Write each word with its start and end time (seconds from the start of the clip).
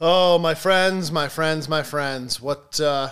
Oh, 0.00 0.38
my 0.38 0.54
friends, 0.54 1.10
my 1.10 1.26
friends, 1.26 1.68
my 1.68 1.82
friends. 1.82 2.40
What 2.40 2.78
uh 2.78 3.10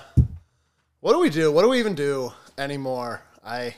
what 1.00 1.14
do 1.14 1.18
we 1.18 1.30
do? 1.30 1.50
What 1.50 1.62
do 1.62 1.68
we 1.68 1.80
even 1.80 1.96
do 1.96 2.32
anymore? 2.56 3.22
I 3.44 3.74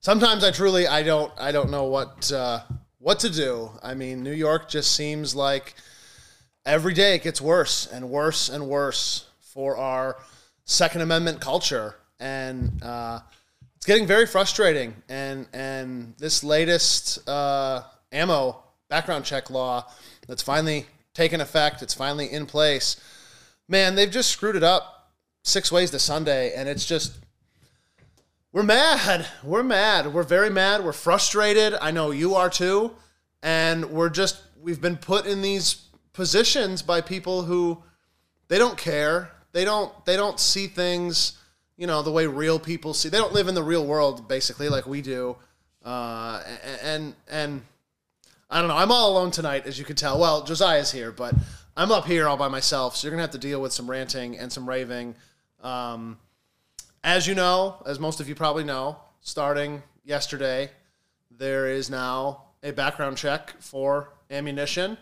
sometimes 0.00 0.44
I 0.44 0.50
truly 0.50 0.86
I 0.86 1.04
don't 1.04 1.32
I 1.38 1.52
don't 1.52 1.70
know 1.70 1.84
what 1.84 2.30
uh 2.30 2.60
what 2.98 3.20
to 3.20 3.30
do. 3.30 3.70
I 3.82 3.94
mean, 3.94 4.22
New 4.22 4.34
York 4.34 4.68
just 4.68 4.92
seems 4.94 5.34
like 5.34 5.74
every 6.66 6.92
day 6.92 7.14
it 7.14 7.22
gets 7.22 7.40
worse 7.40 7.86
and 7.90 8.10
worse 8.10 8.50
and 8.50 8.68
worse 8.68 9.24
for 9.40 9.78
our 9.78 10.18
second 10.66 11.00
amendment 11.00 11.40
culture 11.40 11.94
and 12.20 12.82
uh 12.82 13.20
it's 13.74 13.86
getting 13.86 14.06
very 14.06 14.26
frustrating 14.26 14.94
and 15.08 15.46
and 15.54 16.14
this 16.18 16.44
latest 16.44 17.26
uh 17.26 17.82
ammo 18.12 18.62
background 18.90 19.24
check 19.24 19.48
law 19.50 19.84
that's 20.28 20.42
finally 20.42 20.86
taken 21.14 21.40
effect. 21.40 21.82
It's 21.82 21.94
finally 21.94 22.30
in 22.30 22.46
place. 22.46 23.00
Man, 23.68 23.94
they've 23.94 24.10
just 24.10 24.30
screwed 24.30 24.56
it 24.56 24.62
up 24.62 25.10
six 25.44 25.70
ways 25.72 25.90
to 25.90 25.98
Sunday, 25.98 26.54
and 26.54 26.68
it's 26.68 26.86
just 26.86 27.12
we're 28.52 28.62
mad. 28.62 29.26
We're 29.42 29.62
mad. 29.62 30.12
We're 30.12 30.22
very 30.22 30.50
mad. 30.50 30.84
We're 30.84 30.92
frustrated. 30.92 31.74
I 31.80 31.90
know 31.90 32.10
you 32.10 32.34
are 32.34 32.50
too. 32.50 32.92
And 33.42 33.86
we're 33.86 34.10
just 34.10 34.42
we've 34.60 34.80
been 34.80 34.98
put 34.98 35.26
in 35.26 35.40
these 35.40 35.86
positions 36.12 36.82
by 36.82 37.00
people 37.00 37.42
who 37.42 37.82
they 38.48 38.58
don't 38.58 38.76
care. 38.76 39.30
They 39.52 39.64
don't 39.64 39.92
they 40.04 40.16
don't 40.16 40.38
see 40.38 40.66
things, 40.66 41.38
you 41.78 41.86
know, 41.86 42.02
the 42.02 42.12
way 42.12 42.26
real 42.26 42.58
people 42.58 42.92
see. 42.92 43.08
They 43.08 43.18
don't 43.18 43.32
live 43.32 43.48
in 43.48 43.54
the 43.54 43.62
real 43.62 43.86
world 43.86 44.28
basically 44.28 44.68
like 44.68 44.86
we 44.86 45.00
do. 45.00 45.36
Uh, 45.82 46.42
and 46.82 47.14
and 47.30 47.62
I 48.52 48.58
don't 48.58 48.68
know. 48.68 48.76
I'm 48.76 48.92
all 48.92 49.12
alone 49.12 49.30
tonight, 49.30 49.66
as 49.66 49.78
you 49.78 49.84
can 49.86 49.96
tell. 49.96 50.18
Well, 50.18 50.44
Josiah's 50.44 50.92
here, 50.92 51.10
but 51.10 51.34
I'm 51.74 51.90
up 51.90 52.04
here 52.04 52.28
all 52.28 52.36
by 52.36 52.48
myself, 52.48 52.94
so 52.94 53.06
you're 53.06 53.12
gonna 53.12 53.22
have 53.22 53.30
to 53.30 53.38
deal 53.38 53.62
with 53.62 53.72
some 53.72 53.88
ranting 53.88 54.38
and 54.38 54.52
some 54.52 54.68
raving. 54.68 55.14
Um, 55.62 56.18
as 57.02 57.26
you 57.26 57.34
know, 57.34 57.82
as 57.86 57.98
most 57.98 58.20
of 58.20 58.28
you 58.28 58.34
probably 58.34 58.62
know, 58.62 58.98
starting 59.22 59.82
yesterday, 60.04 60.68
there 61.30 61.66
is 61.66 61.88
now 61.88 62.42
a 62.62 62.72
background 62.72 63.16
check 63.16 63.54
for 63.58 64.10
ammunition, 64.30 64.98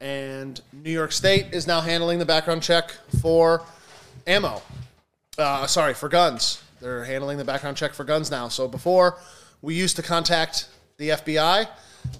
and 0.00 0.60
New 0.72 0.92
York 0.92 1.10
State 1.10 1.46
is 1.52 1.66
now 1.66 1.80
handling 1.80 2.20
the 2.20 2.24
background 2.24 2.62
check 2.62 2.92
for 3.20 3.64
ammo. 4.24 4.62
Uh, 5.36 5.66
sorry, 5.66 5.94
for 5.94 6.08
guns. 6.08 6.62
They're 6.80 7.02
handling 7.02 7.38
the 7.38 7.44
background 7.44 7.76
check 7.76 7.92
for 7.92 8.04
guns 8.04 8.30
now. 8.30 8.46
So 8.46 8.68
before, 8.68 9.18
we 9.62 9.74
used 9.74 9.96
to 9.96 10.02
contact 10.02 10.68
the 10.96 11.08
FBI 11.08 11.66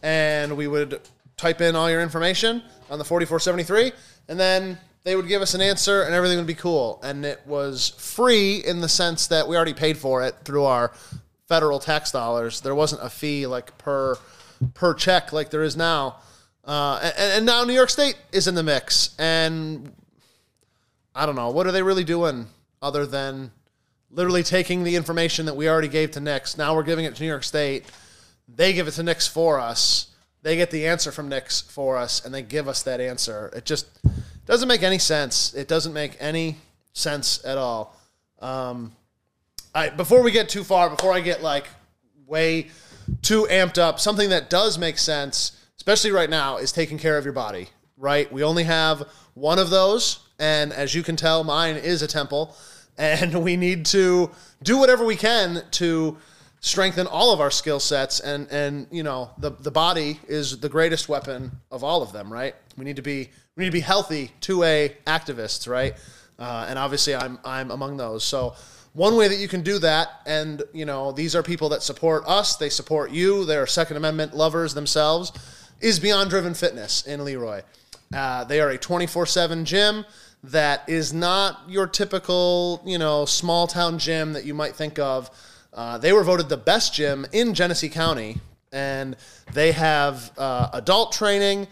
and 0.03 0.57
we 0.57 0.67
would 0.67 1.01
type 1.37 1.61
in 1.61 1.75
all 1.75 1.91
your 1.91 2.01
information 2.01 2.63
on 2.91 2.99
the 2.99 3.05
4473 3.05 3.93
and 4.29 4.39
then 4.39 4.79
they 5.05 5.17
would 5.17 5.29
give 5.29 5.43
us 5.43 5.55
an 5.55 5.61
answer 5.61 6.03
and 6.03 6.15
everything 6.15 6.39
would 6.39 6.47
be 6.47 6.55
cool. 6.55 6.99
And 7.03 7.25
it 7.25 7.41
was 7.47 7.91
free 7.99 8.65
in 8.65 8.81
the 8.81 8.89
sense 8.89 9.27
that 9.29 9.47
we 9.47 9.55
already 9.55 9.75
paid 9.75 9.99
for 9.99 10.23
it 10.23 10.35
through 10.45 10.65
our 10.65 10.93
federal 11.47 11.79
tax 11.79 12.11
dollars. 12.11 12.63
There 12.63 12.75
wasn't 12.75 13.03
a 13.03 13.11
fee 13.11 13.47
like 13.47 13.77
per 13.79 14.17
per 14.73 14.95
check 14.95 15.33
like 15.33 15.51
there 15.51 15.63
is 15.63 15.77
now. 15.77 16.17
Uh, 16.65 16.99
and, 17.03 17.33
and 17.33 17.47
now 17.47 17.63
new 17.65 17.75
york 17.75 17.91
state 17.91 18.17
is 18.33 18.49
in 18.49 18.55
the 18.55 18.63
mix 18.63 19.15
and 19.19 19.93
i 21.15 21.27
don't 21.27 21.37
know. 21.37 21.51
What 21.51 21.67
are 21.67 21.73
they 21.73 21.83
really 21.83 22.05
doing 22.05 22.47
other 22.81 23.05
than 23.05 23.51
literally 24.11 24.43
taking 24.43 24.85
the 24.85 24.97
information 24.97 25.45
that 25.45 25.57
we 25.57 25.69
already 25.69 25.89
gave 25.89 26.13
to 26.13 26.21
NICS 26.21 26.57
now 26.57 26.75
we're 26.75 26.83
giving 26.83 27.05
it 27.05 27.15
to 27.17 27.23
new 27.23 27.29
york 27.29 27.45
state 27.45 27.85
they 28.49 28.73
give 28.73 28.89
it 28.89 28.93
to 28.93 29.03
NICS 29.03 29.29
for 29.29 29.59
us. 29.59 30.09
They 30.43 30.57
get 30.57 30.71
the 30.71 30.87
answer 30.87 31.11
from 31.11 31.29
NICS 31.29 31.63
for 31.63 31.97
us, 31.97 32.25
and 32.25 32.35
they 32.35 32.43
give 32.43 32.69
us 32.69 32.83
that 32.83 33.01
answer. 33.01 33.51
It 33.57 33.65
just 33.65 33.87
doesn't 34.47 34.69
make 34.69 34.83
any 34.83 34.99
sense. 34.99 35.55
It 35.55 35.69
doesn't 35.69 35.93
make 35.93 36.17
any 36.21 36.57
sense 36.93 37.45
at 37.45 37.57
all. 37.57 37.97
Um, 38.41 38.93
I 39.75 39.89
before 39.89 40.23
we 40.23 40.31
get 40.31 40.49
too 40.49 40.65
far, 40.65 40.91
before 40.91 41.13
I 41.13 41.21
get 41.21 41.43
like 41.43 41.67
way 42.27 42.69
too 43.23 43.47
amped 43.51 43.79
up, 43.79 43.99
something 43.99 44.29
that 44.31 44.51
does 44.51 44.79
make 44.79 44.99
sense, 44.99 45.53
especially 45.77 46.11
right 46.11 46.31
now, 46.31 46.59
is 46.59 46.73
taking 46.73 46.99
care 46.99 47.17
of 47.17 47.25
your 47.25 47.33
body. 47.33 47.69
Right? 47.97 48.31
We 48.31 48.43
only 48.43 48.65
have 48.65 49.09
one 49.35 49.59
of 49.59 49.71
those, 49.71 50.19
and 50.39 50.73
as 50.73 50.95
you 50.95 51.03
can 51.03 51.17
tell, 51.17 51.43
mine 51.43 51.77
is 51.77 52.03
a 52.03 52.07
temple, 52.07 52.55
and 52.99 53.43
we 53.43 53.57
need 53.57 53.87
to 53.87 54.31
do 54.63 54.79
whatever 54.79 55.05
we 55.05 55.17
can 55.17 55.63
to 55.73 56.19
strengthen 56.65 57.07
all 57.07 57.31
of 57.31 57.43
our 57.43 57.51
skill 57.51 57.79
sets 57.79 58.21
and 58.21 58.51
and 58.51 58.87
you 58.91 59.03
know 59.03 59.31
the 59.37 59.51
the 59.51 59.71
body 59.71 60.19
is 60.29 60.61
the 60.61 60.69
greatest 60.69 61.11
weapon 61.11 61.53
of 61.71 61.85
all 61.85 62.01
of 62.01 62.11
them 62.11 62.33
right? 62.33 62.55
We 62.79 62.87
need 62.87 62.97
to 62.97 63.03
be 63.03 63.29
we 63.55 63.65
need 63.65 63.69
to 63.69 63.73
be 63.73 63.81
healthy 63.81 64.31
two 64.41 64.63
a 64.63 64.97
activists 65.07 65.69
right? 65.69 65.95
Uh, 66.39 66.65
and 66.67 66.79
obviously 66.79 67.15
i'm 67.15 67.39
i'm 67.45 67.71
among 67.71 67.99
those. 67.99 68.25
So 68.25 68.55
one 68.95 69.15
way 69.15 69.29
that 69.29 69.37
you 69.37 69.47
can 69.47 69.61
do 69.61 69.79
that 69.81 70.09
and 70.25 70.63
you 70.73 70.87
know 70.87 71.13
these 71.13 71.37
are 71.37 71.43
people 71.43 71.69
that 71.69 71.83
support 71.83 72.25
us 72.27 72.57
they 72.57 72.71
support 72.71 73.11
you 73.11 73.45
they're 73.45 73.67
second 73.67 73.99
amendment 73.99 74.35
lovers 74.35 74.73
themselves 74.73 75.33
is 75.83 76.01
beyond 76.01 76.31
driven 76.31 76.55
fitness 76.55 77.07
in 77.07 77.23
Le 77.23 77.39
Roy. 77.39 77.63
Uh, 78.15 78.43
they 78.45 78.63
are 78.63 78.71
a 78.71 78.79
24-7 78.79 79.65
gym 79.65 80.07
that 80.43 80.83
is 80.89 81.13
not 81.13 81.61
your 81.69 81.87
typical 81.87 82.81
you 82.87 82.97
know 82.97 83.27
small 83.27 83.67
town 83.67 83.99
gym 83.99 84.33
that 84.33 84.47
you 84.47 84.55
might 84.55 84.75
think 84.75 84.99
of 84.99 85.31
uh, 85.75 85.99
they 85.99 86.13
were 86.13 86.23
voted 86.23 86.49
the 86.49 86.57
best 86.57 86.95
gym 86.95 87.27
in 87.33 87.53
Genesee 87.53 87.89
County, 87.89 88.39
and 88.73 89.17
they 89.53 89.73
have 89.73 90.31
uh, 90.39 90.71
adult 90.73 91.13
training. 91.13 91.67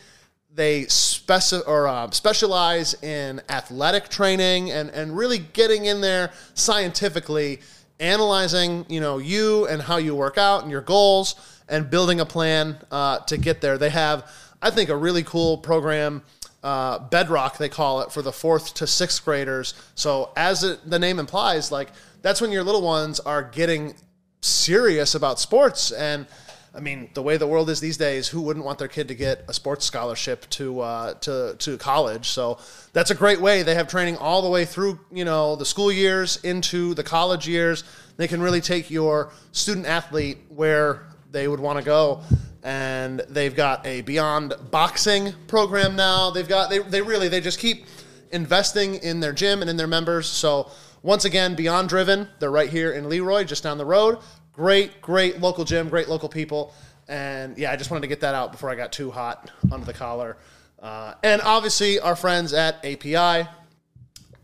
They 0.55 0.83
speci- 0.83 1.67
or 1.67 1.87
uh, 1.87 2.11
specialize 2.11 3.01
in 3.03 3.41
athletic 3.49 4.09
training 4.09 4.71
and, 4.71 4.91
and 4.91 5.17
really 5.17 5.39
getting 5.39 5.87
in 5.87 6.01
there 6.01 6.33
scientifically, 6.55 7.61
analyzing 8.01 8.85
you 8.89 9.01
know 9.01 9.19
you 9.19 9.67
and 9.69 9.81
how 9.81 9.99
you 9.99 10.17
work 10.17 10.37
out 10.37 10.62
and 10.62 10.71
your 10.71 10.83
goals, 10.83 11.37
and 11.69 11.89
building 11.89 12.19
a 12.19 12.27
plan 12.27 12.77
uh, 12.91 13.21
to 13.21 13.39
get 13.39 13.61
there. 13.61 13.79
They 13.79 13.91
have, 13.91 14.29
I 14.61 14.71
think, 14.71 14.91
a 14.91 14.97
really 14.97 15.23
cool 15.23 15.59
program. 15.59 16.23
Uh, 16.65 17.01
bedrock 17.09 17.59
they 17.59 17.69
call 17.69 18.03
it 18.03 18.12
for 18.12 18.23
the 18.23 18.31
fourth 18.31 18.75
to 18.75 18.87
sixth 18.87 19.25
graders 19.25 19.75
so 19.97 20.31
as 20.37 20.62
it, 20.62 20.79
the 20.89 20.97
name 20.97 21.19
implies 21.19 21.73
like 21.73 21.89
that's 22.22 22.41
when 22.41 22.53
your 22.53 22.65
little 22.65 22.83
ones 22.83 23.21
are 23.21 23.43
getting 23.43 23.94
serious 24.41 25.15
about 25.15 25.38
sports. 25.38 25.93
And 25.93 26.27
I 26.75 26.81
mean, 26.81 27.10
the 27.12 27.22
way 27.22 27.37
the 27.37 27.47
world 27.47 27.69
is 27.69 27.81
these 27.81 27.99
days, 27.99 28.28
who 28.28 28.41
wouldn't 28.41 28.65
want 28.65 28.78
their 28.78 28.88
kid 28.88 29.09
to 29.09 29.15
get 29.15 29.44
a 29.47 29.53
sports 29.53 29.84
scholarship 29.84 30.49
to 30.50 30.81
uh, 30.81 31.15
to 31.15 31.55
to 31.59 31.77
college? 31.77 32.28
So 32.28 32.59
that's 32.93 33.11
a 33.11 33.15
great 33.15 33.41
way. 33.41 33.62
They 33.62 33.75
have 33.75 33.88
training 33.88 34.16
all 34.16 34.41
the 34.41 34.49
way 34.49 34.65
through, 34.65 34.99
you 35.12 35.25
know, 35.25 35.56
the 35.56 35.66
school 35.66 35.93
years 35.93 36.38
into 36.44 36.94
the 36.94 37.03
college 37.03 37.47
years. 37.47 37.84
They 38.16 38.27
can 38.27 38.41
really 38.41 38.61
take 38.61 38.91
your 38.91 39.32
student 39.53 39.87
athlete 39.87 40.38
where 40.49 41.03
they 41.31 41.47
would 41.47 41.61
want 41.61 41.78
to 41.78 41.84
go. 41.84 42.22
And 42.62 43.21
they've 43.28 43.55
got 43.55 43.84
a 43.87 44.03
beyond 44.03 44.55
boxing 44.71 45.34
program 45.49 45.97
now. 45.97 46.31
They've 46.31 46.49
got 46.49 46.71
they 46.71 46.78
they 46.78 47.03
really 47.03 47.28
they 47.28 47.41
just 47.41 47.59
keep 47.59 47.84
investing 48.31 48.94
in 48.94 49.21
their 49.21 49.32
gym 49.32 49.61
and 49.61 49.69
in 49.69 49.77
their 49.77 49.87
members. 49.87 50.27
So 50.27 50.71
once 51.03 51.25
again, 51.25 51.55
Beyond 51.55 51.89
Driven, 51.89 52.29
they're 52.39 52.51
right 52.51 52.71
here 52.71 52.93
in 52.93 53.09
Le 53.09 53.21
Roy, 53.23 53.45
just 53.45 53.63
down 53.63 53.77
the 53.77 53.85
road. 53.85 54.19
Great, 54.53 55.01
great 55.01 55.41
local 55.41 55.65
gym, 55.65 55.89
great 55.89 56.09
local 56.09 56.29
people. 56.29 56.73
And 57.09 57.59
yeah, 57.59 57.73
I 57.73 57.77
just 57.77 57.91
wanted 57.91 58.03
to 58.03 58.07
get 58.07 58.21
that 58.21 58.35
out 58.35 58.53
before 58.53 58.71
I 58.71 58.75
got 58.77 58.93
too 58.93 59.11
hot 59.11 59.50
under 59.73 59.85
the 59.85 59.93
collar. 59.93 60.37
Uh, 60.81 61.15
and 61.23 61.43
obviously, 61.43 61.99
our 61.99 62.15
friends 62.15 62.53
at 62.53 62.85
API, 62.85 63.49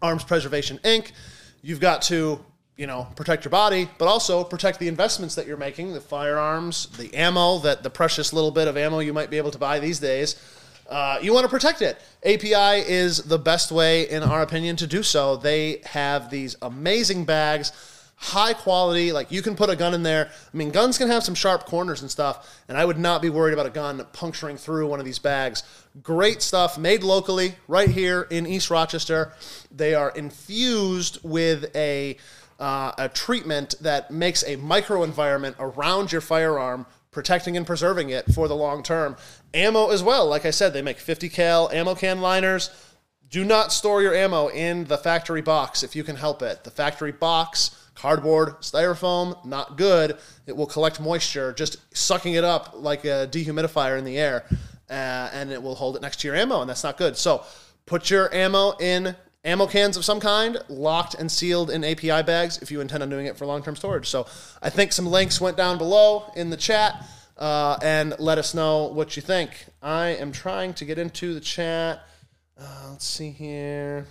Arms 0.02 0.24
Preservation 0.24 0.78
Inc. 0.78 1.12
You've 1.62 1.80
got 1.80 2.02
to, 2.02 2.44
you 2.76 2.86
know, 2.86 3.06
protect 3.16 3.44
your 3.44 3.50
body, 3.50 3.88
but 3.98 4.06
also 4.06 4.44
protect 4.44 4.78
the 4.78 4.88
investments 4.88 5.34
that 5.34 5.46
you're 5.46 5.56
making, 5.56 5.92
the 5.92 6.00
firearms, 6.00 6.86
the 6.96 7.12
ammo, 7.14 7.58
that 7.58 7.82
the 7.82 7.90
precious 7.90 8.32
little 8.32 8.50
bit 8.50 8.68
of 8.68 8.76
ammo 8.76 9.00
you 9.00 9.12
might 9.12 9.30
be 9.30 9.38
able 9.38 9.50
to 9.50 9.58
buy 9.58 9.78
these 9.78 9.98
days. 9.98 10.36
Uh, 10.88 11.18
you 11.20 11.34
want 11.34 11.44
to 11.44 11.50
protect 11.50 11.82
it. 11.82 11.98
API 12.24 12.88
is 12.90 13.18
the 13.24 13.38
best 13.38 13.70
way, 13.70 14.08
in 14.08 14.22
our 14.22 14.40
opinion, 14.40 14.76
to 14.76 14.86
do 14.86 15.02
so. 15.02 15.36
They 15.36 15.82
have 15.84 16.30
these 16.30 16.56
amazing 16.62 17.26
bags, 17.26 17.72
high 18.16 18.54
quality. 18.54 19.12
Like 19.12 19.30
you 19.30 19.42
can 19.42 19.54
put 19.54 19.68
a 19.68 19.76
gun 19.76 19.92
in 19.92 20.02
there. 20.02 20.30
I 20.30 20.56
mean, 20.56 20.70
guns 20.70 20.96
can 20.96 21.08
have 21.08 21.22
some 21.22 21.34
sharp 21.34 21.66
corners 21.66 22.00
and 22.00 22.10
stuff, 22.10 22.62
and 22.68 22.78
I 22.78 22.86
would 22.86 22.98
not 22.98 23.20
be 23.20 23.28
worried 23.28 23.52
about 23.52 23.66
a 23.66 23.70
gun 23.70 24.04
puncturing 24.14 24.56
through 24.56 24.88
one 24.88 24.98
of 24.98 25.04
these 25.04 25.18
bags. 25.18 25.62
Great 26.02 26.40
stuff, 26.40 26.78
made 26.78 27.02
locally, 27.02 27.56
right 27.66 27.90
here 27.90 28.26
in 28.30 28.46
East 28.46 28.70
Rochester. 28.70 29.32
They 29.70 29.94
are 29.94 30.10
infused 30.10 31.18
with 31.22 31.70
a 31.76 32.16
uh, 32.58 32.92
a 32.98 33.08
treatment 33.08 33.76
that 33.80 34.10
makes 34.10 34.42
a 34.42 34.56
microenvironment 34.56 35.54
around 35.60 36.10
your 36.10 36.20
firearm 36.20 36.86
protecting 37.10 37.56
and 37.56 37.66
preserving 37.66 38.10
it 38.10 38.32
for 38.32 38.48
the 38.48 38.56
long 38.56 38.82
term. 38.82 39.16
Ammo 39.54 39.90
as 39.90 40.02
well. 40.02 40.26
Like 40.26 40.44
I 40.44 40.50
said, 40.50 40.72
they 40.72 40.82
make 40.82 40.98
50 40.98 41.28
cal 41.28 41.70
ammo 41.70 41.94
can 41.94 42.20
liners. 42.20 42.70
Do 43.30 43.44
not 43.44 43.72
store 43.72 44.00
your 44.02 44.14
ammo 44.14 44.48
in 44.48 44.84
the 44.84 44.96
factory 44.96 45.42
box 45.42 45.82
if 45.82 45.94
you 45.94 46.02
can 46.02 46.16
help 46.16 46.42
it. 46.42 46.64
The 46.64 46.70
factory 46.70 47.12
box, 47.12 47.90
cardboard, 47.94 48.60
styrofoam, 48.60 49.44
not 49.44 49.76
good. 49.76 50.16
It 50.46 50.56
will 50.56 50.66
collect 50.66 51.00
moisture, 51.00 51.52
just 51.52 51.76
sucking 51.96 52.34
it 52.34 52.44
up 52.44 52.72
like 52.74 53.04
a 53.04 53.28
dehumidifier 53.30 53.98
in 53.98 54.04
the 54.04 54.16
air, 54.16 54.44
uh, 54.88 55.30
and 55.32 55.50
it 55.50 55.62
will 55.62 55.74
hold 55.74 55.96
it 55.96 56.02
next 56.02 56.20
to 56.20 56.28
your 56.28 56.36
ammo, 56.36 56.60
and 56.60 56.70
that's 56.70 56.84
not 56.84 56.96
good. 56.96 57.16
So 57.16 57.44
put 57.84 58.08
your 58.08 58.32
ammo 58.34 58.76
in 58.78 59.14
ammo 59.44 59.66
cans 59.66 59.96
of 59.96 60.04
some 60.04 60.20
kind, 60.20 60.58
locked 60.68 61.14
and 61.14 61.30
sealed 61.30 61.70
in 61.70 61.84
API 61.84 62.22
bags 62.22 62.58
if 62.58 62.70
you 62.70 62.80
intend 62.80 63.02
on 63.02 63.10
doing 63.10 63.26
it 63.26 63.36
for 63.36 63.46
long 63.46 63.62
term 63.62 63.76
storage. 63.76 64.08
So 64.08 64.26
I 64.62 64.70
think 64.70 64.92
some 64.92 65.06
links 65.06 65.40
went 65.40 65.56
down 65.56 65.78
below 65.78 66.30
in 66.36 66.50
the 66.50 66.56
chat. 66.56 67.04
Uh, 67.38 67.78
and 67.82 68.18
let 68.18 68.36
us 68.36 68.52
know 68.52 68.86
what 68.86 69.14
you 69.14 69.22
think. 69.22 69.66
I 69.80 70.08
am 70.08 70.32
trying 70.32 70.74
to 70.74 70.84
get 70.84 70.98
into 70.98 71.34
the 71.34 71.40
chat. 71.40 72.00
Uh, 72.60 72.88
let's 72.90 73.06
see 73.06 73.30
here. 73.30 74.06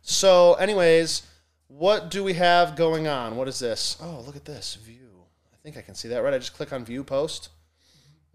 So, 0.00 0.54
anyways, 0.54 1.26
what 1.68 2.10
do 2.10 2.24
we 2.24 2.32
have 2.34 2.74
going 2.74 3.06
on? 3.06 3.36
What 3.36 3.48
is 3.48 3.58
this? 3.58 3.98
Oh, 4.00 4.22
look 4.24 4.34
at 4.34 4.46
this 4.46 4.76
view. 4.76 5.10
I 5.52 5.56
think 5.62 5.76
I 5.76 5.82
can 5.82 5.94
see 5.94 6.08
that, 6.08 6.22
right? 6.22 6.32
I 6.32 6.38
just 6.38 6.54
click 6.54 6.72
on 6.72 6.86
view 6.86 7.04
post. 7.04 7.50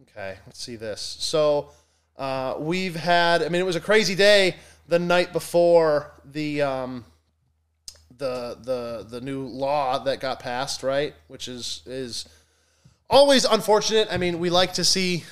Okay, 0.04 0.38
let's 0.45 0.62
see 0.62 0.75
this. 0.75 1.18
So, 1.19 1.72
uh, 2.18 2.56
we've 2.60 2.95
had, 2.95 3.42
I 3.42 3.50
mean, 3.50 3.62
it 3.62 3.66
was 3.66 3.75
a 3.75 3.81
crazy 3.81 4.13
day 4.13 4.57
the 4.90 5.00
night 5.00 5.32
before 5.32 6.12
the. 6.26 6.62
Um, 6.62 7.06
the, 8.20 8.58
the 8.62 9.08
the 9.10 9.22
new 9.22 9.48
law 9.48 10.00
that 10.00 10.20
got 10.20 10.42
passed, 10.42 10.84
right? 10.84 11.16
Which 11.28 11.48
is 11.48 11.82
is 11.86 12.28
always 13.10 13.46
unfortunate. 13.46 14.10
I 14.12 14.18
mean, 14.18 14.40
we 14.40 14.50
like 14.50 14.74
to 14.74 14.84
see, 14.84 15.24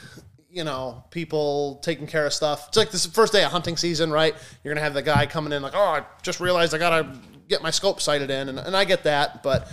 you 0.50 0.64
know, 0.64 1.04
people 1.12 1.80
taking 1.84 2.08
care 2.08 2.26
of 2.26 2.34
stuff. 2.34 2.70
It's 2.70 2.78
like 2.78 2.92
this 2.92 3.06
first 3.06 3.34
day 3.34 3.44
of 3.44 3.52
hunting 3.52 3.78
season, 3.78 4.12
right? 4.12 4.34
You're 4.64 4.74
gonna 4.74 4.84
have 4.84 4.94
the 4.94 5.02
guy 5.02 5.26
coming 5.26 5.54
in 5.54 5.62
like, 5.62 5.76
oh, 5.76 5.80
I 5.80 6.04
just 6.24 6.40
realized 6.40 6.74
I 6.74 6.78
gotta 6.78 7.14
get 7.48 7.62
my 7.62 7.72
scope 7.72 8.02
sighted 8.02 8.32
in, 8.32 8.50
and, 8.50 8.58
and 8.58 8.76
I 8.76 8.86
get 8.86 9.04
that. 9.04 9.44
But 9.44 9.70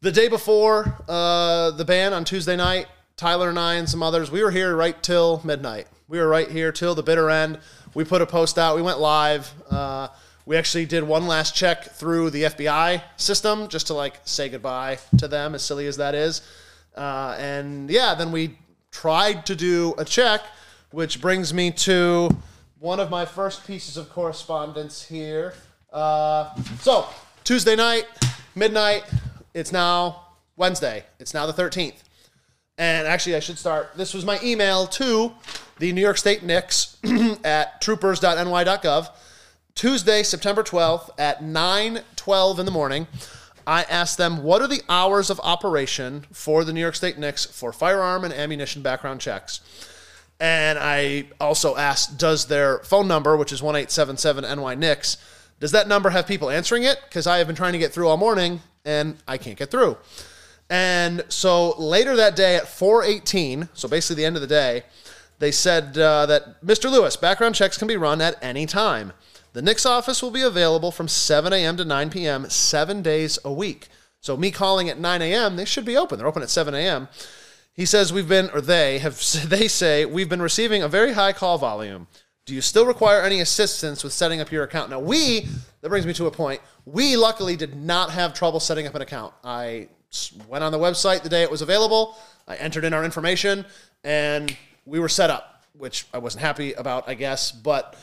the 0.00 0.10
day 0.10 0.28
before 0.28 1.04
uh, 1.08 1.70
the 1.72 1.84
ban 1.84 2.12
on 2.12 2.24
Tuesday 2.24 2.56
night, 2.56 2.86
Tyler 3.16 3.50
and 3.50 3.58
I 3.58 3.74
and 3.74 3.88
some 3.88 4.02
others, 4.02 4.30
we 4.30 4.42
were 4.42 4.50
here 4.50 4.74
right 4.74 5.00
till 5.02 5.42
midnight. 5.44 5.86
We 6.08 6.18
were 6.18 6.28
right 6.28 6.50
here 6.50 6.72
till 6.72 6.94
the 6.94 7.02
bitter 7.02 7.28
end. 7.28 7.58
We 7.98 8.04
put 8.04 8.22
a 8.22 8.26
post 8.26 8.60
out. 8.60 8.76
We 8.76 8.82
went 8.82 9.00
live. 9.00 9.52
Uh, 9.68 10.06
we 10.46 10.56
actually 10.56 10.86
did 10.86 11.02
one 11.02 11.26
last 11.26 11.56
check 11.56 11.82
through 11.82 12.30
the 12.30 12.44
FBI 12.44 13.02
system 13.16 13.66
just 13.66 13.88
to 13.88 13.94
like 13.94 14.20
say 14.24 14.48
goodbye 14.48 15.00
to 15.16 15.26
them, 15.26 15.52
as 15.56 15.64
silly 15.64 15.88
as 15.88 15.96
that 15.96 16.14
is. 16.14 16.42
Uh, 16.96 17.34
and 17.40 17.90
yeah, 17.90 18.14
then 18.14 18.30
we 18.30 18.56
tried 18.92 19.44
to 19.46 19.56
do 19.56 19.96
a 19.98 20.04
check, 20.04 20.42
which 20.92 21.20
brings 21.20 21.52
me 21.52 21.72
to 21.72 22.30
one 22.78 23.00
of 23.00 23.10
my 23.10 23.24
first 23.24 23.66
pieces 23.66 23.96
of 23.96 24.10
correspondence 24.10 25.02
here. 25.02 25.54
Uh, 25.92 26.54
so, 26.82 27.04
Tuesday 27.42 27.74
night, 27.74 28.06
midnight, 28.54 29.02
it's 29.54 29.72
now 29.72 30.22
Wednesday. 30.54 31.02
It's 31.18 31.34
now 31.34 31.46
the 31.46 31.52
13th. 31.52 32.04
And 32.78 33.08
actually, 33.08 33.34
I 33.34 33.40
should 33.40 33.58
start. 33.58 33.90
This 33.96 34.14
was 34.14 34.24
my 34.24 34.38
email 34.42 34.86
to 34.86 35.32
the 35.78 35.92
New 35.92 36.00
York 36.00 36.16
State 36.16 36.44
NICS 36.44 36.96
at 37.44 37.80
troopers.ny.gov. 37.80 39.08
Tuesday, 39.74 40.22
September 40.22 40.62
12th 40.62 41.10
at 41.18 41.40
9:12 41.40 42.58
in 42.58 42.64
the 42.66 42.72
morning. 42.72 43.06
I 43.66 43.82
asked 43.82 44.16
them 44.16 44.42
what 44.42 44.62
are 44.62 44.66
the 44.66 44.82
hours 44.88 45.28
of 45.28 45.38
operation 45.40 46.24
for 46.32 46.64
the 46.64 46.72
New 46.72 46.80
York 46.80 46.94
State 46.94 47.18
NICS 47.18 47.46
for 47.46 47.72
firearm 47.72 48.24
and 48.24 48.32
ammunition 48.32 48.80
background 48.80 49.20
checks. 49.20 49.60
And 50.40 50.78
I 50.78 51.26
also 51.40 51.76
asked, 51.76 52.16
does 52.16 52.46
their 52.46 52.78
phone 52.78 53.08
number, 53.08 53.36
which 53.36 53.52
is 53.52 53.60
1877 53.60 54.44
NY 54.44 54.74
NICS, 54.76 55.16
does 55.60 55.72
that 55.72 55.88
number 55.88 56.10
have 56.10 56.26
people 56.26 56.48
answering 56.48 56.84
it? 56.84 57.00
Because 57.08 57.26
I 57.26 57.38
have 57.38 57.46
been 57.46 57.56
trying 57.56 57.72
to 57.72 57.78
get 57.78 57.92
through 57.92 58.08
all 58.08 58.16
morning 58.16 58.60
and 58.84 59.16
I 59.26 59.36
can't 59.36 59.58
get 59.58 59.70
through. 59.70 59.96
And 60.70 61.24
so 61.28 61.70
later 61.78 62.16
that 62.16 62.36
day 62.36 62.56
at 62.56 62.68
418, 62.68 63.70
so 63.74 63.88
basically 63.88 64.22
the 64.22 64.26
end 64.26 64.36
of 64.36 64.42
the 64.42 64.48
day, 64.48 64.82
they 65.38 65.50
said 65.50 65.96
uh, 65.96 66.26
that 66.26 66.62
Mr. 66.64 66.90
Lewis, 66.90 67.16
background 67.16 67.54
checks 67.54 67.78
can 67.78 67.88
be 67.88 67.96
run 67.96 68.20
at 68.20 68.36
any 68.42 68.66
time. 68.66 69.12
The 69.52 69.62
NICS 69.62 69.86
office 69.86 70.22
will 70.22 70.30
be 70.30 70.42
available 70.42 70.90
from 70.90 71.08
7 71.08 71.52
a.m. 71.52 71.76
to 71.78 71.84
9 71.84 72.10
p.m. 72.10 72.50
seven 72.50 73.02
days 73.02 73.38
a 73.44 73.52
week. 73.52 73.88
So 74.20 74.36
me 74.36 74.50
calling 74.50 74.88
at 74.88 74.98
9 74.98 75.22
a.m., 75.22 75.56
they 75.56 75.64
should 75.64 75.84
be 75.84 75.96
open. 75.96 76.18
They're 76.18 76.26
open 76.26 76.42
at 76.42 76.50
7 76.50 76.74
a.m. 76.74 77.08
He 77.72 77.86
says 77.86 78.12
we've 78.12 78.28
been, 78.28 78.50
or 78.50 78.60
they 78.60 78.98
have, 78.98 79.20
they 79.48 79.68
say 79.68 80.04
we've 80.04 80.28
been 80.28 80.42
receiving 80.42 80.82
a 80.82 80.88
very 80.88 81.12
high 81.12 81.32
call 81.32 81.56
volume. 81.56 82.08
Do 82.44 82.54
you 82.54 82.60
still 82.60 82.86
require 82.86 83.22
any 83.22 83.40
assistance 83.40 84.02
with 84.02 84.12
setting 84.12 84.40
up 84.40 84.50
your 84.50 84.64
account? 84.64 84.90
Now 84.90 85.00
we, 85.00 85.48
that 85.80 85.88
brings 85.88 86.06
me 86.06 86.14
to 86.14 86.26
a 86.26 86.30
point. 86.30 86.60
We 86.86 87.16
luckily 87.16 87.56
did 87.56 87.76
not 87.76 88.10
have 88.10 88.34
trouble 88.34 88.58
setting 88.58 88.86
up 88.86 88.94
an 88.94 89.02
account. 89.02 89.34
I 89.44 89.88
went 90.48 90.64
on 90.64 90.72
the 90.72 90.78
website 90.78 91.22
the 91.22 91.28
day 91.28 91.42
it 91.42 91.50
was 91.50 91.62
available. 91.62 92.16
I 92.46 92.56
entered 92.56 92.84
in 92.84 92.94
our 92.94 93.04
information, 93.04 93.64
and 94.04 94.56
we 94.86 94.98
were 94.98 95.08
set 95.08 95.30
up, 95.30 95.62
which 95.74 96.06
I 96.14 96.18
wasn't 96.18 96.42
happy 96.42 96.72
about, 96.72 97.08
I 97.08 97.14
guess, 97.14 97.52
but 97.52 97.96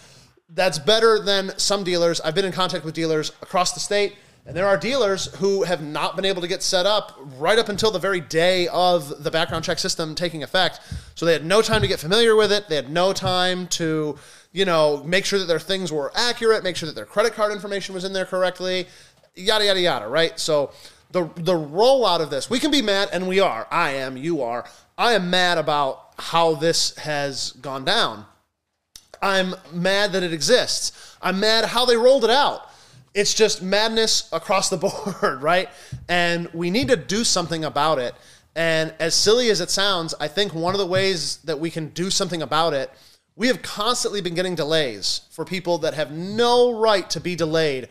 that's 0.49 0.77
better 0.77 1.19
than 1.19 1.57
some 1.57 1.83
dealers. 1.83 2.21
I've 2.21 2.35
been 2.35 2.45
in 2.45 2.51
contact 2.51 2.85
with 2.85 2.93
dealers 2.93 3.31
across 3.41 3.73
the 3.73 3.79
state, 3.79 4.15
and 4.45 4.55
there 4.55 4.67
are 4.67 4.77
dealers 4.77 5.33
who 5.37 5.63
have 5.63 5.81
not 5.81 6.15
been 6.15 6.25
able 6.25 6.43
to 6.43 6.47
get 6.47 6.61
set 6.61 6.85
up 6.85 7.17
right 7.37 7.57
up 7.57 7.69
until 7.69 7.89
the 7.89 7.97
very 7.97 8.19
day 8.19 8.67
of 8.67 9.23
the 9.23 9.31
background 9.31 9.65
check 9.65 9.79
system 9.79 10.13
taking 10.13 10.43
effect. 10.43 10.79
So 11.15 11.25
they 11.25 11.33
had 11.33 11.43
no 11.43 11.63
time 11.63 11.81
to 11.81 11.87
get 11.87 11.99
familiar 11.99 12.35
with 12.35 12.51
it. 12.51 12.69
They 12.69 12.75
had 12.75 12.91
no 12.91 13.11
time 13.11 13.65
to, 13.69 14.19
you 14.51 14.65
know, 14.65 15.03
make 15.03 15.25
sure 15.25 15.39
that 15.39 15.45
their 15.45 15.59
things 15.59 15.91
were 15.91 16.11
accurate, 16.13 16.63
make 16.63 16.75
sure 16.75 16.85
that 16.85 16.95
their 16.95 17.07
credit 17.07 17.33
card 17.33 17.51
information 17.51 17.95
was 17.95 18.03
in 18.03 18.13
there 18.13 18.25
correctly, 18.25 18.85
yada 19.33 19.65
yada 19.65 19.81
yada, 19.81 20.07
right? 20.07 20.39
So 20.39 20.71
the 21.15 21.29
the 21.41 21.53
rollout 21.53 22.19
of 22.19 22.29
this, 22.29 22.49
we 22.49 22.59
can 22.59 22.69
be 22.69 22.81
mad, 22.81 23.09
and 23.11 23.27
we 23.27 23.39
are. 23.39 23.67
I 23.71 23.91
am, 23.91 24.17
you 24.17 24.43
are. 24.43 24.65
I 24.97 25.13
am 25.13 25.29
mad 25.29 25.57
about 25.57 26.13
how 26.17 26.55
this 26.55 26.95
has 26.97 27.51
gone 27.53 27.83
down 27.83 28.25
I'm 29.25 29.55
mad 29.73 30.11
that 30.13 30.21
it 30.21 30.33
exists. 30.33 31.17
I'm 31.21 31.39
mad 31.39 31.65
how 31.65 31.85
they 31.85 31.97
rolled 31.97 32.23
it 32.23 32.29
out. 32.29 32.69
It's 33.15 33.33
just 33.33 33.61
madness 33.61 34.29
across 34.31 34.69
the 34.69 34.77
board, 35.21 35.41
right? 35.41 35.69
And 36.07 36.47
we 36.53 36.69
need 36.69 36.89
to 36.89 36.95
do 36.95 37.23
something 37.23 37.65
about 37.65 37.97
it. 37.97 38.13
And 38.55 38.93
as 38.99 39.15
silly 39.15 39.49
as 39.49 39.61
it 39.61 39.71
sounds, 39.71 40.13
I 40.19 40.27
think 40.27 40.53
one 40.53 40.75
of 40.75 40.79
the 40.79 40.85
ways 40.85 41.37
that 41.37 41.59
we 41.59 41.71
can 41.71 41.89
do 41.89 42.09
something 42.09 42.41
about 42.41 42.73
it, 42.73 42.91
we 43.35 43.47
have 43.47 43.61
constantly 43.61 44.21
been 44.21 44.35
getting 44.35 44.55
delays 44.55 45.21
for 45.31 45.43
people 45.43 45.79
that 45.79 45.93
have 45.95 46.11
no 46.11 46.79
right 46.79 47.09
to 47.09 47.19
be 47.19 47.35
delayed. 47.35 47.89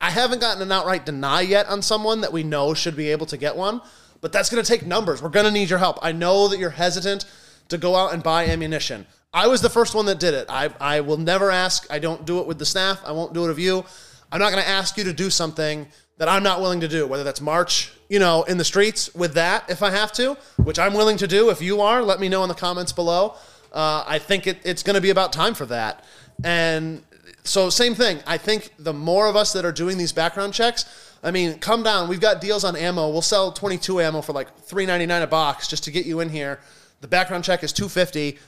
I 0.00 0.10
haven't 0.10 0.40
gotten 0.40 0.62
an 0.62 0.72
outright 0.72 1.06
deny 1.06 1.40
yet 1.40 1.66
on 1.66 1.82
someone 1.82 2.20
that 2.20 2.32
we 2.32 2.42
know 2.42 2.74
should 2.74 2.96
be 2.96 3.10
able 3.10 3.26
to 3.26 3.36
get 3.36 3.56
one, 3.56 3.80
but 4.20 4.32
that's 4.32 4.50
going 4.50 4.62
to 4.62 4.68
take 4.68 4.86
numbers. 4.86 5.22
We're 5.22 5.28
going 5.28 5.46
to 5.46 5.52
need 5.52 5.70
your 5.70 5.78
help. 5.78 5.98
I 6.02 6.12
know 6.12 6.48
that 6.48 6.58
you're 6.58 6.70
hesitant 6.70 7.24
to 7.68 7.78
go 7.78 7.96
out 7.96 8.12
and 8.12 8.22
buy 8.22 8.46
ammunition. 8.46 9.06
I 9.32 9.46
was 9.48 9.62
the 9.62 9.70
first 9.70 9.94
one 9.94 10.06
that 10.06 10.20
did 10.20 10.34
it. 10.34 10.46
I, 10.48 10.70
I 10.80 11.00
will 11.00 11.16
never 11.16 11.50
ask. 11.50 11.86
I 11.90 11.98
don't 11.98 12.24
do 12.24 12.38
it 12.38 12.46
with 12.46 12.58
the 12.58 12.66
staff. 12.66 13.02
I 13.04 13.12
won't 13.12 13.32
do 13.32 13.44
it 13.44 13.50
of 13.50 13.58
you. 13.58 13.84
I'm 14.30 14.40
not 14.40 14.52
going 14.52 14.62
to 14.62 14.68
ask 14.68 14.96
you 14.96 15.04
to 15.04 15.12
do 15.12 15.30
something 15.30 15.86
that 16.18 16.28
I'm 16.28 16.42
not 16.42 16.60
willing 16.60 16.80
to 16.80 16.88
do, 16.88 17.06
whether 17.06 17.24
that's 17.24 17.40
march, 17.40 17.92
you 18.08 18.18
know, 18.18 18.44
in 18.44 18.58
the 18.58 18.64
streets 18.64 19.12
with 19.14 19.34
that 19.34 19.68
if 19.68 19.82
I 19.82 19.90
have 19.90 20.12
to, 20.12 20.36
which 20.56 20.78
I'm 20.78 20.94
willing 20.94 21.16
to 21.18 21.26
do. 21.26 21.50
If 21.50 21.60
you 21.60 21.80
are, 21.80 22.02
let 22.02 22.20
me 22.20 22.28
know 22.28 22.42
in 22.42 22.48
the 22.48 22.54
comments 22.54 22.92
below. 22.92 23.34
Uh, 23.72 24.04
I 24.06 24.18
think 24.20 24.46
it, 24.46 24.58
it's 24.64 24.84
going 24.84 24.94
to 24.94 25.00
be 25.00 25.10
about 25.10 25.32
time 25.32 25.54
for 25.54 25.66
that. 25.66 26.04
And 26.44 27.02
so, 27.44 27.70
same 27.70 27.94
thing. 27.94 28.20
I 28.26 28.38
think 28.38 28.70
the 28.78 28.92
more 28.92 29.26
of 29.28 29.36
us 29.36 29.52
that 29.52 29.64
are 29.64 29.72
doing 29.72 29.98
these 29.98 30.12
background 30.12 30.54
checks, 30.54 30.84
I 31.22 31.30
mean, 31.30 31.58
come 31.58 31.82
down. 31.82 32.08
We've 32.08 32.20
got 32.20 32.40
deals 32.40 32.64
on 32.64 32.76
ammo. 32.76 33.08
We'll 33.08 33.22
sell 33.22 33.52
22 33.52 34.00
ammo 34.00 34.20
for 34.20 34.32
like 34.32 34.66
3.99 34.66 35.22
a 35.22 35.26
box 35.26 35.68
just 35.68 35.84
to 35.84 35.90
get 35.90 36.06
you 36.06 36.20
in 36.20 36.28
here. 36.28 36.60
The 37.00 37.08
background 37.08 37.44
check 37.44 37.62
is 37.62 37.72
250. 37.72 38.38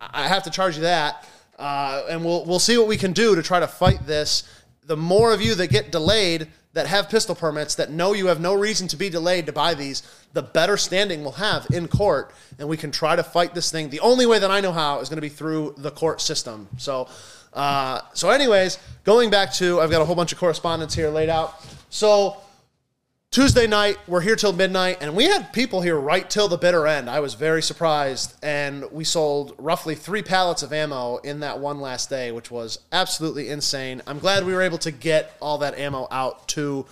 I 0.00 0.28
have 0.28 0.42
to 0.42 0.50
charge 0.50 0.76
you 0.76 0.82
that, 0.82 1.26
uh, 1.58 2.04
and 2.08 2.24
we'll 2.24 2.44
we'll 2.44 2.58
see 2.58 2.76
what 2.76 2.86
we 2.86 2.96
can 2.96 3.12
do 3.12 3.34
to 3.34 3.42
try 3.42 3.60
to 3.60 3.66
fight 3.66 4.06
this. 4.06 4.42
The 4.84 4.96
more 4.96 5.32
of 5.32 5.40
you 5.40 5.54
that 5.54 5.68
get 5.68 5.90
delayed 5.90 6.48
that 6.74 6.86
have 6.86 7.08
pistol 7.08 7.34
permits 7.34 7.74
that 7.76 7.90
know 7.90 8.12
you 8.12 8.26
have 8.26 8.38
no 8.38 8.52
reason 8.52 8.86
to 8.88 8.96
be 8.96 9.08
delayed 9.08 9.46
to 9.46 9.52
buy 9.52 9.72
these, 9.72 10.02
the 10.34 10.42
better 10.42 10.76
standing 10.76 11.22
we'll 11.22 11.32
have 11.32 11.66
in 11.72 11.88
court, 11.88 12.34
and 12.58 12.68
we 12.68 12.76
can 12.76 12.90
try 12.90 13.16
to 13.16 13.22
fight 13.22 13.54
this 13.54 13.70
thing. 13.72 13.88
The 13.88 14.00
only 14.00 14.26
way 14.26 14.38
that 14.38 14.50
I 14.50 14.60
know 14.60 14.72
how 14.72 15.00
is 15.00 15.08
going 15.08 15.16
to 15.16 15.22
be 15.22 15.30
through 15.30 15.74
the 15.78 15.90
court 15.90 16.20
system. 16.20 16.68
So, 16.76 17.08
uh, 17.56 18.02
so 18.12 18.30
anyways, 18.30 18.78
going 19.02 19.30
back 19.30 19.52
to 19.54 19.80
I've 19.80 19.90
got 19.90 20.02
a 20.02 20.04
whole 20.04 20.14
bunch 20.14 20.32
of 20.32 20.38
correspondence 20.38 20.94
here 20.94 21.08
laid 21.08 21.28
out. 21.28 21.66
So 21.90 22.36
Tuesday 23.30 23.66
night, 23.66 23.98
we're 24.06 24.22
here 24.22 24.36
till 24.36 24.52
midnight, 24.52 24.98
and 25.02 25.14
we 25.14 25.24
had 25.24 25.52
people 25.52 25.82
here 25.82 25.98
right 25.98 26.30
till 26.30 26.48
the 26.48 26.56
bitter 26.56 26.86
end. 26.86 27.10
I 27.10 27.20
was 27.20 27.34
very 27.34 27.60
surprised, 27.60 28.34
and 28.42 28.84
we 28.92 29.04
sold 29.04 29.54
roughly 29.58 29.94
three 29.94 30.22
pallets 30.22 30.62
of 30.62 30.72
ammo 30.72 31.18
in 31.18 31.40
that 31.40 31.58
one 31.58 31.80
last 31.80 32.08
day, 32.08 32.32
which 32.32 32.50
was 32.50 32.78
absolutely 32.92 33.50
insane. 33.50 34.00
I'm 34.06 34.20
glad 34.20 34.46
we 34.46 34.54
were 34.54 34.62
able 34.62 34.78
to 34.78 34.90
get 34.90 35.36
all 35.42 35.58
that 35.58 35.76
ammo 35.78 36.08
out 36.10 36.48
to 36.48 36.86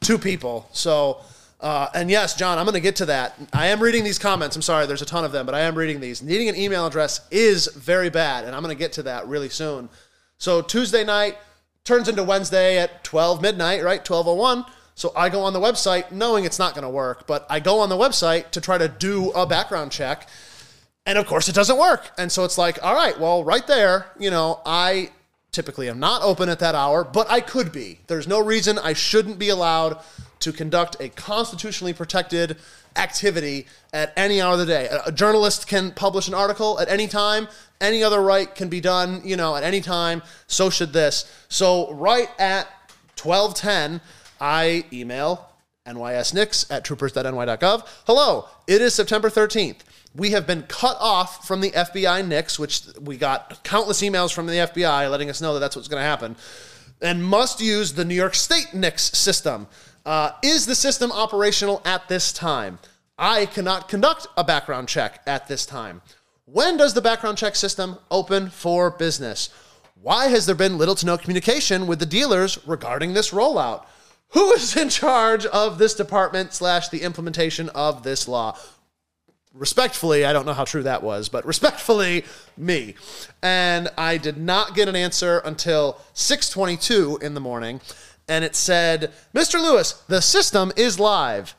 two 0.00 0.18
people. 0.18 0.68
So, 0.72 1.20
uh, 1.60 1.88
and 1.94 2.10
yes, 2.10 2.34
John, 2.34 2.58
I'm 2.58 2.64
going 2.64 2.74
to 2.74 2.80
get 2.80 2.96
to 2.96 3.06
that. 3.06 3.38
I 3.52 3.68
am 3.68 3.80
reading 3.80 4.02
these 4.02 4.18
comments. 4.18 4.56
I'm 4.56 4.62
sorry, 4.62 4.86
there's 4.86 5.02
a 5.02 5.06
ton 5.06 5.24
of 5.24 5.30
them, 5.30 5.46
but 5.46 5.54
I 5.54 5.60
am 5.60 5.76
reading 5.76 6.00
these. 6.00 6.22
Needing 6.22 6.48
an 6.48 6.56
email 6.56 6.86
address 6.86 7.20
is 7.30 7.68
very 7.68 8.10
bad, 8.10 8.44
and 8.44 8.56
I'm 8.56 8.62
going 8.62 8.74
to 8.74 8.78
get 8.78 8.94
to 8.94 9.04
that 9.04 9.28
really 9.28 9.48
soon. 9.48 9.88
So 10.44 10.60
Tuesday 10.60 11.04
night 11.04 11.38
turns 11.84 12.06
into 12.06 12.22
Wednesday 12.22 12.78
at 12.78 13.02
12 13.02 13.40
midnight, 13.40 13.82
right? 13.82 13.98
1201 13.98 14.66
so 14.94 15.10
I 15.16 15.28
go 15.28 15.42
on 15.42 15.54
the 15.54 15.58
website 15.58 16.12
knowing 16.12 16.44
it's 16.44 16.58
not 16.58 16.74
going 16.74 16.84
to 16.84 16.90
work, 16.90 17.26
but 17.26 17.46
I 17.50 17.60
go 17.60 17.80
on 17.80 17.88
the 17.88 17.96
website 17.96 18.50
to 18.52 18.60
try 18.60 18.78
to 18.78 18.88
do 18.88 19.30
a 19.32 19.46
background 19.46 19.90
check. 19.90 20.28
And 21.06 21.18
of 21.18 21.26
course, 21.26 21.48
it 21.48 21.54
doesn't 21.54 21.78
work. 21.78 22.10
And 22.16 22.30
so 22.30 22.44
it's 22.44 22.58
like, 22.58 22.78
all 22.82 22.94
right, 22.94 23.18
well, 23.18 23.42
right 23.42 23.66
there, 23.66 24.06
you 24.18 24.30
know, 24.30 24.60
I 24.64 25.10
typically 25.50 25.88
am 25.88 25.98
not 25.98 26.22
open 26.22 26.48
at 26.48 26.60
that 26.60 26.74
hour, 26.74 27.04
but 27.04 27.28
I 27.30 27.40
could 27.40 27.72
be. 27.72 28.00
There's 28.06 28.28
no 28.28 28.40
reason 28.40 28.78
I 28.78 28.92
shouldn't 28.92 29.38
be 29.38 29.48
allowed 29.48 29.98
to 30.40 30.52
conduct 30.52 30.96
a 31.00 31.08
constitutionally 31.08 31.92
protected 31.92 32.58
activity 32.96 33.66
at 33.92 34.12
any 34.16 34.40
hour 34.40 34.52
of 34.52 34.58
the 34.58 34.66
day. 34.66 34.88
A 35.04 35.10
journalist 35.10 35.66
can 35.66 35.90
publish 35.90 36.28
an 36.28 36.34
article 36.34 36.78
at 36.78 36.88
any 36.88 37.08
time. 37.08 37.48
Any 37.84 38.02
other 38.02 38.22
right 38.22 38.52
can 38.52 38.70
be 38.70 38.80
done, 38.80 39.20
you 39.24 39.36
know, 39.36 39.54
at 39.54 39.62
any 39.62 39.82
time. 39.82 40.22
So 40.46 40.70
should 40.70 40.94
this. 40.94 41.30
So 41.48 41.92
right 41.92 42.30
at 42.38 42.66
1210, 43.22 44.00
I 44.40 44.86
email 44.90 45.50
nysnix 45.86 46.70
at 46.70 46.82
troopers.ny.gov. 46.84 47.86
Hello, 48.06 48.48
it 48.66 48.80
is 48.80 48.94
September 48.94 49.28
13th. 49.28 49.80
We 50.16 50.30
have 50.30 50.46
been 50.46 50.62
cut 50.62 50.96
off 50.98 51.46
from 51.46 51.60
the 51.60 51.72
FBI 51.72 52.26
NICS, 52.26 52.58
which 52.58 52.82
we 53.00 53.18
got 53.18 53.62
countless 53.64 54.00
emails 54.00 54.32
from 54.32 54.46
the 54.46 54.54
FBI 54.54 55.10
letting 55.10 55.28
us 55.28 55.42
know 55.42 55.52
that 55.52 55.60
that's 55.60 55.76
what's 55.76 55.88
going 55.88 56.00
to 56.00 56.06
happen, 56.06 56.36
and 57.02 57.22
must 57.22 57.60
use 57.60 57.92
the 57.92 58.04
New 58.04 58.14
York 58.14 58.34
State 58.34 58.72
NICS 58.72 59.16
system. 59.18 59.66
Uh, 60.06 60.30
is 60.42 60.64
the 60.64 60.74
system 60.74 61.12
operational 61.12 61.82
at 61.84 62.08
this 62.08 62.32
time? 62.32 62.78
I 63.18 63.46
cannot 63.46 63.88
conduct 63.88 64.26
a 64.36 64.44
background 64.44 64.88
check 64.88 65.20
at 65.26 65.48
this 65.48 65.66
time. 65.66 66.00
When 66.46 66.76
does 66.76 66.92
the 66.92 67.00
background 67.00 67.38
check 67.38 67.56
system 67.56 67.98
open 68.10 68.50
for 68.50 68.90
business? 68.90 69.48
Why 69.94 70.26
has 70.26 70.44
there 70.44 70.54
been 70.54 70.76
little 70.76 70.94
to 70.96 71.06
no 71.06 71.16
communication 71.16 71.86
with 71.86 72.00
the 72.00 72.06
dealers 72.06 72.58
regarding 72.66 73.14
this 73.14 73.30
rollout? 73.30 73.86
Who 74.28 74.52
is 74.52 74.76
in 74.76 74.90
charge 74.90 75.46
of 75.46 75.78
this 75.78 75.94
department 75.94 76.52
slash 76.52 76.90
the 76.90 77.00
implementation 77.00 77.70
of 77.70 78.02
this 78.02 78.28
law? 78.28 78.58
Respectfully, 79.54 80.26
I 80.26 80.34
don't 80.34 80.44
know 80.44 80.52
how 80.52 80.66
true 80.66 80.82
that 80.82 81.02
was, 81.02 81.30
but 81.30 81.46
respectfully, 81.46 82.26
me. 82.58 82.94
And 83.42 83.88
I 83.96 84.18
did 84.18 84.36
not 84.36 84.74
get 84.74 84.86
an 84.86 84.96
answer 84.96 85.38
until 85.38 85.98
6:22 86.12 87.16
in 87.22 87.32
the 87.32 87.40
morning, 87.40 87.80
and 88.28 88.44
it 88.44 88.54
said, 88.54 89.14
"Mr. 89.34 89.62
Lewis, 89.62 89.94
the 90.08 90.20
system 90.20 90.72
is 90.76 91.00
live." 91.00 91.54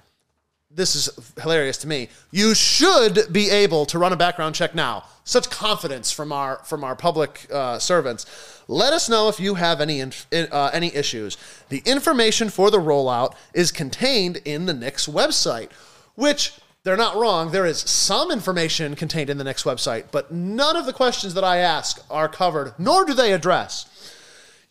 This 0.75 0.95
is 0.95 1.09
hilarious 1.41 1.77
to 1.77 1.87
me. 1.87 2.09
You 2.31 2.53
should 2.53 3.31
be 3.31 3.49
able 3.49 3.85
to 3.87 3.97
run 3.97 4.11
a 4.11 4.17
background 4.17 4.55
check 4.55 4.75
now. 4.75 5.05
Such 5.23 5.49
confidence 5.49 6.11
from 6.11 6.33
our 6.33 6.57
from 6.65 6.83
our 6.83 6.95
public 6.95 7.47
uh, 7.51 7.79
servants. 7.79 8.25
Let 8.67 8.91
us 8.91 9.07
know 9.07 9.29
if 9.29 9.39
you 9.39 9.55
have 9.55 9.79
any 9.79 10.01
uh, 10.01 10.69
any 10.73 10.93
issues. 10.93 11.37
The 11.69 11.81
information 11.85 12.49
for 12.49 12.69
the 12.69 12.79
rollout 12.79 13.35
is 13.53 13.71
contained 13.71 14.41
in 14.43 14.65
the 14.65 14.73
NICS 14.73 15.07
website, 15.07 15.71
which 16.15 16.53
they're 16.83 16.97
not 16.97 17.15
wrong. 17.15 17.51
There 17.51 17.65
is 17.65 17.79
some 17.79 18.29
information 18.29 18.95
contained 18.95 19.29
in 19.29 19.37
the 19.37 19.45
NICS 19.45 19.63
website, 19.63 20.05
but 20.11 20.31
none 20.31 20.75
of 20.75 20.85
the 20.85 20.93
questions 20.93 21.33
that 21.35 21.43
I 21.43 21.57
ask 21.57 22.03
are 22.11 22.27
covered, 22.27 22.73
nor 22.77 23.05
do 23.05 23.13
they 23.13 23.31
address. 23.31 23.85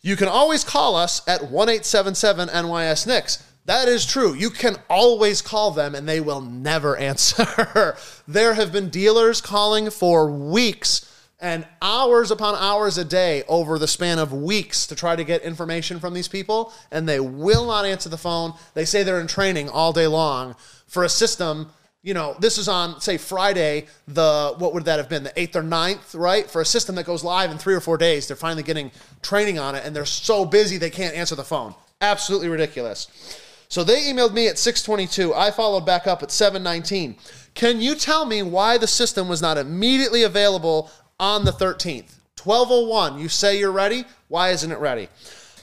You 0.01 0.15
can 0.15 0.27
always 0.27 0.63
call 0.63 0.95
us 0.95 1.27
at 1.27 1.49
1 1.49 1.67
877 1.67 2.47
NYS 2.49 3.07
NICS. 3.07 3.43
That 3.65 3.87
is 3.87 4.05
true. 4.05 4.33
You 4.33 4.51
can 4.51 4.77
always 4.89 5.41
call 5.41 5.71
them 5.71 5.95
and 5.95 6.07
they 6.07 6.21
will 6.21 6.41
never 6.41 6.95
answer. 7.11 7.97
there 8.27 8.53
have 8.53 8.71
been 8.71 8.89
dealers 8.89 9.41
calling 9.41 9.89
for 9.89 10.29
weeks 10.29 11.11
and 11.39 11.67
hours 11.81 12.31
upon 12.31 12.55
hours 12.55 12.97
a 12.97 13.05
day 13.05 13.43
over 13.47 13.77
the 13.77 13.87
span 13.87 14.19
of 14.19 14.31
weeks 14.31 14.87
to 14.87 14.95
try 14.95 15.15
to 15.15 15.23
get 15.23 15.41
information 15.41 15.99
from 15.99 16.13
these 16.13 16.29
people, 16.29 16.73
and 16.91 17.07
they 17.07 17.19
will 17.19 17.65
not 17.67 17.85
answer 17.85 18.07
the 18.09 18.17
phone. 18.17 18.53
They 18.73 18.85
say 18.85 19.03
they're 19.03 19.19
in 19.19 19.27
training 19.27 19.69
all 19.69 19.91
day 19.91 20.07
long 20.07 20.55
for 20.87 21.03
a 21.03 21.09
system. 21.09 21.69
You 22.03 22.13
know, 22.13 22.35
this 22.39 22.57
is 22.57 22.69
on, 22.69 23.01
say, 23.01 23.17
Friday, 23.17 23.87
the, 24.07 24.55
what 24.57 24.73
would 24.73 24.85
that 24.85 24.97
have 24.97 25.09
been, 25.09 25.23
the 25.23 25.31
8th 25.31 25.57
or 25.57 25.63
9th, 25.63 26.17
right? 26.17 26.49
For 26.49 26.61
a 26.61 26.65
system 26.65 26.95
that 26.95 27.05
goes 27.05 27.23
live 27.23 27.51
in 27.51 27.57
three 27.57 27.73
or 27.73 27.81
four 27.81 27.97
days, 27.97 28.27
they're 28.27 28.37
finally 28.37 28.63
getting 28.63 28.91
training 29.21 29.59
on 29.59 29.75
it, 29.75 29.83
and 29.85 29.95
they're 29.95 30.05
so 30.05 30.45
busy 30.45 30.77
they 30.77 30.89
can't 30.89 31.15
answer 31.15 31.35
the 31.35 31.43
phone. 31.43 31.75
Absolutely 31.99 32.47
ridiculous. 32.47 33.07
So 33.67 33.83
they 33.83 34.03
emailed 34.03 34.33
me 34.33 34.47
at 34.47 34.57
622. 34.57 35.33
I 35.33 35.51
followed 35.51 35.85
back 35.85 36.07
up 36.07 36.23
at 36.23 36.31
719. 36.31 37.15
Can 37.53 37.81
you 37.81 37.95
tell 37.95 38.25
me 38.25 38.43
why 38.43 38.77
the 38.77 38.87
system 38.87 39.27
was 39.27 39.41
not 39.41 39.57
immediately 39.57 40.23
available 40.23 40.91
on 41.19 41.45
the 41.45 41.51
13th. 41.51 42.17
1201, 42.43 43.19
you 43.19 43.29
say 43.29 43.57
you're 43.57 43.71
ready. 43.71 44.05
Why 44.27 44.49
isn't 44.49 44.71
it 44.71 44.79
ready? 44.79 45.09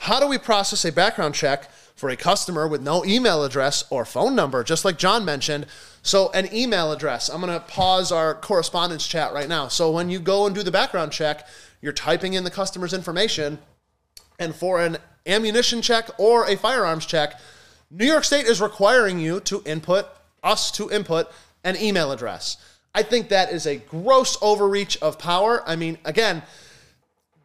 How 0.01 0.19
do 0.19 0.27
we 0.27 0.39
process 0.39 0.85
a 0.85 0.93
background 0.93 1.35
check 1.35 1.71
for 1.95 2.09
a 2.09 2.17
customer 2.17 2.67
with 2.67 2.83
no 2.83 3.05
email 3.05 3.45
address 3.45 3.85
or 3.91 4.05
phone 4.05 4.35
number, 4.35 4.65
just 4.65 4.85
like 4.85 4.99
John 4.99 5.25
mentioned? 5.25 5.67
So, 6.03 6.33
an 6.33 6.53
email 6.53 6.91
address. 6.91 7.29
I'm 7.29 7.41
going 7.41 7.53
to 7.53 7.65
pause 7.65 8.11
our 8.11 8.35
correspondence 8.35 9.07
chat 9.07 9.33
right 9.33 9.49
now. 9.49 9.69
So, 9.69 9.93
when 9.93 10.11
you 10.11 10.19
go 10.19 10.47
and 10.47 10.55
do 10.55 10.65
the 10.65 10.73
background 10.73 11.13
check, 11.13 11.47
you're 11.81 11.93
typing 11.93 12.35
in 12.35 12.43
the 12.43 12.51
customer's 12.51 12.93
information. 12.93 13.59
And 14.41 14.53
for 14.53 14.81
an 14.81 14.97
ammunition 15.27 15.83
check 15.83 16.09
or 16.19 16.49
a 16.49 16.57
firearms 16.57 17.07
check, 17.07 17.39
New 17.95 18.07
York 18.07 18.25
State 18.25 18.47
is 18.47 18.63
requiring 18.63 19.19
you 19.19 19.39
to 19.41 19.63
input, 19.67 20.07
us 20.43 20.71
to 20.73 20.91
input, 20.91 21.31
an 21.63 21.77
email 21.77 22.11
address. 22.11 22.57
I 22.95 23.03
think 23.03 23.29
that 23.29 23.53
is 23.53 23.67
a 23.67 23.77
gross 23.77 24.39
overreach 24.41 24.97
of 25.03 25.19
power. 25.19 25.63
I 25.67 25.77
mean, 25.77 25.99
again, 26.07 26.43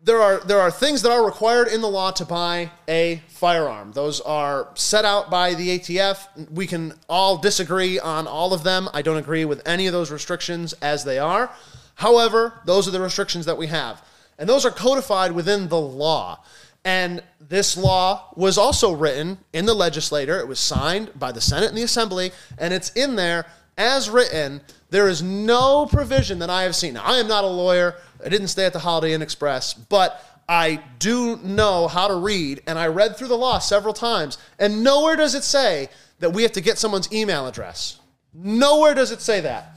there 0.04 0.22
are 0.22 0.40
there 0.40 0.62
are 0.62 0.72
things 0.72 1.02
that 1.02 1.12
are 1.12 1.26
required 1.26 1.68
in 1.68 1.82
the 1.82 1.90
law 1.90 2.12
to 2.12 2.24
buy 2.24 2.72
a 2.88 3.22
firearm. 3.28 3.92
Those 3.92 4.22
are 4.22 4.70
set 4.76 5.04
out 5.04 5.30
by 5.30 5.54
the 5.54 5.80
ATF. 5.80 6.50
We 6.50 6.66
can 6.66 6.94
all 7.10 7.38
disagree 7.38 8.00
on 8.00 8.26
all 8.26 8.54
of 8.54 8.64
them. 8.64 8.88
I 8.94 9.02
don't 9.02 9.18
agree 9.18 9.44
with 9.44 9.68
any 9.68 9.86
of 9.86 9.92
those 9.92 10.12
restrictions 10.12 10.72
as 10.82 11.04
they 11.04 11.20
are. 11.20 11.52
However, 11.96 12.54
those 12.64 12.88
are 12.88 12.92
the 12.92 13.02
restrictions 13.02 13.46
that 13.48 13.58
we 13.58 13.68
have. 13.68 14.02
And 14.40 14.48
those 14.48 14.66
are 14.66 14.72
codified 14.72 15.34
within 15.34 15.68
the 15.68 15.80
law. 15.80 16.42
And 16.88 17.22
this 17.42 17.76
law 17.76 18.32
was 18.38 18.58
also 18.58 18.94
written 18.94 19.40
in 19.52 19.66
the 19.66 19.74
legislature. 19.74 20.40
It 20.40 20.48
was 20.48 20.58
signed 20.58 21.12
by 21.20 21.34
the 21.34 21.42
Senate 21.42 21.68
and 21.68 21.78
the 21.78 21.84
Assembly, 21.84 22.32
and 22.58 22.74
it's 22.74 22.92
in 22.92 23.18
there 23.18 23.46
as 23.78 24.10
written, 24.10 24.62
there 24.90 25.10
is 25.10 25.22
no 25.22 25.86
provision 25.86 26.40
that 26.40 26.50
I 26.50 26.64
have 26.64 26.78
seen. 26.78 26.94
Now, 26.94 27.04
I 27.04 27.18
am 27.18 27.28
not 27.28 27.44
a 27.44 27.48
lawyer. 27.48 27.96
I 28.26 28.30
didn't 28.30 28.48
stay 28.48 28.66
at 28.66 28.72
the 28.72 28.80
Holiday 28.80 29.12
Inn 29.12 29.22
Express, 29.22 29.74
but 29.74 30.24
I 30.48 30.82
do 30.98 31.36
know 31.44 31.90
how 31.90 32.08
to 32.08 32.16
read, 32.16 32.64
and 32.68 32.80
I 32.80 32.88
read 32.88 33.18
through 33.18 33.28
the 33.28 33.38
law 33.38 33.60
several 33.60 33.94
times, 33.94 34.38
and 34.58 34.82
nowhere 34.82 35.18
does 35.18 35.36
it 35.36 35.44
say 35.44 35.90
that 36.20 36.32
we 36.32 36.42
have 36.44 36.54
to 36.54 36.62
get 36.62 36.78
someone's 36.78 37.12
email 37.12 37.48
address. 37.48 38.00
Nowhere 38.34 38.94
does 38.94 39.12
it 39.12 39.20
say 39.20 39.42
that. 39.42 39.76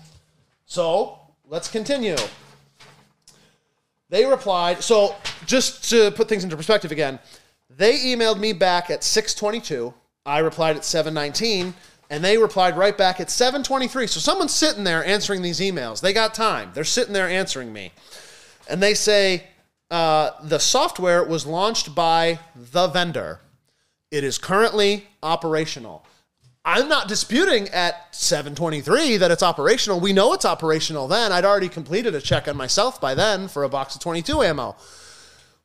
So 0.65 1.19
let's 1.49 1.67
continue. 1.67 2.15
They 4.11 4.27
replied, 4.27 4.83
so 4.83 5.17
just 5.47 5.89
to 5.91 6.11
put 6.11 6.29
things 6.29 6.45
into 6.45 6.57
perspective 6.57 6.93
again, 6.93 7.19
they 7.71 7.95
emailed 8.01 8.39
me 8.39 8.53
back 8.53 8.91
at 8.91 9.03
622. 9.03 9.95
I 10.27 10.41
replied 10.41 10.77
at 10.77 10.85
719 10.85 11.73
and 12.11 12.25
they 12.25 12.37
replied 12.37 12.77
right 12.77 12.99
back 12.99 13.21
at 13.21 13.29
7:23. 13.29 14.09
So 14.09 14.21
someone's 14.21 14.53
sitting 14.53 14.85
there 14.85 15.05
answering 15.05 15.43
these 15.43 15.61
emails. 15.61 16.01
They 16.01 16.13
got 16.13 16.35
time. 16.35 16.73
They're 16.75 16.85
sitting 16.85 17.15
there 17.15 17.29
answering 17.29 17.73
me, 17.73 17.93
and 18.69 18.83
they 18.83 18.95
say 18.95 19.47
uh, 19.91 20.31
the 20.43 20.59
software 20.59 21.25
was 21.25 21.47
launched 21.47 21.95
by 21.95 22.41
the 22.55 22.89
vendor. 22.89 23.41
It 24.11 24.25
is 24.25 24.39
currently 24.39 25.07
operational. 25.23 26.05
I'm 26.65 26.89
not 26.89 27.09
disputing 27.09 27.69
at 27.69 28.15
723 28.15 29.17
that 29.17 29.31
it's 29.31 29.43
operational. 29.43 29.99
We 29.99 30.13
know 30.13 30.35
it's 30.35 30.45
operational 30.45 31.09
then. 31.09 31.33
I'd 31.33 31.45
already 31.45 31.71
completed 31.71 32.15
a 32.15 32.21
check 32.21 32.49
on 32.49 32.57
myself 32.57 33.01
by 33.01 33.15
then 33.15 33.49
for 33.49 33.65
a 33.65 33.69
box 33.69 33.95
of 33.95 34.03
22 34.03 34.43
ammo. 34.43 34.77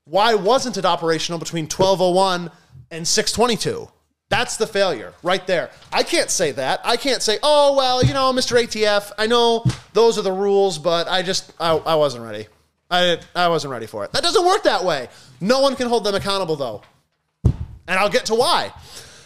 Why 0.06 0.36
wasn't 0.36 0.78
it 0.78 0.86
operational 0.86 1.38
between 1.38 1.66
1201 1.66 2.50
and 2.92 3.06
622? 3.06 3.90
That's 4.30 4.56
the 4.58 4.68
failure 4.68 5.14
right 5.22 5.46
there. 5.46 5.70
I 5.92 6.04
can't 6.04 6.30
say 6.30 6.52
that. 6.54 6.80
I 6.84 6.96
can't 6.96 7.22
say, 7.22 7.40
oh, 7.44 7.76
well, 7.76 8.04
you 8.04 8.14
know, 8.14 8.32
Mr. 8.32 8.60
ATF, 8.60 9.12
I 9.18 9.28
know 9.28 9.66
those 9.94 10.18
are 10.18 10.22
the 10.22 10.32
rules, 10.32 10.80
but 10.80 11.08
I 11.08 11.22
just, 11.22 11.54
I, 11.60 11.76
I 11.76 11.96
wasn't 11.96 12.24
ready. 12.24 12.48
I, 12.90 13.20
I 13.36 13.50
wasn't 13.50 13.72
ready 13.72 13.86
for 13.86 14.06
it. 14.06 14.14
That 14.14 14.24
doesn't 14.24 14.46
work 14.46 14.64
that 14.64 14.84
way. 14.84 15.10
No 15.42 15.60
one 15.60 15.76
can 15.76 15.88
hold 15.88 16.06
them 16.06 16.16
accountable, 16.16 16.56
though. 16.56 16.84
And 17.44 18.00
I'll 18.00 18.10
get 18.10 18.26
to 18.28 18.36
why. 18.36 18.72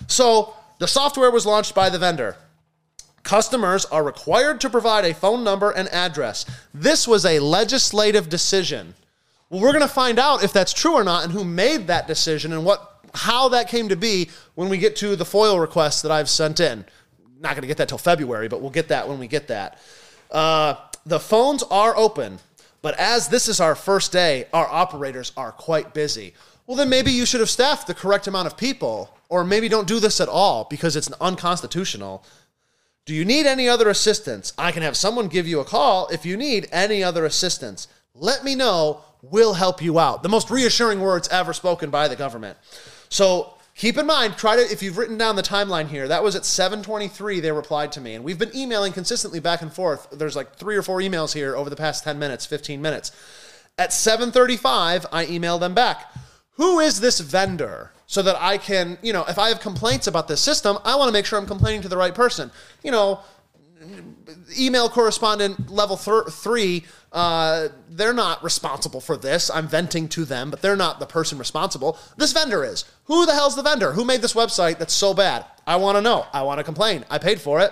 So 0.07 0.53
the 0.79 0.88
software 0.88 1.31
was 1.31 1.45
launched 1.45 1.75
by 1.75 1.89
the 1.89 2.00
vendor. 2.00 2.36
Customers 3.24 3.86
are 3.86 4.03
required 4.03 4.62
to 4.62 4.69
provide 4.69 5.05
a 5.05 5.13
phone 5.13 5.43
number 5.43 5.71
and 5.71 5.88
address. 5.89 6.45
This 6.74 7.07
was 7.07 7.25
a 7.25 7.39
legislative 7.39 8.29
decision. 8.29 8.95
Well, 9.50 9.62
we're 9.62 9.74
going 9.74 9.81
to 9.81 9.88
find 9.88 10.19
out 10.19 10.43
if 10.43 10.53
that's 10.53 10.74
true 10.74 10.93
or 10.93 11.03
not 11.03 11.24
and 11.24 11.33
who 11.33 11.43
made 11.43 11.88
that 11.88 12.07
decision 12.07 12.53
and 12.53 12.65
what 12.65 12.86
how 13.13 13.50
that 13.50 13.67
came 13.67 13.89
to 13.89 13.95
be 13.95 14.29
when 14.55 14.69
we 14.69 14.77
get 14.77 14.95
to 14.98 15.15
the 15.15 15.25
FOIL 15.25 15.59
request 15.59 16.03
that 16.03 16.12
I've 16.12 16.29
sent 16.29 16.59
in. 16.59 16.86
Not 17.39 17.51
going 17.51 17.62
to 17.62 17.67
get 17.67 17.77
that 17.77 17.89
till 17.89 17.98
February, 17.98 18.48
but 18.48 18.62
we'll 18.62 18.69
get 18.69 18.89
that 18.89 19.07
when 19.07 19.17
we 19.17 19.27
get 19.27 19.48
that. 19.48 19.79
Uh, 20.29 20.75
the 21.05 21.19
phones 21.19 21.63
are 21.63 21.95
open, 21.98 22.39
but 22.81 22.95
as 23.00 23.27
this 23.27 23.48
is 23.48 23.59
our 23.59 23.74
first 23.74 24.12
day, 24.12 24.45
our 24.53 24.67
operators 24.67 25.31
are 25.36 25.51
quite 25.51 25.93
busy. 25.93 26.33
Well, 26.67 26.77
then 26.77 26.89
maybe 26.89 27.12
you 27.12 27.25
should 27.25 27.39
have 27.39 27.50
staffed 27.50 27.88
the 27.88 27.95
correct 27.95 28.27
amount 28.27 28.45
of 28.45 28.55
people, 28.55 29.09
or 29.29 29.43
maybe 29.43 29.69
don't 29.69 29.88
do 29.88 30.00
this 30.00 30.19
at 30.19 30.27
all 30.27 30.67
because 30.69 30.95
it's 30.95 31.12
unconstitutional. 31.21 32.25
Do 33.05 33.13
you 33.13 33.24
need 33.24 33.45
any 33.45 33.69
other 33.69 33.89
assistance? 33.89 34.53
I 34.57 34.71
can 34.71 34.83
have 34.83 34.98
someone 34.98 35.27
give 35.27 35.48
you 35.48 35.59
a 35.59 35.65
call 35.65 36.07
if 36.09 36.25
you 36.25 36.36
need 36.36 36.67
any 36.71 37.03
other 37.03 37.25
assistance. 37.25 37.88
Let 38.13 38.43
me 38.43 38.55
know 38.55 39.01
We'll 39.21 39.53
help 39.53 39.81
you 39.81 40.00
out. 40.00 40.24
The 40.24 40.29
most 40.29 40.50
reassuring 40.50 41.01
words 41.01 41.27
ever 41.27 41.51
spoken 41.51 41.89
by 41.89 42.07
the 42.07 42.15
government. 42.15 42.57
So 43.09 43.53
keep 43.75 43.98
in 43.98 44.05
mind, 44.05 44.38
try 44.38 44.55
to 44.55 44.62
if 44.62 44.81
you've 44.81 44.98
written 44.98 45.17
down 45.17 45.36
the 45.36 45.43
timeline 45.43 45.89
here, 45.89 46.07
that 46.07 46.24
was 46.24 46.36
at 46.36 46.43
7:23 46.43 47.41
they 47.41 47.51
replied 47.51 47.91
to 47.93 48.01
me 48.01 48.13
and 48.13 48.24
we've 48.24 48.39
been 48.39 48.55
emailing 48.55 48.93
consistently 48.93 49.41
back 49.41 49.62
and 49.62 49.74
forth. 49.74 50.07
There's 50.12 50.38
like 50.38 50.55
3 50.55 50.77
or 50.77 50.81
4 50.81 51.00
emails 51.00 51.33
here 51.33 51.55
over 51.55 51.69
the 51.69 51.75
past 51.75 52.05
10 52.05 52.17
minutes, 52.17 52.45
15 52.45 52.81
minutes. 52.81 53.12
At 53.77 53.89
7:35 53.91 55.05
I 55.12 55.25
email 55.25 55.59
them 55.59 55.74
back. 55.74 56.13
Who 56.59 56.81
is 56.81 56.99
this 56.99 57.21
vendor? 57.21 57.93
So 58.05 58.21
that 58.23 58.35
I 58.41 58.57
can, 58.57 58.97
you 59.01 59.13
know, 59.13 59.23
if 59.29 59.39
I 59.39 59.47
have 59.47 59.61
complaints 59.61 60.07
about 60.07 60.27
this 60.27 60.41
system, 60.41 60.77
I 60.83 60.95
want 60.95 61.07
to 61.07 61.13
make 61.13 61.25
sure 61.25 61.39
I'm 61.39 61.45
complaining 61.45 61.81
to 61.83 61.87
the 61.87 61.95
right 61.95 62.13
person. 62.13 62.51
You 62.83 62.91
know, 62.91 63.19
email 64.59 64.89
correspondent 64.89 65.69
level 65.69 65.95
th- 65.95 66.33
three, 66.33 66.83
uh, 67.13 67.69
they're 67.89 68.11
not 68.11 68.43
responsible 68.43 68.99
for 68.99 69.15
this. 69.15 69.49
I'm 69.49 69.67
venting 69.67 70.09
to 70.09 70.25
them, 70.25 70.49
but 70.49 70.61
they're 70.61 70.75
not 70.75 70.99
the 70.99 71.05
person 71.05 71.37
responsible. 71.37 71.97
This 72.17 72.33
vendor 72.33 72.65
is. 72.65 72.83
Who 73.05 73.25
the 73.25 73.33
hell's 73.33 73.55
the 73.55 73.63
vendor? 73.63 73.93
Who 73.93 74.03
made 74.03 74.21
this 74.21 74.33
website 74.33 74.79
that's 74.79 74.93
so 74.93 75.13
bad? 75.13 75.45
I 75.65 75.77
want 75.77 75.95
to 75.97 76.01
know. 76.01 76.25
I 76.33 76.41
want 76.41 76.57
to 76.57 76.63
complain. 76.65 77.05
I 77.09 77.19
paid 77.19 77.39
for 77.39 77.61
it. 77.61 77.71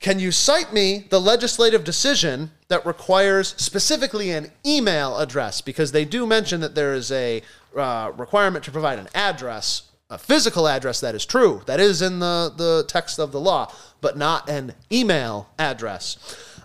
Can 0.00 0.18
you 0.18 0.32
cite 0.32 0.72
me 0.72 1.06
the 1.10 1.20
legislative 1.20 1.84
decision 1.84 2.52
that 2.68 2.86
requires 2.86 3.54
specifically 3.58 4.30
an 4.30 4.50
email 4.64 5.18
address? 5.18 5.60
Because 5.60 5.92
they 5.92 6.06
do 6.06 6.26
mention 6.26 6.60
that 6.60 6.74
there 6.74 6.94
is 6.94 7.12
a 7.12 7.42
uh, 7.76 8.12
requirement 8.16 8.64
to 8.64 8.70
provide 8.70 8.98
an 8.98 9.08
address, 9.14 9.82
a 10.08 10.18
physical 10.18 10.66
address 10.66 11.00
that 11.00 11.14
is 11.14 11.24
true, 11.24 11.62
that 11.66 11.80
is 11.80 12.02
in 12.02 12.18
the, 12.18 12.52
the 12.56 12.84
text 12.88 13.18
of 13.18 13.32
the 13.32 13.40
law, 13.40 13.72
but 14.00 14.16
not 14.16 14.48
an 14.48 14.74
email 14.90 15.48
address. 15.58 16.16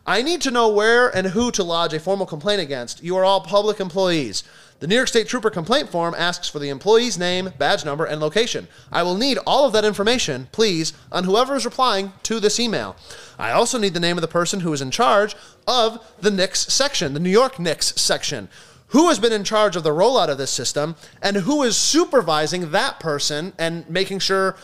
I 0.07 0.21
need 0.21 0.41
to 0.41 0.51
know 0.51 0.69
where 0.69 1.09
and 1.09 1.27
who 1.27 1.49
to 1.51 1.63
lodge 1.63 1.93
a 1.93 1.99
formal 1.99 2.27
complaint 2.27 2.61
against. 2.61 3.03
You 3.03 3.17
are 3.17 3.25
all 3.25 3.41
public 3.41 3.79
employees. 3.79 4.43
The 4.79 4.87
New 4.87 4.95
York 4.95 5.07
State 5.07 5.27
Trooper 5.27 5.49
complaint 5.49 5.89
form 5.89 6.13
asks 6.15 6.49
for 6.49 6.59
the 6.59 6.69
employee's 6.69 7.17
name, 7.17 7.53
badge 7.57 7.85
number, 7.85 8.05
and 8.05 8.19
location. 8.19 8.67
I 8.91 9.03
will 9.03 9.15
need 9.15 9.39
all 9.47 9.65
of 9.65 9.73
that 9.73 9.85
information, 9.85 10.49
please, 10.51 10.93
on 11.11 11.23
whoever 11.23 11.55
is 11.55 11.65
replying 11.65 12.11
to 12.23 12.39
this 12.39 12.59
email. 12.59 12.95
I 13.39 13.51
also 13.51 13.79
need 13.79 13.93
the 13.93 13.99
name 13.99 14.17
of 14.17 14.21
the 14.21 14.27
person 14.27 14.59
who 14.59 14.73
is 14.73 14.81
in 14.81 14.91
charge 14.91 15.35
of 15.65 16.05
the 16.19 16.29
NICS 16.29 16.71
section, 16.73 17.13
the 17.13 17.19
New 17.19 17.29
York 17.29 17.57
NICS 17.57 17.99
section. 17.99 18.49
Who 18.95 19.09
has 19.09 19.19
been 19.19 19.33
in 19.33 19.43
charge 19.43 19.75
of 19.75 19.83
the 19.83 19.89
rollout 19.89 20.29
of 20.29 20.37
this 20.37 20.51
system, 20.51 20.95
and 21.21 21.35
who 21.35 21.63
is 21.63 21.75
supervising 21.75 22.71
that 22.71 22.97
person 22.97 23.51
and 23.57 23.89
making 23.89 24.19
sure, 24.19 24.55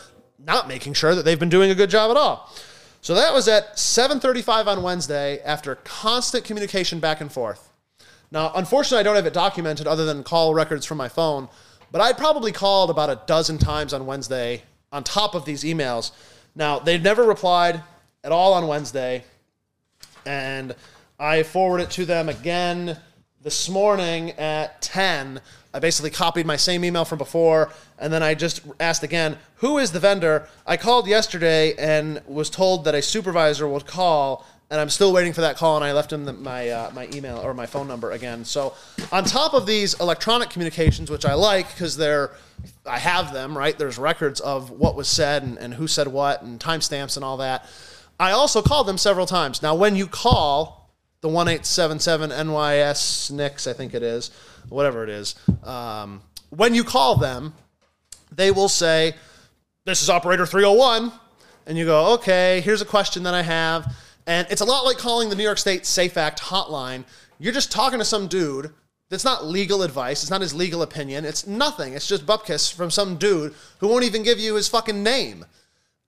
not 0.42 0.66
making 0.66 0.94
sure 0.94 1.14
that 1.14 1.26
they've 1.26 1.38
been 1.38 1.50
doing 1.50 1.70
a 1.70 1.74
good 1.74 1.90
job 1.90 2.10
at 2.10 2.16
all. 2.16 2.50
So 3.02 3.14
that 3.14 3.34
was 3.34 3.46
at 3.46 3.78
7:35 3.78 4.68
on 4.68 4.82
Wednesday 4.82 5.42
after 5.42 5.74
constant 5.74 6.46
communication 6.46 6.98
back 6.98 7.20
and 7.20 7.30
forth. 7.30 7.68
Now, 8.30 8.50
unfortunately, 8.54 9.00
I 9.00 9.02
don't 9.02 9.16
have 9.16 9.26
it 9.26 9.34
documented 9.34 9.86
other 9.86 10.06
than 10.06 10.24
call 10.24 10.54
records 10.54 10.86
from 10.86 10.96
my 10.96 11.10
phone, 11.10 11.50
but 11.90 12.00
I 12.00 12.14
probably 12.14 12.52
called 12.52 12.88
about 12.88 13.10
a 13.10 13.20
dozen 13.26 13.58
times 13.58 13.92
on 13.92 14.06
Wednesday 14.06 14.62
on 14.90 15.04
top 15.04 15.34
of 15.34 15.44
these 15.44 15.62
emails. 15.62 16.10
Now, 16.54 16.78
they've 16.78 17.02
never 17.02 17.24
replied 17.24 17.82
at 18.24 18.32
all 18.32 18.54
on 18.54 18.66
Wednesday, 18.66 19.24
and 20.24 20.74
I 21.20 21.42
forward 21.42 21.82
it 21.82 21.90
to 21.90 22.06
them 22.06 22.30
again 22.30 22.98
this 23.42 23.68
morning 23.68 24.30
at 24.32 24.80
10. 24.82 25.40
I 25.74 25.78
basically 25.80 26.10
copied 26.10 26.46
my 26.46 26.56
same 26.56 26.84
email 26.84 27.04
from 27.04 27.18
before, 27.18 27.72
and 27.98 28.12
then 28.12 28.22
I 28.22 28.34
just 28.34 28.60
asked 28.78 29.02
again, 29.02 29.36
who 29.56 29.78
is 29.78 29.90
the 29.90 29.98
vendor? 29.98 30.48
I 30.66 30.76
called 30.76 31.08
yesterday 31.08 31.74
and 31.76 32.22
was 32.26 32.48
told 32.48 32.84
that 32.84 32.94
a 32.94 33.02
supervisor 33.02 33.66
would 33.66 33.86
call 33.86 34.46
and 34.70 34.80
I'm 34.80 34.88
still 34.88 35.12
waiting 35.12 35.34
for 35.34 35.42
that 35.42 35.58
call. 35.58 35.76
And 35.76 35.84
I 35.84 35.92
left 35.92 36.10
him 36.10 36.24
the, 36.24 36.32
my 36.32 36.70
uh, 36.70 36.90
my 36.94 37.06
email 37.12 37.36
or 37.36 37.52
my 37.52 37.66
phone 37.66 37.86
number 37.86 38.12
again. 38.12 38.42
So 38.42 38.72
on 39.12 39.24
top 39.24 39.52
of 39.52 39.66
these 39.66 40.00
electronic 40.00 40.48
communications, 40.48 41.10
which 41.10 41.26
I 41.26 41.34
like 41.34 41.68
because 41.74 41.98
they're 41.98 42.30
I 42.86 42.98
have 42.98 43.34
them 43.34 43.56
right. 43.56 43.76
There's 43.76 43.98
records 43.98 44.40
of 44.40 44.70
what 44.70 44.96
was 44.96 45.08
said 45.08 45.42
and, 45.42 45.58
and 45.58 45.74
who 45.74 45.86
said 45.86 46.08
what 46.08 46.40
and 46.40 46.58
timestamps 46.58 47.16
and 47.16 47.24
all 47.24 47.36
that. 47.36 47.68
I 48.18 48.30
also 48.30 48.62
called 48.62 48.86
them 48.86 48.96
several 48.96 49.26
times. 49.26 49.60
Now, 49.60 49.74
when 49.74 49.94
you 49.94 50.06
call 50.06 50.81
the 51.22 51.28
one 51.28 51.48
eight 51.48 51.64
seven 51.64 51.98
seven 51.98 52.30
NYS 52.30 53.30
NICS, 53.30 53.66
I 53.66 53.72
think 53.72 53.94
it 53.94 54.02
is, 54.02 54.30
whatever 54.68 55.02
it 55.02 55.08
is, 55.08 55.34
um, 55.64 56.20
when 56.50 56.74
you 56.74 56.84
call 56.84 57.16
them, 57.16 57.54
they 58.30 58.50
will 58.50 58.68
say, 58.68 59.14
"This 59.86 60.02
is 60.02 60.10
operator 60.10 60.44
301," 60.44 61.12
and 61.66 61.78
you 61.78 61.86
go, 61.86 62.12
"Okay, 62.14 62.60
here's 62.60 62.82
a 62.82 62.86
question 62.86 63.22
that 63.22 63.34
I 63.34 63.42
have." 63.42 63.94
And 64.26 64.46
it's 64.50 64.60
a 64.60 64.64
lot 64.64 64.84
like 64.84 64.98
calling 64.98 65.30
the 65.30 65.36
New 65.36 65.42
York 65.42 65.58
State 65.58 65.86
Safe 65.86 66.16
Act 66.16 66.40
hotline. 66.40 67.04
You're 67.38 67.52
just 67.52 67.72
talking 67.72 67.98
to 67.98 68.04
some 68.04 68.28
dude 68.28 68.72
that's 69.08 69.24
not 69.24 69.46
legal 69.46 69.82
advice. 69.82 70.22
It's 70.22 70.30
not 70.30 70.40
his 70.40 70.54
legal 70.54 70.82
opinion. 70.82 71.24
It's 71.24 71.46
nothing. 71.46 71.92
It's 71.92 72.06
just 72.06 72.26
bupkis 72.26 72.72
from 72.72 72.90
some 72.90 73.16
dude 73.16 73.54
who 73.78 73.88
won't 73.88 74.04
even 74.04 74.22
give 74.22 74.38
you 74.38 74.54
his 74.54 74.68
fucking 74.68 75.02
name. 75.02 75.44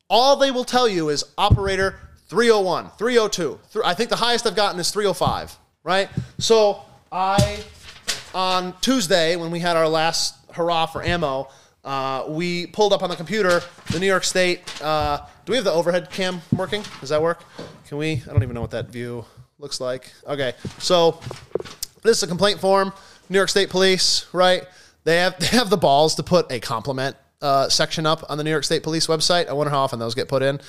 All 0.08 0.36
they 0.36 0.50
will 0.50 0.64
tell 0.64 0.88
you 0.88 1.08
is 1.08 1.24
operator 1.36 1.98
301, 2.28 2.90
302. 2.98 3.60
I 3.84 3.94
think 3.94 4.10
the 4.10 4.16
highest 4.16 4.46
I've 4.46 4.56
gotten 4.56 4.80
is 4.80 4.90
305, 4.90 5.56
right? 5.82 6.08
So 6.38 6.82
I, 7.12 7.62
on 8.34 8.74
Tuesday, 8.80 9.36
when 9.36 9.50
we 9.50 9.60
had 9.60 9.76
our 9.76 9.88
last 9.88 10.36
hurrah 10.52 10.86
for 10.86 11.02
ammo, 11.02 11.48
uh, 11.84 12.24
we 12.28 12.66
pulled 12.66 12.92
up 12.92 13.02
on 13.02 13.10
the 13.10 13.16
computer 13.16 13.60
the 13.92 14.00
New 14.00 14.06
York 14.06 14.24
State. 14.24 14.62
Uh, 14.82 15.18
do 15.44 15.52
we 15.52 15.56
have 15.56 15.64
the 15.64 15.72
overhead 15.72 16.10
cam 16.10 16.40
working? 16.56 16.82
Does 17.00 17.10
that 17.10 17.20
work? 17.20 17.44
Can 17.88 17.98
we? 17.98 18.22
I 18.26 18.32
don't 18.32 18.42
even 18.42 18.54
know 18.54 18.62
what 18.62 18.70
that 18.70 18.88
view 18.88 19.26
looks 19.58 19.80
like. 19.80 20.10
Okay, 20.26 20.54
so 20.78 21.20
this 22.02 22.16
is 22.16 22.22
a 22.22 22.26
complaint 22.26 22.60
form. 22.60 22.92
New 23.28 23.36
York 23.36 23.50
State 23.50 23.68
Police, 23.68 24.26
right? 24.32 24.64
They 25.04 25.18
have 25.18 25.38
they 25.40 25.46
have 25.48 25.68
the 25.68 25.76
balls 25.76 26.14
to 26.14 26.22
put 26.22 26.50
a 26.50 26.58
compliment 26.58 27.16
uh, 27.42 27.68
section 27.68 28.06
up 28.06 28.24
on 28.30 28.38
the 28.38 28.44
New 28.44 28.50
York 28.50 28.64
State 28.64 28.82
Police 28.82 29.06
website. 29.06 29.48
I 29.48 29.52
wonder 29.52 29.70
how 29.70 29.80
often 29.80 29.98
those 29.98 30.14
get 30.14 30.28
put 30.28 30.42
in. 30.42 30.60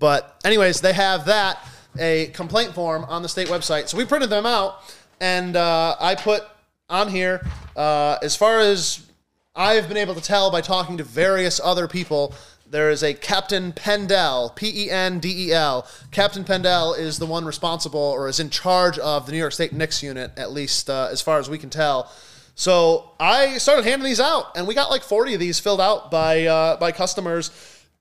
But 0.00 0.40
anyways, 0.44 0.80
they 0.80 0.94
have 0.94 1.26
that 1.26 1.64
a 1.98 2.26
complaint 2.28 2.74
form 2.74 3.04
on 3.04 3.22
the 3.22 3.28
state 3.28 3.48
website. 3.48 3.88
So 3.88 3.96
we 3.96 4.04
printed 4.04 4.30
them 4.30 4.46
out, 4.46 4.82
and 5.20 5.54
uh, 5.54 5.96
I 6.00 6.14
put 6.16 6.42
on 6.88 7.08
here 7.08 7.46
uh, 7.76 8.18
as 8.22 8.34
far 8.34 8.58
as 8.58 9.06
I've 9.54 9.88
been 9.88 9.96
able 9.96 10.14
to 10.14 10.22
tell 10.22 10.50
by 10.50 10.60
talking 10.60 10.96
to 10.98 11.04
various 11.04 11.60
other 11.62 11.86
people. 11.86 12.34
There 12.68 12.90
is 12.90 13.02
a 13.02 13.14
Captain 13.14 13.72
Pendel, 13.72 14.54
P 14.54 14.84
E 14.86 14.90
N 14.90 15.18
D 15.18 15.48
E 15.48 15.52
L. 15.52 15.88
Captain 16.12 16.44
Pendel 16.44 16.96
is 16.96 17.18
the 17.18 17.26
one 17.26 17.44
responsible 17.44 18.00
or 18.00 18.28
is 18.28 18.38
in 18.38 18.48
charge 18.48 18.96
of 18.98 19.26
the 19.26 19.32
New 19.32 19.38
York 19.38 19.52
State 19.52 19.72
NICS 19.72 20.04
unit, 20.04 20.30
at 20.36 20.52
least 20.52 20.88
uh, 20.88 21.08
as 21.10 21.20
far 21.20 21.40
as 21.40 21.50
we 21.50 21.58
can 21.58 21.68
tell. 21.68 22.10
So 22.54 23.10
I 23.18 23.58
started 23.58 23.84
handing 23.84 24.04
these 24.04 24.20
out, 24.20 24.56
and 24.56 24.68
we 24.68 24.74
got 24.74 24.88
like 24.88 25.02
40 25.02 25.34
of 25.34 25.40
these 25.40 25.58
filled 25.58 25.80
out 25.80 26.12
by 26.12 26.46
uh, 26.46 26.76
by 26.76 26.92
customers, 26.92 27.50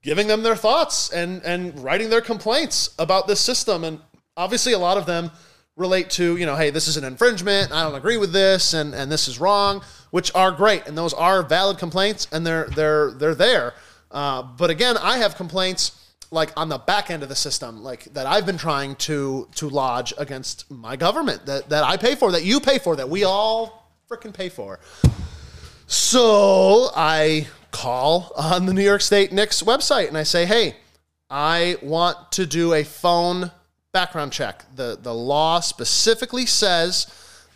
giving 0.02 0.28
them 0.28 0.44
their 0.44 0.56
thoughts 0.56 1.12
and 1.12 1.44
and 1.44 1.78
writing 1.84 2.10
their 2.10 2.22
complaints 2.22 2.94
about 3.00 3.28
this 3.28 3.40
system. 3.40 3.84
And 3.84 4.00
obviously, 4.38 4.74
a 4.74 4.80
lot 4.80 4.98
of 4.98 5.06
them 5.06 5.32
relate 5.76 6.10
to, 6.10 6.36
you 6.36 6.46
know, 6.46 6.56
hey, 6.56 6.72
this 6.72 6.88
is 6.88 6.98
an 6.98 7.04
infringement. 7.04 7.72
I 7.72 7.84
don't 7.84 7.96
agree 7.96 8.18
with 8.18 8.34
this, 8.34 8.74
and 8.74 8.94
and 8.94 9.12
this 9.12 9.28
is 9.28 9.40
wrong 9.40 9.82
which 10.12 10.34
are 10.36 10.52
great, 10.52 10.88
and 10.88 10.98
those 10.98 11.14
are 11.14 11.44
valid 11.44 11.78
complaints, 11.78 12.28
and 12.32 12.46
they're 12.46 12.68
they're 12.76 13.12
they're 13.12 13.36
there. 13.36 13.74
Uh, 14.12 14.42
but 14.42 14.70
again, 14.70 14.98
I 14.98 15.18
have 15.18 15.36
complaints 15.36 15.96
like 16.32 16.52
on 16.58 16.70
the 16.70 16.78
back 16.78 17.10
end 17.10 17.24
of 17.24 17.30
the 17.30 17.36
system, 17.36 17.84
like 17.84 18.06
that 18.14 18.26
I've 18.26 18.46
been 18.46 18.58
trying 18.58 18.96
to 18.98 19.48
to 19.56 19.70
lodge 19.70 20.14
against 20.18 20.70
my 20.70 20.96
government 20.96 21.46
that 21.46 21.70
that 21.70 21.84
I 21.84 21.98
pay 21.98 22.16
for, 22.16 22.32
that 22.32 22.44
you 22.44 22.60
pay 22.60 22.80
for, 22.80 22.96
that 22.96 23.10
we 23.10 23.24
all 23.24 23.92
freaking 24.10 24.34
pay 24.34 24.50
for. 24.50 24.80
So 25.88 26.90
I 26.96 27.48
call 27.72 28.32
on 28.36 28.66
the 28.66 28.74
New 28.74 28.84
York 28.84 29.02
State 29.02 29.32
NICS 29.32 29.64
website 29.64 30.08
and 30.08 30.18
I 30.18 30.24
say, 30.24 30.46
hey, 30.46 30.76
I 31.30 31.78
want 31.82 32.32
to 32.34 32.46
do 32.46 32.74
a 32.74 32.84
phone 32.84 33.52
background 33.92 34.32
check. 34.32 34.66
The 34.76 34.98
the 35.02 35.14
law 35.14 35.60
specifically 35.60 36.46
says 36.46 37.08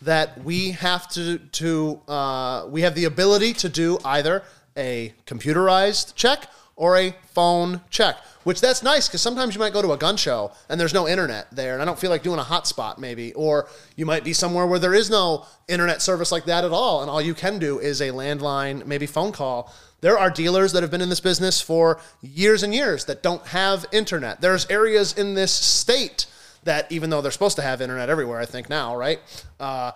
that 0.02 0.44
we 0.44 0.72
have 0.72 1.08
to 1.10 1.38
to 1.38 2.02
uh, 2.08 2.68
we 2.70 2.82
have 2.82 2.96
the 2.96 3.06
ability 3.06 3.54
to 3.54 3.70
do 3.70 3.98
either 4.06 4.44
a 4.78 5.14
computerized 5.26 6.16
check 6.16 6.48
or 6.76 6.98
a 6.98 7.16
phone 7.34 7.82
check. 7.90 8.18
Which 8.44 8.60
that's 8.60 8.84
nice 8.84 9.08
because 9.08 9.22
sometimes 9.22 9.56
you 9.56 9.60
might 9.60 9.72
go 9.72 9.82
to 9.82 9.94
a 9.94 9.98
gun 9.98 10.18
show 10.18 10.52
and 10.68 10.80
there's 10.80 10.94
no 10.94 11.08
internet 11.08 11.48
there, 11.52 11.74
and 11.74 11.82
I 11.82 11.86
don't 11.86 11.98
feel 11.98 12.10
like 12.10 12.24
doing 12.24 12.40
a 12.40 12.44
hotspot 12.44 12.98
maybe, 12.98 13.32
or 13.34 13.68
you 13.96 14.06
might 14.06 14.26
be 14.26 14.34
somewhere 14.34 14.68
where 14.68 14.80
there 14.80 14.94
is 14.94 15.10
no 15.10 15.46
internet 15.70 16.02
service 16.02 16.30
like 16.30 16.44
that 16.46 16.66
at 16.66 16.72
all, 16.72 17.02
and 17.02 17.10
all 17.10 17.22
you 17.22 17.34
can 17.34 17.58
do 17.58 17.80
is 17.80 18.02
a 18.02 18.10
landline, 18.10 18.86
maybe 18.86 19.06
phone 19.06 19.32
call. 19.32 19.74
There 20.04 20.20
are 20.20 20.30
dealers 20.30 20.74
that 20.74 20.84
have 20.84 20.92
been 20.92 21.00
in 21.00 21.08
this 21.08 21.22
business 21.22 21.62
for 21.62 21.98
years 22.22 22.62
and 22.62 22.76
years 22.76 23.06
that 23.06 23.24
don't 23.24 23.48
have 23.48 23.86
internet. 23.94 24.42
There's 24.42 24.70
areas 24.70 25.18
in 25.18 25.34
this 25.34 25.54
state 25.54 26.26
that 26.66 26.92
even 26.92 27.10
though 27.10 27.22
they're 27.22 27.32
supposed 27.32 27.56
to 27.56 27.62
have 27.62 27.80
internet 27.80 28.10
everywhere, 28.10 28.38
I 28.38 28.46
think 28.46 28.70
now, 28.70 28.98
right? 28.98 29.22
Uh, 29.62 29.94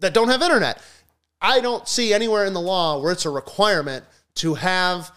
that 0.00 0.12
don't 0.12 0.28
have 0.28 0.42
internet. 0.42 0.82
I 1.40 1.60
don't 1.60 1.88
see 1.88 2.12
anywhere 2.12 2.44
in 2.44 2.52
the 2.52 2.60
law 2.60 3.00
where 3.00 3.12
it's 3.12 3.24
a 3.24 3.30
requirement 3.30 4.04
to 4.34 4.56
have 4.56 5.10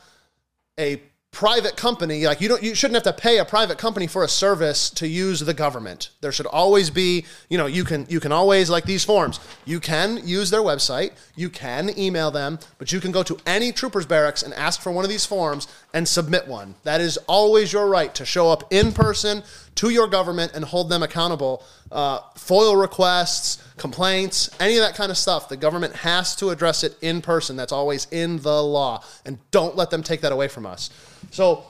a 0.80 1.02
private 1.32 1.78
company 1.78 2.26
like 2.26 2.42
you 2.42 2.50
don't 2.50 2.63
you 2.63 2.74
shouldn't 2.74 2.96
have 2.96 3.15
to 3.15 3.22
pay 3.22 3.38
a 3.38 3.46
private 3.46 3.78
company 3.78 4.08
for 4.08 4.24
a 4.24 4.28
service 4.28 4.89
to 4.89 5.08
use 5.08 5.39
the 5.39 5.54
government. 5.54 6.10
There 6.22 6.32
should 6.32 6.48
always 6.48 6.89
be 6.89 7.26
you 7.50 7.58
know 7.58 7.68
you 7.68 7.84
can 7.84 8.08
you 8.10 8.20
can 8.20 8.32
always 8.32 8.70
like 8.70 8.86
these 8.86 9.06
forms 9.06 9.39
you 9.63 9.80
can 9.80 10.28
use 10.28 10.50
their 10.50 10.62
website 10.62 11.12
you 11.36 11.50
can 11.50 11.98
email 11.98 12.32
them 12.32 12.58
but 12.80 12.92
you 12.92 13.00
can 13.00 13.12
go 13.12 13.22
to 13.22 13.38
any 13.46 13.72
troopers 13.72 14.08
barracks 14.08 14.42
and 14.42 14.54
ask 14.56 14.82
for 14.82 14.92
one 14.92 15.06
of 15.06 15.10
these 15.10 15.26
forms 15.26 15.68
and 15.94 16.08
submit 16.08 16.48
one. 16.48 16.76
That 16.84 17.00
is 17.00 17.18
always 17.28 17.72
your 17.72 17.88
right 17.88 18.13
to 18.15 18.26
show 18.26 18.50
up 18.50 18.63
in 18.72 18.92
person 18.92 19.44
to 19.80 19.89
your 19.89 20.08
government 20.08 20.52
and 20.56 20.63
hold 20.63 20.89
them 20.89 21.04
accountable 21.04 21.63
uh, 21.92 22.20
FOIL 22.36 22.76
requests 22.76 23.63
complaints 23.78 24.50
any 24.60 24.76
of 24.78 24.82
that 24.82 24.96
kind 24.96 25.12
of 25.12 25.18
stuff 25.18 25.50
the 25.50 25.58
government 25.58 25.96
has 25.96 26.36
to 26.36 26.50
address 26.50 26.84
it 26.84 26.98
in 27.02 27.22
person 27.22 27.56
that's 27.56 27.72
always 27.72 28.08
in 28.12 28.38
the 28.38 28.63
law 28.63 29.04
and 29.26 29.38
don't 29.52 29.76
let 29.76 29.89
them 29.89 30.04
take 30.04 30.22
that 30.22 30.32
away 30.32 30.48
from 30.48 30.65
us 30.65 30.89
so 31.32 31.65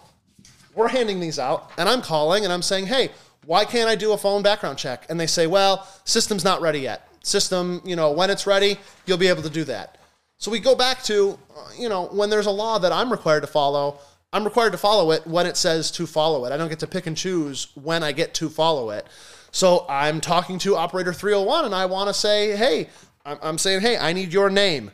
we're 0.80 0.88
handing 0.88 1.20
these 1.20 1.40
out, 1.40 1.72
and 1.78 1.90
I'm 1.90 2.02
calling 2.02 2.44
and 2.44 2.54
I'm 2.54 2.62
saying, 2.62 2.88
hey, 2.88 3.10
why 3.46 3.66
can't 3.66 3.90
I 3.90 3.96
do 3.96 4.14
a 4.14 4.18
phone 4.18 4.42
background 4.42 4.78
check? 4.78 5.06
And 5.10 5.20
they 5.20 5.28
say, 5.28 5.48
well, 5.48 5.88
system's 6.06 6.44
not 6.44 6.62
ready 6.62 6.80
yet. 6.80 7.08
System, 7.24 7.82
you 7.84 7.96
know, 7.96 8.12
when 8.12 8.30
it's 8.30 8.48
ready, 8.48 8.78
you'll 9.06 9.18
be 9.18 9.28
able 9.28 9.42
to 9.44 9.50
do 9.50 9.64
that. 9.66 9.98
So 10.38 10.50
we 10.50 10.60
go 10.60 10.76
back 10.76 11.04
to, 11.04 11.38
uh, 11.56 11.70
you 11.78 11.90
know, 11.90 12.06
when 12.08 12.30
there's 12.30 12.46
a 12.46 12.52
law 12.52 12.80
that 12.80 12.94
I'm 12.94 13.12
required 13.12 13.42
to 13.42 13.48
follow, 13.48 14.00
I'm 14.32 14.44
required 14.44 14.72
to 14.74 14.78
follow 14.78 15.12
it 15.12 15.26
when 15.26 15.46
it 15.46 15.58
says 15.58 15.90
to 15.92 16.06
follow 16.06 16.46
it. 16.46 16.52
I 16.52 16.58
don't 16.58 16.70
get 16.70 16.80
to 16.80 16.88
pick 16.88 17.08
and 17.08 17.18
choose 17.18 17.68
when 17.76 18.04
I 18.04 18.12
get 18.12 18.34
to 18.36 18.50
follow 18.50 18.92
it. 18.92 19.08
So 19.52 19.86
I'm 19.90 20.22
talking 20.22 20.60
to 20.60 20.76
operator 20.76 21.14
301 21.14 21.66
and 21.66 21.74
I 21.74 21.86
want 21.86 22.10
to 22.10 22.14
say, 22.14 22.56
hey, 22.56 22.90
I'm 23.26 23.58
saying, 23.58 23.82
hey, 23.82 23.98
I 23.98 24.14
need 24.14 24.32
your 24.32 24.50
name. 24.50 24.88
And 24.88 24.94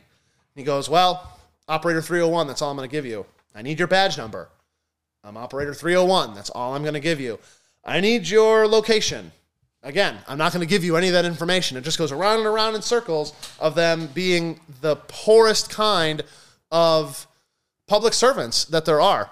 he 0.56 0.64
goes, 0.64 0.90
well, 0.90 1.38
operator 1.68 2.02
301, 2.02 2.48
that's 2.48 2.62
all 2.62 2.72
I'm 2.72 2.78
going 2.78 2.90
to 2.90 2.92
give 2.92 3.06
you. 3.06 3.26
I 3.54 3.62
need 3.62 3.80
your 3.80 3.88
badge 3.88 4.18
number. 4.18 4.50
I'm 5.24 5.38
operator 5.38 5.74
301. 5.74 6.36
That's 6.36 6.50
all 6.52 6.76
I'm 6.76 6.84
going 6.84 6.94
to 6.94 7.00
give 7.00 7.20
you. 7.20 7.40
I 7.84 8.00
need 8.00 8.28
your 8.28 8.68
location. 8.68 9.32
Again, 9.84 10.18
I'm 10.28 10.38
not 10.38 10.54
going 10.54 10.66
to 10.66 10.70
give 10.70 10.84
you 10.84 10.96
any 10.98 11.08
of 11.08 11.14
that 11.14 11.26
information. 11.26 11.78
It 11.78 11.84
just 11.84 11.98
goes 11.98 12.12
around 12.12 12.40
and 12.40 12.48
around 12.48 12.76
in 12.76 12.82
circles 12.82 13.34
of 13.60 13.76
them 13.76 14.08
being 14.14 14.60
the 14.82 14.96
poorest 15.08 15.70
kind 15.70 16.24
of 16.72 17.28
public 17.88 18.14
servants 18.14 18.66
that 18.66 18.86
there 18.86 19.02
are. 19.02 19.30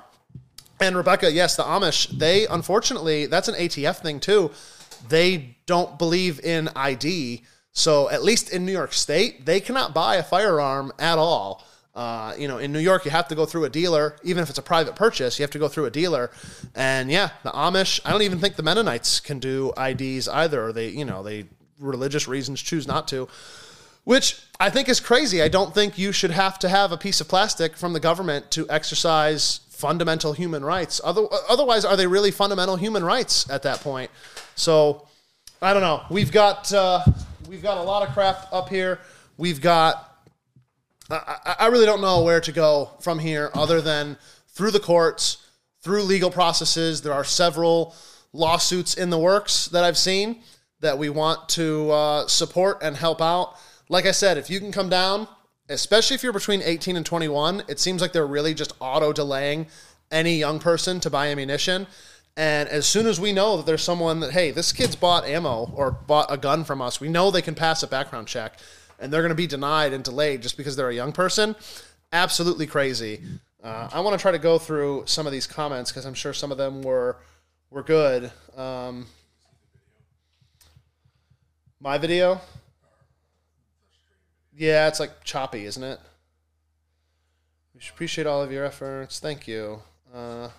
And 0.79 0.95
Rebecca, 0.95 1.31
yes, 1.31 1.55
the 1.55 1.63
Amish, 1.63 2.07
they 2.17 2.47
unfortunately, 2.47 3.25
that's 3.25 3.47
an 3.47 3.55
ATF 3.55 3.97
thing 3.97 4.19
too. 4.19 4.51
They 5.07 5.57
don't 5.65 5.97
believe 5.97 6.39
in 6.39 6.69
ID. 6.75 7.43
So, 7.75 8.09
at 8.09 8.23
least 8.23 8.51
in 8.51 8.65
New 8.65 8.71
York 8.71 8.93
State, 8.93 9.45
they 9.45 9.59
cannot 9.59 9.93
buy 9.95 10.17
a 10.17 10.23
firearm 10.23 10.91
at 10.99 11.17
all. 11.17 11.65
Uh, 11.95 12.33
you 12.37 12.47
know, 12.47 12.57
in 12.57 12.71
New 12.71 12.79
York, 12.79 13.05
you 13.05 13.11
have 13.11 13.27
to 13.27 13.35
go 13.35 13.45
through 13.45 13.65
a 13.65 13.69
dealer, 13.69 14.15
even 14.23 14.41
if 14.43 14.49
it's 14.49 14.59
a 14.59 14.63
private 14.63 14.95
purchase. 14.95 15.37
You 15.37 15.43
have 15.43 15.51
to 15.51 15.59
go 15.59 15.67
through 15.67 15.85
a 15.85 15.91
dealer, 15.91 16.31
and 16.75 17.09
yeah, 17.09 17.29
the 17.43 17.51
Amish. 17.51 17.99
I 18.05 18.11
don't 18.11 18.23
even 18.23 18.39
think 18.39 18.55
the 18.55 18.63
Mennonites 18.63 19.19
can 19.19 19.39
do 19.39 19.73
IDs 19.77 20.27
either. 20.27 20.71
They, 20.71 20.89
you 20.89 21.05
know, 21.05 21.23
they 21.23 21.45
religious 21.79 22.27
reasons 22.27 22.61
choose 22.61 22.87
not 22.87 23.07
to, 23.09 23.27
which 24.03 24.41
I 24.59 24.69
think 24.69 24.89
is 24.89 24.99
crazy. 24.99 25.41
I 25.41 25.47
don't 25.47 25.73
think 25.73 25.97
you 25.97 26.11
should 26.11 26.31
have 26.31 26.59
to 26.59 26.69
have 26.69 26.91
a 26.91 26.97
piece 26.97 27.21
of 27.21 27.27
plastic 27.27 27.77
from 27.77 27.93
the 27.93 27.99
government 27.99 28.51
to 28.51 28.69
exercise 28.69 29.61
fundamental 29.69 30.33
human 30.33 30.63
rights. 30.63 31.01
Other, 31.03 31.25
otherwise, 31.49 31.85
are 31.85 31.95
they 31.95 32.07
really 32.07 32.31
fundamental 32.31 32.75
human 32.75 33.03
rights 33.03 33.49
at 33.49 33.63
that 33.63 33.79
point? 33.81 34.11
So, 34.55 35.07
I 35.61 35.73
don't 35.73 35.81
know. 35.81 36.03
We've 36.09 36.31
got 36.31 36.73
uh, 36.73 37.03
we've 37.47 37.63
got 37.63 37.77
a 37.77 37.83
lot 37.83 38.07
of 38.07 38.13
crap 38.13 38.47
up 38.51 38.69
here. 38.69 38.99
We've 39.37 39.61
got 39.61 40.13
I, 41.09 41.55
I 41.59 41.67
really 41.67 41.85
don't 41.85 42.01
know 42.01 42.23
where 42.23 42.41
to 42.41 42.51
go 42.51 42.91
from 43.01 43.19
here 43.19 43.51
other 43.53 43.81
than 43.81 44.17
through 44.49 44.71
the 44.71 44.79
courts, 44.79 45.37
through 45.81 46.03
legal 46.03 46.31
processes. 46.31 47.01
There 47.01 47.13
are 47.13 47.23
several 47.23 47.95
lawsuits 48.31 48.95
in 48.95 49.09
the 49.09 49.17
works 49.17 49.67
that 49.67 49.83
I've 49.83 49.97
seen 49.97 50.41
that 50.79 50.97
we 50.97 51.09
want 51.09 51.47
to 51.49 51.91
uh, 51.91 52.27
support 52.27 52.79
and 52.81 52.95
help 52.95 53.21
out. 53.21 53.57
Like 53.89 54.05
I 54.05 54.11
said, 54.11 54.37
if 54.37 54.49
you 54.49 54.59
can 54.59 54.71
come 54.71 54.89
down, 54.89 55.27
especially 55.69 56.15
if 56.15 56.23
you're 56.23 56.33
between 56.33 56.61
18 56.61 56.95
and 56.95 57.05
21, 57.05 57.63
it 57.67 57.79
seems 57.79 58.01
like 58.01 58.13
they're 58.13 58.25
really 58.25 58.53
just 58.53 58.73
auto 58.79 59.13
delaying 59.13 59.67
any 60.11 60.35
young 60.35 60.59
person 60.59 60.99
to 61.01 61.09
buy 61.09 61.27
ammunition. 61.27 61.87
And 62.35 62.67
as 62.69 62.87
soon 62.87 63.05
as 63.05 63.19
we 63.19 63.31
know 63.31 63.57
that 63.57 63.65
there's 63.65 63.83
someone 63.83 64.19
that, 64.21 64.31
hey, 64.31 64.51
this 64.51 64.71
kid's 64.71 64.95
bought 64.95 65.25
ammo 65.25 65.71
or 65.75 65.91
bought 65.91 66.31
a 66.31 66.37
gun 66.37 66.63
from 66.63 66.81
us, 66.81 66.99
we 66.99 67.09
know 67.09 67.29
they 67.29 67.41
can 67.41 67.55
pass 67.55 67.83
a 67.83 67.87
background 67.87 68.27
check 68.27 68.59
and 68.99 69.11
they're 69.11 69.21
going 69.21 69.29
to 69.29 69.35
be 69.35 69.47
denied 69.47 69.93
and 69.93 70.03
delayed 70.03 70.41
just 70.41 70.57
because 70.57 70.75
they're 70.75 70.89
a 70.89 70.95
young 70.95 71.11
person. 71.11 71.55
Absolutely 72.11 72.65
crazy. 72.65 73.21
Uh, 73.63 73.89
I 73.93 73.99
want 73.99 74.17
to 74.17 74.21
try 74.21 74.31
to 74.31 74.39
go 74.39 74.57
through 74.57 75.03
some 75.05 75.25
of 75.25 75.31
these 75.31 75.47
comments 75.47 75.91
because 75.91 76.05
I'm 76.05 76.13
sure 76.13 76.33
some 76.33 76.51
of 76.51 76.57
them 76.57 76.81
were 76.81 77.17
were 77.69 77.83
good. 77.83 78.31
Um, 78.55 79.07
my 81.79 81.97
video, 81.97 82.39
yeah, 84.55 84.87
it's 84.87 84.99
like 84.99 85.23
choppy, 85.23 85.65
isn't 85.65 85.83
it? 85.83 85.99
We 87.73 87.81
should 87.81 87.93
appreciate 87.93 88.27
all 88.27 88.41
of 88.41 88.51
your 88.51 88.65
efforts. 88.65 89.19
Thank 89.19 89.47
you. 89.47 89.81
Uh, 90.13 90.49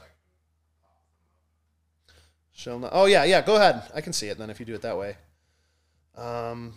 oh 2.66 3.06
yeah, 3.06 3.24
yeah. 3.24 3.40
Go 3.40 3.56
ahead. 3.56 3.82
I 3.94 4.00
can 4.00 4.12
see 4.12 4.28
it 4.28 4.38
then 4.38 4.50
if 4.50 4.58
you 4.58 4.66
do 4.66 4.74
it 4.74 4.82
that 4.82 4.98
way. 4.98 5.16
Um, 6.16 6.74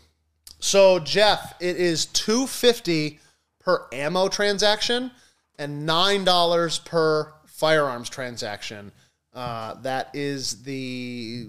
so 0.59 0.99
Jeff, 0.99 1.55
it 1.59 1.77
is 1.77 2.05
two 2.05 2.47
fifty 2.47 3.19
per 3.59 3.87
ammo 3.91 4.27
transaction 4.27 5.11
and 5.57 5.85
nine 5.85 6.23
dollars 6.23 6.79
per 6.79 7.33
firearms 7.45 8.09
transaction. 8.09 8.91
Uh, 9.33 9.75
that 9.81 10.09
is 10.13 10.63
the 10.63 11.47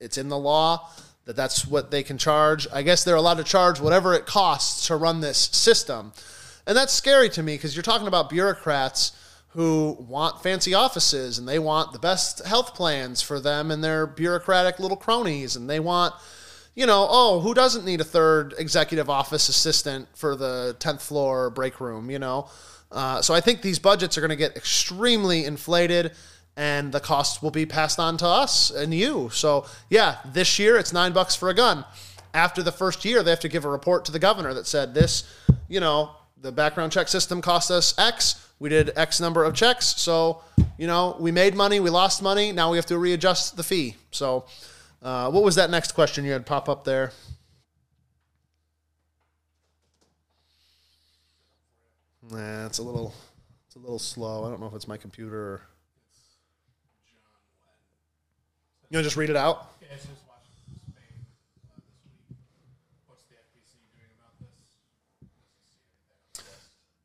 it's 0.00 0.18
in 0.18 0.28
the 0.28 0.38
law 0.38 0.90
that 1.26 1.36
that's 1.36 1.66
what 1.66 1.90
they 1.90 2.02
can 2.02 2.18
charge. 2.18 2.66
I 2.72 2.82
guess 2.82 3.04
they're 3.04 3.16
allowed 3.16 3.38
to 3.38 3.44
charge 3.44 3.80
whatever 3.80 4.14
it 4.14 4.26
costs 4.26 4.86
to 4.88 4.96
run 4.96 5.20
this 5.20 5.38
system. 5.38 6.12
And 6.66 6.76
that's 6.76 6.92
scary 6.92 7.28
to 7.30 7.42
me 7.42 7.56
because 7.56 7.76
you're 7.76 7.82
talking 7.82 8.08
about 8.08 8.30
bureaucrats 8.30 9.12
who 9.48 9.96
want 10.00 10.42
fancy 10.42 10.74
offices 10.74 11.38
and 11.38 11.48
they 11.48 11.58
want 11.58 11.92
the 11.92 11.98
best 11.98 12.44
health 12.44 12.74
plans 12.74 13.22
for 13.22 13.38
them 13.38 13.70
and 13.70 13.84
their 13.84 14.06
bureaucratic 14.06 14.78
little 14.78 14.96
cronies 14.96 15.56
and 15.56 15.70
they 15.70 15.80
want 15.80 16.14
you 16.74 16.86
know, 16.86 17.06
oh, 17.08 17.40
who 17.40 17.54
doesn't 17.54 17.84
need 17.84 18.00
a 18.00 18.04
third 18.04 18.54
executive 18.58 19.08
office 19.08 19.48
assistant 19.48 20.08
for 20.14 20.34
the 20.34 20.76
10th 20.80 21.00
floor 21.00 21.50
break 21.50 21.80
room, 21.80 22.10
you 22.10 22.18
know? 22.18 22.48
Uh, 22.90 23.22
so 23.22 23.32
I 23.34 23.40
think 23.40 23.62
these 23.62 23.78
budgets 23.78 24.18
are 24.18 24.20
going 24.20 24.30
to 24.30 24.36
get 24.36 24.56
extremely 24.56 25.44
inflated 25.44 26.12
and 26.56 26.92
the 26.92 27.00
costs 27.00 27.42
will 27.42 27.50
be 27.50 27.66
passed 27.66 27.98
on 27.98 28.16
to 28.18 28.26
us 28.26 28.70
and 28.70 28.94
you. 28.94 29.30
So, 29.32 29.66
yeah, 29.90 30.18
this 30.24 30.58
year 30.58 30.76
it's 30.76 30.92
nine 30.92 31.12
bucks 31.12 31.34
for 31.34 31.48
a 31.48 31.54
gun. 31.54 31.84
After 32.32 32.62
the 32.62 32.72
first 32.72 33.04
year, 33.04 33.22
they 33.22 33.30
have 33.30 33.40
to 33.40 33.48
give 33.48 33.64
a 33.64 33.70
report 33.70 34.04
to 34.06 34.12
the 34.12 34.18
governor 34.18 34.54
that 34.54 34.66
said 34.66 34.94
this, 34.94 35.24
you 35.68 35.80
know, 35.80 36.10
the 36.40 36.52
background 36.52 36.92
check 36.92 37.08
system 37.08 37.40
cost 37.40 37.70
us 37.70 37.96
X. 37.98 38.48
We 38.58 38.68
did 38.68 38.92
X 38.96 39.20
number 39.20 39.44
of 39.44 39.54
checks. 39.54 39.86
So, 39.86 40.42
you 40.78 40.86
know, 40.86 41.16
we 41.18 41.32
made 41.32 41.54
money, 41.54 41.80
we 41.80 41.90
lost 41.90 42.22
money. 42.22 42.52
Now 42.52 42.70
we 42.70 42.76
have 42.76 42.86
to 42.86 42.98
readjust 42.98 43.56
the 43.56 43.62
fee. 43.62 43.96
So, 44.10 44.44
uh, 45.02 45.30
what 45.30 45.42
was 45.42 45.56
that 45.56 45.70
next 45.70 45.92
question 45.92 46.24
you 46.24 46.32
had 46.32 46.46
pop 46.46 46.68
up 46.68 46.84
there? 46.84 47.12
Nah, 52.30 52.66
it's 52.66 52.78
a 52.78 52.82
little, 52.82 53.14
it's 53.66 53.76
a 53.76 53.78
little 53.78 53.98
slow. 53.98 54.44
I 54.44 54.50
don't 54.50 54.60
know 54.60 54.66
if 54.66 54.74
it's 54.74 54.88
my 54.88 54.96
computer. 54.96 55.36
Or... 55.36 55.62
You 58.94 58.98
want 58.98 59.06
to 59.06 59.08
just 59.08 59.16
read 59.16 59.30
it 59.30 59.34
out? 59.34 59.66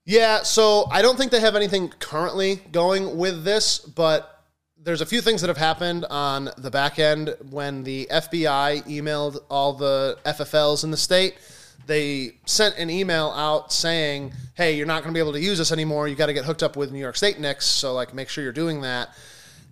Yeah, 0.06 0.44
so 0.44 0.86
I 0.92 1.02
don't 1.02 1.18
think 1.18 1.32
they 1.32 1.40
have 1.40 1.56
anything 1.56 1.90
currently 1.98 2.58
going 2.72 3.18
with 3.18 3.44
this, 3.44 3.80
but 3.80 4.44
there's 4.78 5.02
a 5.02 5.06
few 5.08 5.20
things 5.20 5.42
that 5.42 5.48
have 5.48 5.58
happened 5.58 6.06
on 6.12 6.52
the 6.60 6.70
back 6.70 7.00
end 7.00 7.36
when 7.50 7.84
the 7.84 8.08
FBI 8.12 8.86
emailed 8.86 9.40
all 9.50 9.74
the 9.74 10.20
FFLs 10.28 10.84
in 10.84 10.92
the 10.92 10.98
state. 10.98 11.40
They 11.88 12.36
sent 12.46 12.78
an 12.78 12.92
email 12.92 13.34
out 13.36 13.74
saying, 13.74 14.34
"Hey, 14.54 14.74
you're 14.74 14.86
not 14.86 15.02
going 15.02 15.12
to 15.12 15.18
be 15.18 15.22
able 15.22 15.34
to 15.34 15.42
use 15.42 15.58
this 15.58 15.72
anymore. 15.72 16.08
You 16.08 16.16
got 16.16 16.28
to 16.28 16.34
get 16.34 16.46
hooked 16.46 16.62
up 16.62 16.78
with 16.78 16.92
New 16.92 17.00
York 17.00 17.18
State 17.18 17.40
NICS. 17.40 17.66
So 17.66 17.96
like, 17.96 18.14
make 18.14 18.30
sure 18.30 18.44
you're 18.44 18.54
doing 18.54 18.82
that." 18.82 19.10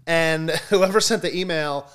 And 0.08 0.50
whoever 0.70 1.00
sent 1.00 1.22
the 1.22 1.38
email 1.38 1.88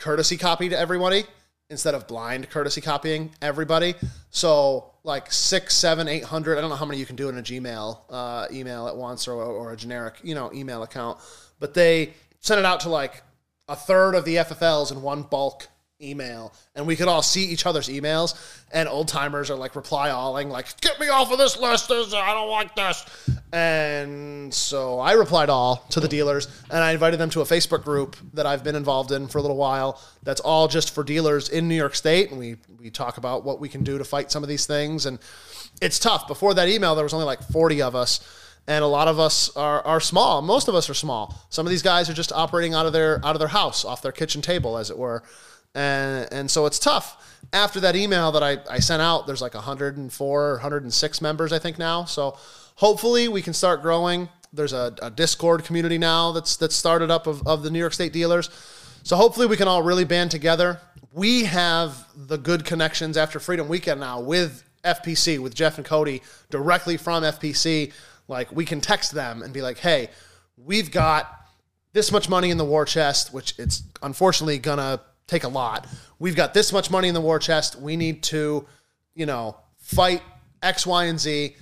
courtesy 0.00 0.36
copy 0.36 0.68
to 0.68 0.78
everybody 0.78 1.24
instead 1.68 1.94
of 1.94 2.08
blind 2.08 2.50
courtesy 2.50 2.80
copying 2.80 3.30
everybody. 3.40 3.94
So 4.30 4.90
like 5.04 5.32
six, 5.32 5.74
seven, 5.74 6.08
eight 6.08 6.24
hundred. 6.24 6.58
I 6.58 6.60
don't 6.60 6.70
know 6.70 6.76
how 6.76 6.84
many 6.84 6.98
you 6.98 7.06
can 7.06 7.16
do 7.16 7.28
in 7.28 7.38
a 7.38 7.42
Gmail 7.42 7.98
uh, 8.10 8.46
email 8.50 8.88
at 8.88 8.96
once 8.96 9.28
or, 9.28 9.34
or 9.34 9.72
a 9.72 9.76
generic 9.76 10.16
you 10.22 10.34
know 10.34 10.50
email 10.52 10.82
account, 10.82 11.18
but 11.58 11.74
they 11.74 12.14
sent 12.40 12.58
it 12.58 12.64
out 12.64 12.80
to 12.80 12.88
like 12.88 13.22
a 13.68 13.76
third 13.76 14.14
of 14.14 14.24
the 14.24 14.36
FFLs 14.36 14.90
in 14.90 15.00
one 15.00 15.22
bulk 15.22 15.68
email 16.02 16.52
and 16.74 16.86
we 16.86 16.96
could 16.96 17.08
all 17.08 17.22
see 17.22 17.44
each 17.44 17.66
other's 17.66 17.88
emails 17.88 18.34
and 18.72 18.88
old 18.88 19.06
timers 19.06 19.50
are 19.50 19.56
like 19.56 19.76
reply 19.76 20.10
alling 20.10 20.48
like 20.48 20.80
get 20.80 20.98
me 20.98 21.08
off 21.08 21.30
of 21.30 21.38
this 21.38 21.58
list 21.58 21.88
this, 21.88 22.14
i 22.14 22.32
don't 22.32 22.48
like 22.48 22.74
this. 22.74 23.04
And 23.52 24.52
so 24.54 24.98
i 24.98 25.12
replied 25.12 25.50
all 25.50 25.84
to 25.90 26.00
the 26.00 26.08
dealers 26.08 26.48
and 26.70 26.82
i 26.82 26.92
invited 26.92 27.18
them 27.18 27.30
to 27.30 27.42
a 27.42 27.44
facebook 27.44 27.84
group 27.84 28.16
that 28.32 28.46
i've 28.46 28.64
been 28.64 28.76
involved 28.76 29.12
in 29.12 29.28
for 29.28 29.38
a 29.38 29.42
little 29.42 29.56
while 29.56 30.00
that's 30.22 30.40
all 30.40 30.68
just 30.68 30.94
for 30.94 31.04
dealers 31.04 31.48
in 31.48 31.68
new 31.68 31.74
york 31.74 31.94
state 31.94 32.30
and 32.30 32.38
we 32.38 32.56
we 32.78 32.90
talk 32.90 33.18
about 33.18 33.44
what 33.44 33.60
we 33.60 33.68
can 33.68 33.84
do 33.84 33.98
to 33.98 34.04
fight 34.04 34.30
some 34.30 34.42
of 34.42 34.48
these 34.48 34.66
things 34.66 35.06
and 35.06 35.18
it's 35.80 35.98
tough. 35.98 36.26
Before 36.26 36.54
that 36.54 36.68
email 36.68 36.94
there 36.94 37.04
was 37.04 37.14
only 37.14 37.26
like 37.26 37.42
40 37.42 37.82
of 37.82 37.94
us 37.94 38.20
and 38.66 38.84
a 38.84 38.86
lot 38.86 39.08
of 39.08 39.18
us 39.18 39.54
are, 39.56 39.84
are 39.86 40.00
small. 40.00 40.42
Most 40.42 40.68
of 40.68 40.74
us 40.74 40.88
are 40.90 40.94
small. 40.94 41.34
Some 41.48 41.66
of 41.66 41.70
these 41.70 41.82
guys 41.82 42.08
are 42.08 42.14
just 42.14 42.32
operating 42.32 42.74
out 42.74 42.86
of 42.86 42.92
their 42.92 43.24
out 43.24 43.34
of 43.34 43.38
their 43.38 43.48
house 43.48 43.84
off 43.84 44.02
their 44.02 44.12
kitchen 44.12 44.42
table 44.42 44.76
as 44.76 44.90
it 44.90 44.98
were 44.98 45.22
and 45.74 46.32
and 46.32 46.50
so 46.50 46.66
it's 46.66 46.78
tough. 46.78 47.16
After 47.52 47.80
that 47.80 47.96
email 47.96 48.30
that 48.32 48.42
I, 48.42 48.58
I 48.70 48.78
sent 48.78 49.02
out, 49.02 49.26
there's 49.26 49.42
like 49.42 49.54
104, 49.54 50.52
106 50.52 51.20
members 51.20 51.52
I 51.52 51.58
think 51.58 51.78
now. 51.78 52.04
So 52.04 52.36
hopefully 52.76 53.28
we 53.28 53.42
can 53.42 53.52
start 53.52 53.82
growing. 53.82 54.28
There's 54.52 54.72
a, 54.72 54.94
a 55.02 55.10
Discord 55.10 55.64
community 55.64 55.98
now 55.98 56.32
that's 56.32 56.56
that's 56.56 56.76
started 56.76 57.10
up 57.10 57.26
of, 57.26 57.46
of 57.46 57.62
the 57.62 57.70
New 57.70 57.78
York 57.78 57.92
State 57.92 58.12
dealers. 58.12 58.50
So 59.02 59.16
hopefully 59.16 59.46
we 59.46 59.56
can 59.56 59.68
all 59.68 59.82
really 59.82 60.04
band 60.04 60.30
together. 60.30 60.80
We 61.12 61.44
have 61.44 62.06
the 62.14 62.36
good 62.36 62.64
connections 62.64 63.16
after 63.16 63.40
Freedom 63.40 63.66
Weekend 63.66 64.00
now 64.00 64.20
with 64.20 64.62
FPC, 64.84 65.38
with 65.38 65.54
Jeff 65.54 65.78
and 65.78 65.86
Cody 65.86 66.22
directly 66.50 66.96
from 66.96 67.22
FPC. 67.22 67.92
Like 68.28 68.52
we 68.52 68.64
can 68.64 68.80
text 68.80 69.12
them 69.12 69.42
and 69.42 69.52
be 69.52 69.62
like, 69.62 69.78
hey, 69.78 70.10
we've 70.56 70.90
got 70.90 71.30
this 71.92 72.12
much 72.12 72.28
money 72.28 72.50
in 72.50 72.58
the 72.58 72.64
war 72.64 72.84
chest, 72.84 73.32
which 73.32 73.54
it's 73.58 73.82
unfortunately 74.02 74.58
gonna 74.58 75.00
take 75.30 75.44
a 75.44 75.48
lot. 75.48 75.86
We've 76.18 76.36
got 76.36 76.52
this 76.52 76.72
much 76.72 76.90
money 76.90 77.08
in 77.08 77.14
the 77.14 77.20
war 77.20 77.38
chest. 77.38 77.76
We 77.76 77.96
need 77.96 78.22
to, 78.24 78.66
you 79.14 79.26
know, 79.26 79.56
fight 79.78 80.22
X, 80.62 80.86
Y, 80.86 81.04
and 81.04 81.18
Z. 81.18 81.56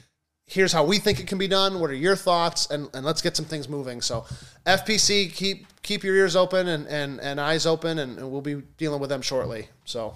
Here's 0.46 0.72
how 0.72 0.85
we 0.85 0.98
think 0.98 1.20
it 1.20 1.26
can 1.26 1.37
be 1.37 1.46
done. 1.46 1.78
What 1.78 1.90
are 1.90 1.94
your 1.94 2.16
thoughts? 2.16 2.70
And, 2.70 2.88
and 2.94 3.04
let's 3.04 3.20
get 3.20 3.37
some 3.37 3.44
things 3.44 3.68
moving. 3.68 4.00
So, 4.00 4.24
FPC, 4.66 5.33
keep 5.33 5.66
keep 5.83 6.02
your 6.02 6.16
ears 6.16 6.35
open 6.35 6.66
and, 6.68 6.87
and, 6.88 7.20
and 7.20 7.38
eyes 7.40 7.66
open, 7.66 7.98
and, 7.98 8.18
and 8.18 8.31
we'll 8.31 8.40
be 8.40 8.62
dealing 8.78 9.00
with 9.00 9.11
them 9.11 9.22
shortly. 9.22 9.68
So. 9.85 10.14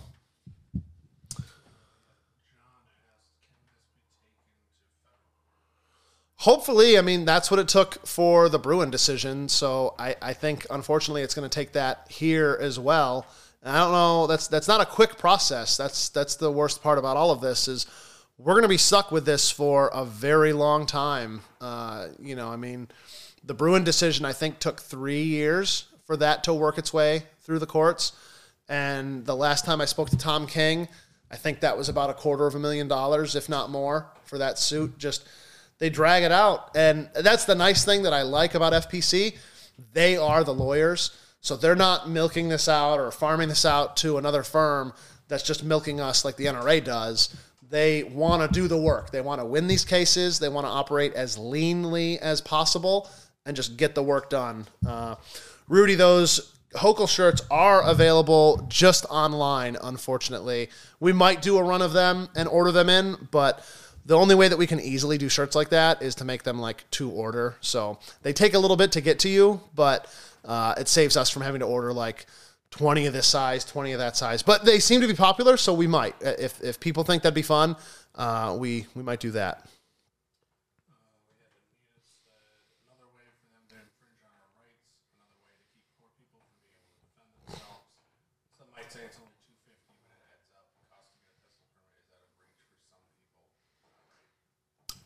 Hopefully, 6.36 6.98
I 6.98 7.02
mean, 7.02 7.24
that's 7.24 7.52
what 7.52 7.60
it 7.60 7.68
took 7.68 8.04
for 8.04 8.48
the 8.48 8.58
Bruen 8.58 8.90
decision. 8.90 9.48
So 9.48 9.94
I, 9.96 10.16
I 10.20 10.32
think, 10.32 10.66
unfortunately, 10.70 11.22
it's 11.22 11.34
going 11.34 11.48
to 11.48 11.54
take 11.54 11.74
that 11.74 12.08
here 12.10 12.58
as 12.60 12.80
well. 12.80 13.26
And 13.62 13.76
I 13.76 13.80
don't 13.80 13.92
know. 13.92 14.26
That's 14.26 14.48
that's 14.48 14.68
not 14.68 14.80
a 14.80 14.86
quick 14.86 15.18
process. 15.18 15.76
That's 15.76 16.08
that's 16.08 16.34
the 16.36 16.50
worst 16.50 16.82
part 16.82 16.98
about 16.98 17.16
all 17.16 17.30
of 17.30 17.40
this 17.40 17.68
is 17.68 17.86
we're 18.38 18.54
going 18.54 18.62
to 18.62 18.68
be 18.68 18.78
stuck 18.78 19.12
with 19.12 19.24
this 19.24 19.50
for 19.50 19.88
a 19.94 20.04
very 20.04 20.52
long 20.52 20.84
time. 20.84 21.42
Uh, 21.60 22.08
you 22.20 22.34
know, 22.34 22.48
I 22.48 22.56
mean, 22.56 22.88
the 23.44 23.54
Bruen 23.54 23.84
decision 23.84 24.24
I 24.24 24.32
think 24.32 24.58
took 24.58 24.80
three 24.80 25.22
years 25.22 25.84
for 26.06 26.16
that 26.16 26.42
to 26.44 26.54
work 26.54 26.76
its 26.76 26.92
way 26.92 27.22
through 27.42 27.60
the 27.60 27.66
courts. 27.66 28.12
And 28.68 29.24
the 29.26 29.36
last 29.36 29.64
time 29.64 29.80
I 29.80 29.84
spoke 29.84 30.10
to 30.10 30.16
Tom 30.16 30.46
King, 30.46 30.88
I 31.30 31.36
think 31.36 31.60
that 31.60 31.76
was 31.76 31.88
about 31.88 32.10
a 32.10 32.14
quarter 32.14 32.46
of 32.46 32.54
a 32.54 32.58
million 32.58 32.88
dollars, 32.88 33.36
if 33.36 33.48
not 33.48 33.70
more, 33.70 34.08
for 34.24 34.38
that 34.38 34.58
suit. 34.58 34.98
Just 34.98 35.28
they 35.78 35.88
drag 35.88 36.24
it 36.24 36.32
out, 36.32 36.70
and 36.74 37.10
that's 37.14 37.44
the 37.44 37.54
nice 37.54 37.84
thing 37.84 38.02
that 38.02 38.12
I 38.12 38.22
like 38.22 38.54
about 38.54 38.72
FPC. 38.72 39.36
They 39.92 40.16
are 40.16 40.42
the 40.42 40.54
lawyers 40.54 41.10
so 41.42 41.56
they're 41.56 41.76
not 41.76 42.08
milking 42.08 42.48
this 42.48 42.68
out 42.68 42.98
or 42.98 43.10
farming 43.10 43.48
this 43.48 43.64
out 43.64 43.96
to 43.98 44.16
another 44.16 44.44
firm 44.44 44.94
that's 45.28 45.42
just 45.42 45.64
milking 45.64 46.00
us 46.00 46.24
like 46.24 46.36
the 46.36 46.46
NRA 46.46 46.82
does. 46.82 47.36
They 47.68 48.04
want 48.04 48.42
to 48.42 48.60
do 48.60 48.68
the 48.68 48.76
work. 48.76 49.10
They 49.10 49.20
want 49.20 49.40
to 49.40 49.44
win 49.44 49.66
these 49.66 49.84
cases. 49.84 50.38
They 50.38 50.48
want 50.48 50.66
to 50.66 50.70
operate 50.70 51.14
as 51.14 51.36
leanly 51.36 52.18
as 52.18 52.40
possible 52.40 53.10
and 53.44 53.56
just 53.56 53.76
get 53.76 53.94
the 53.94 54.02
work 54.02 54.30
done. 54.30 54.66
Uh, 54.86 55.16
Rudy, 55.68 55.96
those 55.96 56.52
Hochul 56.74 57.08
shirts 57.08 57.42
are 57.50 57.82
available 57.82 58.64
just 58.68 59.04
online, 59.06 59.76
unfortunately. 59.82 60.70
We 61.00 61.12
might 61.12 61.42
do 61.42 61.58
a 61.58 61.62
run 61.62 61.82
of 61.82 61.92
them 61.92 62.28
and 62.36 62.48
order 62.48 62.70
them 62.70 62.88
in, 62.88 63.28
but 63.32 63.66
the 64.04 64.16
only 64.16 64.34
way 64.34 64.48
that 64.48 64.58
we 64.58 64.66
can 64.66 64.80
easily 64.80 65.18
do 65.18 65.28
shirts 65.28 65.56
like 65.56 65.70
that 65.70 66.02
is 66.02 66.14
to 66.16 66.24
make 66.24 66.44
them 66.44 66.58
like 66.58 66.88
to 66.92 67.10
order. 67.10 67.56
So 67.60 67.98
they 68.22 68.32
take 68.32 68.54
a 68.54 68.58
little 68.58 68.76
bit 68.76 68.92
to 68.92 69.00
get 69.00 69.18
to 69.20 69.28
you, 69.28 69.60
but 69.74 70.06
uh, 70.44 70.74
it 70.76 70.88
saves 70.88 71.16
us 71.16 71.30
from 71.30 71.42
having 71.42 71.60
to 71.60 71.66
order 71.66 71.92
like 71.92 72.26
20 72.70 73.06
of 73.06 73.12
this 73.12 73.26
size, 73.26 73.64
20 73.64 73.92
of 73.92 73.98
that 73.98 74.16
size. 74.16 74.42
But 74.42 74.64
they 74.64 74.78
seem 74.78 75.00
to 75.02 75.06
be 75.06 75.14
popular, 75.14 75.56
so 75.56 75.74
we 75.74 75.86
might. 75.86 76.14
If, 76.20 76.62
if 76.62 76.80
people 76.80 77.04
think 77.04 77.22
that'd 77.22 77.34
be 77.34 77.42
fun, 77.42 77.76
uh, 78.14 78.56
we, 78.58 78.86
we 78.94 79.02
might 79.02 79.20
do 79.20 79.30
that. 79.32 79.66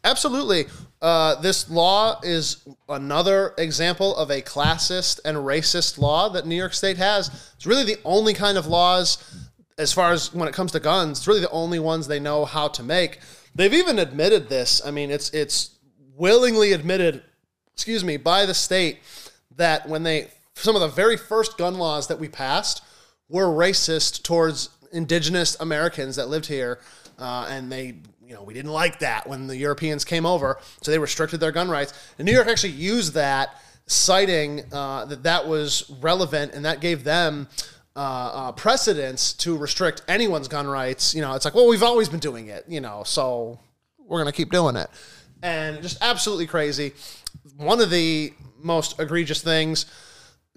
Absolutely. 0.06 0.66
Uh, 1.02 1.34
this 1.40 1.68
law 1.68 2.20
is 2.22 2.64
another 2.88 3.54
example 3.58 4.14
of 4.16 4.30
a 4.30 4.40
classist 4.40 5.18
and 5.24 5.36
racist 5.36 5.98
law 5.98 6.28
that 6.28 6.46
New 6.46 6.54
York 6.54 6.74
State 6.74 6.96
has. 6.96 7.52
It's 7.56 7.66
really 7.66 7.82
the 7.82 7.98
only 8.04 8.32
kind 8.32 8.56
of 8.56 8.68
laws, 8.68 9.18
as 9.78 9.92
far 9.92 10.12
as 10.12 10.32
when 10.32 10.48
it 10.48 10.54
comes 10.54 10.70
to 10.72 10.80
guns, 10.80 11.18
it's 11.18 11.26
really 11.26 11.40
the 11.40 11.50
only 11.50 11.80
ones 11.80 12.06
they 12.06 12.20
know 12.20 12.44
how 12.44 12.68
to 12.68 12.84
make. 12.84 13.18
They've 13.56 13.74
even 13.74 13.98
admitted 13.98 14.48
this. 14.48 14.80
I 14.86 14.92
mean, 14.92 15.10
it's 15.10 15.30
it's 15.30 15.70
willingly 16.14 16.72
admitted, 16.72 17.24
excuse 17.74 18.04
me, 18.04 18.16
by 18.16 18.46
the 18.46 18.54
state 18.54 19.00
that 19.56 19.88
when 19.88 20.04
they 20.04 20.28
some 20.54 20.76
of 20.76 20.82
the 20.82 20.88
very 20.88 21.16
first 21.16 21.58
gun 21.58 21.74
laws 21.74 22.06
that 22.06 22.20
we 22.20 22.28
passed 22.28 22.80
were 23.28 23.46
racist 23.46 24.22
towards 24.22 24.70
indigenous 24.92 25.56
Americans 25.58 26.14
that 26.14 26.28
lived 26.28 26.46
here, 26.46 26.78
uh, 27.18 27.48
and 27.50 27.72
they 27.72 27.96
you 28.26 28.34
know, 28.34 28.42
we 28.42 28.54
didn't 28.54 28.72
like 28.72 28.98
that 28.98 29.28
when 29.28 29.46
the 29.46 29.56
Europeans 29.56 30.04
came 30.04 30.26
over, 30.26 30.58
so 30.82 30.90
they 30.90 30.98
restricted 30.98 31.38
their 31.38 31.52
gun 31.52 31.68
rights. 31.68 31.92
And 32.18 32.26
New 32.26 32.32
York 32.32 32.48
actually 32.48 32.72
used 32.72 33.14
that, 33.14 33.60
citing 33.86 34.64
uh, 34.72 35.04
that 35.04 35.22
that 35.22 35.46
was 35.46 35.88
relevant, 36.00 36.52
and 36.52 36.64
that 36.64 36.80
gave 36.80 37.04
them 37.04 37.46
uh, 37.94 37.98
uh, 37.98 38.52
precedence 38.52 39.32
to 39.34 39.56
restrict 39.56 40.02
anyone's 40.08 40.48
gun 40.48 40.66
rights. 40.66 41.14
You 41.14 41.20
know, 41.20 41.34
it's 41.34 41.44
like, 41.44 41.54
well, 41.54 41.68
we've 41.68 41.84
always 41.84 42.08
been 42.08 42.18
doing 42.18 42.48
it, 42.48 42.64
you 42.66 42.80
know, 42.80 43.04
so 43.04 43.60
we're 43.98 44.18
gonna 44.18 44.32
keep 44.32 44.50
doing 44.50 44.74
it, 44.74 44.90
and 45.42 45.80
just 45.80 45.98
absolutely 46.02 46.48
crazy. 46.48 46.94
One 47.56 47.80
of 47.80 47.90
the 47.90 48.32
most 48.58 48.98
egregious 48.98 49.40
things 49.40 49.86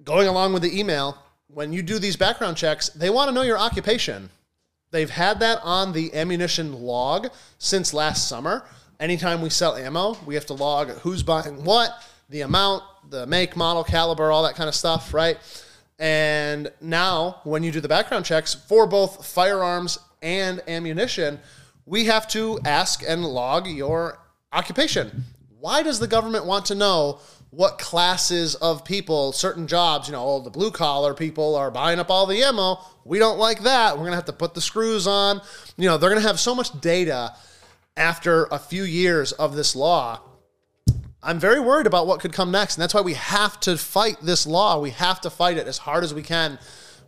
going 0.03 0.27
along 0.27 0.53
with 0.53 0.63
the 0.63 0.79
email 0.79 1.17
when 1.47 1.73
you 1.73 1.81
do 1.81 1.99
these 1.99 2.15
background 2.15 2.57
checks, 2.57 2.89
they 2.89 3.09
want 3.09 3.27
to 3.27 3.33
know 3.33 3.41
your 3.41 3.57
occupation. 3.57 4.29
They've 4.91 5.09
had 5.09 5.39
that 5.41 5.59
on 5.63 5.93
the 5.93 6.13
ammunition 6.15 6.73
log 6.73 7.29
since 7.57 7.93
last 7.93 8.27
summer. 8.27 8.65
Anytime 8.99 9.41
we 9.41 9.49
sell 9.49 9.75
ammo, 9.75 10.17
we 10.25 10.35
have 10.35 10.45
to 10.47 10.53
log 10.53 10.89
who's 10.99 11.23
buying 11.23 11.63
what, 11.63 11.91
the 12.29 12.41
amount, 12.41 12.83
the 13.09 13.25
make, 13.27 13.55
model, 13.55 13.83
caliber, 13.83 14.31
all 14.31 14.43
that 14.43 14.55
kind 14.55 14.67
of 14.67 14.75
stuff, 14.75 15.13
right? 15.13 15.37
And 15.99 16.71
now, 16.81 17.41
when 17.43 17.61
you 17.61 17.71
do 17.71 17.81
the 17.81 17.87
background 17.87 18.25
checks 18.25 18.53
for 18.53 18.87
both 18.87 19.25
firearms 19.25 19.99
and 20.21 20.61
ammunition, 20.67 21.39
we 21.85 22.05
have 22.05 22.27
to 22.29 22.59
ask 22.65 23.03
and 23.07 23.25
log 23.25 23.67
your 23.67 24.19
occupation. 24.51 25.23
Why 25.59 25.83
does 25.83 25.99
the 25.99 26.07
government 26.07 26.45
want 26.45 26.65
to 26.67 26.75
know 26.75 27.19
what 27.51 27.79
classes 27.79 28.55
of 28.55 28.85
people, 28.85 29.31
certain 29.31 29.65
jobs, 29.67 30.07
you 30.07 30.11
know, 30.11 30.21
all 30.21 30.39
the 30.39 30.51
blue 30.51 30.69
collar 30.69 31.13
people 31.13 31.55
are 31.55 31.71
buying 31.71 31.99
up 31.99 32.11
all 32.11 32.25
the 32.25 32.43
ammo. 32.43 32.77
We 33.05 33.17
don't 33.17 33.39
like 33.39 33.63
that. 33.63 33.93
We're 33.93 34.01
going 34.01 34.11
to 34.11 34.17
have 34.17 34.25
to 34.25 34.33
put 34.33 34.53
the 34.53 34.61
screws 34.61 35.07
on. 35.07 35.41
You 35.75 35.87
know, 35.87 35.97
they're 35.97 36.11
going 36.11 36.21
to 36.21 36.27
have 36.27 36.39
so 36.39 36.53
much 36.53 36.79
data 36.79 37.33
after 37.97 38.45
a 38.45 38.59
few 38.59 38.83
years 38.83 39.31
of 39.31 39.55
this 39.55 39.75
law. 39.75 40.21
I'm 41.21 41.39
very 41.39 41.59
worried 41.59 41.87
about 41.87 42.07
what 42.07 42.19
could 42.19 42.33
come 42.33 42.51
next. 42.51 42.77
And 42.77 42.83
that's 42.83 42.93
why 42.93 43.01
we 43.01 43.15
have 43.15 43.59
to 43.61 43.77
fight 43.77 44.17
this 44.21 44.45
law. 44.45 44.79
We 44.79 44.91
have 44.91 45.19
to 45.21 45.29
fight 45.29 45.57
it 45.57 45.67
as 45.67 45.79
hard 45.79 46.03
as 46.03 46.13
we 46.13 46.21
can. 46.21 46.59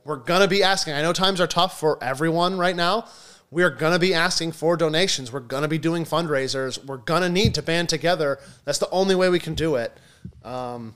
We're 0.03 0.17
going 0.17 0.41
to 0.41 0.47
be 0.47 0.63
asking. 0.63 0.93
I 0.93 1.03
know 1.03 1.13
times 1.13 1.39
are 1.39 1.47
tough 1.47 1.79
for 1.79 2.03
everyone 2.03 2.57
right 2.57 2.75
now. 2.75 3.07
We 3.51 3.63
are 3.63 3.69
going 3.69 3.93
to 3.93 3.99
be 3.99 4.13
asking 4.13 4.53
for 4.53 4.75
donations. 4.75 5.31
We're 5.31 5.41
going 5.41 5.61
to 5.61 5.69
be 5.69 5.77
doing 5.77 6.03
fundraisers. 6.03 6.83
We're 6.83 6.97
going 6.97 7.21
to 7.21 7.29
need 7.29 7.53
to 7.55 7.61
band 7.61 7.89
together. 7.89 8.39
That's 8.65 8.79
the 8.79 8.89
only 8.89 9.13
way 9.13 9.29
we 9.29 9.39
can 9.39 9.53
do 9.53 9.75
it. 9.75 9.95
Um, 10.43 10.95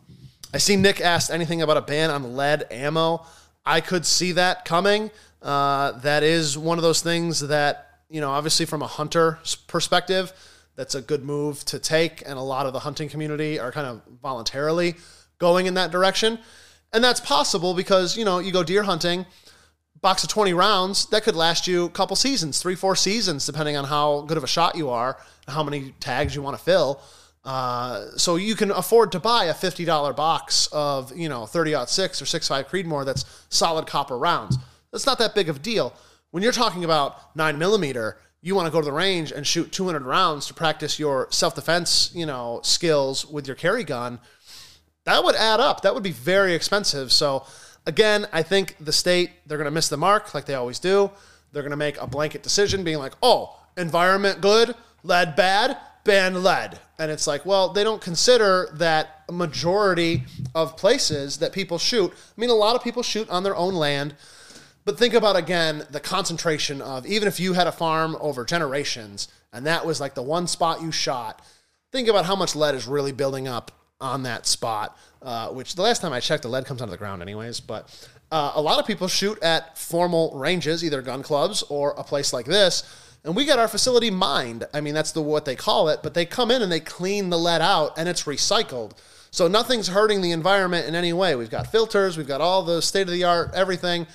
I 0.54 0.58
see 0.58 0.76
Nick 0.76 1.02
asked 1.02 1.32
anything 1.32 1.62
about 1.62 1.78
a 1.78 1.82
ban 1.82 2.10
on 2.10 2.36
lead 2.36 2.68
ammo. 2.72 3.26
I 3.66 3.82
could 3.82 4.06
see 4.06 4.32
that 4.34 4.66
coming. 4.66 5.12
Uh, 5.42 5.94
that 6.00 6.24
is 6.24 6.58
one 6.58 6.78
of 6.78 6.82
those 6.82 7.02
things 7.02 7.40
that, 7.42 8.00
you 8.10 8.22
know, 8.22 8.32
obviously 8.32 8.66
from 8.66 8.82
a 8.82 8.88
hunter 8.88 9.40
perspective, 9.68 10.34
that's 10.76 10.96
a 10.96 11.02
good 11.02 11.24
move 11.24 11.64
to 11.66 11.80
take. 11.80 12.24
And 12.26 12.38
a 12.38 12.42
lot 12.42 12.66
of 12.66 12.74
the 12.74 12.80
hunting 12.80 13.10
community 13.10 13.60
are 13.60 13.72
kind 13.72 13.88
of 13.88 14.02
voluntarily 14.22 14.96
going 15.38 15.66
in 15.66 15.74
that 15.76 15.92
direction. 15.92 16.40
And 16.94 17.04
that's 17.04 17.20
possible 17.20 17.74
because, 17.74 18.18
you 18.18 18.26
know, 18.26 18.40
you 18.40 18.52
go 18.52 18.64
deer 18.64 18.84
hunting, 18.84 19.26
box 20.02 20.24
of 20.24 20.30
20 20.30 20.54
rounds 20.54 21.08
that 21.08 21.24
could 21.24 21.36
last 21.36 21.68
you 21.68 21.86
a 21.86 21.90
couple 21.90 22.16
seasons, 22.16 22.62
three, 22.62 22.76
four 22.76 22.96
seasons, 22.96 23.46
depending 23.46 23.76
on 23.76 23.86
how 23.86 24.22
good 24.22 24.38
of 24.38 24.44
a 24.44 24.48
shot 24.48 24.76
you 24.76 24.90
are, 24.90 25.18
how 25.48 25.64
many 25.64 25.94
tags 26.00 26.36
you 26.36 26.42
want 26.42 26.58
to 26.58 26.64
fill. 26.64 27.02
Uh, 27.46 28.08
so 28.18 28.38
you 28.38 28.56
can 28.56 28.72
afford 28.72 29.12
to 29.12 29.20
buy 29.20 29.46
a 29.46 29.54
$50 29.54 30.16
box 30.16 30.68
of, 30.72 31.16
you 31.16 31.30
know, 31.30 31.46
30 31.46 31.86
6 31.86 32.22
or 32.22 32.26
6.5 32.26 32.68
Creedmoor 32.68 33.06
that's 33.06 33.24
solid 33.50 33.86
copper 33.86 34.18
rounds. 34.18 34.58
That's 34.92 35.06
not 35.06 35.20
that 35.20 35.36
big 35.36 35.48
of 35.48 35.58
a 35.58 35.60
deal. 35.60 35.94
When 36.32 36.42
you're 36.42 36.52
talking 36.52 36.84
about 36.84 37.36
9 37.36 37.58
millimeter, 37.60 38.18
you 38.42 38.56
want 38.56 38.66
to 38.66 38.72
go 38.72 38.80
to 38.80 38.86
the 38.86 38.92
range 38.92 39.32
and 39.32 39.46
shoot 39.46 39.72
200 39.72 40.04
rounds 40.04 40.48
to 40.48 40.54
practice 40.54 41.00
your 41.00 41.28
self-defense, 41.32 42.12
you 42.16 42.26
know, 42.26 42.62
skills 42.64 43.26
with 43.26 43.48
your 43.48 43.56
carry 43.56 43.84
gun. 43.84 44.20
That 45.06 45.24
would 45.24 45.36
add 45.36 45.60
up. 45.60 45.82
That 45.82 45.94
would 45.94 46.04
be 46.04 46.12
very 46.12 46.56
expensive. 46.56 47.12
So 47.12 47.46
again, 47.86 48.28
I 48.34 48.42
think 48.42 48.76
the 48.80 48.92
state 48.92 49.32
they're 49.46 49.58
going 49.58 49.66
to 49.66 49.72
miss 49.72 49.88
the 49.90 49.98
mark 49.98 50.34
like 50.34 50.46
they 50.46 50.56
always 50.56 50.80
do. 50.80 51.12
They're 51.52 51.64
going 51.64 51.72
to 51.72 51.78
make 51.78 52.00
a 52.02 52.08
blanket 52.08 52.44
decision 52.44 52.84
being 52.84 52.98
like, 52.98 53.14
"Oh, 53.22 53.60
environment 53.78 54.42
good, 54.42 54.76
lead 55.04 55.36
bad, 55.36 55.78
ban 56.06 56.42
lead." 56.42 56.80
And 56.98 57.12
it's 57.12 57.28
like, 57.28 57.46
well, 57.46 57.70
they 57.70 57.84
don't 57.84 58.02
consider 58.02 58.70
that 58.76 59.26
a 59.28 59.34
majority 59.34 60.24
of 60.54 60.78
places 60.78 61.40
that 61.40 61.52
people 61.52 61.78
shoot. 61.78 62.14
I 62.14 62.40
mean, 62.40 62.50
a 62.50 62.54
lot 62.54 62.78
of 62.78 62.84
people 62.84 63.04
shoot 63.04 63.30
on 63.30 63.44
their 63.44 63.56
own 63.56 63.74
land, 63.74 64.16
but 64.86 64.98
think 64.98 65.14
about 65.14 65.36
again 65.36 65.86
the 65.92 66.00
concentration 66.00 66.82
of 66.82 67.06
even 67.06 67.28
if 67.28 67.42
you 67.42 67.52
had 67.52 67.68
a 67.68 67.74
farm 67.74 68.16
over 68.22 68.46
generations 68.46 69.28
and 69.56 69.66
that 69.66 69.86
was 69.86 70.02
like 70.02 70.16
the 70.16 70.22
one 70.22 70.48
spot 70.48 70.82
you 70.82 70.92
shot, 70.92 71.42
think 71.94 72.10
about 72.10 72.26
how 72.26 72.36
much 72.36 72.58
lead 72.58 72.76
is 72.76 72.88
really 72.88 73.14
building 73.14 73.48
up 73.48 73.72
on 74.02 74.24
that 74.24 74.46
spot. 74.46 74.98
Uh, 75.22 75.48
which 75.48 75.76
the 75.76 75.82
last 75.82 76.02
time 76.02 76.12
I 76.12 76.20
checked, 76.20 76.44
the 76.44 76.50
lead 76.50 76.66
comes 76.66 76.82
out 76.82 76.86
of 76.86 76.92
the 76.92 76.98
ground 76.98 77.22
anyways. 77.22 77.62
But 77.62 77.88
uh, 78.32 78.52
a 78.56 78.62
lot 78.62 78.80
of 78.80 78.86
people 78.86 79.08
shoot 79.08 79.42
at 79.42 79.78
formal 79.78 80.38
ranges, 80.38 80.84
either 80.84 81.02
gun 81.02 81.24
clubs 81.24 81.64
or 81.64 81.92
a 81.98 82.04
place 82.04 82.34
like 82.34 82.46
this. 82.46 82.84
And 83.26 83.36
we 83.36 83.46
got 83.46 83.58
our 83.58 83.68
facility 83.68 84.12
mined. 84.12 84.66
I 84.72 84.82
mean, 84.82 84.94
that's 84.94 85.12
the 85.12 85.22
what 85.22 85.46
they 85.46 85.56
call 85.56 85.90
it. 85.90 86.02
But 86.04 86.14
they 86.14 86.26
come 86.26 86.52
in 86.52 86.62
and 86.62 86.72
they 86.72 86.80
clean 86.80 87.32
the 87.32 87.40
lead 87.40 87.62
out, 87.62 87.98
and 87.98 88.08
it's 88.08 88.24
recycled. 88.24 88.92
So 89.32 89.48
nothing's 89.48 89.88
hurting 89.88 90.22
the 90.22 90.32
environment 90.32 90.88
in 90.88 90.96
any 90.96 91.12
way. 91.12 91.36
We've 91.36 91.50
got 91.50 91.68
filters, 91.68 92.18
we've 92.18 92.28
got 92.28 92.40
all 92.40 92.64
the 92.64 92.82
state 92.82 93.02
of 93.02 93.10
the 93.10 93.26
art, 93.26 93.52
everything, 93.54 94.08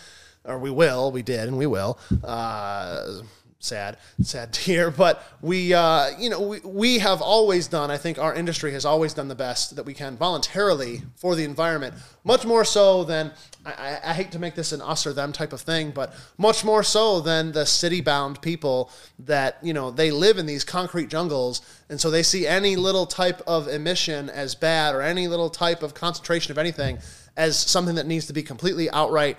or 0.44 0.58
we 0.58 0.70
will, 0.70 1.12
we 1.12 1.22
did, 1.22 1.48
and 1.48 1.58
we 1.58 1.66
will. 1.66 1.98
Uh, 2.24 3.20
sad, 3.60 3.98
sad 4.22 4.52
to 4.54 4.60
hear. 4.60 4.90
But 4.90 5.22
we, 5.40 5.72
uh, 5.72 6.10
you 6.18 6.30
know, 6.30 6.40
we, 6.40 6.60
we 6.60 6.98
have 6.98 7.22
always 7.22 7.68
done, 7.68 7.90
I 7.90 7.98
think 7.98 8.18
our 8.18 8.34
industry 8.34 8.72
has 8.72 8.84
always 8.84 9.14
done 9.14 9.28
the 9.28 9.34
best 9.34 9.76
that 9.76 9.84
we 9.84 9.94
can 9.94 10.16
voluntarily 10.16 11.02
for 11.16 11.36
the 11.36 11.44
environment, 11.44 11.94
much 12.24 12.44
more 12.44 12.64
so 12.64 13.04
than, 13.04 13.30
I, 13.64 13.98
I 14.02 14.14
hate 14.14 14.32
to 14.32 14.38
make 14.38 14.54
this 14.54 14.72
an 14.72 14.80
us 14.80 15.06
or 15.06 15.12
them 15.12 15.32
type 15.32 15.52
of 15.52 15.60
thing, 15.60 15.90
but 15.90 16.14
much 16.38 16.64
more 16.64 16.82
so 16.82 17.20
than 17.20 17.52
the 17.52 17.66
city 17.66 18.00
bound 18.00 18.40
people 18.40 18.90
that, 19.20 19.58
you 19.62 19.74
know, 19.74 19.90
they 19.90 20.10
live 20.10 20.38
in 20.38 20.46
these 20.46 20.64
concrete 20.64 21.10
jungles. 21.10 21.60
And 21.90 22.00
so 22.00 22.10
they 22.10 22.22
see 22.22 22.46
any 22.46 22.76
little 22.76 23.06
type 23.06 23.42
of 23.46 23.68
emission 23.68 24.30
as 24.30 24.54
bad 24.54 24.94
or 24.94 25.02
any 25.02 25.28
little 25.28 25.50
type 25.50 25.82
of 25.82 25.92
concentration 25.92 26.50
of 26.50 26.58
anything 26.58 26.98
as 27.36 27.58
something 27.58 27.96
that 27.96 28.06
needs 28.06 28.26
to 28.26 28.32
be 28.32 28.42
completely 28.42 28.90
outright, 28.90 29.36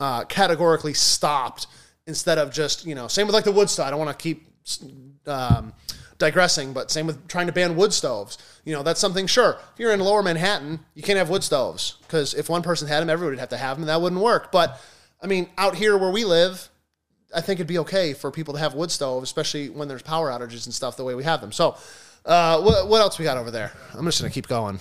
uh, 0.00 0.24
categorically 0.24 0.94
stopped 0.94 1.68
instead 2.10 2.36
of 2.36 2.52
just 2.52 2.84
you 2.84 2.94
know 2.94 3.08
same 3.08 3.26
with 3.26 3.34
like 3.34 3.44
the 3.44 3.52
wood 3.52 3.70
stove. 3.70 3.86
I 3.86 3.90
don't 3.90 3.98
want 3.98 4.16
to 4.16 4.22
keep 4.22 4.46
um, 5.26 5.72
digressing, 6.18 6.74
but 6.74 6.90
same 6.90 7.06
with 7.06 7.26
trying 7.26 7.46
to 7.46 7.52
ban 7.52 7.76
wood 7.76 7.94
stoves. 7.94 8.36
You 8.64 8.74
know 8.74 8.82
that's 8.82 9.00
something. 9.00 9.26
Sure, 9.26 9.56
if 9.72 9.78
you're 9.80 9.92
in 9.92 10.00
Lower 10.00 10.22
Manhattan, 10.22 10.80
you 10.94 11.02
can't 11.02 11.18
have 11.18 11.30
wood 11.30 11.42
stoves 11.42 11.96
because 12.02 12.34
if 12.34 12.50
one 12.50 12.62
person 12.62 12.86
had 12.86 13.00
them, 13.00 13.08
everybody 13.08 13.36
would 13.36 13.40
have 13.40 13.48
to 13.48 13.56
have 13.56 13.76
them. 13.76 13.84
And 13.84 13.88
that 13.88 14.02
wouldn't 14.02 14.20
work. 14.20 14.52
But 14.52 14.78
I 15.22 15.26
mean, 15.26 15.48
out 15.56 15.74
here 15.74 15.96
where 15.96 16.10
we 16.10 16.24
live, 16.24 16.68
I 17.34 17.40
think 17.40 17.58
it'd 17.58 17.66
be 17.66 17.78
okay 17.78 18.12
for 18.12 18.30
people 18.30 18.54
to 18.54 18.60
have 18.60 18.74
wood 18.74 18.90
stoves, 18.90 19.24
especially 19.24 19.70
when 19.70 19.88
there's 19.88 20.02
power 20.02 20.30
outages 20.30 20.66
and 20.66 20.74
stuff 20.74 20.96
the 20.96 21.04
way 21.04 21.14
we 21.14 21.24
have 21.24 21.40
them. 21.40 21.52
So, 21.52 21.76
uh, 22.26 22.60
what, 22.60 22.88
what 22.88 23.00
else 23.00 23.18
we 23.18 23.24
got 23.24 23.36
over 23.36 23.50
there? 23.50 23.72
I'm 23.94 24.04
just 24.04 24.20
gonna 24.20 24.32
keep 24.32 24.48
going. 24.48 24.80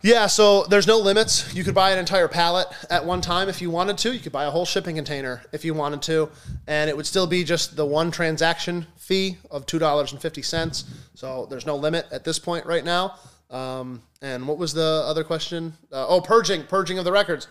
Yeah, 0.00 0.28
so 0.28 0.62
there's 0.64 0.86
no 0.86 0.98
limits. 0.98 1.52
You 1.54 1.64
could 1.64 1.74
buy 1.74 1.90
an 1.90 1.98
entire 1.98 2.28
pallet 2.28 2.68
at 2.88 3.04
one 3.04 3.20
time 3.20 3.48
if 3.48 3.60
you 3.60 3.68
wanted 3.68 3.98
to. 3.98 4.12
You 4.12 4.20
could 4.20 4.30
buy 4.30 4.44
a 4.44 4.50
whole 4.50 4.64
shipping 4.64 4.94
container 4.94 5.42
if 5.50 5.64
you 5.64 5.74
wanted 5.74 6.02
to, 6.02 6.30
and 6.68 6.88
it 6.88 6.96
would 6.96 7.06
still 7.06 7.26
be 7.26 7.42
just 7.42 7.74
the 7.74 7.84
one 7.84 8.12
transaction 8.12 8.86
fee 8.96 9.38
of 9.50 9.66
two 9.66 9.80
dollars 9.80 10.12
and 10.12 10.22
fifty 10.22 10.42
cents. 10.42 10.84
So 11.14 11.46
there's 11.50 11.66
no 11.66 11.74
limit 11.74 12.06
at 12.12 12.22
this 12.22 12.38
point 12.38 12.64
right 12.64 12.84
now. 12.84 13.16
Um, 13.50 14.02
and 14.22 14.46
what 14.46 14.56
was 14.56 14.72
the 14.72 15.02
other 15.06 15.24
question? 15.24 15.72
Uh, 15.90 16.06
oh, 16.06 16.20
purging, 16.20 16.62
purging 16.64 16.98
of 16.98 17.04
the 17.04 17.12
records. 17.12 17.48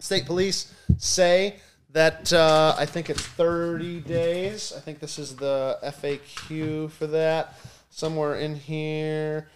State 0.00 0.26
police 0.26 0.74
say 0.98 1.56
that 1.90 2.32
uh, 2.32 2.74
I 2.76 2.86
think 2.86 3.08
it's 3.08 3.22
30 3.22 4.00
days. 4.00 4.72
I 4.76 4.80
think 4.80 4.98
this 4.98 5.18
is 5.18 5.36
the 5.36 5.78
FAQ 5.84 6.90
for 6.90 7.06
that. 7.08 7.54
Somewhere 7.90 8.36
in 8.36 8.56
here. 8.56 9.48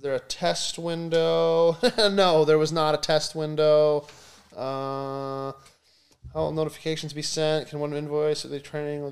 Is 0.00 0.04
there 0.04 0.14
a 0.14 0.18
test 0.18 0.78
window? 0.78 1.76
no, 1.98 2.46
there 2.46 2.56
was 2.56 2.72
not 2.72 2.94
a 2.94 2.96
test 2.96 3.34
window. 3.34 4.06
Uh, 4.56 5.52
how 6.32 6.36
will 6.36 6.52
notifications 6.52 7.12
be 7.12 7.20
sent? 7.20 7.68
Can 7.68 7.80
one 7.80 7.92
invoice? 7.92 8.46
Are 8.46 8.48
they 8.48 8.60
training? 8.60 9.02
Will 9.02 9.10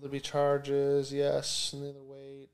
there 0.00 0.10
be 0.10 0.18
charges? 0.18 1.12
Yes. 1.12 1.72
And 1.72 1.84
the 1.84 1.90
other 1.90 2.02
wait. 2.02 2.48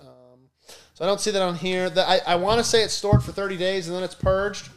Um, 0.00 0.48
so 0.94 1.04
I 1.04 1.08
don't 1.08 1.20
see 1.20 1.32
that 1.32 1.42
on 1.42 1.56
here. 1.56 1.90
That 1.90 2.08
I, 2.08 2.34
I 2.34 2.36
want 2.36 2.58
to 2.58 2.64
say 2.64 2.84
it's 2.84 2.94
stored 2.94 3.24
for 3.24 3.32
30 3.32 3.56
days 3.56 3.88
and 3.88 3.96
then 3.96 4.04
it's 4.04 4.14
purged. 4.14 4.68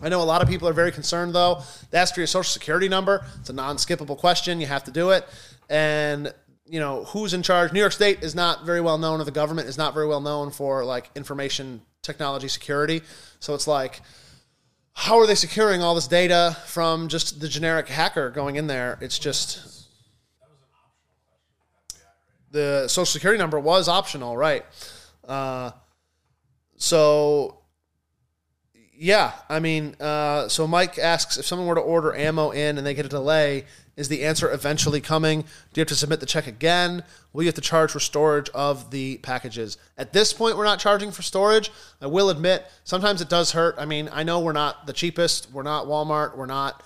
I 0.00 0.08
know 0.08 0.22
a 0.22 0.24
lot 0.24 0.40
of 0.40 0.48
people 0.48 0.66
are 0.66 0.72
very 0.72 0.90
concerned 0.90 1.34
though. 1.34 1.60
Ask 1.92 2.14
for 2.14 2.20
your 2.20 2.28
social 2.28 2.50
security 2.50 2.88
number. 2.88 3.26
It's 3.40 3.50
a 3.50 3.52
non-skippable 3.52 4.16
question. 4.16 4.58
You 4.58 4.68
have 4.68 4.84
to 4.84 4.90
do 4.90 5.10
it. 5.10 5.28
And 5.68 6.32
you 6.68 6.80
know 6.80 7.04
who's 7.04 7.34
in 7.34 7.42
charge. 7.42 7.72
New 7.72 7.80
York 7.80 7.92
State 7.92 8.22
is 8.22 8.34
not 8.34 8.64
very 8.64 8.80
well 8.80 8.98
known, 8.98 9.20
or 9.20 9.24
the 9.24 9.30
government 9.30 9.68
is 9.68 9.78
not 9.78 9.94
very 9.94 10.06
well 10.06 10.20
known 10.20 10.50
for 10.50 10.84
like 10.84 11.10
information 11.14 11.82
technology 12.02 12.48
security. 12.48 13.02
So 13.40 13.54
it's 13.54 13.66
like, 13.66 14.00
how 14.92 15.18
are 15.18 15.26
they 15.26 15.34
securing 15.34 15.82
all 15.82 15.94
this 15.94 16.08
data 16.08 16.56
from 16.66 17.08
just 17.08 17.40
the 17.40 17.48
generic 17.48 17.88
hacker 17.88 18.30
going 18.30 18.56
in 18.56 18.66
there? 18.66 18.98
It's 19.00 19.18
just 19.18 19.86
the 22.50 22.88
social 22.88 23.06
security 23.06 23.38
number 23.38 23.58
was 23.58 23.88
optional, 23.88 24.36
right? 24.36 24.64
Uh, 25.26 25.70
so 26.76 27.58
yeah, 28.98 29.32
I 29.48 29.60
mean, 29.60 29.94
uh, 30.00 30.48
so 30.48 30.66
Mike 30.66 30.98
asks 30.98 31.36
if 31.36 31.46
someone 31.46 31.68
were 31.68 31.76
to 31.76 31.80
order 31.80 32.14
ammo 32.14 32.50
in 32.50 32.78
and 32.78 32.86
they 32.86 32.94
get 32.94 33.06
a 33.06 33.08
delay, 33.08 33.64
is 33.98 34.08
the 34.08 34.24
answer 34.24 34.50
eventually 34.50 35.00
coming? 35.00 35.40
Do 35.40 35.48
you 35.74 35.80
have 35.80 35.88
to 35.88 35.96
submit 35.96 36.20
the 36.20 36.26
check 36.26 36.46
again? 36.46 37.02
Will 37.32 37.42
you 37.42 37.48
have 37.48 37.56
to 37.56 37.60
charge 37.60 37.90
for 37.90 37.98
storage 37.98 38.48
of 38.50 38.92
the 38.92 39.18
packages? 39.18 39.76
At 39.98 40.12
this 40.12 40.32
point, 40.32 40.56
we're 40.56 40.64
not 40.64 40.78
charging 40.78 41.10
for 41.10 41.22
storage. 41.22 41.72
I 42.00 42.06
will 42.06 42.30
admit, 42.30 42.64
sometimes 42.84 43.20
it 43.20 43.28
does 43.28 43.50
hurt. 43.50 43.74
I 43.76 43.86
mean, 43.86 44.08
I 44.12 44.22
know 44.22 44.38
we're 44.38 44.52
not 44.52 44.86
the 44.86 44.92
cheapest. 44.92 45.50
We're 45.52 45.64
not 45.64 45.86
Walmart. 45.86 46.36
We're 46.36 46.46
not 46.46 46.84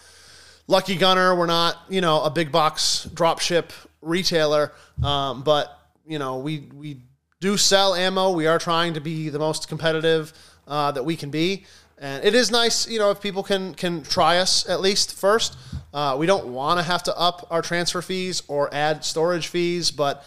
Lucky 0.69 0.97
Gunner. 0.97 1.37
We're 1.37 1.45
not, 1.45 1.77
you 1.91 2.01
know, 2.01 2.23
a 2.23 2.31
big 2.31 2.51
box 2.51 3.05
drop 3.13 3.41
ship 3.41 3.75
retailer. 4.01 4.73
Um, 5.03 5.43
but, 5.43 5.79
you 6.07 6.19
know, 6.19 6.39
we, 6.39 6.61
we 6.75 7.03
do 7.41 7.59
sell 7.59 7.95
ammo. 7.95 8.31
We 8.31 8.47
are 8.47 8.59
trying 8.59 8.95
to 8.95 9.01
be 9.01 9.29
the 9.29 9.39
most 9.39 9.69
competitive 9.69 10.33
uh, 10.67 10.93
that 10.93 11.05
we 11.05 11.17
can 11.17 11.31
be. 11.31 11.67
And 12.03 12.25
it 12.25 12.35
is 12.35 12.51
nice, 12.51 12.89
you 12.89 12.99
know, 12.99 13.13
if 13.13 13.21
people 13.21 13.45
can 13.45 13.75
can 13.75 14.03
try 14.03 14.39
us 14.39 14.69
at 14.69 14.81
least 14.81 15.15
first. 15.15 15.57
Uh, 15.95 16.17
we 16.19 16.27
don't 16.27 16.49
want 16.49 16.81
to 16.81 16.83
have 16.83 17.05
to 17.05 17.17
up 17.17 17.47
our 17.49 17.63
transfer 17.63 18.03
fees 18.03 18.43
or 18.49 18.69
add 18.75 19.05
storage 19.05 19.47
fees, 19.47 19.93
but 19.93 20.25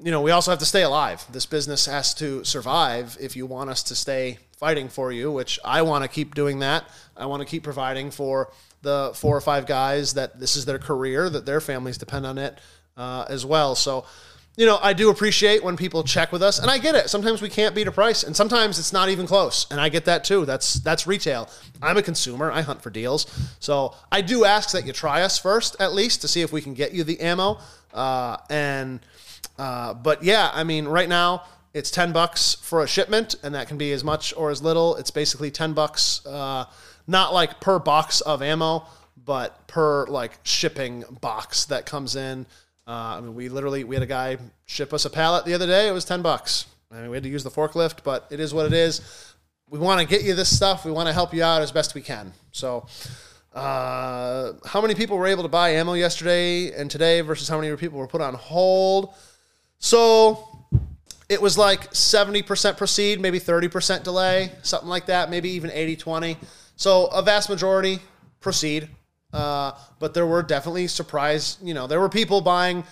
you 0.00 0.10
know, 0.10 0.20
we 0.20 0.30
also 0.30 0.50
have 0.50 0.58
to 0.60 0.66
stay 0.66 0.82
alive. 0.82 1.24
This 1.32 1.46
business 1.46 1.86
has 1.86 2.12
to 2.14 2.44
survive 2.44 3.16
if 3.18 3.36
you 3.36 3.46
want 3.46 3.70
us 3.70 3.82
to 3.84 3.94
stay 3.94 4.38
fighting 4.58 4.90
for 4.90 5.10
you, 5.10 5.32
which 5.32 5.58
I 5.64 5.80
want 5.80 6.04
to 6.04 6.08
keep 6.08 6.34
doing 6.34 6.58
that. 6.58 6.84
I 7.16 7.24
want 7.24 7.40
to 7.40 7.46
keep 7.46 7.62
providing 7.62 8.10
for 8.10 8.52
the 8.82 9.12
four 9.14 9.34
or 9.34 9.40
five 9.40 9.66
guys 9.66 10.12
that 10.14 10.38
this 10.38 10.56
is 10.56 10.66
their 10.66 10.78
career, 10.78 11.30
that 11.30 11.46
their 11.46 11.62
families 11.62 11.96
depend 11.96 12.26
on 12.26 12.36
it 12.36 12.58
uh, 12.98 13.24
as 13.30 13.46
well. 13.46 13.74
So 13.74 14.04
you 14.58 14.66
know, 14.66 14.76
I 14.82 14.92
do 14.92 15.08
appreciate 15.08 15.62
when 15.62 15.76
people 15.76 16.02
check 16.02 16.32
with 16.32 16.42
us, 16.42 16.58
and 16.58 16.68
I 16.68 16.78
get 16.78 16.96
it. 16.96 17.08
Sometimes 17.08 17.40
we 17.40 17.48
can't 17.48 17.76
beat 17.76 17.86
a 17.86 17.92
price, 17.92 18.24
and 18.24 18.34
sometimes 18.34 18.80
it's 18.80 18.92
not 18.92 19.08
even 19.08 19.24
close, 19.24 19.68
and 19.70 19.80
I 19.80 19.88
get 19.88 20.04
that 20.06 20.24
too. 20.24 20.44
That's 20.44 20.74
that's 20.74 21.06
retail. 21.06 21.48
I'm 21.80 21.96
a 21.96 22.02
consumer. 22.02 22.50
I 22.50 22.62
hunt 22.62 22.82
for 22.82 22.90
deals, 22.90 23.26
so 23.60 23.94
I 24.10 24.20
do 24.20 24.44
ask 24.44 24.72
that 24.72 24.84
you 24.84 24.92
try 24.92 25.22
us 25.22 25.38
first, 25.38 25.76
at 25.78 25.92
least, 25.92 26.22
to 26.22 26.28
see 26.28 26.42
if 26.42 26.52
we 26.52 26.60
can 26.60 26.74
get 26.74 26.92
you 26.92 27.04
the 27.04 27.20
ammo. 27.20 27.58
Uh, 27.94 28.38
and 28.50 28.98
uh, 29.60 29.94
but 29.94 30.24
yeah, 30.24 30.50
I 30.52 30.64
mean, 30.64 30.88
right 30.88 31.08
now 31.08 31.44
it's 31.72 31.92
ten 31.92 32.10
bucks 32.10 32.56
for 32.56 32.82
a 32.82 32.88
shipment, 32.88 33.36
and 33.44 33.54
that 33.54 33.68
can 33.68 33.78
be 33.78 33.92
as 33.92 34.02
much 34.02 34.34
or 34.36 34.50
as 34.50 34.60
little. 34.60 34.96
It's 34.96 35.12
basically 35.12 35.52
ten 35.52 35.72
bucks, 35.72 36.26
uh, 36.26 36.64
not 37.06 37.32
like 37.32 37.60
per 37.60 37.78
box 37.78 38.22
of 38.22 38.42
ammo, 38.42 38.86
but 39.24 39.68
per 39.68 40.08
like 40.08 40.32
shipping 40.42 41.04
box 41.20 41.66
that 41.66 41.86
comes 41.86 42.16
in. 42.16 42.46
Uh, 42.88 43.16
I 43.18 43.20
mean, 43.20 43.34
we 43.34 43.50
literally 43.50 43.84
we 43.84 43.94
had 43.94 44.02
a 44.02 44.06
guy 44.06 44.38
ship 44.64 44.94
us 44.94 45.04
a 45.04 45.10
pallet 45.10 45.44
the 45.44 45.52
other 45.52 45.66
day. 45.66 45.88
It 45.88 45.92
was 45.92 46.06
ten 46.06 46.22
bucks. 46.22 46.64
I 46.90 47.00
mean, 47.00 47.10
we 47.10 47.16
had 47.16 47.22
to 47.24 47.28
use 47.28 47.44
the 47.44 47.50
forklift, 47.50 48.02
but 48.02 48.26
it 48.30 48.40
is 48.40 48.54
what 48.54 48.64
it 48.64 48.72
is. 48.72 49.02
We 49.68 49.78
want 49.78 50.00
to 50.00 50.06
get 50.06 50.24
you 50.24 50.34
this 50.34 50.54
stuff. 50.54 50.86
We 50.86 50.90
want 50.90 51.06
to 51.06 51.12
help 51.12 51.34
you 51.34 51.42
out 51.42 51.60
as 51.60 51.70
best 51.70 51.94
we 51.94 52.00
can. 52.00 52.32
So, 52.50 52.86
uh, 53.54 54.54
how 54.64 54.80
many 54.80 54.94
people 54.94 55.18
were 55.18 55.26
able 55.26 55.42
to 55.42 55.50
buy 55.50 55.70
ammo 55.70 55.92
yesterday 55.92 56.72
and 56.72 56.90
today 56.90 57.20
versus 57.20 57.46
how 57.46 57.60
many 57.60 57.76
people 57.76 57.98
were 57.98 58.06
put 58.06 58.22
on 58.22 58.32
hold? 58.32 59.12
So, 59.78 60.48
it 61.28 61.42
was 61.42 61.58
like 61.58 61.90
70% 61.90 62.78
proceed, 62.78 63.20
maybe 63.20 63.38
30% 63.38 64.02
delay, 64.02 64.50
something 64.62 64.88
like 64.88 65.04
that, 65.06 65.28
maybe 65.28 65.50
even 65.50 65.70
80 65.70 65.96
20. 65.96 66.36
So, 66.76 67.08
a 67.08 67.20
vast 67.20 67.50
majority 67.50 67.98
proceed. 68.40 68.88
Uh, 69.32 69.72
but 69.98 70.14
there 70.14 70.26
were 70.26 70.42
definitely 70.42 70.86
surprise, 70.86 71.58
you 71.62 71.74
know, 71.74 71.86
there 71.86 72.00
were 72.00 72.08
people 72.08 72.40
buying 72.40 72.84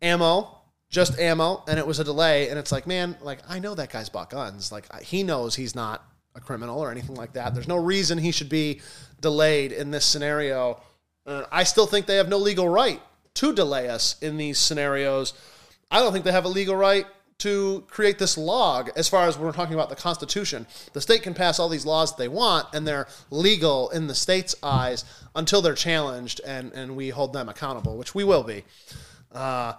ammo 0.00 0.58
just 0.92 1.18
ammo 1.18 1.64
and 1.66 1.78
it 1.78 1.86
was 1.86 1.98
a 1.98 2.04
delay. 2.04 2.48
And 2.50 2.58
it's 2.58 2.70
like 2.70 2.86
man 2.86 3.16
like 3.22 3.40
i 3.48 3.58
know 3.58 3.74
that 3.74 3.90
guy's 3.90 4.08
bought 4.08 4.30
guns. 4.30 4.70
Like 4.70 4.86
he 5.02 5.24
knows 5.24 5.56
he's 5.56 5.74
not 5.74 6.04
a 6.36 6.40
criminal 6.40 6.78
or 6.78 6.90
anything 6.90 7.16
like 7.16 7.32
that. 7.32 7.54
There's 7.54 7.66
no 7.66 7.76
reason 7.76 8.18
he 8.18 8.30
should 8.30 8.48
be 8.48 8.80
delayed 9.20 9.72
in 9.72 9.90
this 9.90 10.04
scenario. 10.04 10.80
I 11.26 11.64
still 11.64 11.86
think 11.86 12.06
they 12.06 12.16
have 12.16 12.28
no 12.28 12.38
legal 12.38 12.68
right 12.68 13.00
to 13.34 13.54
delay 13.54 13.88
us 13.88 14.20
in 14.20 14.36
these 14.36 14.58
scenarios. 14.58 15.34
I 15.90 16.00
don't 16.00 16.12
think 16.12 16.24
they 16.24 16.32
have 16.32 16.44
a 16.44 16.48
legal 16.48 16.76
right 16.76 17.06
to 17.38 17.84
create 17.88 18.18
this 18.18 18.38
log 18.38 18.90
as 18.96 19.08
far 19.08 19.26
as 19.26 19.38
we're 19.38 19.52
talking 19.52 19.74
about 19.74 19.88
the 19.88 19.96
constitution 19.96 20.66
the 20.92 21.00
state 21.00 21.22
can 21.22 21.34
pass 21.34 21.58
all 21.58 21.68
these 21.68 21.86
laws 21.86 22.16
they 22.16 22.28
want 22.28 22.66
and 22.72 22.86
they're 22.86 23.08
legal 23.30 23.90
in 23.90 24.06
the 24.06 24.14
state's 24.14 24.54
eyes 24.62 25.04
until 25.34 25.60
they're 25.60 25.74
challenged 25.74 26.40
and, 26.46 26.72
and 26.72 26.96
we 26.96 27.08
hold 27.08 27.32
them 27.32 27.48
accountable 27.48 27.96
which 27.96 28.14
we 28.14 28.22
will 28.24 28.42
be 28.44 28.64
uh, 29.34 29.74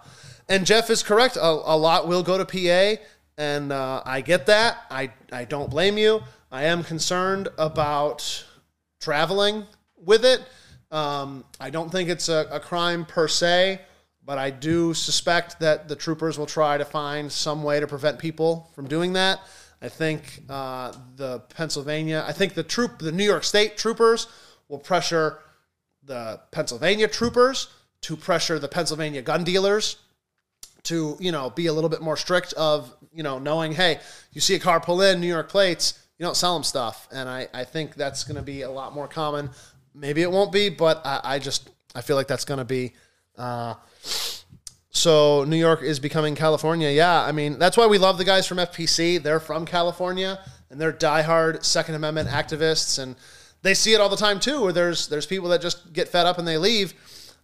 and 0.48 0.66
Jeff 0.66 0.90
is 0.90 1.02
correct. 1.02 1.36
A, 1.36 1.40
a 1.40 1.76
lot 1.76 2.06
will 2.06 2.22
go 2.22 2.36
to 2.42 2.44
PA, 2.44 3.00
and 3.38 3.72
uh, 3.72 4.02
I 4.04 4.20
get 4.20 4.46
that. 4.46 4.84
I, 4.90 5.10
I 5.32 5.44
don't 5.44 5.70
blame 5.70 5.96
you. 5.96 6.22
I 6.52 6.64
am 6.64 6.84
concerned 6.84 7.48
about 7.58 8.44
traveling 9.00 9.66
with 9.96 10.24
it. 10.24 10.42
Um, 10.90 11.44
I 11.58 11.70
don't 11.70 11.90
think 11.90 12.08
it's 12.08 12.28
a, 12.28 12.46
a 12.50 12.60
crime 12.60 13.04
per 13.04 13.26
se, 13.26 13.80
but 14.24 14.38
I 14.38 14.50
do 14.50 14.94
suspect 14.94 15.60
that 15.60 15.88
the 15.88 15.96
troopers 15.96 16.38
will 16.38 16.46
try 16.46 16.78
to 16.78 16.84
find 16.84 17.30
some 17.30 17.62
way 17.62 17.80
to 17.80 17.86
prevent 17.86 18.18
people 18.18 18.70
from 18.74 18.88
doing 18.88 19.12
that. 19.14 19.40
I 19.82 19.88
think 19.88 20.42
uh, 20.48 20.92
the 21.16 21.40
Pennsylvania, 21.54 22.24
I 22.26 22.32
think 22.32 22.54
the 22.54 22.62
troop, 22.62 22.98
the 22.98 23.12
New 23.12 23.24
York 23.24 23.44
State 23.44 23.76
troopers 23.76 24.28
will 24.68 24.78
pressure 24.78 25.40
the 26.02 26.40
Pennsylvania 26.50 27.08
troopers 27.08 27.68
to 28.02 28.16
pressure 28.16 28.58
the 28.58 28.68
Pennsylvania 28.68 29.22
gun 29.22 29.44
dealers 29.44 29.96
to 30.84 31.16
you 31.18 31.32
know 31.32 31.50
be 31.50 31.66
a 31.66 31.72
little 31.72 31.90
bit 31.90 32.00
more 32.00 32.16
strict 32.16 32.52
of 32.54 32.94
you 33.12 33.22
know 33.22 33.38
knowing 33.38 33.72
hey 33.72 33.98
you 34.32 34.40
see 34.40 34.54
a 34.54 34.58
car 34.58 34.80
pull 34.80 35.00
in 35.00 35.20
new 35.20 35.26
york 35.26 35.48
plates 35.48 35.98
you 36.18 36.24
don't 36.24 36.36
sell 36.36 36.54
them 36.54 36.62
stuff 36.62 37.08
and 37.10 37.28
i, 37.28 37.48
I 37.52 37.64
think 37.64 37.94
that's 37.94 38.22
going 38.24 38.36
to 38.36 38.42
be 38.42 38.62
a 38.62 38.70
lot 38.70 38.94
more 38.94 39.08
common 39.08 39.50
maybe 39.94 40.22
it 40.22 40.30
won't 40.30 40.52
be 40.52 40.68
but 40.68 41.00
i, 41.04 41.20
I 41.24 41.38
just 41.38 41.70
i 41.94 42.02
feel 42.02 42.16
like 42.16 42.28
that's 42.28 42.44
going 42.44 42.58
to 42.58 42.64
be 42.64 42.92
uh, 43.36 43.74
so 44.90 45.44
new 45.44 45.56
york 45.56 45.82
is 45.82 45.98
becoming 45.98 46.34
california 46.34 46.90
yeah 46.90 47.22
i 47.22 47.32
mean 47.32 47.58
that's 47.58 47.76
why 47.76 47.86
we 47.86 47.98
love 47.98 48.18
the 48.18 48.24
guys 48.24 48.46
from 48.46 48.58
fpc 48.58 49.22
they're 49.22 49.40
from 49.40 49.64
california 49.64 50.38
and 50.70 50.80
they're 50.80 50.92
diehard 50.92 51.64
second 51.64 51.94
amendment 51.94 52.28
activists 52.28 53.02
and 53.02 53.16
they 53.62 53.74
see 53.74 53.94
it 53.94 54.00
all 54.00 54.08
the 54.08 54.16
time 54.16 54.38
too 54.38 54.62
where 54.62 54.72
there's 54.72 55.08
there's 55.08 55.26
people 55.26 55.48
that 55.48 55.60
just 55.60 55.92
get 55.92 56.08
fed 56.08 56.26
up 56.26 56.38
and 56.38 56.46
they 56.46 56.58
leave 56.58 56.94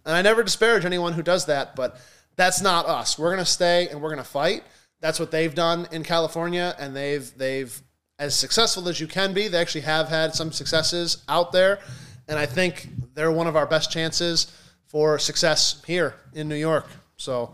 and 0.05 0.15
i 0.15 0.21
never 0.21 0.43
disparage 0.43 0.85
anyone 0.85 1.13
who 1.13 1.23
does 1.23 1.45
that 1.45 1.75
but 1.75 1.99
that's 2.35 2.61
not 2.61 2.85
us. 2.87 3.19
We're 3.19 3.35
to 3.35 3.45
stay 3.45 3.87
and 3.89 4.01
we're 4.01 4.09
to 4.17 4.23
fight. 4.23 4.63
That's 4.99 5.19
what 5.19 5.31
they've 5.31 5.53
done 5.53 5.87
in 5.91 6.03
California, 6.03 6.75
and 6.77 6.95
they've 6.95 7.31
they've 7.37 7.81
as 8.19 8.35
successful 8.35 8.87
as 8.87 8.99
you 8.99 9.07
can 9.07 9.33
be. 9.33 9.47
They 9.47 9.59
actually 9.59 9.81
have 9.81 10.09
had 10.09 10.35
some 10.35 10.51
successes 10.51 11.23
out 11.27 11.51
there, 11.51 11.79
and 12.27 12.37
I 12.37 12.45
think 12.45 12.89
they're 13.13 13.31
one 13.31 13.47
of 13.47 13.55
our 13.55 13.65
best 13.65 13.91
chances 13.91 14.55
for 14.91 15.17
success 15.17 15.81
here 15.87 16.15
in 16.33 16.49
New 16.49 16.55
York. 16.55 16.85
So, 17.15 17.53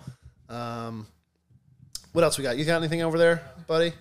um, 0.49 1.05
what 2.11 2.23
else 2.23 2.39
we 2.39 2.43
got? 2.43 2.57
You 2.57 2.65
got 2.65 2.77
anything 2.77 3.03
over 3.03 3.19
there, 3.19 3.43
buddy? 3.67 3.93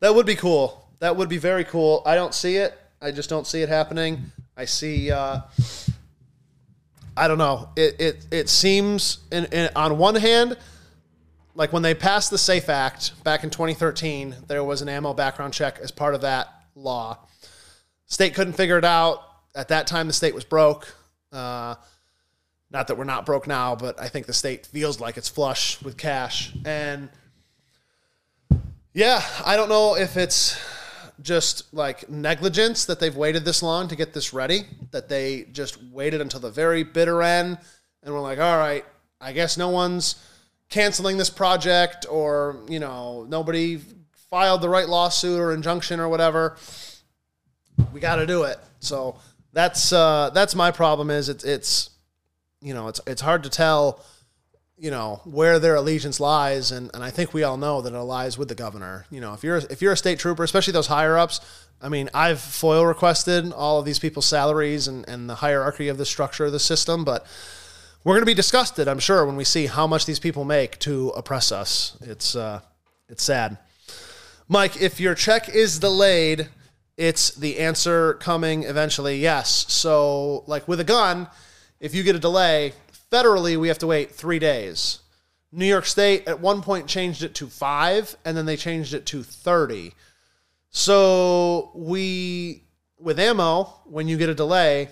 That 0.00 0.14
would 0.14 0.24
be 0.24 0.34
cool. 0.34 0.88
That 1.00 1.14
would 1.14 1.28
be 1.28 1.36
very 1.36 1.64
cool. 1.64 2.02
I 2.06 2.14
don't 2.14 2.32
see 2.32 2.56
it. 2.56 2.78
I 3.02 3.10
just 3.10 3.28
don't 3.28 3.46
see 3.46 3.60
it 3.60 3.68
happening. 3.68 4.32
I 4.56 4.64
see. 4.64 5.10
Uh, 5.10 5.40
I 7.18 7.28
don't 7.28 7.38
know. 7.38 7.68
It 7.76 8.00
it 8.00 8.26
it 8.30 8.48
seems 8.48 9.18
in, 9.30 9.68
on 9.76 9.98
one 9.98 10.14
hand, 10.14 10.56
like 11.58 11.72
when 11.72 11.82
they 11.82 11.92
passed 11.92 12.30
the 12.30 12.38
Safe 12.38 12.68
Act 12.68 13.22
back 13.24 13.42
in 13.42 13.50
2013, 13.50 14.36
there 14.46 14.62
was 14.62 14.80
an 14.80 14.88
ammo 14.88 15.12
background 15.12 15.52
check 15.52 15.80
as 15.82 15.90
part 15.90 16.14
of 16.14 16.20
that 16.20 16.46
law. 16.76 17.18
State 18.06 18.34
couldn't 18.34 18.52
figure 18.52 18.78
it 18.78 18.84
out. 18.84 19.24
At 19.56 19.66
that 19.68 19.88
time, 19.88 20.06
the 20.06 20.12
state 20.12 20.36
was 20.36 20.44
broke. 20.44 20.94
Uh, 21.32 21.74
not 22.70 22.86
that 22.86 22.96
we're 22.96 23.02
not 23.02 23.26
broke 23.26 23.48
now, 23.48 23.74
but 23.74 24.00
I 24.00 24.06
think 24.06 24.26
the 24.26 24.32
state 24.32 24.66
feels 24.66 25.00
like 25.00 25.16
it's 25.16 25.28
flush 25.28 25.82
with 25.82 25.96
cash. 25.96 26.52
And 26.64 27.08
yeah, 28.92 29.20
I 29.44 29.56
don't 29.56 29.68
know 29.68 29.96
if 29.96 30.16
it's 30.16 30.64
just 31.22 31.74
like 31.74 32.08
negligence 32.08 32.84
that 32.84 33.00
they've 33.00 33.16
waited 33.16 33.44
this 33.44 33.64
long 33.64 33.88
to 33.88 33.96
get 33.96 34.12
this 34.12 34.32
ready, 34.32 34.60
that 34.92 35.08
they 35.08 35.48
just 35.50 35.82
waited 35.82 36.20
until 36.20 36.38
the 36.38 36.52
very 36.52 36.84
bitter 36.84 37.20
end 37.20 37.58
and 38.04 38.14
we're 38.14 38.20
like, 38.20 38.38
all 38.38 38.56
right, 38.56 38.84
I 39.20 39.32
guess 39.32 39.56
no 39.56 39.70
one's 39.70 40.24
canceling 40.68 41.16
this 41.16 41.30
project 41.30 42.06
or, 42.10 42.60
you 42.68 42.78
know, 42.78 43.26
nobody 43.28 43.80
filed 44.30 44.60
the 44.60 44.68
right 44.68 44.88
lawsuit 44.88 45.40
or 45.40 45.52
injunction 45.52 46.00
or 46.00 46.08
whatever. 46.08 46.56
We 47.92 48.00
got 48.00 48.16
to 48.16 48.26
do 48.26 48.44
it. 48.44 48.58
So 48.80 49.18
that's 49.52 49.92
uh, 49.92 50.30
that's 50.34 50.54
my 50.54 50.70
problem. 50.70 51.10
Is 51.10 51.28
it's 51.28 51.44
it's 51.44 51.90
you 52.60 52.74
know 52.74 52.88
it's 52.88 53.00
it's 53.06 53.22
hard 53.22 53.44
to 53.44 53.50
tell 53.50 54.04
you 54.76 54.90
know 54.90 55.20
where 55.24 55.58
their 55.58 55.74
allegiance 55.74 56.20
lies 56.20 56.70
and, 56.70 56.90
and 56.94 57.02
I 57.02 57.10
think 57.10 57.34
we 57.34 57.42
all 57.42 57.56
know 57.56 57.80
that 57.82 57.92
it 57.92 57.98
lies 57.98 58.36
with 58.36 58.48
the 58.48 58.54
governor. 58.54 59.06
You 59.10 59.20
know, 59.20 59.34
if 59.34 59.42
you're 59.42 59.56
if 59.56 59.80
you're 59.80 59.92
a 59.92 59.96
state 59.96 60.18
trooper, 60.18 60.44
especially 60.44 60.72
those 60.72 60.86
higher 60.86 61.16
ups, 61.16 61.40
I 61.80 61.88
mean, 61.88 62.10
I've 62.12 62.40
FOIL 62.40 62.86
requested 62.86 63.52
all 63.52 63.78
of 63.78 63.84
these 63.84 63.98
people's 63.98 64.26
salaries 64.26 64.88
and, 64.88 65.08
and 65.08 65.30
the 65.30 65.36
hierarchy 65.36 65.88
of 65.88 65.98
the 65.98 66.06
structure 66.06 66.46
of 66.46 66.52
the 66.52 66.60
system, 66.60 67.04
but 67.04 67.26
we're 68.08 68.14
going 68.14 68.22
to 68.22 68.26
be 68.26 68.32
disgusted, 68.32 68.88
I'm 68.88 68.98
sure, 68.98 69.26
when 69.26 69.36
we 69.36 69.44
see 69.44 69.66
how 69.66 69.86
much 69.86 70.06
these 70.06 70.18
people 70.18 70.46
make 70.46 70.78
to 70.78 71.10
oppress 71.10 71.52
us. 71.52 71.98
It's 72.00 72.34
uh, 72.34 72.60
it's 73.10 73.22
sad. 73.22 73.58
Mike, 74.48 74.80
if 74.80 74.98
your 74.98 75.14
check 75.14 75.50
is 75.50 75.78
delayed, 75.78 76.48
it's 76.96 77.34
the 77.34 77.58
answer 77.58 78.14
coming 78.14 78.62
eventually. 78.62 79.18
Yes. 79.18 79.66
So, 79.68 80.44
like 80.46 80.66
with 80.66 80.80
a 80.80 80.84
gun, 80.84 81.28
if 81.80 81.94
you 81.94 82.02
get 82.02 82.16
a 82.16 82.18
delay, 82.18 82.72
Federally, 83.12 83.58
we 83.58 83.68
have 83.68 83.78
to 83.78 83.86
wait 83.86 84.10
three 84.10 84.38
days. 84.38 85.00
New 85.52 85.66
York 85.66 85.84
State 85.84 86.26
at 86.26 86.40
one 86.40 86.62
point 86.62 86.86
changed 86.86 87.22
it 87.22 87.34
to 87.34 87.46
five, 87.46 88.16
and 88.24 88.34
then 88.34 88.46
they 88.46 88.56
changed 88.56 88.92
it 88.92 89.04
to 89.06 89.22
30. 89.22 89.92
So 90.70 91.72
we, 91.74 92.64
with 92.98 93.18
ammo, 93.18 93.64
when 93.84 94.08
you 94.08 94.16
get 94.18 94.28
a 94.30 94.34
delay, 94.34 94.88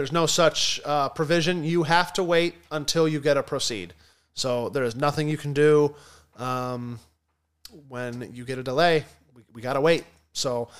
there's 0.00 0.12
no 0.12 0.24
such 0.24 0.80
uh, 0.86 1.10
provision. 1.10 1.62
You 1.62 1.82
have 1.82 2.10
to 2.14 2.24
wait 2.24 2.54
until 2.70 3.06
you 3.06 3.20
get 3.20 3.36
a 3.36 3.42
proceed. 3.42 3.92
So 4.32 4.70
there 4.70 4.84
is 4.84 4.96
nothing 4.96 5.28
you 5.28 5.36
can 5.36 5.52
do 5.52 5.94
um, 6.38 6.98
when 7.88 8.30
you 8.32 8.46
get 8.46 8.56
a 8.56 8.62
delay. 8.62 9.04
We, 9.34 9.42
we 9.52 9.60
got 9.60 9.74
to 9.74 9.80
wait. 9.82 10.04
So 10.32 10.70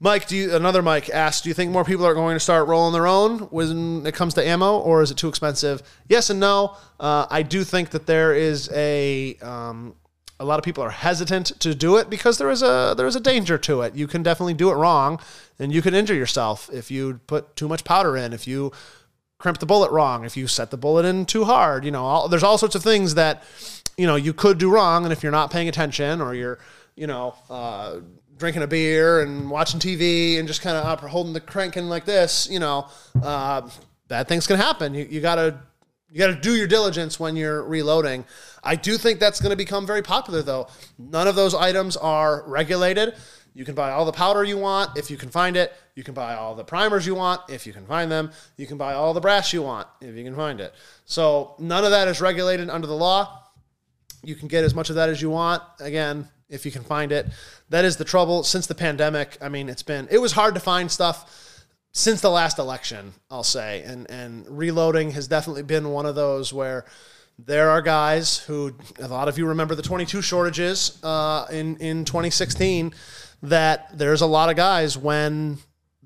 Mike, 0.00 0.28
do 0.28 0.34
you 0.34 0.56
another 0.56 0.80
Mike 0.80 1.10
asked, 1.10 1.44
do 1.44 1.50
you 1.50 1.54
think 1.54 1.72
more 1.72 1.84
people 1.84 2.06
are 2.06 2.14
going 2.14 2.36
to 2.36 2.40
start 2.40 2.68
rolling 2.68 2.94
their 2.94 3.06
own 3.06 3.40
when 3.50 4.06
it 4.06 4.14
comes 4.14 4.32
to 4.32 4.42
ammo, 4.42 4.78
or 4.78 5.02
is 5.02 5.10
it 5.10 5.18
too 5.18 5.28
expensive? 5.28 5.82
Yes 6.08 6.30
and 6.30 6.40
no. 6.40 6.74
Uh, 6.98 7.26
I 7.28 7.42
do 7.42 7.64
think 7.64 7.90
that 7.90 8.06
there 8.06 8.32
is 8.32 8.70
a 8.72 9.36
um, 9.42 9.94
a 10.40 10.44
lot 10.44 10.58
of 10.58 10.64
people 10.64 10.84
are 10.84 10.90
hesitant 10.90 11.46
to 11.60 11.74
do 11.74 11.96
it 11.96 12.08
because 12.08 12.38
there 12.38 12.50
is 12.50 12.62
a 12.62 12.94
there 12.96 13.06
is 13.06 13.16
a 13.16 13.20
danger 13.20 13.58
to 13.58 13.82
it. 13.82 13.94
You 13.94 14.06
can 14.06 14.22
definitely 14.22 14.54
do 14.54 14.70
it 14.70 14.74
wrong, 14.74 15.20
and 15.58 15.72
you 15.72 15.82
can 15.82 15.94
injure 15.94 16.14
yourself 16.14 16.70
if 16.72 16.90
you 16.90 17.20
put 17.26 17.56
too 17.56 17.68
much 17.68 17.84
powder 17.84 18.16
in, 18.16 18.32
if 18.32 18.46
you 18.46 18.72
crimp 19.38 19.58
the 19.58 19.66
bullet 19.66 19.90
wrong, 19.90 20.24
if 20.24 20.36
you 20.36 20.46
set 20.46 20.70
the 20.70 20.76
bullet 20.76 21.04
in 21.04 21.26
too 21.26 21.44
hard. 21.44 21.84
You 21.84 21.90
know, 21.90 22.04
all, 22.04 22.28
there's 22.28 22.42
all 22.42 22.58
sorts 22.58 22.74
of 22.74 22.82
things 22.82 23.14
that 23.14 23.42
you 23.96 24.06
know 24.06 24.16
you 24.16 24.32
could 24.32 24.58
do 24.58 24.70
wrong, 24.70 25.04
and 25.04 25.12
if 25.12 25.22
you're 25.22 25.32
not 25.32 25.50
paying 25.50 25.68
attention 25.68 26.20
or 26.20 26.34
you're 26.34 26.58
you 26.94 27.06
know. 27.06 27.34
Uh, 27.50 28.00
drinking 28.38 28.62
a 28.62 28.68
beer 28.68 29.20
and 29.20 29.50
watching 29.50 29.80
TV 29.80 30.38
and 30.38 30.46
just 30.46 30.62
kind 30.62 30.76
of 30.76 31.00
holding 31.00 31.32
the 31.32 31.40
cranking 31.40 31.88
like 31.88 32.04
this, 32.04 32.48
you 32.48 32.60
know, 32.60 32.86
uh, 33.20 33.68
bad 34.06 34.28
things 34.28 34.46
can 34.46 34.56
happen. 34.56 34.94
You, 34.94 35.08
you 35.10 35.20
got 35.20 35.34
to 35.34 35.58
you 36.10 36.18
got 36.18 36.28
to 36.28 36.34
do 36.34 36.54
your 36.54 36.66
diligence 36.66 37.20
when 37.20 37.36
you're 37.36 37.62
reloading. 37.62 38.24
I 38.64 38.76
do 38.76 38.96
think 38.96 39.20
that's 39.20 39.40
going 39.40 39.50
to 39.50 39.56
become 39.56 39.86
very 39.86 40.02
popular, 40.02 40.42
though. 40.42 40.68
None 40.98 41.28
of 41.28 41.36
those 41.36 41.54
items 41.54 41.96
are 41.96 42.44
regulated. 42.48 43.14
You 43.54 43.64
can 43.64 43.74
buy 43.74 43.90
all 43.90 44.04
the 44.04 44.12
powder 44.12 44.44
you 44.44 44.56
want 44.56 44.96
if 44.96 45.10
you 45.10 45.16
can 45.16 45.30
find 45.30 45.56
it. 45.56 45.72
You 45.94 46.04
can 46.04 46.14
buy 46.14 46.34
all 46.34 46.54
the 46.54 46.64
primers 46.64 47.06
you 47.06 47.14
want 47.14 47.40
if 47.48 47.66
you 47.66 47.72
can 47.72 47.86
find 47.86 48.10
them. 48.10 48.30
You 48.56 48.66
can 48.66 48.78
buy 48.78 48.94
all 48.94 49.12
the 49.14 49.20
brass 49.20 49.52
you 49.52 49.62
want 49.62 49.88
if 50.00 50.14
you 50.14 50.24
can 50.24 50.36
find 50.36 50.60
it. 50.60 50.72
So 51.04 51.56
none 51.58 51.84
of 51.84 51.90
that 51.90 52.08
is 52.08 52.20
regulated 52.20 52.70
under 52.70 52.86
the 52.86 52.94
law. 52.94 53.44
You 54.22 54.34
can 54.34 54.48
get 54.48 54.64
as 54.64 54.74
much 54.74 54.90
of 54.90 54.96
that 54.96 55.08
as 55.08 55.20
you 55.20 55.30
want. 55.30 55.62
Again, 55.80 56.28
if 56.48 56.64
you 56.64 56.72
can 56.72 56.84
find 56.84 57.12
it. 57.12 57.26
That 57.70 57.84
is 57.84 57.96
the 57.96 58.04
trouble 58.04 58.44
since 58.44 58.66
the 58.66 58.74
pandemic. 58.74 59.36
I 59.40 59.48
mean, 59.48 59.68
it's 59.68 59.82
been 59.82 60.08
it 60.10 60.18
was 60.18 60.32
hard 60.32 60.54
to 60.54 60.60
find 60.60 60.90
stuff 60.90 61.57
since 61.98 62.20
the 62.20 62.30
last 62.30 62.58
election, 62.58 63.12
I'll 63.30 63.42
say. 63.42 63.82
And 63.82 64.10
and 64.10 64.46
reloading 64.48 65.10
has 65.12 65.28
definitely 65.28 65.64
been 65.64 65.90
one 65.90 66.06
of 66.06 66.14
those 66.14 66.52
where 66.52 66.84
there 67.38 67.70
are 67.70 67.82
guys 67.82 68.38
who 68.38 68.74
a 68.98 69.08
lot 69.08 69.28
of 69.28 69.38
you 69.38 69.46
remember 69.46 69.74
the 69.74 69.82
22 69.82 70.22
shortages 70.22 71.02
uh, 71.04 71.46
in 71.50 71.76
in 71.78 72.04
2016 72.04 72.94
that 73.42 73.96
there's 73.96 74.20
a 74.20 74.26
lot 74.26 74.50
of 74.50 74.56
guys 74.56 74.98
when 74.98 75.58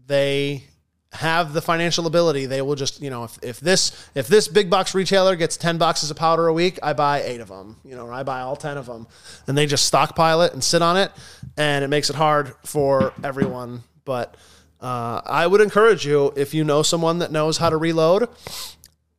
they 0.07 0.65
have 1.13 1.53
the 1.53 1.61
financial 1.61 2.07
ability, 2.07 2.47
they 2.47 2.63
will 2.63 2.75
just, 2.75 3.03
you 3.03 3.11
know, 3.11 3.25
if, 3.25 3.39
if 3.43 3.61
this 3.61 4.09
if 4.15 4.29
this 4.29 4.49
big 4.49 4.71
box 4.71 4.95
retailer 4.95 5.37
gets 5.37 5.59
10 5.59 5.77
boxes 5.77 6.11
of 6.11 6.17
powder 6.17 6.49
a 6.49 6.53
week, 6.55 6.79
I 6.83 6.95
buy 6.95 7.23
8 7.23 7.41
of 7.41 7.49
them, 7.49 7.77
you 7.85 7.95
know, 7.95 8.07
or 8.07 8.13
I 8.13 8.23
buy 8.23 8.41
all 8.41 8.57
10 8.57 8.79
of 8.79 8.87
them. 8.87 9.07
And 9.47 9.57
they 9.57 9.67
just 9.67 9.85
stockpile 9.85 10.41
it 10.41 10.55
and 10.55 10.65
sit 10.65 10.81
on 10.81 10.97
it 10.97 11.13
and 11.59 11.85
it 11.85 11.89
makes 11.89 12.09
it 12.09 12.17
hard 12.17 12.55
for 12.65 13.13
everyone, 13.23 13.83
but 14.07 14.37
uh, 14.83 15.23
I 15.25 15.47
would 15.47 15.61
encourage 15.61 16.05
you 16.05 16.33
if 16.37 16.53
you 16.53 16.65
know 16.65 16.83
someone 16.83 17.21
that 17.21 17.31
knows 17.31 17.59
how 17.59 17.71
to 17.71 17.77
reload, 17.77 18.29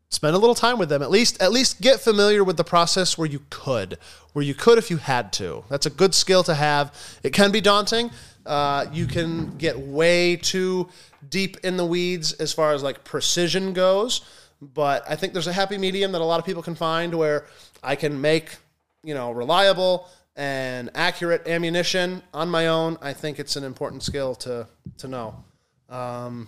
spend 0.09 0.35
a 0.35 0.39
little 0.39 0.55
time 0.55 0.77
with 0.77 0.89
them. 0.89 1.01
At 1.01 1.09
least 1.09 1.41
at 1.41 1.53
least 1.53 1.79
get 1.79 2.01
familiar 2.01 2.43
with 2.43 2.57
the 2.57 2.65
process 2.65 3.17
where 3.17 3.27
you 3.27 3.41
could, 3.49 3.97
where 4.33 4.43
you 4.43 4.53
could 4.53 4.77
if 4.77 4.91
you 4.91 4.97
had 4.97 5.31
to. 5.33 5.63
That's 5.69 5.85
a 5.85 5.89
good 5.89 6.13
skill 6.13 6.43
to 6.43 6.53
have. 6.53 6.93
It 7.23 7.31
can 7.31 7.51
be 7.51 7.61
daunting. 7.61 8.11
Uh, 8.45 8.87
you 8.91 9.07
can 9.07 9.57
get 9.57 9.79
way 9.79 10.35
too 10.35 10.89
deep 11.29 11.55
in 11.63 11.77
the 11.77 11.85
weeds 11.85 12.33
as 12.33 12.51
far 12.51 12.73
as 12.73 12.83
like 12.83 13.05
precision 13.05 13.71
goes, 13.71 14.19
but 14.61 15.05
I 15.09 15.15
think 15.15 15.31
there's 15.31 15.47
a 15.47 15.53
happy 15.53 15.77
medium 15.77 16.11
that 16.11 16.19
a 16.19 16.25
lot 16.25 16.41
of 16.41 16.45
people 16.45 16.61
can 16.61 16.75
find 16.75 17.15
where 17.15 17.45
I 17.81 17.95
can 17.95 18.19
make 18.19 18.57
you 19.01 19.13
know 19.13 19.31
reliable 19.31 20.09
and 20.35 20.89
accurate 20.93 21.47
ammunition 21.47 22.21
on 22.33 22.49
my 22.49 22.67
own. 22.67 22.97
I 23.01 23.13
think 23.13 23.39
it's 23.39 23.55
an 23.55 23.63
important 23.63 24.03
skill 24.03 24.35
to 24.35 24.67
to 24.97 25.07
know. 25.07 25.45
Um, 25.93 26.47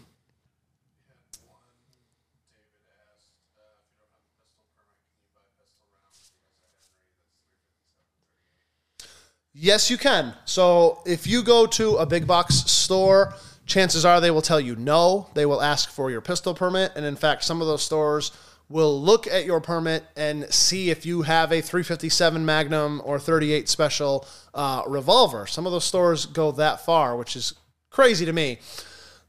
Yes, 9.58 9.90
you 9.90 9.98
can. 9.98 10.34
So 10.44 11.02
if 11.06 11.26
you 11.26 11.42
go 11.42 11.66
to 11.66 11.96
a 11.96 12.06
big 12.06 12.28
box 12.28 12.56
store, 12.70 13.36
chances 13.66 14.04
are 14.04 14.20
they 14.20 14.30
will 14.30 14.42
tell 14.42 14.60
you 14.60 14.76
no. 14.76 15.28
They 15.34 15.46
will 15.46 15.62
ask 15.62 15.90
for 15.90 16.12
your 16.12 16.20
pistol 16.20 16.54
permit. 16.54 16.92
And 16.98 17.06
in 17.06 17.16
fact, 17.16 17.46
some 17.46 17.62
of 17.62 17.68
those 17.68 17.82
stores 17.82 18.34
will 18.68 19.02
look 19.02 19.28
at 19.28 19.46
your 19.46 19.62
permit 19.62 20.04
and 20.18 20.52
see 20.54 20.90
if 20.90 21.06
you 21.06 21.22
have 21.22 21.54
a 21.54 21.62
357 21.62 22.46
Magnum 22.46 23.02
or 23.06 23.18
38 23.18 23.70
Special 23.70 24.28
uh, 24.54 24.84
revolver. 24.88 25.48
Some 25.48 25.66
of 25.66 25.72
those 25.72 25.86
stores 25.86 26.26
go 26.26 26.52
that 26.52 26.84
far, 26.84 27.16
which 27.16 27.38
is 27.38 27.54
crazy 27.90 28.26
to 28.26 28.34
me. 28.34 28.60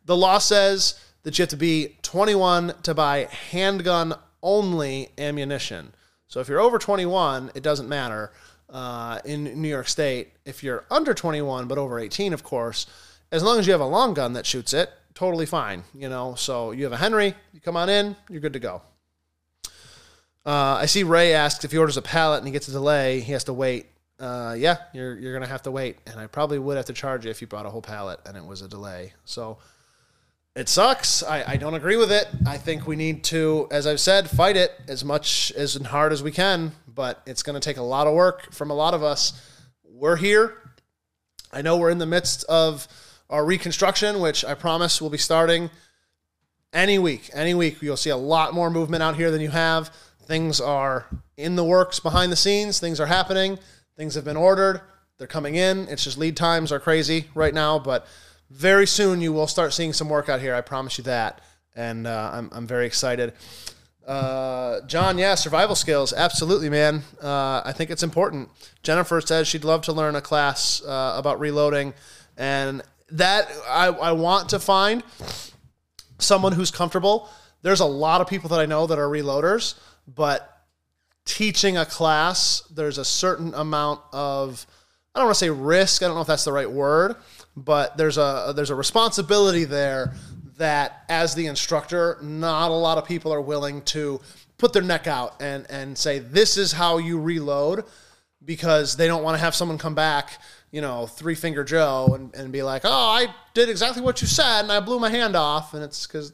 The 0.07 0.17
law 0.17 0.39
says 0.39 0.99
that 1.25 1.37
you 1.39 1.43
have 1.43 1.51
to 1.51 1.57
be 1.57 1.97
21 2.03 2.75
to 2.85 2.95
buy 2.95 3.29
handgun 3.51 4.15
only 4.43 5.11
ammunition. 5.19 5.93
So 6.29 6.39
if 6.41 6.49
you're 6.49 6.61
over 6.61 6.79
21, 6.79 7.51
it 7.57 7.63
doesn't 7.65 7.89
matter 7.89 8.33
uh, 8.71 9.19
in 9.25 9.61
New 9.61 9.69
York 9.69 9.89
State. 9.89 10.33
If 10.45 10.63
you're 10.63 10.85
under 10.91 11.13
21 11.13 11.67
but 11.67 11.77
over 11.77 11.99
18, 11.99 12.33
of 12.33 12.45
course, 12.45 12.87
as 13.33 13.43
long 13.43 13.59
as 13.59 13.67
you 13.67 13.73
have 13.73 13.81
a 13.81 13.87
long 13.87 14.15
gun 14.15 14.35
that 14.35 14.47
shoots 14.47 14.73
it, 14.73 14.91
totally 15.15 15.47
fine. 15.47 15.83
You 15.93 16.09
know, 16.09 16.37
so 16.37 16.71
you 16.71 16.85
have 16.85 16.93
a 16.93 16.97
Henry, 16.97 17.35
you 17.53 17.61
come 17.61 17.77
on 17.77 17.89
in, 17.89 18.15
you're 18.31 18.41
good 18.41 18.53
to 18.53 18.61
go. 18.61 18.83
Uh, 20.45 20.79
I 20.81 20.87
see 20.87 21.03
Ray 21.03 21.35
asks 21.35 21.65
if 21.65 21.73
he 21.73 21.79
orders 21.79 21.97
a 21.97 22.03
pallet 22.03 22.39
and 22.39 22.47
he 22.47 22.53
gets 22.53 22.69
a 22.69 22.73
delay, 22.73 23.21
he 23.21 23.33
has 23.33 23.43
to 23.45 23.53
wait. 23.53 23.87
Uh, 24.21 24.55
yeah, 24.57 24.77
you're 24.95 25.19
you're 25.19 25.35
gonna 25.35 25.47
have 25.47 25.63
to 25.63 25.71
wait, 25.71 25.99
and 26.07 26.19
I 26.19 26.27
probably 26.29 26.59
would 26.59 26.77
have 26.77 26.87
to 26.87 26.93
charge 26.93 27.25
you 27.25 27.31
if 27.33 27.43
you 27.43 27.49
brought 27.49 27.67
a 27.67 27.71
whole 27.71 27.83
pallet 27.83 28.21
and 28.25 28.37
it 28.37 28.45
was 28.45 28.63
a 28.63 28.69
delay. 28.69 29.13
So 29.25 29.59
it 30.57 30.71
sucks. 30.71 31.23
I, 31.23 31.45
I 31.53 31.57
don't 31.59 31.75
agree 31.75 31.99
with 31.99 32.11
it. 32.11 32.27
I 32.47 32.57
think 32.57 32.87
we 32.87 32.97
need 32.97 33.23
to, 33.25 33.69
as 33.71 33.87
I've 33.87 34.01
said, 34.01 34.31
fight 34.31 34.57
it 34.57 34.73
as 34.89 35.05
much 35.05 35.53
as 35.55 35.77
and 35.77 35.87
hard 35.87 36.13
as 36.13 36.23
we 36.23 36.33
can, 36.33 36.73
but 36.89 37.23
it's 37.27 37.43
going 37.43 37.61
to 37.61 37.61
take 37.61 37.77
a 37.77 37.83
lot 37.83 38.07
of 38.07 38.15
work 38.15 38.53
from 38.53 38.71
a 38.71 38.75
lot 38.75 38.95
of 38.95 39.03
us. 39.03 39.39
We're 39.85 40.17
here. 40.17 40.57
I 41.53 41.61
know 41.61 41.77
we're 41.77 41.91
in 41.91 41.99
the 41.99 42.07
midst 42.07 42.45
of 42.45 42.89
our 43.29 43.45
reconstruction, 43.45 44.19
which 44.21 44.47
I 44.47 44.55
promise 44.55 45.01
will 45.01 45.11
be 45.11 45.19
starting 45.19 45.69
any 46.73 46.99
week. 46.99 47.29
Any 47.35 47.53
week, 47.53 47.83
you'll 47.83 47.99
see 47.99 48.11
a 48.11 48.17
lot 48.17 48.55
more 48.55 48.71
movement 48.71 49.03
out 49.03 49.17
here 49.17 49.31
than 49.31 49.43
you 49.43 49.51
have. 49.51 49.91
Things 50.23 50.59
are 50.59 51.07
in 51.37 51.57
the 51.57 51.65
works 51.65 52.01
behind 52.01 52.33
the 52.33 52.37
scenes, 52.37 52.81
things 52.81 52.99
are 52.99 53.07
happening, 53.07 53.59
things 53.99 54.15
have 54.15 54.25
been 54.25 54.39
ordered, 54.39 54.81
they're 55.19 55.27
coming 55.27 55.55
in. 55.55 55.87
It's 55.89 56.05
just 56.05 56.17
lead 56.17 56.35
times 56.35 56.73
are 56.73 56.81
crazy 56.81 57.27
right 57.35 57.53
now, 57.53 57.79
but 57.79 58.07
very 58.51 58.87
soon 58.87 59.21
you 59.21 59.33
will 59.33 59.47
start 59.47 59.73
seeing 59.73 59.93
some 59.93 60.09
work 60.09 60.29
out 60.29 60.41
here. 60.41 60.55
I 60.55 60.61
promise 60.61 60.99
you 60.99 61.05
that. 61.05 61.41
And 61.75 62.07
uh, 62.07 62.31
I'm, 62.33 62.49
I'm 62.53 62.67
very 62.67 62.87
excited. 62.87 63.35
Uh, 64.07 64.81
John, 64.83 65.19
yeah, 65.19 65.35
survival 65.35 65.75
skills. 65.75 66.13
Absolutely, 66.13 66.71
man. 66.71 67.03
Uh, 67.21 67.61
I 67.65 67.73
think 67.73 67.91
it's 67.91 68.03
important. 68.03 68.49
Jennifer 68.83 69.21
says 69.21 69.49
she'd 69.49 69.65
love 69.65 69.83
to 69.83 69.93
learn 69.93 70.15
a 70.15 70.21
class 70.21 70.83
uh, 70.85 71.15
about 71.17 71.41
reloading. 71.41 71.93
And 72.37 72.83
that 73.11 73.51
I, 73.69 73.87
I 73.87 74.13
want 74.13 74.51
to 74.51 74.59
find 74.59 75.03
someone 76.19 76.53
who's 76.53 76.71
comfortable. 76.71 77.29
There's 77.63 77.81
a 77.81 77.87
lot 77.87 78.21
of 78.21 78.29
people 78.29 78.49
that 78.51 78.61
I 78.61 78.67
know 78.67 78.87
that 78.87 78.99
are 78.99 79.09
reloaders, 79.09 79.75
but 80.07 80.65
teaching 81.25 81.77
a 81.77 81.85
class, 81.85 82.63
there's 82.73 82.99
a 82.99 83.05
certain 83.05 83.55
amount 83.55 84.01
of, 84.13 84.67
I 85.15 85.19
don't 85.19 85.27
want 85.27 85.35
to 85.35 85.41
say 85.41 85.51
risk. 85.51 86.03
I 86.03 86.07
don't 86.07 86.15
know 86.15 86.21
if 86.21 86.27
that's 86.29 86.45
the 86.45 86.53
right 86.53 86.71
word 86.71 87.17
but 87.57 87.97
there's 87.97 88.19
a 88.19 88.53
there's 88.55 88.71
a 88.71 88.75
responsibility 88.75 89.65
there 89.65 90.15
that 90.59 91.05
as 91.09 91.35
the 91.35 91.47
instructor, 91.47 92.19
not 92.23 92.71
a 92.71 92.75
lot 92.75 92.99
of 92.99 93.07
people 93.07 93.33
are 93.33 93.41
willing 93.41 93.83
to 93.83 94.21
put 94.59 94.73
their 94.73 94.83
neck 94.83 95.07
out 95.07 95.41
and 95.41 95.67
and 95.71 95.97
say 95.97 96.19
this 96.19 96.57
is 96.57 96.73
how 96.73 96.99
you 96.99 97.21
reload 97.21 97.85
because 98.45 98.97
they 98.97 99.07
don't 99.07 99.23
want 99.23 99.37
to 99.37 99.41
have 99.41 99.55
someone 99.55 99.79
come 99.79 99.95
back, 99.95 100.41
you 100.71 100.81
know, 100.81 101.07
three 101.07 101.35
finger 101.35 101.65
Joe 101.65 102.13
and, 102.15 102.35
and 102.35 102.53
be 102.53 102.63
like, 102.63 102.83
oh, 102.85 102.91
I 102.91 103.35
did 103.55 103.69
exactly 103.69 104.03
what 104.03 104.21
you 104.21 104.29
said 104.29 104.61
and 104.61 104.73
I 104.73 104.81
blew 104.81 105.01
my 105.01 105.11
hand 105.11 105.35
off, 105.35 105.75
and 105.75 105.83
it's 105.83 106.07
because 106.07 106.33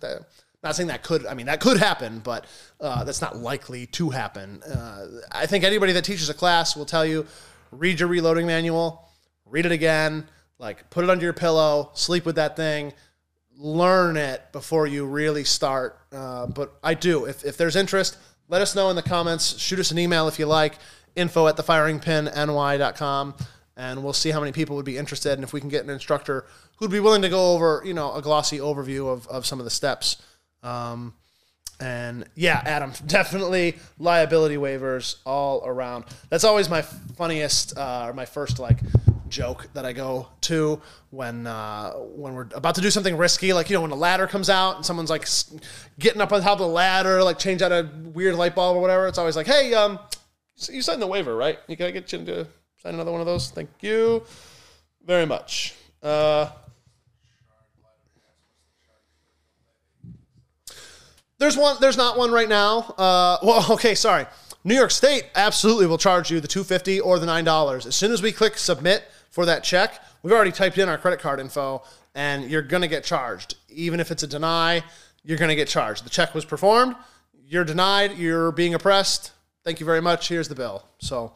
not 0.63 0.77
saying 0.77 0.89
that 0.89 1.03
could, 1.03 1.27
I 1.27 1.35
mean, 1.35 1.47
that 1.47 1.61
could 1.61 1.79
happen, 1.79 2.21
but 2.21 2.47
uh, 2.81 3.03
that's 3.05 3.21
not 3.21 3.37
likely 3.37 3.87
to 3.87 4.11
happen. 4.11 4.63
Uh, 4.63 5.07
I 5.33 5.47
think 5.47 5.65
anybody 5.65 5.93
that 5.95 6.05
teaches 6.05 6.29
a 6.29 6.35
class 6.35 6.77
will 6.77 6.85
tell 6.85 7.05
you, 7.05 7.27
read 7.71 7.99
your 7.99 8.09
reloading 8.09 8.47
manual, 8.47 9.09
read 9.47 9.67
it 9.67 9.73
again, 9.73 10.29
like 10.63 10.89
put 10.91 11.03
it 11.03 11.11
under 11.11 11.25
your 11.25 11.33
pillow, 11.33 11.91
sleep 11.93 12.25
with 12.25 12.37
that 12.37 12.57
thing, 12.57 12.93
learn 13.59 14.17
it 14.17 14.41
before 14.53 14.87
you 14.87 15.05
really 15.05 15.43
start. 15.45 15.99
Uh, 16.13 16.47
but 16.47 16.73
I 16.83 16.95
do. 16.95 17.25
If, 17.25 17.45
if 17.45 17.57
there's 17.57 17.75
interest, 17.75 18.17
let 18.49 18.63
us 18.63 18.75
know 18.75 18.89
in 18.89 18.97
the 18.97 19.03
comments. 19.03 19.59
Shoot 19.59 19.81
us 19.81 19.91
an 19.91 19.99
email 19.99 20.29
if 20.29 20.39
you 20.39 20.47
like, 20.47 20.79
info 21.17 21.49
at 21.49 21.57
thefiringpinny.com, 21.57 23.35
and 23.77 24.05
we'll 24.05 24.13
see 24.13 24.31
how 24.31 24.39
many 24.39 24.53
people 24.53 24.77
would 24.77 24.85
be 24.85 24.97
interested 24.97 25.33
and 25.33 25.43
if 25.43 25.53
we 25.53 25.61
can 25.61 25.69
get 25.69 25.83
an 25.83 25.91
instructor 25.91 26.47
who'd 26.77 26.93
be 26.93 27.01
willing 27.01 27.23
to 27.23 27.29
go 27.29 27.53
over, 27.55 27.83
you 27.85 27.93
know, 27.93 28.15
a 28.15 28.23
glossy 28.23 28.59
overview 28.59 29.13
of, 29.13 29.27
of 29.27 29.45
some 29.45 29.59
of 29.59 29.65
the 29.65 29.71
steps. 29.71 30.23
Um, 30.63 31.15
and 31.81 32.25
yeah, 32.37 32.63
Adam, 32.65 32.93
definitely 33.07 33.79
liability 33.99 34.57
waivers 34.57 35.17
all 35.27 35.63
around. 35.67 36.05
That's 36.31 36.45
always 36.45 36.71
my 36.71 36.83
funniest, 36.83 37.77
uh, 37.77 38.07
or 38.09 38.13
my 38.13 38.27
first 38.27 38.61
like 38.61 38.79
joke 39.33 39.69
that 39.73 39.85
I 39.85 39.93
go 39.93 40.29
to 40.43 40.81
when 41.11 41.47
uh, 41.47 41.93
when 41.93 42.35
we're 42.35 42.47
about 42.55 42.77
to 42.77 42.81
do 42.81 42.91
something 42.91 43.17
risky, 43.17 43.53
like 43.53 43.69
you 43.69 43.75
know 43.75 43.81
when 43.81 43.91
a 43.91 43.97
ladder 43.97 44.29
comes 44.29 44.49
out 44.49 44.77
and 44.77 44.87
someone's 44.87 45.11
like 45.11 45.27
getting 45.99 46.21
up 46.21 46.33
on 46.33 46.41
top 46.43 46.53
of 46.53 46.59
the 46.61 46.67
ladder, 46.69 47.23
like 47.25 47.39
change 47.39 47.63
out 47.63 47.73
a 47.73 47.91
weird 48.15 48.37
light 48.37 48.55
bulb 48.55 48.77
or 48.77 48.81
whatever. 48.81 49.09
It's 49.09 49.19
always 49.19 49.35
like, 49.35 49.47
hey, 49.47 49.75
um, 49.75 49.99
you 50.71 50.83
signed 50.83 51.03
the 51.03 51.07
waiver, 51.07 51.35
right? 51.35 51.59
You 51.67 51.75
gotta 51.75 51.93
get 51.93 52.13
you 52.13 52.25
to 52.25 52.47
sign 52.81 52.95
another 52.95 53.11
one 53.11 53.21
of 53.21 53.27
those. 53.27 53.51
Thank 53.51 53.71
you 53.81 54.23
very 55.05 55.27
much. 55.27 55.75
Uh, 56.03 56.51
there's 61.39 61.57
one. 61.57 61.77
There's 61.81 61.97
not 61.97 62.17
one 62.17 62.31
right 62.31 62.49
now. 62.49 62.95
Uh, 62.99 63.39
well, 63.43 63.67
okay, 63.73 63.95
sorry. 63.95 64.27
New 64.65 64.77
York 64.77 64.93
State 64.93 65.25
absolutely 65.35 65.87
will 65.87 65.99
charge 65.99 66.31
you 66.31 66.39
the 66.39 66.47
250 66.47 67.01
or 67.01 67.19
the 67.19 67.27
$9. 67.27 67.87
As 67.87 67.97
soon 67.97 68.13
as 68.13 68.23
we 68.23 68.31
click 68.31 68.57
submit, 68.57 69.03
for 69.33 69.47
that 69.47 69.65
check, 69.65 70.01
we've 70.23 70.33
already 70.33 70.53
typed 70.53 70.79
in 70.79 70.89
our 70.89 70.99
credit 70.99 71.19
card 71.19 71.41
info 71.41 71.83
and 72.15 72.49
you're 72.51 72.63
going 72.63 72.83
to 72.83 72.89
get 72.89 73.03
charged. 73.03 73.57
Even 73.71 73.99
if 73.99 74.11
it's 74.11 74.23
a 74.23 74.27
deny, 74.27 74.85
you're 75.25 75.39
going 75.39 75.49
to 75.49 75.57
get 75.57 75.69
charged. 75.69 76.05
The 76.05 76.11
check 76.11 76.35
was 76.35 76.45
performed, 76.45 76.95
you're 77.49 77.65
denied, 77.65 78.19
you're 78.19 78.53
being 78.53 78.75
oppressed. 78.75 79.33
Thank 79.65 79.81
you 79.81 79.87
very 79.87 80.03
much. 80.03 80.29
Here's 80.29 80.49
the 80.49 80.55
bill. 80.55 80.85
So, 80.99 81.33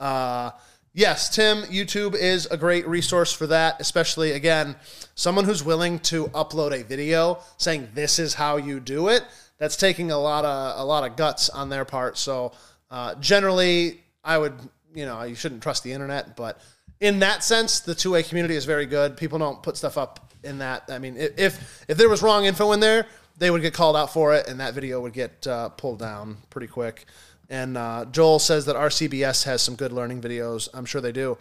uh, 0.00 0.52
yes, 0.94 1.28
Tim, 1.28 1.62
YouTube 1.64 2.14
is 2.14 2.46
a 2.46 2.56
great 2.56 2.88
resource 2.88 3.32
for 3.32 3.46
that, 3.48 3.80
especially 3.80 4.32
again, 4.32 4.76
someone 5.14 5.44
who's 5.44 5.62
willing 5.62 5.98
to 6.00 6.28
upload 6.28 6.72
a 6.72 6.84
video 6.84 7.38
saying 7.58 7.88
this 7.92 8.18
is 8.18 8.34
how 8.34 8.56
you 8.56 8.80
do 8.80 9.08
it. 9.08 9.24
That's 9.58 9.76
taking 9.76 10.10
a 10.10 10.18
lot 10.18 10.44
of 10.44 10.80
a 10.80 10.84
lot 10.84 11.10
of 11.10 11.16
guts 11.16 11.48
on 11.48 11.68
their 11.68 11.84
part. 11.84 12.16
So, 12.18 12.52
uh, 12.90 13.14
generally, 13.16 14.00
I 14.22 14.38
would 14.38 14.54
you 14.94 15.06
know 15.06 15.22
you 15.22 15.34
shouldn't 15.34 15.62
trust 15.62 15.82
the 15.82 15.92
internet, 15.92 16.36
but 16.36 16.60
in 17.00 17.18
that 17.20 17.44
sense, 17.44 17.80
the 17.80 17.94
two 17.94 18.12
way 18.12 18.22
community 18.22 18.56
is 18.56 18.64
very 18.64 18.86
good. 18.86 19.16
People 19.16 19.38
don't 19.38 19.62
put 19.62 19.76
stuff 19.76 19.98
up 19.98 20.32
in 20.42 20.58
that. 20.58 20.84
I 20.88 20.98
mean, 20.98 21.16
if 21.16 21.84
if 21.88 21.96
there 21.96 22.08
was 22.08 22.22
wrong 22.22 22.44
info 22.44 22.72
in 22.72 22.80
there, 22.80 23.06
they 23.38 23.50
would 23.50 23.62
get 23.62 23.74
called 23.74 23.96
out 23.96 24.12
for 24.12 24.34
it, 24.34 24.48
and 24.48 24.60
that 24.60 24.74
video 24.74 25.00
would 25.00 25.12
get 25.12 25.46
uh, 25.46 25.68
pulled 25.70 25.98
down 25.98 26.38
pretty 26.50 26.66
quick. 26.66 27.04
And 27.48 27.76
uh, 27.76 28.06
Joel 28.10 28.38
says 28.38 28.64
that 28.66 28.76
RCBS 28.76 29.44
has 29.44 29.62
some 29.62 29.76
good 29.76 29.92
learning 29.92 30.20
videos. 30.20 30.68
I'm 30.74 30.84
sure 30.84 31.00
they 31.00 31.12
do. 31.12 31.38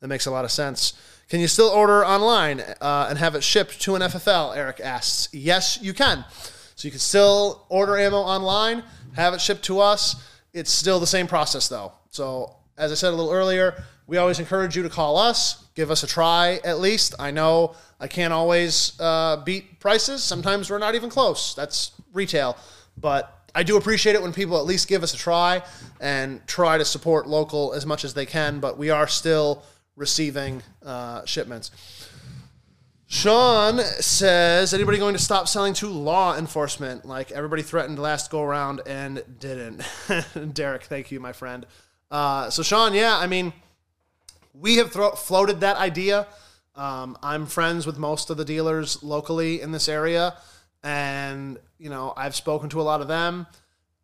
That 0.00 0.08
makes 0.08 0.26
a 0.26 0.30
lot 0.30 0.44
of 0.44 0.52
sense. 0.52 0.92
Can 1.28 1.40
you 1.40 1.48
still 1.48 1.68
order 1.68 2.04
online 2.04 2.60
uh, 2.80 3.06
and 3.10 3.18
have 3.18 3.34
it 3.34 3.42
shipped 3.42 3.80
to 3.82 3.96
an 3.96 4.02
FFL? 4.02 4.56
Eric 4.56 4.80
asks. 4.80 5.28
Yes, 5.34 5.78
you 5.82 5.92
can. 5.92 6.24
So 6.76 6.86
you 6.86 6.92
can 6.92 7.00
still 7.00 7.66
order 7.68 7.98
ammo 7.98 8.18
online, 8.18 8.84
have 9.16 9.34
it 9.34 9.40
shipped 9.40 9.64
to 9.64 9.80
us. 9.80 10.14
It's 10.52 10.70
still 10.70 11.00
the 11.00 11.06
same 11.08 11.26
process 11.26 11.68
though. 11.68 11.92
So 12.10 12.54
as 12.76 12.92
I 12.92 12.94
said 12.94 13.12
a 13.12 13.16
little 13.16 13.32
earlier, 13.32 13.82
we 14.08 14.16
always 14.16 14.40
encourage 14.40 14.74
you 14.74 14.82
to 14.82 14.88
call 14.88 15.18
us, 15.18 15.66
give 15.74 15.90
us 15.90 16.02
a 16.02 16.06
try 16.06 16.58
at 16.64 16.80
least. 16.80 17.14
I 17.18 17.30
know 17.30 17.76
I 18.00 18.08
can't 18.08 18.32
always 18.32 18.98
uh, 18.98 19.36
beat 19.44 19.78
prices. 19.78 20.24
Sometimes 20.24 20.70
we're 20.70 20.78
not 20.78 20.94
even 20.94 21.10
close. 21.10 21.54
That's 21.54 21.92
retail, 22.14 22.56
but 22.96 23.46
I 23.54 23.62
do 23.62 23.76
appreciate 23.76 24.14
it 24.14 24.22
when 24.22 24.32
people 24.32 24.56
at 24.56 24.64
least 24.64 24.88
give 24.88 25.02
us 25.02 25.12
a 25.12 25.18
try 25.18 25.62
and 26.00 26.44
try 26.46 26.78
to 26.78 26.86
support 26.86 27.28
local 27.28 27.74
as 27.74 27.84
much 27.84 28.02
as 28.02 28.14
they 28.14 28.24
can. 28.24 28.60
But 28.60 28.78
we 28.78 28.88
are 28.88 29.06
still 29.06 29.62
receiving 29.94 30.62
uh, 30.82 31.26
shipments. 31.26 31.70
Sean 33.10 33.78
says, 33.78 34.72
anybody 34.72 34.96
going 34.96 35.14
to 35.14 35.22
stop 35.22 35.48
selling 35.48 35.74
to 35.74 35.86
law 35.86 36.36
enforcement? 36.36 37.04
Like 37.04 37.30
everybody 37.30 37.62
threatened 37.62 37.98
last 37.98 38.30
go 38.30 38.42
around 38.42 38.80
and 38.86 39.22
didn't. 39.38 39.82
Derek, 40.54 40.84
thank 40.84 41.10
you, 41.10 41.20
my 41.20 41.32
friend. 41.32 41.66
Uh, 42.10 42.48
so, 42.48 42.62
Sean, 42.62 42.94
yeah, 42.94 43.16
I 43.18 43.26
mean, 43.26 43.52
we 44.54 44.76
have 44.76 44.92
thro- 44.92 45.12
floated 45.12 45.60
that 45.60 45.76
idea. 45.76 46.26
Um, 46.74 47.18
I'm 47.22 47.46
friends 47.46 47.86
with 47.86 47.98
most 47.98 48.30
of 48.30 48.36
the 48.36 48.44
dealers 48.44 49.02
locally 49.02 49.60
in 49.60 49.72
this 49.72 49.88
area, 49.88 50.36
and 50.82 51.58
you 51.78 51.90
know 51.90 52.12
I've 52.16 52.36
spoken 52.36 52.68
to 52.70 52.80
a 52.80 52.82
lot 52.82 53.00
of 53.00 53.08
them, 53.08 53.46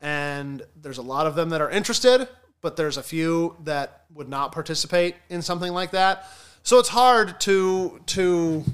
and 0.00 0.62
there's 0.76 0.98
a 0.98 1.02
lot 1.02 1.26
of 1.26 1.34
them 1.34 1.50
that 1.50 1.60
are 1.60 1.70
interested, 1.70 2.28
but 2.60 2.76
there's 2.76 2.96
a 2.96 3.02
few 3.02 3.56
that 3.64 4.04
would 4.12 4.28
not 4.28 4.52
participate 4.52 5.14
in 5.28 5.42
something 5.42 5.72
like 5.72 5.92
that. 5.92 6.26
So 6.62 6.78
it's 6.78 6.88
hard 6.88 7.40
to 7.42 8.00
to 8.06 8.64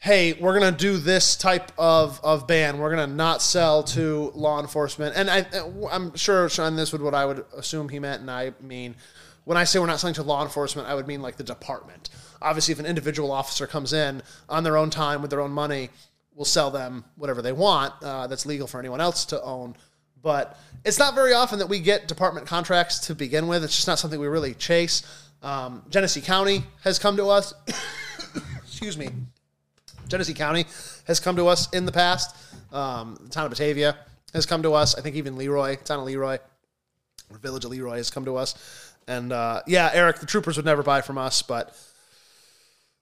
hey, 0.00 0.32
we're 0.32 0.58
gonna 0.58 0.72
do 0.72 0.96
this 0.96 1.36
type 1.36 1.72
of, 1.76 2.20
of 2.24 2.46
ban. 2.46 2.78
We're 2.78 2.90
gonna 2.90 3.06
not 3.06 3.42
sell 3.42 3.82
to 3.84 4.32
law 4.34 4.58
enforcement. 4.58 5.14
And 5.14 5.30
I, 5.30 5.46
I'm 5.90 6.16
sure 6.16 6.48
Sean, 6.48 6.74
this 6.74 6.90
would 6.92 7.02
what 7.02 7.14
I 7.14 7.26
would 7.26 7.44
assume 7.54 7.88
he 7.90 7.98
meant, 7.98 8.22
and 8.22 8.30
I 8.30 8.52
mean, 8.60 8.96
when 9.50 9.56
I 9.56 9.64
say 9.64 9.80
we're 9.80 9.86
not 9.86 9.98
selling 9.98 10.14
to 10.14 10.22
law 10.22 10.44
enforcement, 10.44 10.86
I 10.86 10.94
would 10.94 11.08
mean 11.08 11.22
like 11.22 11.36
the 11.36 11.42
department. 11.42 12.10
Obviously, 12.40 12.70
if 12.70 12.78
an 12.78 12.86
individual 12.86 13.32
officer 13.32 13.66
comes 13.66 13.92
in 13.92 14.22
on 14.48 14.62
their 14.62 14.76
own 14.76 14.90
time 14.90 15.22
with 15.22 15.30
their 15.32 15.40
own 15.40 15.50
money, 15.50 15.90
we'll 16.36 16.44
sell 16.44 16.70
them 16.70 17.04
whatever 17.16 17.42
they 17.42 17.50
want. 17.50 17.92
Uh, 18.00 18.28
that's 18.28 18.46
legal 18.46 18.68
for 18.68 18.78
anyone 18.78 19.00
else 19.00 19.24
to 19.24 19.42
own. 19.42 19.74
But 20.22 20.56
it's 20.84 21.00
not 21.00 21.16
very 21.16 21.32
often 21.32 21.58
that 21.58 21.66
we 21.66 21.80
get 21.80 22.06
department 22.06 22.46
contracts 22.46 23.08
to 23.08 23.14
begin 23.16 23.48
with. 23.48 23.64
It's 23.64 23.74
just 23.74 23.88
not 23.88 23.98
something 23.98 24.20
we 24.20 24.28
really 24.28 24.54
chase. 24.54 25.02
Um, 25.42 25.82
Genesee 25.90 26.20
County 26.20 26.62
has 26.84 27.00
come 27.00 27.16
to 27.16 27.26
us. 27.26 27.52
Excuse 28.62 28.96
me. 28.96 29.08
Genesee 30.06 30.32
County 30.32 30.64
has 31.08 31.18
come 31.18 31.34
to 31.34 31.48
us 31.48 31.68
in 31.70 31.86
the 31.86 31.92
past. 31.92 32.36
Um, 32.72 33.18
the 33.20 33.30
town 33.30 33.46
of 33.46 33.50
Batavia 33.50 33.96
has 34.32 34.46
come 34.46 34.62
to 34.62 34.74
us. 34.74 34.96
I 34.96 35.00
think 35.00 35.16
even 35.16 35.36
Le 35.36 35.50
Roy, 35.50 35.74
town 35.74 35.98
of 35.98 36.04
Le 36.04 36.16
Roy, 36.16 36.38
or 37.30 37.38
village 37.38 37.64
of 37.64 37.72
Le 37.72 37.82
Roy 37.82 37.96
has 37.96 38.10
come 38.10 38.24
to 38.26 38.36
us. 38.36 38.89
And 39.10 39.32
uh, 39.32 39.62
yeah, 39.66 39.90
Eric, 39.92 40.20
the 40.20 40.26
troopers 40.26 40.56
would 40.56 40.64
never 40.64 40.84
buy 40.84 41.00
from 41.00 41.18
us, 41.18 41.42
but 41.42 41.76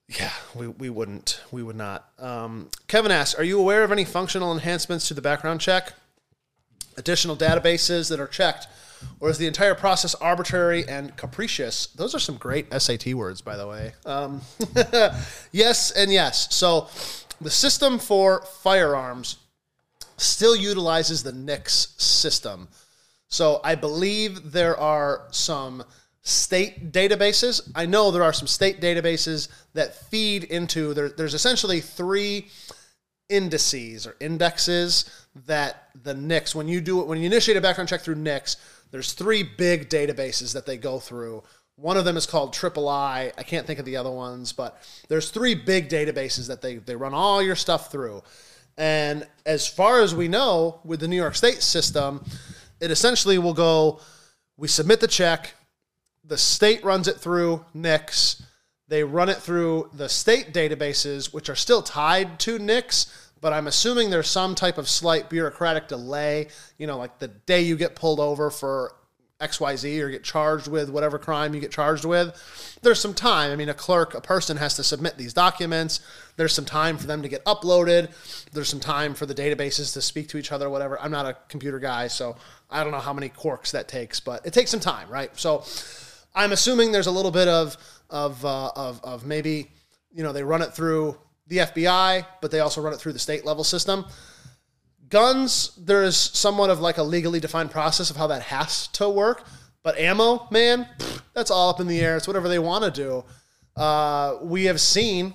yeah, 0.07 0.31
we, 0.55 0.67
we 0.67 0.89
wouldn't. 0.89 1.39
We 1.51 1.61
would 1.61 1.75
not. 1.75 2.09
Um, 2.17 2.69
Kevin 2.87 3.11
asks, 3.11 3.39
are 3.39 3.43
you 3.43 3.59
aware 3.59 3.83
of 3.83 3.91
any 3.91 4.05
functional 4.05 4.51
enhancements 4.51 5.07
to 5.09 5.13
the 5.13 5.21
background 5.21 5.61
check? 5.61 5.93
Additional 6.97 7.35
databases 7.35 8.09
that 8.09 8.19
are 8.19 8.27
checked? 8.27 8.67
Or 9.19 9.29
is 9.29 9.37
the 9.37 9.45
entire 9.45 9.75
process 9.75 10.15
arbitrary 10.15 10.83
and 10.89 11.15
capricious? 11.15 11.85
Those 11.87 12.15
are 12.15 12.19
some 12.19 12.37
great 12.37 12.73
SAT 12.73 13.13
words, 13.13 13.41
by 13.41 13.55
the 13.55 13.67
way. 13.67 13.93
Um, 14.03 14.41
yes 15.51 15.91
and 15.91 16.11
yes. 16.11 16.53
So 16.55 16.89
the 17.39 17.51
system 17.51 17.99
for 17.99 18.41
firearms 18.63 19.37
still 20.17 20.55
utilizes 20.55 21.21
the 21.21 21.33
NICS 21.33 21.93
system. 21.99 22.67
So 23.27 23.61
I 23.63 23.75
believe 23.75 24.53
there 24.53 24.75
are 24.75 25.27
some 25.29 25.83
state 26.29 26.91
databases. 26.91 27.69
I 27.75 27.85
know 27.85 28.11
there 28.11 28.23
are 28.23 28.33
some 28.33 28.47
state 28.47 28.81
databases 28.81 29.49
that 29.73 29.95
feed 29.95 30.45
into 30.45 30.93
there, 30.93 31.09
there's 31.09 31.33
essentially 31.33 31.81
three 31.81 32.47
indices 33.29 34.07
or 34.07 34.15
indexes 34.19 35.27
that 35.45 35.89
the 36.03 36.13
NICS 36.13 36.55
when 36.55 36.67
you 36.67 36.81
do 36.81 37.01
it 37.01 37.07
when 37.07 37.19
you 37.19 37.25
initiate 37.25 37.57
a 37.57 37.61
background 37.61 37.89
check 37.89 38.01
through 38.01 38.15
NICS, 38.15 38.57
there's 38.91 39.13
three 39.13 39.43
big 39.43 39.89
databases 39.89 40.53
that 40.53 40.65
they 40.65 40.77
go 40.77 40.99
through. 40.99 41.43
One 41.75 41.95
of 41.95 42.05
them 42.05 42.17
is 42.17 42.25
called 42.25 42.53
Triple 42.53 42.89
I. 42.89 43.31
I 43.37 43.43
can't 43.43 43.65
think 43.65 43.79
of 43.79 43.85
the 43.85 43.95
other 43.97 44.11
ones, 44.11 44.51
but 44.51 44.81
there's 45.07 45.29
three 45.29 45.55
big 45.55 45.87
databases 45.89 46.47
that 46.47 46.61
they, 46.61 46.75
they 46.75 46.95
run 46.95 47.13
all 47.13 47.41
your 47.41 47.55
stuff 47.55 47.91
through. 47.91 48.21
And 48.77 49.27
as 49.45 49.67
far 49.67 50.01
as 50.01 50.13
we 50.13 50.27
know, 50.27 50.81
with 50.83 50.99
the 50.99 51.07
New 51.07 51.15
York 51.15 51.35
State 51.35 51.61
system, 51.61 52.25
it 52.81 52.91
essentially 52.91 53.37
will 53.37 53.53
go 53.53 54.01
we 54.59 54.67
submit 54.67 54.99
the 54.99 55.07
check, 55.07 55.53
the 56.29 56.37
state 56.37 56.83
runs 56.83 57.07
it 57.07 57.17
through 57.17 57.65
NICS, 57.73 58.43
they 58.87 59.03
run 59.03 59.29
it 59.29 59.37
through 59.37 59.89
the 59.93 60.09
state 60.09 60.53
databases, 60.53 61.33
which 61.33 61.49
are 61.49 61.55
still 61.55 61.81
tied 61.81 62.39
to 62.39 62.57
NICS, 62.57 63.29
but 63.41 63.53
I'm 63.53 63.67
assuming 63.67 64.09
there's 64.09 64.29
some 64.29 64.55
type 64.55 64.77
of 64.77 64.89
slight 64.89 65.29
bureaucratic 65.29 65.87
delay. 65.87 66.47
You 66.77 66.87
know, 66.87 66.97
like 66.97 67.19
the 67.19 67.27
day 67.27 67.61
you 67.61 67.75
get 67.77 67.95
pulled 67.95 68.19
over 68.19 68.49
for 68.49 68.95
XYZ 69.39 70.01
or 70.01 70.09
get 70.09 70.23
charged 70.23 70.67
with 70.67 70.89
whatever 70.89 71.17
crime 71.17 71.53
you 71.53 71.61
get 71.61 71.71
charged 71.71 72.03
with, 72.03 72.77
there's 72.81 72.99
some 72.99 73.13
time. 73.13 73.51
I 73.51 73.55
mean, 73.55 73.69
a 73.69 73.73
clerk, 73.73 74.13
a 74.13 74.21
person 74.21 74.57
has 74.57 74.75
to 74.75 74.83
submit 74.83 75.17
these 75.17 75.33
documents. 75.33 76.01
There's 76.35 76.53
some 76.53 76.65
time 76.65 76.97
for 76.97 77.07
them 77.07 77.21
to 77.21 77.29
get 77.29 77.45
uploaded. 77.45 78.11
There's 78.51 78.67
some 78.67 78.81
time 78.81 79.13
for 79.13 79.25
the 79.25 79.35
databases 79.35 79.93
to 79.93 80.01
speak 80.01 80.27
to 80.29 80.37
each 80.37 80.51
other, 80.51 80.69
whatever. 80.69 80.99
I'm 80.99 81.11
not 81.11 81.25
a 81.25 81.37
computer 81.47 81.79
guy, 81.79 82.07
so 82.07 82.35
I 82.69 82.83
don't 82.83 82.91
know 82.91 82.99
how 82.99 83.13
many 83.13 83.29
quirks 83.29 83.71
that 83.71 83.87
takes, 83.87 84.19
but 84.19 84.45
it 84.45 84.51
takes 84.51 84.71
some 84.71 84.81
time, 84.81 85.09
right? 85.09 85.31
So 85.39 85.63
I'm 86.39 86.53
assuming 86.53 86.93
there's 86.93 87.07
a 87.07 87.11
little 87.11 87.31
bit 87.31 87.49
of 87.49 87.75
of 88.09 88.45
uh, 88.45 88.71
of, 88.73 89.03
of 89.03 89.25
maybe 89.25 89.69
you 90.09 90.23
know 90.23 90.31
they 90.31 90.41
run 90.41 90.61
it 90.61 90.73
through 90.73 91.17
the 91.47 91.57
FBI, 91.57 92.25
but 92.41 92.49
they 92.49 92.61
also 92.61 92.81
run 92.81 92.93
it 92.93 92.99
through 92.99 93.11
the 93.11 93.19
state 93.19 93.45
level 93.45 93.65
system. 93.65 94.05
Guns, 95.09 95.75
there 95.77 96.01
is 96.01 96.15
somewhat 96.15 96.69
of 96.69 96.79
like 96.79 96.97
a 96.97 97.03
legally 97.03 97.41
defined 97.41 97.71
process 97.71 98.09
of 98.09 98.15
how 98.15 98.27
that 98.27 98.43
has 98.43 98.87
to 98.89 99.09
work. 99.09 99.43
But 99.83 99.97
ammo, 99.97 100.47
man, 100.49 100.87
that's 101.33 101.51
all 101.51 101.69
up 101.69 101.81
in 101.81 101.87
the 101.87 101.99
air. 101.99 102.15
It's 102.15 102.27
whatever 102.27 102.47
they 102.47 102.59
want 102.59 102.85
to 102.85 102.91
do. 102.91 103.25
Uh, 103.75 104.37
we 104.41 104.65
have 104.65 104.79
seen 104.79 105.33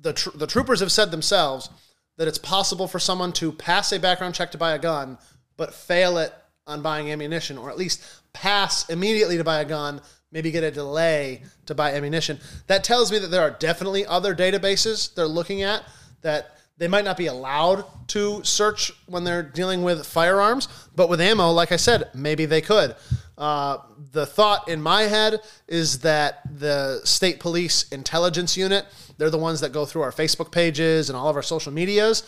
the 0.00 0.12
tr- 0.12 0.36
the 0.36 0.48
troopers 0.48 0.80
have 0.80 0.90
said 0.90 1.12
themselves 1.12 1.70
that 2.16 2.26
it's 2.26 2.38
possible 2.38 2.88
for 2.88 2.98
someone 2.98 3.32
to 3.34 3.52
pass 3.52 3.92
a 3.92 4.00
background 4.00 4.34
check 4.34 4.50
to 4.50 4.58
buy 4.58 4.72
a 4.72 4.78
gun, 4.78 5.18
but 5.56 5.72
fail 5.72 6.18
it 6.18 6.34
on 6.68 6.82
buying 6.82 7.10
ammunition, 7.10 7.58
or 7.58 7.70
at 7.70 7.78
least 7.78 8.02
pass 8.32 8.88
immediately 8.88 9.36
to 9.38 9.44
buy 9.44 9.60
a 9.60 9.64
gun, 9.64 10.00
maybe 10.30 10.50
get 10.50 10.62
a 10.62 10.70
delay 10.70 11.42
to 11.66 11.74
buy 11.74 11.94
ammunition. 11.94 12.38
That 12.66 12.84
tells 12.84 13.10
me 13.10 13.18
that 13.18 13.28
there 13.28 13.42
are 13.42 13.50
definitely 13.50 14.06
other 14.06 14.34
databases 14.34 15.14
they're 15.14 15.26
looking 15.26 15.62
at 15.62 15.84
that 16.22 16.56
they 16.76 16.86
might 16.86 17.04
not 17.04 17.16
be 17.16 17.26
allowed 17.26 17.84
to 18.08 18.42
search 18.44 18.92
when 19.06 19.24
they're 19.24 19.42
dealing 19.42 19.82
with 19.82 20.06
firearms, 20.06 20.68
but 20.94 21.08
with 21.08 21.20
ammo, 21.20 21.50
like 21.50 21.72
I 21.72 21.76
said, 21.76 22.08
maybe 22.14 22.46
they 22.46 22.60
could. 22.60 22.94
Uh, 23.36 23.78
the 24.12 24.26
thought 24.26 24.68
in 24.68 24.80
my 24.80 25.02
head 25.02 25.40
is 25.66 26.00
that 26.00 26.40
the 26.58 27.00
state 27.04 27.40
police 27.40 27.88
intelligence 27.90 28.56
unit, 28.56 28.86
they're 29.16 29.30
the 29.30 29.38
ones 29.38 29.60
that 29.60 29.72
go 29.72 29.84
through 29.84 30.02
our 30.02 30.12
Facebook 30.12 30.52
pages 30.52 31.10
and 31.10 31.16
all 31.16 31.28
of 31.28 31.36
our 31.36 31.42
social 31.42 31.72
medias. 31.72 32.22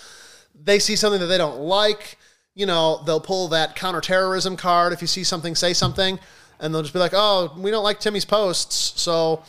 They 0.54 0.78
see 0.78 0.96
something 0.96 1.20
that 1.20 1.26
they 1.26 1.38
don't 1.38 1.60
like, 1.60 2.18
you 2.54 2.66
know, 2.66 3.02
they'll 3.06 3.20
pull 3.20 3.48
that 3.48 3.76
counterterrorism 3.76 4.56
card. 4.56 4.92
If 4.92 5.00
you 5.00 5.06
see 5.06 5.24
something, 5.24 5.54
say 5.54 5.72
something, 5.72 6.18
and 6.58 6.74
they'll 6.74 6.82
just 6.82 6.92
be 6.92 6.98
like, 6.98 7.12
oh, 7.14 7.54
we 7.56 7.70
don't 7.70 7.84
like 7.84 8.00
Timmy's 8.00 8.24
posts. 8.24 9.00
So, 9.00 9.42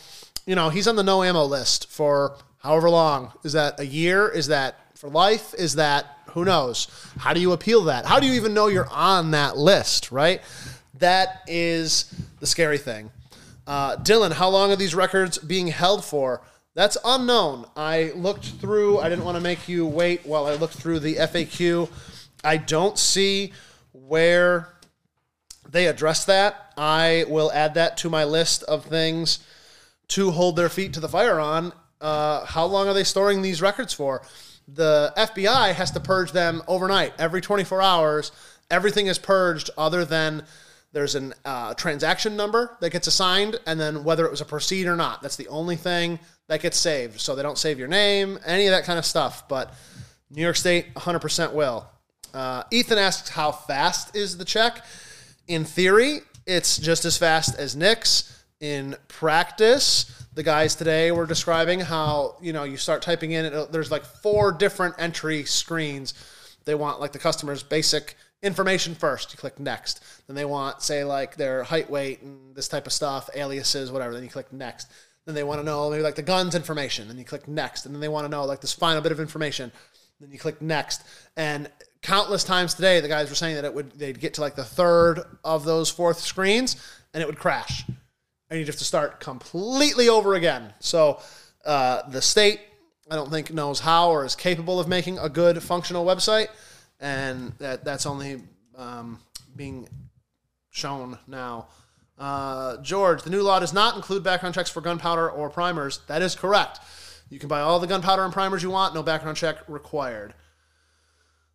you 0.46 0.54
know, 0.54 0.68
he's 0.68 0.88
on 0.88 0.96
the 0.96 1.02
no 1.02 1.22
ammo 1.22 1.44
list 1.44 1.90
for 1.90 2.36
however 2.58 2.90
long. 2.90 3.32
Is 3.44 3.52
that 3.52 3.78
a 3.80 3.86
year? 3.86 4.28
Is 4.28 4.46
that 4.48 4.96
for 4.96 5.08
life? 5.08 5.54
Is 5.54 5.74
that 5.74 6.06
who 6.32 6.44
knows? 6.44 6.88
How 7.18 7.34
do 7.34 7.40
you 7.40 7.52
appeal 7.52 7.84
that? 7.84 8.06
How 8.06 8.18
do 8.18 8.26
you 8.26 8.32
even 8.34 8.54
know 8.54 8.68
you're 8.68 8.88
on 8.88 9.32
that 9.32 9.56
list, 9.56 10.10
right? 10.10 10.40
That 10.98 11.42
is 11.46 12.12
the 12.40 12.46
scary 12.46 12.78
thing. 12.78 13.10
Uh, 13.66 13.96
Dylan, 13.96 14.32
how 14.32 14.48
long 14.48 14.72
are 14.72 14.76
these 14.76 14.94
records 14.94 15.38
being 15.38 15.68
held 15.68 16.04
for? 16.04 16.40
That's 16.74 16.96
unknown. 17.04 17.66
I 17.76 18.12
looked 18.14 18.46
through, 18.46 18.98
I 18.98 19.08
didn't 19.10 19.24
want 19.24 19.36
to 19.36 19.42
make 19.42 19.68
you 19.68 19.86
wait 19.86 20.24
while 20.24 20.46
I 20.46 20.54
looked 20.54 20.74
through 20.74 21.00
the 21.00 21.16
FAQ. 21.16 21.88
I 22.44 22.56
don't 22.56 22.98
see 22.98 23.52
where 23.92 24.68
they 25.68 25.86
address 25.86 26.24
that. 26.26 26.72
I 26.76 27.24
will 27.28 27.50
add 27.52 27.74
that 27.74 27.96
to 27.98 28.10
my 28.10 28.24
list 28.24 28.62
of 28.64 28.84
things 28.84 29.38
to 30.08 30.30
hold 30.30 30.56
their 30.56 30.68
feet 30.68 30.94
to 30.94 31.00
the 31.00 31.08
fire 31.08 31.40
on. 31.40 31.72
Uh, 32.00 32.44
how 32.44 32.66
long 32.66 32.88
are 32.88 32.94
they 32.94 33.04
storing 33.04 33.42
these 33.42 33.62
records 33.62 33.94
for? 33.94 34.22
The 34.68 35.12
FBI 35.16 35.72
has 35.72 35.90
to 35.92 36.00
purge 36.00 36.32
them 36.32 36.62
overnight, 36.66 37.14
every 37.18 37.40
24 37.40 37.80
hours. 37.80 38.32
Everything 38.70 39.06
is 39.06 39.18
purged 39.18 39.70
other 39.76 40.04
than 40.04 40.44
there's 40.92 41.14
a 41.14 41.32
uh, 41.44 41.74
transaction 41.74 42.36
number 42.36 42.76
that 42.80 42.90
gets 42.90 43.06
assigned, 43.06 43.58
and 43.66 43.80
then 43.80 44.04
whether 44.04 44.26
it 44.26 44.30
was 44.30 44.40
a 44.40 44.44
proceed 44.44 44.86
or 44.86 44.96
not. 44.96 45.22
That's 45.22 45.36
the 45.36 45.48
only 45.48 45.76
thing 45.76 46.18
that 46.48 46.60
gets 46.60 46.78
saved. 46.78 47.20
So 47.20 47.34
they 47.34 47.42
don't 47.42 47.58
save 47.58 47.78
your 47.78 47.88
name, 47.88 48.38
any 48.44 48.66
of 48.66 48.72
that 48.72 48.84
kind 48.84 48.98
of 48.98 49.06
stuff. 49.06 49.48
But 49.48 49.72
New 50.30 50.42
York 50.42 50.56
State 50.56 50.92
100% 50.94 51.52
will. 51.52 51.88
Uh, 52.34 52.62
Ethan 52.70 52.98
asks, 52.98 53.28
how 53.28 53.52
fast 53.52 54.16
is 54.16 54.38
the 54.38 54.44
check? 54.44 54.84
In 55.48 55.64
theory, 55.64 56.20
it's 56.46 56.78
just 56.78 57.04
as 57.04 57.16
fast 57.16 57.58
as 57.58 57.76
NICS. 57.76 58.28
In 58.60 58.94
practice, 59.08 60.24
the 60.34 60.42
guys 60.42 60.76
today 60.76 61.10
were 61.10 61.26
describing 61.26 61.80
how 61.80 62.36
you 62.40 62.52
know 62.52 62.62
you 62.62 62.76
start 62.76 63.02
typing 63.02 63.32
in. 63.32 63.66
There's 63.72 63.90
like 63.90 64.04
four 64.04 64.52
different 64.52 64.94
entry 64.98 65.42
screens. 65.44 66.14
They 66.64 66.76
want 66.76 67.00
like 67.00 67.10
the 67.10 67.18
customer's 67.18 67.64
basic 67.64 68.16
information 68.42 68.94
first. 68.94 69.32
You 69.32 69.38
click 69.38 69.58
next. 69.58 70.04
Then 70.26 70.36
they 70.36 70.44
want 70.44 70.80
say 70.80 71.04
like 71.04 71.36
their 71.36 71.64
height, 71.64 71.90
weight, 71.90 72.22
and 72.22 72.54
this 72.54 72.68
type 72.68 72.86
of 72.86 72.92
stuff, 72.92 73.28
aliases, 73.34 73.90
whatever. 73.90 74.14
Then 74.14 74.22
you 74.22 74.30
click 74.30 74.52
next. 74.52 74.88
Then 75.26 75.34
they 75.34 75.44
want 75.44 75.60
to 75.60 75.64
know 75.64 75.90
maybe 75.90 76.02
like 76.02 76.16
the 76.16 76.22
guns 76.22 76.54
information. 76.54 77.08
Then 77.08 77.18
you 77.18 77.24
click 77.24 77.46
next. 77.46 77.86
And 77.86 77.94
then 77.94 78.00
they 78.00 78.08
want 78.08 78.24
to 78.24 78.28
know 78.28 78.44
like 78.44 78.60
this 78.60 78.72
final 78.72 79.02
bit 79.02 79.12
of 79.12 79.20
information. 79.20 79.70
Then 80.22 80.30
you 80.30 80.38
click 80.38 80.62
next. 80.62 81.02
And 81.36 81.68
countless 82.00 82.44
times 82.44 82.74
today, 82.74 83.00
the 83.00 83.08
guys 83.08 83.28
were 83.28 83.34
saying 83.34 83.56
that 83.56 83.64
it 83.64 83.74
would 83.74 83.90
they'd 83.98 84.20
get 84.20 84.34
to 84.34 84.40
like 84.40 84.54
the 84.54 84.64
third 84.64 85.20
of 85.42 85.64
those 85.64 85.90
fourth 85.90 86.20
screens 86.20 86.76
and 87.12 87.20
it 87.20 87.26
would 87.26 87.38
crash, 87.38 87.84
and 88.48 88.58
you'd 88.58 88.68
have 88.68 88.76
to 88.76 88.84
start 88.84 89.18
completely 89.18 90.08
over 90.08 90.34
again. 90.34 90.72
So 90.78 91.20
uh, 91.64 92.08
the 92.08 92.22
state, 92.22 92.60
I 93.10 93.16
don't 93.16 93.30
think 93.30 93.52
knows 93.52 93.80
how 93.80 94.10
or 94.10 94.24
is 94.24 94.36
capable 94.36 94.78
of 94.78 94.86
making 94.86 95.18
a 95.18 95.28
good 95.28 95.60
functional 95.60 96.06
website, 96.06 96.46
and 97.00 97.52
that 97.58 97.84
that's 97.84 98.06
only 98.06 98.42
um, 98.76 99.18
being 99.56 99.88
shown 100.70 101.18
now. 101.26 101.66
Uh, 102.16 102.76
George, 102.76 103.24
the 103.24 103.30
new 103.30 103.42
law 103.42 103.58
does 103.58 103.72
not 103.72 103.96
include 103.96 104.22
background 104.22 104.54
checks 104.54 104.70
for 104.70 104.80
gunpowder 104.80 105.28
or 105.28 105.50
primers. 105.50 105.98
That 106.06 106.22
is 106.22 106.36
correct. 106.36 106.78
You 107.32 107.38
can 107.38 107.48
buy 107.48 107.62
all 107.62 107.80
the 107.80 107.86
gunpowder 107.86 108.22
and 108.24 108.32
primers 108.32 108.62
you 108.62 108.68
want, 108.68 108.94
no 108.94 109.02
background 109.02 109.38
check 109.38 109.56
required. 109.66 110.34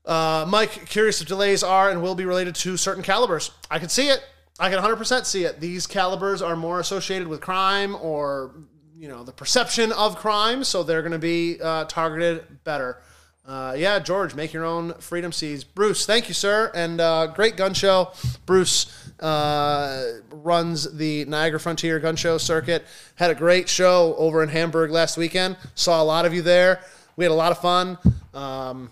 Uh, 0.03 0.43
Mike, 0.49 0.88
curious 0.88 1.21
if 1.21 1.28
delays 1.28 1.61
are 1.61 1.91
and 1.91 2.01
will 2.01 2.15
be 2.15 2.25
related 2.25 2.55
to 2.55 2.78
certain 2.78 3.03
calibers. 3.03 3.51
I 3.69 3.78
can 3.78 3.88
see 3.88 4.09
it. 4.09 4.23
I 4.59 4.71
can 4.71 4.80
100% 4.80 5.25
see 5.25 5.43
it. 5.43 5.59
These 5.59 5.86
calibers 5.86 6.41
are 6.41 6.55
more 6.55 6.80
associated 6.80 7.28
with 7.28 7.41
crime 7.41 7.95
or, 8.01 8.55
you 8.97 9.07
know, 9.07 9.23
the 9.23 9.32
perception 9.32 9.91
of 9.91 10.15
crime, 10.15 10.63
so 10.63 10.82
they're 10.82 11.03
going 11.03 11.11
to 11.11 11.19
be 11.19 11.61
uh, 11.61 11.86
targeted 11.86 12.63
better. 12.63 12.99
Uh, 13.48 13.74
yeah, 13.78 13.98
George, 13.98 14.36
make 14.36 14.52
your 14.52 14.66
own 14.66 14.93
Freedom 14.95 15.32
seeds. 15.32 15.64
Bruce, 15.64 16.06
thank 16.06 16.28
you, 16.28 16.34
sir, 16.34 16.70
and 16.76 17.00
uh, 17.00 17.28
great 17.28 17.56
gun 17.56 17.74
show. 17.74 18.12
Bruce 18.45 19.10
uh, 19.22 20.20
runs 20.30 20.98
the 20.98 21.24
Niagara 21.26 21.58
Frontier 21.58 21.98
Gun 22.00 22.18
Show 22.18 22.38
circuit. 22.39 22.86
Had 23.16 23.32
a 23.32 23.36
great 23.36 23.70
show 23.70 24.16
over 24.18 24.43
in 24.43 24.50
Hamburg 24.50 24.91
last 24.91 25.16
weekend. 25.16 25.56
Saw 25.76 26.04
a 26.04 26.04
lot 26.04 26.26
of 26.26 26.34
you 26.34 26.41
there. 26.41 26.82
We 27.16 27.24
had 27.24 27.32
a 27.32 27.36
lot 27.36 27.54
of 27.54 27.60
fun. 27.60 27.98
Um, 28.34 28.91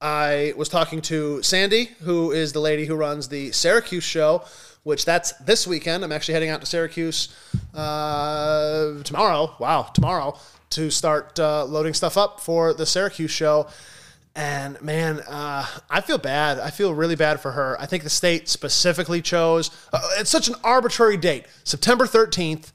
I 0.00 0.54
was 0.56 0.68
talking 0.68 1.02
to 1.02 1.42
Sandy, 1.42 1.86
who 2.02 2.30
is 2.30 2.52
the 2.52 2.60
lady 2.60 2.86
who 2.86 2.94
runs 2.94 3.26
the 3.28 3.50
Syracuse 3.50 4.04
show, 4.04 4.44
which 4.84 5.04
that's 5.04 5.32
this 5.38 5.66
weekend. 5.66 6.04
I'm 6.04 6.12
actually 6.12 6.34
heading 6.34 6.50
out 6.50 6.60
to 6.60 6.66
Syracuse 6.66 7.34
uh, 7.74 9.02
tomorrow. 9.02 9.56
Wow, 9.58 9.82
tomorrow 9.82 10.38
to 10.76 10.90
start 10.90 11.38
uh, 11.40 11.64
loading 11.64 11.94
stuff 11.94 12.18
up 12.18 12.38
for 12.38 12.74
the 12.74 12.84
Syracuse 12.84 13.30
show. 13.30 13.66
And 14.34 14.80
man, 14.82 15.20
uh, 15.20 15.66
I 15.88 16.02
feel 16.02 16.18
bad. 16.18 16.58
I 16.58 16.68
feel 16.68 16.92
really 16.92 17.16
bad 17.16 17.40
for 17.40 17.52
her. 17.52 17.80
I 17.80 17.86
think 17.86 18.02
the 18.02 18.10
state 18.10 18.50
specifically 18.50 19.22
chose. 19.22 19.70
Uh, 19.90 20.00
it's 20.18 20.28
such 20.28 20.48
an 20.48 20.54
arbitrary 20.62 21.16
date, 21.16 21.46
September 21.64 22.04
13th. 22.04 22.72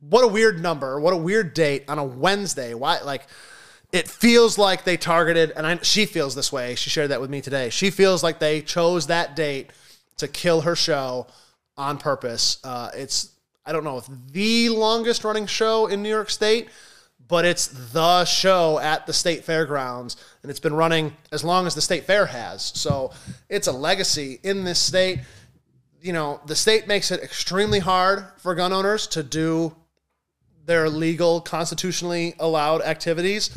What 0.00 0.24
a 0.24 0.28
weird 0.28 0.60
number. 0.60 1.00
What 1.00 1.14
a 1.14 1.16
weird 1.16 1.54
date 1.54 1.84
on 1.88 1.98
a 1.98 2.04
Wednesday. 2.04 2.74
Why, 2.74 3.00
like 3.00 3.22
it 3.92 4.06
feels 4.06 4.58
like 4.58 4.84
they 4.84 4.98
targeted, 4.98 5.52
and 5.56 5.66
I, 5.66 5.78
she 5.78 6.04
feels 6.04 6.34
this 6.34 6.52
way. 6.52 6.74
She 6.74 6.90
shared 6.90 7.10
that 7.10 7.22
with 7.22 7.30
me 7.30 7.40
today. 7.40 7.70
She 7.70 7.88
feels 7.90 8.22
like 8.22 8.38
they 8.38 8.60
chose 8.60 9.06
that 9.06 9.34
date 9.34 9.70
to 10.18 10.28
kill 10.28 10.60
her 10.60 10.76
show 10.76 11.26
on 11.78 11.96
purpose. 11.96 12.58
Uh, 12.62 12.90
it's 12.94 13.30
I 13.64 13.72
don't 13.72 13.84
know 13.84 13.98
if 13.98 14.08
the 14.32 14.68
longest 14.70 15.22
running 15.22 15.46
show 15.46 15.86
in 15.86 16.02
New 16.02 16.08
York 16.08 16.30
State, 16.30 16.68
but 17.30 17.44
it's 17.44 17.68
the 17.92 18.24
show 18.24 18.80
at 18.80 19.06
the 19.06 19.12
state 19.12 19.44
fairgrounds, 19.44 20.16
and 20.42 20.50
it's 20.50 20.60
been 20.60 20.74
running 20.74 21.16
as 21.30 21.44
long 21.44 21.66
as 21.66 21.74
the 21.76 21.80
state 21.80 22.04
fair 22.04 22.26
has. 22.26 22.72
So 22.74 23.12
it's 23.48 23.68
a 23.68 23.72
legacy 23.72 24.40
in 24.42 24.64
this 24.64 24.80
state. 24.80 25.20
You 26.02 26.12
know, 26.12 26.40
the 26.46 26.56
state 26.56 26.88
makes 26.88 27.10
it 27.10 27.22
extremely 27.22 27.78
hard 27.78 28.26
for 28.38 28.54
gun 28.54 28.72
owners 28.72 29.06
to 29.08 29.22
do 29.22 29.74
their 30.66 30.90
legal, 30.90 31.40
constitutionally 31.40 32.34
allowed 32.38 32.82
activities. 32.82 33.50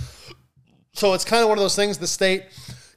So 0.93 1.13
it's 1.13 1.26
kind 1.26 1.41
of 1.41 1.49
one 1.49 1.57
of 1.57 1.63
those 1.63 1.76
things 1.76 1.97
the 1.97 2.07
state 2.07 2.43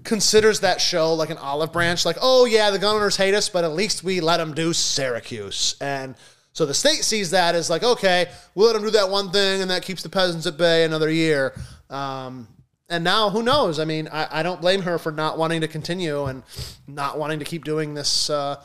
considers 0.05 0.61
that 0.61 0.81
show 0.81 1.15
like 1.15 1.31
an 1.31 1.39
olive 1.39 1.73
branch, 1.73 2.05
like, 2.05 2.19
oh, 2.21 2.45
yeah, 2.45 2.71
the 2.71 2.79
gun 2.79 2.97
owners 2.97 3.17
hate 3.17 3.35
us, 3.35 3.49
but 3.49 3.65
at 3.65 3.73
least 3.73 4.05
we 4.05 4.21
let 4.21 4.37
them 4.37 4.55
do 4.55 4.73
Syracuse. 4.73 5.75
And 5.81 6.15
so 6.57 6.65
the 6.65 6.73
state 6.73 7.05
sees 7.05 7.33
that 7.33 7.55
as 7.55 7.69
like, 7.69 7.83
okay, 7.83 8.31
we'll 8.55 8.69
let 8.69 8.73
them 8.73 8.83
do 8.83 8.91
that 8.93 9.11
one 9.11 9.31
thing, 9.31 9.61
and 9.61 9.71
that 9.71 9.83
keeps 9.83 10.03
the 10.03 10.09
peasants 10.09 10.47
at 10.47 10.57
bay 10.57 10.85
another 10.85 11.11
year. 11.11 11.53
Um, 11.91 12.49
and 12.89 13.05
now, 13.05 13.29
who 13.29 13.43
knows? 13.43 13.79
I 13.79 13.85
mean, 13.85 14.09
I, 14.11 14.41
I, 14.41 14.43
don't 14.43 14.63
blame 14.63 14.81
her 14.81 14.97
for 14.97 15.13
not 15.13 15.37
wanting 15.37 15.61
to 15.61 15.69
continue 15.69 16.25
and 16.25 16.43
not 16.87 17.19
wanting 17.19 17.41
to 17.41 17.45
keep 17.45 17.65
doing 17.65 17.93
this 17.93 18.31
uh, 18.31 18.63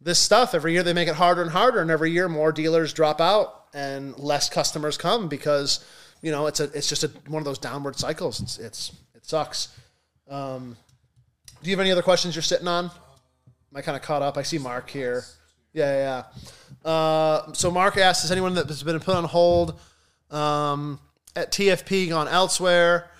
this 0.00 0.18
stuff. 0.18 0.54
Every 0.54 0.72
year 0.72 0.82
they 0.82 0.94
make 0.94 1.08
it 1.08 1.14
harder 1.16 1.42
and 1.42 1.50
harder, 1.50 1.82
and 1.82 1.90
every 1.90 2.10
year 2.10 2.26
more 2.26 2.52
dealers 2.52 2.94
drop 2.94 3.20
out 3.20 3.66
and 3.74 4.18
less 4.18 4.48
customers 4.48 4.96
come 4.96 5.28
because 5.28 5.84
you 6.22 6.30
know 6.30 6.46
it's 6.46 6.60
a 6.60 6.64
it's 6.72 6.88
just 6.88 7.04
a, 7.04 7.08
one 7.28 7.40
of 7.40 7.44
those 7.44 7.58
downward 7.58 7.96
cycles. 7.96 8.40
It's 8.40 8.58
it's 8.58 8.92
it 9.14 9.26
sucks. 9.26 9.76
Um, 10.30 10.74
do 11.62 11.68
you 11.68 11.76
have 11.76 11.80
any 11.80 11.92
other 11.92 12.00
questions 12.00 12.34
you're 12.34 12.40
sitting 12.40 12.66
on? 12.66 12.86
Am 12.86 12.90
I 13.74 13.82
kind 13.82 13.94
of 13.94 14.00
caught 14.00 14.22
up? 14.22 14.38
I 14.38 14.42
see 14.42 14.56
Mark 14.56 14.88
here. 14.88 15.22
Yeah, 15.76 16.24
yeah. 16.84 16.90
Uh, 16.90 17.52
so 17.52 17.70
Mark 17.70 17.98
asks, 17.98 18.22
has 18.22 18.32
anyone 18.32 18.54
that 18.54 18.66
has 18.66 18.82
been 18.82 18.98
put 18.98 19.14
on 19.14 19.24
hold 19.24 19.78
um, 20.30 20.98
at 21.36 21.52
TFP 21.52 22.08
gone 22.08 22.28
elsewhere 22.28 23.10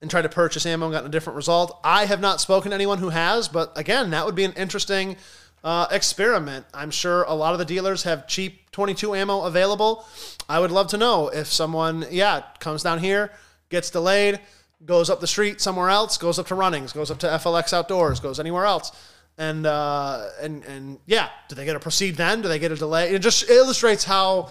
and 0.00 0.10
tried 0.10 0.22
to 0.22 0.30
purchase 0.30 0.64
ammo 0.64 0.86
and 0.86 0.94
gotten 0.94 1.08
a 1.08 1.12
different 1.12 1.36
result? 1.36 1.78
I 1.84 2.06
have 2.06 2.22
not 2.22 2.40
spoken 2.40 2.70
to 2.70 2.74
anyone 2.74 2.98
who 2.98 3.10
has, 3.10 3.48
but 3.48 3.76
again, 3.76 4.10
that 4.10 4.24
would 4.24 4.34
be 4.34 4.44
an 4.44 4.54
interesting 4.54 5.16
uh, 5.62 5.88
experiment. 5.90 6.64
I'm 6.72 6.90
sure 6.90 7.24
a 7.24 7.34
lot 7.34 7.52
of 7.52 7.58
the 7.58 7.66
dealers 7.66 8.04
have 8.04 8.26
cheap 8.26 8.70
22 8.70 9.14
ammo 9.14 9.42
available. 9.42 10.06
I 10.48 10.58
would 10.58 10.70
love 10.70 10.88
to 10.88 10.96
know 10.96 11.28
if 11.28 11.48
someone, 11.48 12.06
yeah, 12.10 12.44
comes 12.60 12.82
down 12.82 13.00
here, 13.00 13.30
gets 13.68 13.90
delayed, 13.90 14.40
goes 14.86 15.10
up 15.10 15.20
the 15.20 15.26
street 15.26 15.60
somewhere 15.60 15.90
else, 15.90 16.16
goes 16.16 16.38
up 16.38 16.46
to 16.46 16.54
Runnings, 16.54 16.94
goes 16.94 17.10
up 17.10 17.18
to 17.18 17.26
FLX 17.26 17.74
Outdoors, 17.74 18.20
goes 18.20 18.40
anywhere 18.40 18.64
else. 18.64 18.90
And 19.38 19.66
uh, 19.66 20.28
and 20.40 20.64
and 20.64 20.98
yeah, 21.06 21.28
do 21.48 21.54
they 21.54 21.64
get 21.64 21.76
a 21.76 21.80
proceed 21.80 22.16
then? 22.16 22.42
Do 22.42 22.48
they 22.48 22.58
get 22.58 22.72
a 22.72 22.76
delay? 22.76 23.14
It 23.14 23.18
just 23.18 23.50
illustrates 23.50 24.04
how 24.04 24.50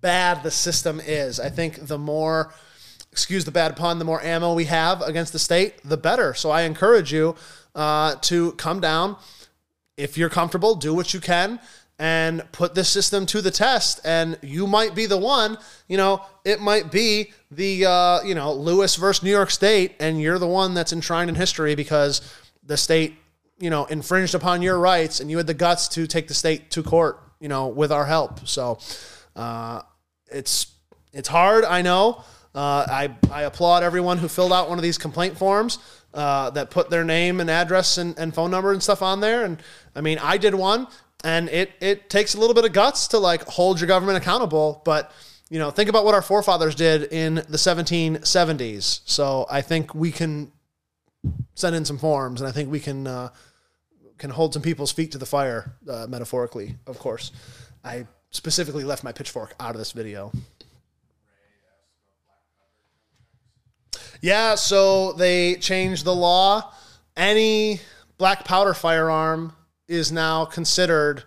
bad 0.00 0.42
the 0.42 0.50
system 0.50 1.00
is. 1.00 1.38
I 1.38 1.48
think 1.50 1.86
the 1.86 1.98
more, 1.98 2.52
excuse 3.12 3.44
the 3.44 3.52
bad 3.52 3.76
pun, 3.76 3.98
the 3.98 4.04
more 4.04 4.20
ammo 4.22 4.52
we 4.52 4.64
have 4.64 5.02
against 5.02 5.32
the 5.32 5.38
state, 5.38 5.80
the 5.84 5.96
better. 5.96 6.34
So 6.34 6.50
I 6.50 6.62
encourage 6.62 7.12
you 7.12 7.36
uh, 7.74 8.16
to 8.22 8.52
come 8.52 8.80
down 8.80 9.16
if 9.96 10.18
you're 10.18 10.28
comfortable, 10.28 10.74
do 10.74 10.94
what 10.94 11.14
you 11.14 11.20
can 11.20 11.60
and 11.98 12.42
put 12.50 12.74
this 12.74 12.88
system 12.88 13.24
to 13.26 13.40
the 13.40 13.50
test. 13.50 14.00
And 14.04 14.38
you 14.42 14.66
might 14.66 14.94
be 14.94 15.06
the 15.06 15.16
one, 15.16 15.56
you 15.88 15.96
know, 15.96 16.22
it 16.44 16.60
might 16.60 16.90
be 16.90 17.32
the, 17.50 17.86
uh, 17.86 18.22
you 18.24 18.34
know, 18.34 18.52
Lewis 18.52 18.96
versus 18.96 19.22
New 19.22 19.30
York 19.30 19.50
State, 19.50 19.94
and 20.00 20.20
you're 20.20 20.38
the 20.38 20.46
one 20.46 20.74
that's 20.74 20.92
enshrined 20.92 21.30
in 21.30 21.36
history 21.36 21.74
because 21.74 22.20
the 22.66 22.76
state, 22.76 23.14
you 23.58 23.70
know, 23.70 23.84
infringed 23.86 24.34
upon 24.34 24.62
your 24.62 24.78
rights 24.78 25.20
and 25.20 25.30
you 25.30 25.36
had 25.36 25.46
the 25.46 25.54
guts 25.54 25.88
to 25.88 26.06
take 26.06 26.28
the 26.28 26.34
state 26.34 26.70
to 26.72 26.82
court, 26.82 27.20
you 27.40 27.48
know, 27.48 27.68
with 27.68 27.92
our 27.92 28.04
help. 28.06 28.46
So 28.48 28.78
uh, 29.36 29.82
it's, 30.26 30.66
it's 31.12 31.28
hard, 31.28 31.64
I 31.64 31.82
know. 31.82 32.24
Uh, 32.54 32.86
I, 32.88 33.16
I 33.32 33.42
applaud 33.42 33.82
everyone 33.82 34.18
who 34.18 34.28
filled 34.28 34.52
out 34.52 34.68
one 34.68 34.78
of 34.78 34.82
these 34.82 34.98
complaint 34.98 35.36
forms 35.36 35.78
uh, 36.14 36.50
that 36.50 36.70
put 36.70 36.88
their 36.88 37.04
name 37.04 37.40
and 37.40 37.50
address 37.50 37.98
and, 37.98 38.16
and 38.18 38.32
phone 38.32 38.50
number 38.50 38.72
and 38.72 38.82
stuff 38.82 39.02
on 39.02 39.20
there. 39.20 39.44
And 39.44 39.60
I 39.94 40.00
mean, 40.00 40.18
I 40.18 40.38
did 40.38 40.54
one, 40.54 40.86
and 41.24 41.48
it 41.48 41.72
it 41.80 42.08
takes 42.08 42.34
a 42.34 42.40
little 42.40 42.54
bit 42.54 42.64
of 42.64 42.72
guts 42.72 43.08
to 43.08 43.18
like 43.18 43.42
hold 43.42 43.80
your 43.80 43.88
government 43.88 44.18
accountable, 44.18 44.82
but 44.84 45.12
you 45.50 45.58
know, 45.58 45.70
think 45.70 45.88
about 45.88 46.04
what 46.04 46.14
our 46.14 46.22
forefathers 46.22 46.74
did 46.74 47.12
in 47.12 47.34
the 47.34 47.58
1770s. 47.58 49.00
So 49.04 49.46
I 49.50 49.60
think 49.60 49.94
we 49.94 50.10
can 50.10 50.50
send 51.54 51.76
in 51.76 51.84
some 51.84 51.98
forms, 51.98 52.40
and 52.40 52.48
I 52.48 52.52
think 52.52 52.70
we 52.70 52.80
can 52.80 53.06
uh, 53.06 53.28
can 54.18 54.30
hold 54.30 54.52
some 54.52 54.62
people's 54.62 54.92
feet 54.92 55.12
to 55.12 55.18
the 55.18 55.26
fire, 55.26 55.72
uh, 55.88 56.06
metaphorically, 56.08 56.76
of 56.86 56.98
course. 56.98 57.32
I 57.84 58.06
specifically 58.30 58.84
left 58.84 59.04
my 59.04 59.12
pitchfork 59.12 59.54
out 59.60 59.70
of 59.70 59.78
this 59.78 59.92
video. 59.92 60.32
Yeah, 64.20 64.54
so 64.54 65.12
they 65.12 65.56
changed 65.56 66.04
the 66.04 66.14
law. 66.14 66.72
Any 67.16 67.80
black 68.16 68.44
powder 68.44 68.72
firearm 68.72 69.52
is 69.86 70.10
now 70.10 70.46
considered 70.46 71.24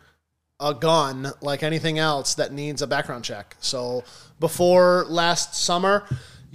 a 0.60 0.74
gun 0.74 1.32
like 1.42 1.62
anything 1.62 2.00
else 2.00 2.34
that 2.36 2.52
needs 2.52 2.82
a 2.82 2.88
background 2.88 3.24
check. 3.24 3.56
So 3.60 4.04
before 4.40 5.06
last 5.08 5.56
summer, 5.56 6.08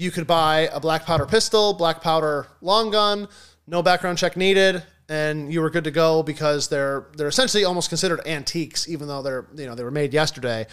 you 0.02 0.10
could 0.10 0.26
buy 0.26 0.68
a 0.72 0.80
black 0.80 1.06
powder 1.06 1.24
pistol, 1.26 1.72
black 1.72 2.02
powder 2.02 2.46
long 2.60 2.90
gun, 2.90 3.28
no 3.66 3.82
background 3.82 4.18
check 4.18 4.36
needed, 4.36 4.82
and 5.08 5.52
you 5.52 5.60
were 5.60 5.70
good 5.70 5.84
to 5.84 5.90
go 5.90 6.22
because 6.22 6.68
they're 6.68 7.06
they're 7.16 7.28
essentially 7.28 7.64
almost 7.64 7.88
considered 7.88 8.20
antiques, 8.26 8.88
even 8.88 9.08
though 9.08 9.22
they're 9.22 9.46
you 9.56 9.66
know 9.66 9.74
they 9.74 9.84
were 9.84 9.90
made 9.90 10.12
yesterday. 10.12 10.66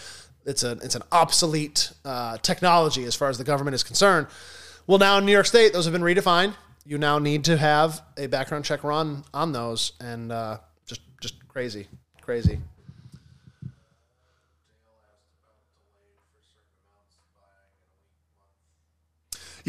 It's 0.44 0.64
a 0.64 0.72
it's 0.82 0.96
an 0.96 1.02
obsolete 1.12 1.92
uh, 2.04 2.38
technology 2.38 3.04
as 3.04 3.14
far 3.14 3.28
as 3.28 3.38
the 3.38 3.44
government 3.44 3.74
is 3.74 3.84
concerned. 3.84 4.26
Well, 4.86 4.98
now 4.98 5.18
in 5.18 5.26
New 5.26 5.32
York 5.32 5.46
State, 5.46 5.72
those 5.72 5.84
have 5.84 5.92
been 5.92 6.02
redefined. 6.02 6.54
You 6.84 6.98
now 6.98 7.18
need 7.18 7.44
to 7.44 7.56
have 7.56 8.02
a 8.16 8.26
background 8.26 8.64
check 8.64 8.82
run 8.82 9.24
on 9.32 9.52
those, 9.52 9.92
and 10.00 10.32
uh, 10.32 10.58
just 10.86 11.02
just 11.20 11.46
crazy, 11.48 11.86
crazy. 12.20 12.58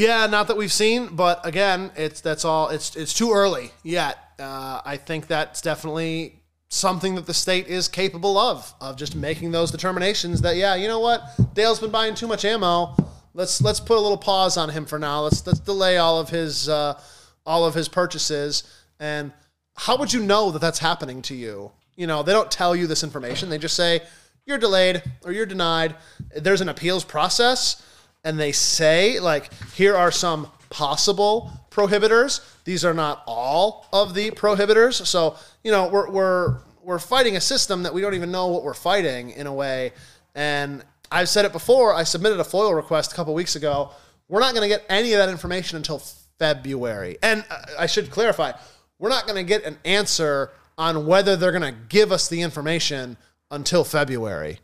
Yeah, 0.01 0.25
not 0.25 0.47
that 0.47 0.57
we've 0.57 0.73
seen, 0.73 1.15
but 1.15 1.45
again, 1.45 1.91
it's 1.95 2.21
that's 2.21 2.43
all. 2.43 2.69
It's 2.69 2.95
it's 2.95 3.13
too 3.13 3.33
early 3.33 3.69
yet. 3.83 4.17
Uh, 4.39 4.81
I 4.83 4.97
think 4.97 5.27
that's 5.27 5.61
definitely 5.61 6.41
something 6.69 7.13
that 7.13 7.27
the 7.27 7.35
state 7.35 7.67
is 7.67 7.87
capable 7.87 8.35
of 8.35 8.73
of 8.81 8.95
just 8.95 9.15
making 9.15 9.51
those 9.51 9.69
determinations. 9.69 10.41
That 10.41 10.55
yeah, 10.55 10.73
you 10.73 10.87
know 10.87 10.99
what, 10.99 11.21
Dale's 11.53 11.79
been 11.79 11.91
buying 11.91 12.15
too 12.15 12.25
much 12.25 12.45
ammo. 12.45 12.95
Let's 13.35 13.61
let's 13.61 13.79
put 13.79 13.95
a 13.95 14.01
little 14.01 14.17
pause 14.17 14.57
on 14.57 14.69
him 14.69 14.87
for 14.87 14.97
now. 14.97 15.21
Let's 15.21 15.45
let's 15.45 15.59
delay 15.59 15.97
all 15.97 16.19
of 16.19 16.29
his 16.29 16.67
uh, 16.67 16.99
all 17.45 17.63
of 17.63 17.75
his 17.75 17.87
purchases. 17.87 18.63
And 18.99 19.31
how 19.75 19.97
would 19.97 20.11
you 20.11 20.23
know 20.23 20.49
that 20.49 20.61
that's 20.61 20.79
happening 20.79 21.21
to 21.23 21.35
you? 21.35 21.73
You 21.95 22.07
know, 22.07 22.23
they 22.23 22.33
don't 22.33 22.49
tell 22.49 22.75
you 22.75 22.87
this 22.87 23.03
information. 23.03 23.49
They 23.49 23.59
just 23.59 23.75
say 23.75 24.01
you're 24.47 24.57
delayed 24.57 25.03
or 25.23 25.31
you're 25.31 25.45
denied. 25.45 25.93
There's 26.35 26.61
an 26.61 26.69
appeals 26.69 27.03
process 27.03 27.83
and 28.23 28.39
they 28.39 28.51
say 28.51 29.19
like 29.19 29.51
here 29.73 29.95
are 29.95 30.11
some 30.11 30.47
possible 30.69 31.51
prohibitors. 31.69 32.41
These 32.63 32.85
are 32.85 32.93
not 32.93 33.23
all 33.25 33.87
of 33.91 34.13
the 34.13 34.31
prohibitors. 34.31 35.05
So 35.05 35.35
you 35.63 35.71
know 35.71 35.87
we're 35.87 36.09
we're 36.09 36.57
we're 36.83 36.99
fighting 36.99 37.35
a 37.35 37.41
system 37.41 37.83
that 37.83 37.93
we 37.93 38.01
don't 38.01 38.13
even 38.13 38.31
know 38.31 38.47
what 38.47 38.63
we're 38.63 38.73
fighting 38.73 39.31
in 39.31 39.47
a 39.47 39.53
way. 39.53 39.93
And 40.35 40.83
i've 41.11 41.29
said 41.29 41.45
it 41.45 41.51
before. 41.51 41.93
I 41.93 42.03
submitted 42.03 42.39
a 42.39 42.43
foil 42.43 42.73
request 42.73 43.11
a 43.11 43.15
couple 43.15 43.33
weeks 43.33 43.55
ago. 43.55 43.91
We're 44.27 44.39
not 44.39 44.53
going 44.53 44.69
to 44.69 44.73
get 44.73 44.85
any 44.89 45.13
of 45.13 45.19
that 45.19 45.29
information 45.29 45.77
until 45.77 45.99
february. 46.39 47.17
And 47.21 47.43
uh, 47.49 47.57
i 47.79 47.85
should 47.85 48.11
clarify 48.11 48.53
we're 48.99 49.09
not 49.09 49.25
going 49.25 49.35
to 49.35 49.43
get 49.43 49.65
an 49.65 49.77
answer 49.83 50.51
on 50.77 51.05
whether 51.07 51.35
they're 51.35 51.51
going 51.51 51.73
to 51.73 51.79
give 51.89 52.11
us 52.11 52.29
the 52.29 52.41
information 52.41 53.17
until 53.49 53.83
february. 53.83 54.59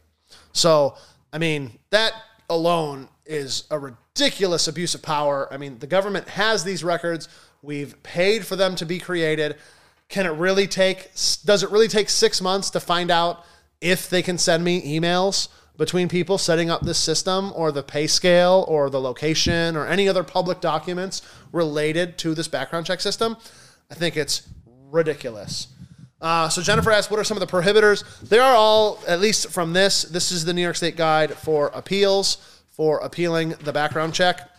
So 0.53 0.95
i 1.33 1.37
mean 1.37 1.79
that 1.89 2.13
alone 2.49 3.09
is 3.25 3.65
a 3.69 3.77
ridiculous 3.77 4.67
abuse 4.67 4.95
of 4.95 5.01
power. 5.01 5.47
I 5.51 5.57
mean, 5.57 5.79
the 5.79 5.87
government 5.87 6.29
has 6.29 6.63
these 6.63 6.83
records. 6.83 7.27
We've 7.61 8.01
paid 8.03 8.45
for 8.45 8.55
them 8.55 8.75
to 8.75 8.85
be 8.85 8.99
created. 8.99 9.57
Can 10.09 10.25
it 10.25 10.31
really 10.31 10.67
take, 10.67 11.11
does 11.43 11.63
it 11.63 11.71
really 11.71 11.87
take 11.87 12.09
six 12.09 12.41
months 12.41 12.69
to 12.71 12.79
find 12.79 13.11
out 13.11 13.43
if 13.81 14.09
they 14.09 14.21
can 14.21 14.37
send 14.37 14.63
me 14.63 14.99
emails 14.99 15.49
between 15.77 16.07
people 16.07 16.37
setting 16.37 16.69
up 16.69 16.81
this 16.81 16.97
system 16.97 17.51
or 17.55 17.71
the 17.71 17.83
pay 17.83 18.07
scale 18.07 18.65
or 18.67 18.89
the 18.89 18.99
location 18.99 19.75
or 19.75 19.85
any 19.85 20.07
other 20.07 20.23
public 20.23 20.61
documents 20.61 21.21
related 21.51 22.17
to 22.19 22.33
this 22.33 22.47
background 22.47 22.85
check 22.85 23.01
system? 23.01 23.37
I 23.91 23.95
think 23.95 24.17
it's 24.17 24.47
ridiculous. 24.65 25.67
Uh, 26.19 26.49
so 26.49 26.61
Jennifer 26.61 26.91
asked, 26.91 27.11
what 27.11 27.19
are 27.19 27.23
some 27.23 27.37
of 27.37 27.41
the 27.41 27.47
prohibitors? 27.47 28.03
They 28.21 28.39
are 28.39 28.55
all, 28.55 28.99
at 29.07 29.19
least 29.19 29.51
from 29.51 29.73
this, 29.73 30.03
this 30.03 30.31
is 30.31 30.45
the 30.45 30.53
New 30.53 30.63
York 30.63 30.75
State 30.75 30.95
Guide 30.95 31.33
for 31.33 31.67
Appeals 31.67 32.37
for 32.71 32.99
appealing 32.99 33.49
the 33.63 33.71
background 33.71 34.13
check. 34.13 34.49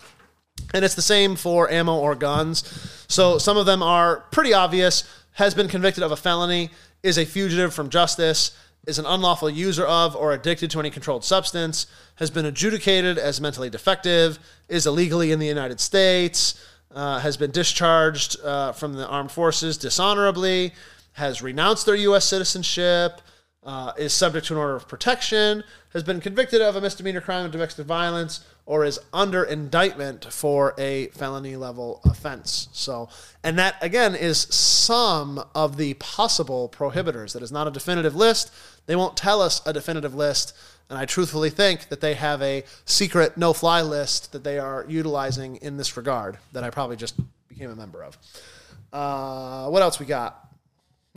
And 0.75 0.85
it's 0.85 0.95
the 0.95 1.03
same 1.03 1.37
for 1.37 1.71
ammo 1.71 1.97
or 1.97 2.15
guns. 2.15 2.65
So 3.09 3.39
some 3.39 3.57
of 3.57 3.67
them 3.67 3.83
are 3.83 4.21
pretty 4.31 4.53
obvious. 4.53 5.05
Has 5.33 5.55
been 5.55 5.69
convicted 5.69 6.03
of 6.03 6.13
a 6.13 6.17
felony, 6.17 6.71
is 7.03 7.17
a 7.17 7.25
fugitive 7.25 7.73
from 7.73 7.91
justice, 7.91 8.57
is 8.87 8.99
an 8.99 9.07
unlawful 9.07 9.51
user 9.51 9.87
of 9.87 10.17
or 10.17 10.33
addicted 10.33 10.71
to 10.71 10.81
any 10.81 10.91
controlled 10.91 11.25
substance, 11.25 11.87
has 12.17 12.31
been 12.31 12.47
adjudicated 12.47 13.19
as 13.19 13.41
mentally 13.41 13.71
defective, 13.71 14.39
is 14.69 14.87
illegally 14.87 15.31
in 15.31 15.39
the 15.39 15.47
United 15.47 15.79
States, 15.79 16.65
uh, 16.95 17.19
has 17.21 17.37
been 17.37 17.51
discharged 17.51 18.41
uh, 18.41 18.73
from 18.73 18.95
the 18.95 19.07
armed 19.07 19.31
forces 19.31 19.77
dishonorably, 19.77 20.73
has 21.19 21.43
renounced 21.43 21.85
their 21.85 21.95
U.S. 21.95 22.25
citizenship, 22.25 23.21
uh, 23.65 23.93
is 23.99 24.13
subject 24.15 24.47
to 24.47 24.55
an 24.55 24.59
order 24.59 24.77
of 24.77 24.89
protection, 24.89 25.63
has 25.93 26.03
been 26.03 26.21
convicted 26.21 26.63
of 26.63 26.77
a 26.77 26.81
misdemeanor 26.81 27.21
crime 27.21 27.45
of 27.45 27.53
domestic 27.53 27.87
violence, 27.87 28.45
or 28.67 28.85
is 28.85 29.01
under 29.13 29.43
indictment 29.43 30.31
for 30.31 30.75
a 30.79 31.09
felony 31.09 31.57
level 31.57 32.01
offense. 32.05 32.69
So, 32.73 33.09
and 33.43 33.59
that 33.59 33.77
again 33.83 34.15
is 34.15 34.39
some 34.39 35.43
of 35.55 35.77
the 35.77 35.95
possible 35.95 36.69
prohibitors. 36.69 37.33
That 37.33 37.43
is 37.43 37.51
not 37.51 37.67
a 37.67 37.71
definitive 37.71 38.15
list. 38.15 38.53
They 38.87 38.95
won't 38.95 39.17
tell 39.17 39.41
us 39.41 39.61
a 39.67 39.73
definitive 39.73 40.15
list. 40.15 40.55
And 40.91 40.99
I 40.99 41.05
truthfully 41.05 41.51
think 41.51 41.89
that 41.89 42.01
they 42.01 42.15
have 42.15 42.41
a 42.41 42.65
secret 42.85 43.37
no 43.37 43.53
fly 43.53 43.83
list 43.83 44.33
that 44.33 44.45
they 44.45 44.59
are 44.59 44.87
utilizing 44.89 45.57
in 45.57 45.77
this 45.77 45.97
regard 45.97 46.39
that 46.53 46.65
I 46.65 46.71
probably 46.71 46.97
just 46.97 47.15
became 47.49 47.71
a 47.71 47.77
member 47.77 48.05
of. 48.05 48.17
Uh, 48.93 49.69
what 49.69 49.83
else 49.83 49.99
we 49.99 50.07
got? 50.07 50.48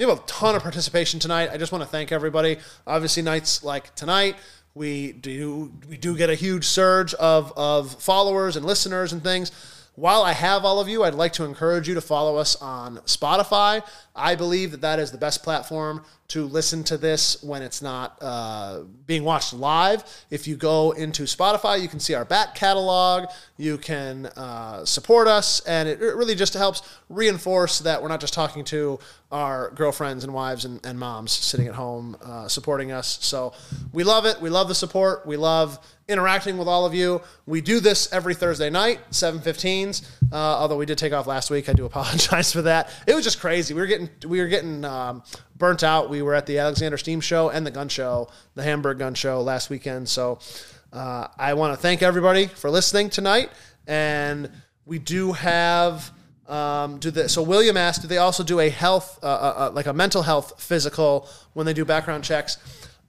We 0.01 0.07
have 0.07 0.17
a 0.17 0.21
ton 0.23 0.55
of 0.55 0.63
participation 0.63 1.19
tonight. 1.19 1.51
I 1.53 1.57
just 1.57 1.71
want 1.71 1.83
to 1.83 1.87
thank 1.87 2.11
everybody. 2.11 2.57
Obviously, 2.87 3.21
nights 3.21 3.63
like 3.63 3.93
tonight, 3.93 4.35
we 4.73 5.11
do 5.11 5.71
we 5.87 5.95
do 5.95 6.17
get 6.17 6.31
a 6.31 6.33
huge 6.33 6.65
surge 6.65 7.13
of 7.13 7.53
of 7.55 8.01
followers 8.01 8.55
and 8.55 8.65
listeners 8.65 9.13
and 9.13 9.21
things. 9.23 9.51
While 10.01 10.23
I 10.23 10.33
have 10.33 10.65
all 10.65 10.79
of 10.79 10.89
you, 10.89 11.03
I'd 11.03 11.13
like 11.13 11.33
to 11.33 11.43
encourage 11.43 11.87
you 11.87 11.93
to 11.93 12.01
follow 12.01 12.37
us 12.37 12.55
on 12.55 12.97
Spotify. 13.05 13.83
I 14.15 14.33
believe 14.33 14.71
that 14.71 14.81
that 14.81 14.97
is 14.97 15.11
the 15.11 15.19
best 15.19 15.43
platform 15.43 16.03
to 16.29 16.45
listen 16.45 16.83
to 16.85 16.97
this 16.97 17.43
when 17.43 17.61
it's 17.61 17.83
not 17.83 18.17
uh, 18.19 18.79
being 19.05 19.23
watched 19.23 19.53
live. 19.53 20.03
If 20.31 20.47
you 20.47 20.55
go 20.55 20.89
into 20.89 21.23
Spotify, 21.23 21.79
you 21.79 21.87
can 21.87 21.99
see 21.99 22.15
our 22.15 22.25
back 22.25 22.55
catalog, 22.55 23.29
you 23.57 23.77
can 23.77 24.25
uh, 24.25 24.85
support 24.85 25.27
us, 25.27 25.59
and 25.67 25.87
it, 25.87 25.99
really 25.99 26.33
just 26.33 26.55
helps 26.55 26.81
reinforce 27.09 27.77
that 27.79 28.01
we're 28.01 28.07
not 28.07 28.21
just 28.21 28.33
talking 28.33 28.63
to 28.65 28.97
our 29.31 29.69
girlfriends 29.75 30.23
and 30.23 30.33
wives 30.33 30.65
and, 30.65 30.83
and 30.83 30.97
moms 30.97 31.31
sitting 31.31 31.67
at 31.67 31.75
home 31.75 32.17
uh, 32.23 32.47
supporting 32.47 32.91
us. 32.91 33.19
So 33.21 33.53
we 33.93 34.03
love 34.03 34.25
it. 34.25 34.41
We 34.41 34.49
love 34.49 34.67
the 34.67 34.75
support. 34.75 35.27
We 35.27 35.37
love 35.37 35.77
interacting 36.11 36.57
with 36.57 36.67
all 36.67 36.85
of 36.85 36.93
you. 36.93 37.21
We 37.45 37.61
do 37.61 37.79
this 37.79 38.11
every 38.13 38.35
Thursday 38.35 38.69
night, 38.69 38.99
7:15s. 39.11 40.03
Uh, 40.31 40.35
although 40.35 40.77
we 40.77 40.85
did 40.85 40.97
take 40.97 41.13
off 41.13 41.27
last 41.27 41.49
week, 41.49 41.69
I 41.69 41.73
do 41.73 41.85
apologize 41.91 42.51
for 42.51 42.61
that. 42.63 42.89
It 43.07 43.15
was 43.15 43.23
just 43.23 43.39
crazy. 43.39 43.73
We 43.73 43.81
were 43.81 43.87
getting 43.87 44.09
we 44.27 44.39
were 44.39 44.47
getting 44.47 44.85
um, 44.85 45.23
burnt 45.57 45.83
out. 45.83 46.09
We 46.09 46.21
were 46.21 46.35
at 46.35 46.45
the 46.45 46.59
Alexander 46.59 46.97
Steam 46.97 47.21
Show 47.21 47.49
and 47.49 47.65
the 47.65 47.71
Gun 47.71 47.89
Show, 47.89 48.29
the 48.55 48.63
Hamburg 48.63 48.99
Gun 48.99 49.13
Show 49.13 49.41
last 49.41 49.69
weekend. 49.69 50.09
So 50.09 50.39
uh, 50.93 51.27
I 51.37 51.53
want 51.53 51.73
to 51.73 51.81
thank 51.81 52.01
everybody 52.01 52.47
for 52.47 52.69
listening 52.69 53.09
tonight, 53.09 53.49
and 53.87 54.51
we 54.85 54.99
do 54.99 55.31
have. 55.33 56.11
Um, 56.47 56.97
do 56.99 57.11
the, 57.11 57.29
so 57.29 57.43
William 57.43 57.77
asked, 57.77 58.01
do 58.01 58.09
they 58.09 58.17
also 58.17 58.43
do 58.43 58.59
a 58.59 58.67
health, 58.67 59.19
uh, 59.23 59.25
uh, 59.25 59.53
uh, 59.55 59.71
like 59.71 59.85
a 59.85 59.93
mental 59.93 60.21
health 60.21 60.61
physical 60.61 61.29
when 61.53 61.65
they 61.65 61.71
do 61.71 61.85
background 61.85 62.25
checks? 62.25 62.57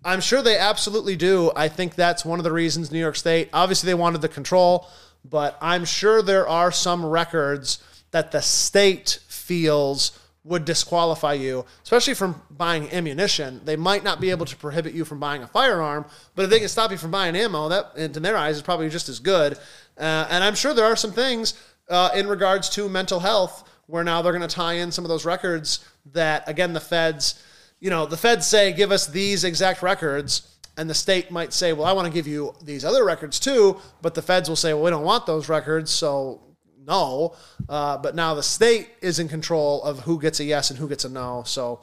I'm 0.05 0.21
sure 0.21 0.43
they 0.43 0.59
absolutely 0.59 1.17
do. 1.17 1.53
I 1.55 1.69
think 1.69 1.95
that's 1.95 2.25
one 2.25 2.41
of 2.41 2.45
the 2.45 2.53
reasons 2.53 2.91
New 2.91 2.99
York 2.99 3.17
State, 3.17 3.49
obviously 3.53 3.87
they 3.87 3.95
wanted 3.95 4.21
the 4.21 4.29
control, 4.29 4.89
but 5.25 5.57
I'm 5.61 5.85
sure 5.85 6.23
there 6.23 6.49
are 6.49 6.73
some 6.73 7.05
records 7.05 7.83
that 8.11 8.33
the 8.33 8.43
state 8.43 9.21
feels 9.29 10.19
would 10.45 10.65
disqualify 10.65 11.35
you, 11.35 11.65
especially 11.85 12.15
from 12.15 12.43
buying 12.51 12.91
ammunition. 12.91 13.61
They 13.65 13.77
might 13.77 14.03
not 14.03 14.21
be 14.21 14.31
able 14.31 14.47
to 14.47 14.57
prohibit 14.57 14.93
you 14.93 15.05
from 15.05 15.21
buying 15.21 15.43
a 15.43 15.47
firearm, 15.47 16.05
but 16.35 16.45
if 16.45 16.51
they 16.51 16.59
can 16.59 16.69
stop 16.69 16.91
you 16.91 16.97
from 16.97 17.13
buying 17.13 17.37
ammo, 17.37 17.69
that 17.69 17.93
in 17.97 18.11
their 18.23 18.37
eyes 18.37 18.57
is 18.57 18.63
probably 18.63 18.89
just 18.89 19.09
as 19.09 19.21
good. 19.21 19.57
Uh, 19.97 20.27
and 20.31 20.43
I'm 20.43 20.57
sure 20.57 20.75
there 20.75 20.85
are 20.85 20.97
some 20.97 21.13
things 21.13 21.55
uh, 21.89 22.11
in 22.15 22.27
regards 22.27 22.69
to 22.71 22.89
mental 22.89 23.21
health 23.21 23.69
where 23.87 24.03
now 24.03 24.21
they're 24.23 24.33
going 24.33 24.47
to 24.47 24.55
tie 24.55 24.75
in 24.75 24.91
some 24.91 25.05
of 25.05 25.09
those 25.09 25.25
records 25.25 25.87
that, 26.13 26.49
again, 26.49 26.73
the 26.73 26.81
feds, 26.81 27.41
you 27.83 27.91
know, 27.91 28.07
the 28.07 28.17
feds 28.17 28.47
say, 28.47 28.73
give 28.73 28.93
us 28.93 29.09
these 29.09 29.43
exact 29.43 29.83
records. 29.83 30.57
And 30.77 30.89
the 30.89 30.95
state 30.95 31.33
might 31.33 31.53
say, 31.53 31.73
well, 31.73 31.85
I 31.85 31.93
want 31.93 32.07
to 32.07 32.15
give 32.15 32.29
you 32.29 32.55
these 32.63 32.85
other 32.85 33.05
records 33.05 33.41
too. 33.41 33.77
But 34.01 34.15
the 34.15 34.23
feds 34.23 34.49
will 34.49 34.55
say, 34.55 34.73
well, 34.73 34.85
we 34.85 34.91
don't 34.91 35.03
want 35.03 35.27
those 35.27 35.49
records. 35.49 35.91
So 35.91 36.41
no. 36.87 37.35
Uh, 37.69 37.99
but 37.99 38.15
now 38.15 38.35
the 38.35 38.43
state 38.43 38.91
is 39.03 39.19
in 39.19 39.29
control 39.29 39.83
of 39.83 39.99
who 39.99 40.21
gets 40.21 40.39
a 40.39 40.45
yes 40.45 40.71
and 40.71 40.79
who 40.79 40.89
gets 40.89 41.05
a 41.05 41.09
no. 41.09 41.43
So 41.45 41.81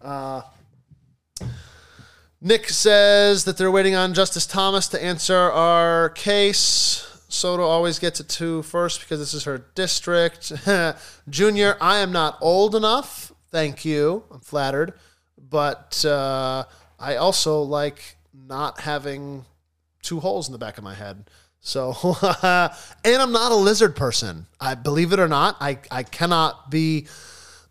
uh, 0.00 0.42
Nick 2.40 2.68
says 2.68 3.42
that 3.42 3.56
they're 3.56 3.72
waiting 3.72 3.96
on 3.96 4.14
Justice 4.14 4.46
Thomas 4.46 4.86
to 4.88 5.04
answer 5.04 5.36
our 5.36 6.10
case. 6.10 7.24
Soto 7.28 7.64
always 7.64 7.98
gets 7.98 8.20
it 8.20 8.28
to 8.28 8.62
first 8.62 9.00
because 9.00 9.18
this 9.18 9.34
is 9.34 9.42
her 9.42 9.66
district. 9.74 10.52
Junior, 11.28 11.76
I 11.80 11.98
am 11.98 12.12
not 12.12 12.38
old 12.40 12.76
enough. 12.76 13.32
Thank 13.50 13.84
you. 13.84 14.22
I'm 14.30 14.38
flattered. 14.38 14.94
But 15.52 16.04
uh, 16.04 16.64
I 16.98 17.16
also 17.16 17.62
like 17.62 18.16
not 18.34 18.80
having 18.80 19.44
two 20.02 20.18
holes 20.18 20.48
in 20.48 20.52
the 20.52 20.58
back 20.58 20.78
of 20.78 20.84
my 20.84 20.94
head. 20.94 21.30
So, 21.60 21.94
and 22.42 23.22
I'm 23.22 23.30
not 23.30 23.52
a 23.52 23.56
lizard 23.56 23.94
person. 23.94 24.46
I 24.60 24.74
believe 24.74 25.12
it 25.12 25.20
or 25.20 25.28
not, 25.28 25.56
I, 25.60 25.78
I 25.92 26.02
cannot 26.02 26.70
be 26.70 27.06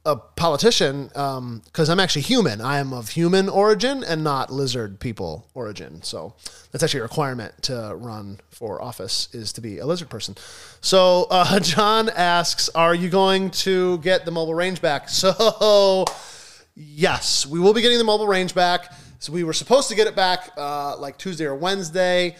a 0.06 0.16
politician 0.16 1.08
because 1.08 1.38
um, 1.38 1.90
I'm 1.90 2.00
actually 2.00 2.24
human. 2.24 2.62
I 2.62 2.80
am 2.80 2.94
of 2.94 3.10
human 3.10 3.50
origin 3.50 4.04
and 4.04 4.24
not 4.24 4.52
lizard 4.52 5.00
people 5.00 5.48
origin. 5.54 6.02
So 6.02 6.34
that's 6.72 6.84
actually 6.84 7.02
a 7.02 7.04
requirement 7.04 7.62
to 7.64 7.94
run 7.96 8.40
for 8.50 8.82
office 8.82 9.28
is 9.34 9.54
to 9.54 9.62
be 9.62 9.78
a 9.80 9.86
lizard 9.86 10.10
person. 10.10 10.36
So 10.80 11.28
uh, 11.30 11.60
John 11.62 12.10
asks, 12.10 12.70
"Are 12.70 12.96
you 12.96 13.10
going 13.10 13.52
to 13.52 14.00
get 14.00 14.26
the 14.26 14.32
mobile 14.32 14.56
range 14.56 14.82
back?" 14.82 15.10
So 15.10 16.06
yes, 16.82 17.46
we 17.46 17.60
will 17.60 17.74
be 17.74 17.82
getting 17.82 17.98
the 17.98 18.04
mobile 18.04 18.28
range 18.28 18.56
back. 18.56 18.94
So 19.20 19.32
we 19.32 19.44
were 19.44 19.54
supposed 19.54 19.88
to 19.90 19.96
get 19.96 20.08
it 20.08 20.16
back 20.16 20.50
uh, 20.58 20.98
like 20.98 21.18
Tuesday 21.18 21.46
or 21.46 21.56
Wednesday 21.56 22.36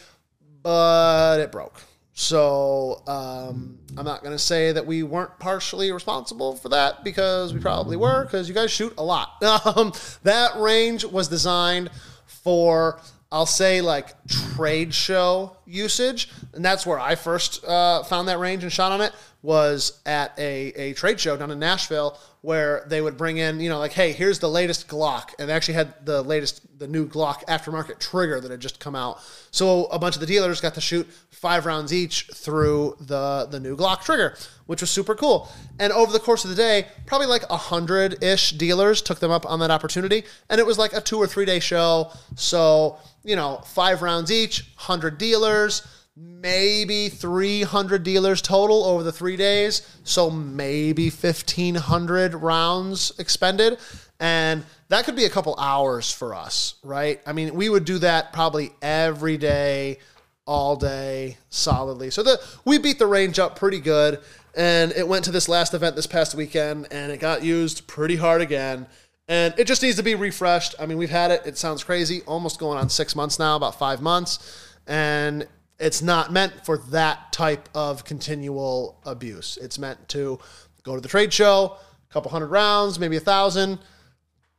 but 0.64 1.40
it 1.40 1.52
broke. 1.52 1.82
So 2.14 3.02
um, 3.08 3.80
I'm 3.98 4.06
not 4.06 4.22
going 4.22 4.36
to 4.36 4.44
say 4.44 4.72
that 4.74 4.86
we 4.86 5.02
weren't 5.04 5.38
partially 5.40 5.92
responsible 5.92 6.56
for 6.56 6.70
that 6.70 7.04
because 7.04 7.54
we 7.54 7.60
probably 7.60 7.98
were 7.98 8.26
because 8.26 8.48
you 8.48 8.54
guys 8.54 8.72
shoot 8.72 8.94
a 8.98 9.04
lot. 9.04 9.42
Um, 9.66 9.94
that 10.24 10.58
range 10.58 11.06
was 11.06 11.28
designed 11.28 11.90
for, 12.26 13.00
I'll 13.32 13.46
say, 13.46 13.82
like 13.82 14.14
trade 14.56 14.94
show 14.94 15.56
usage. 15.66 16.30
And 16.54 16.64
that's 16.64 16.86
where 16.86 17.00
I 17.00 17.16
first 17.16 17.64
uh, 17.64 18.04
found 18.04 18.28
that 18.28 18.40
range 18.40 18.64
and 18.64 18.72
shot 18.72 18.92
on 18.92 19.02
it 19.02 19.14
was 19.42 20.02
at 20.06 20.38
a, 20.38 20.68
a 20.76 20.94
trade 20.94 21.20
show 21.20 21.38
down 21.38 21.52
in 21.52 21.60
Nashville 21.60 22.20
where 22.42 22.84
they 22.88 23.02
would 23.02 23.18
bring 23.18 23.38
in, 23.38 23.60
you 23.60 23.70
know, 23.70 23.78
like, 23.78 23.94
hey, 23.94 24.12
here's 24.12 24.40
the 24.40 24.50
latest 24.50 24.88
Glock. 24.88 25.30
And 25.38 25.48
they 25.48 25.54
actually 25.54 25.76
had 25.76 25.94
the 26.06 26.24
latest, 26.24 26.80
the 26.80 26.88
new 26.88 27.08
Glock 27.08 27.46
aftermarket 27.46 28.00
trigger 28.00 28.42
that 28.42 28.50
had 28.50 28.60
just 28.60 28.80
come 28.80 28.96
out. 28.96 29.20
So 29.52 29.86
a 29.86 30.00
bunch 30.00 30.16
of 30.16 30.22
the 30.22 30.26
dealers 30.26 30.60
got 30.60 30.74
to 30.74 30.82
shoot 30.82 31.08
five 31.30 31.68
rounds 31.68 31.94
each 31.94 32.30
through 32.34 32.98
the, 33.00 33.48
the 33.52 33.60
new 33.60 33.78
Glock 33.78 34.04
trigger, 34.04 34.36
which 34.66 34.82
was 34.82 34.90
super 34.90 35.14
cool. 35.14 35.50
And 35.80 35.94
over 35.94 36.12
the 36.12 36.20
course 36.20 36.44
of 36.44 36.50
the 36.50 36.56
day, 36.56 36.88
probably 37.06 37.28
like 37.28 37.44
a 37.52 37.58
hundred 37.58 38.24
ish 38.24 38.54
dealers 38.54 39.04
took 39.04 39.20
them 39.20 39.30
up 39.30 39.46
on 39.46 39.60
that 39.60 39.70
opportunity. 39.70 40.24
And 40.50 40.60
it 40.60 40.66
was 40.66 40.80
like 40.80 40.94
a 40.94 41.02
two 41.02 41.18
or 41.18 41.28
three 41.28 41.46
day 41.46 41.60
show. 41.60 42.12
So, 42.36 42.98
you 43.24 43.36
know, 43.36 43.62
five 43.68 44.02
rounds 44.02 44.32
each, 44.32 44.64
100 44.78 45.20
dealers 45.20 45.86
maybe 46.22 47.10
300 47.10 48.04
dealers 48.04 48.42
total 48.42 48.84
over 48.84 49.04
the 49.04 49.12
three 49.12 49.38
days. 49.38 49.88
So 50.04 50.30
maybe 50.30 51.10
1,500 51.10 52.36
rounds 52.36 53.12
expended. 53.20 53.80
And 54.20 54.64
that 54.90 55.06
could 55.06 55.16
be 55.16 55.26
a 55.26 55.30
couple 55.30 55.56
hours 55.58 56.12
for 56.12 56.36
us, 56.36 56.76
right? 56.84 57.20
I 57.26 57.34
mean, 57.34 57.56
we 57.56 57.70
would 57.70 57.86
do 57.86 57.98
that 58.00 58.34
probably 58.34 58.72
every 58.82 59.38
day, 59.38 59.98
all 60.46 60.76
day, 60.76 61.38
solidly. 61.50 62.12
So 62.12 62.22
the, 62.22 62.40
we 62.66 62.78
beat 62.78 63.00
the 63.00 63.08
range 63.08 63.40
up 63.40 63.56
pretty 63.58 63.80
good. 63.80 64.20
And 64.56 64.92
it 64.92 65.08
went 65.08 65.26
to 65.26 65.32
this 65.32 65.48
last 65.48 65.74
event 65.74 65.96
this 65.96 66.08
past 66.08 66.36
weekend 66.36 66.88
and 66.92 67.12
it 67.12 67.20
got 67.20 67.44
used 67.44 67.88
pretty 67.88 68.18
hard 68.18 68.42
again. 68.42 68.86
And 69.28 69.54
it 69.58 69.66
just 69.66 69.82
needs 69.82 69.96
to 69.96 70.04
be 70.04 70.14
refreshed. 70.14 70.76
I 70.78 70.86
mean, 70.86 70.98
we've 70.98 71.10
had 71.10 71.32
it, 71.32 71.44
it 71.46 71.58
sounds 71.58 71.84
crazy, 71.84 72.22
almost 72.28 72.60
going 72.60 72.78
on 72.78 72.90
six 72.90 73.16
months 73.16 73.40
now, 73.40 73.56
about 73.56 73.80
five 73.80 74.02
months. 74.02 74.68
And 74.88 75.48
it's 75.82 76.02
not 76.02 76.32
meant 76.32 76.66
for 76.66 76.78
that 76.92 77.34
type 77.34 77.68
of 77.74 78.06
continual 78.06 79.00
abuse. 79.06 79.58
It's 79.62 79.80
meant 79.80 80.08
to 80.10 80.40
go 80.84 80.96
to 80.96 81.02
the 81.02 81.08
trade 81.08 81.34
show, 81.34 81.78
a 82.10 82.14
couple 82.14 82.32
hundred 82.32 82.48
rounds, 82.48 83.00
maybe 83.00 83.18
a 83.18 83.22
thousand, 83.22 83.80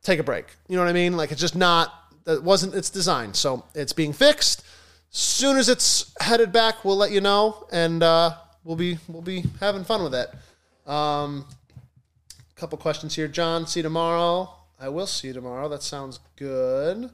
take 0.03 0.19
a 0.19 0.23
break. 0.23 0.45
You 0.67 0.75
know 0.75 0.83
what 0.83 0.89
I 0.89 0.93
mean? 0.93 1.15
Like 1.15 1.31
it's 1.31 1.41
just 1.41 1.55
not 1.55 1.93
that 2.25 2.43
wasn't 2.43 2.75
its 2.75 2.89
design. 2.89 3.33
So 3.33 3.65
it's 3.73 3.93
being 3.93 4.13
fixed. 4.13 4.63
Soon 5.09 5.57
as 5.57 5.69
it's 5.69 6.13
headed 6.19 6.51
back, 6.51 6.83
we'll 6.83 6.97
let 6.97 7.11
you 7.11 7.21
know, 7.21 7.67
and 7.71 8.03
uh, 8.03 8.35
we'll 8.63 8.75
be 8.75 8.97
we'll 9.07 9.21
be 9.21 9.45
having 9.59 9.83
fun 9.83 10.03
with 10.03 10.15
it. 10.15 10.29
Um, 10.89 11.45
couple 12.55 12.77
questions 12.77 13.15
here, 13.15 13.27
John. 13.27 13.67
See 13.67 13.79
you 13.79 13.83
tomorrow. 13.83 14.49
I 14.79 14.89
will 14.89 15.07
see 15.07 15.27
you 15.27 15.33
tomorrow. 15.33 15.69
That 15.69 15.83
sounds 15.83 16.19
good. 16.35 17.09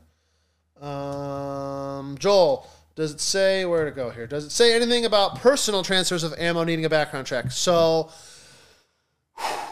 Um, 0.81 2.17
Joel. 2.17 2.67
Does 2.99 3.13
it 3.13 3.21
say 3.21 3.63
where 3.63 3.85
to 3.85 3.91
go 3.91 4.09
here? 4.09 4.27
Does 4.27 4.43
it 4.43 4.49
say 4.49 4.75
anything 4.75 5.05
about 5.05 5.39
personal 5.39 5.83
transfers 5.83 6.21
of 6.21 6.33
ammo 6.37 6.65
needing 6.65 6.83
a 6.83 6.89
background 6.89 7.27
check? 7.27 7.49
So 7.49 8.11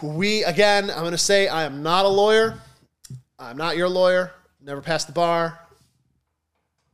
we 0.02 0.46
again, 0.46 0.90
I'm 0.90 1.02
going 1.02 1.12
to 1.12 1.18
say 1.18 1.50
I 1.50 1.66
am 1.66 1.84
not 1.84 2.06
a 2.06 2.08
lawyer. 2.08 2.58
I'm 3.38 3.58
not 3.58 3.76
your 3.76 3.90
lawyer. 3.90 4.32
Never 4.62 4.80
passed 4.80 5.08
the 5.08 5.14
bar. 5.14 5.60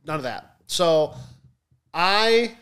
None 0.04 0.16
of 0.16 0.24
that. 0.24 0.56
So 0.66 1.14
I 1.94 2.56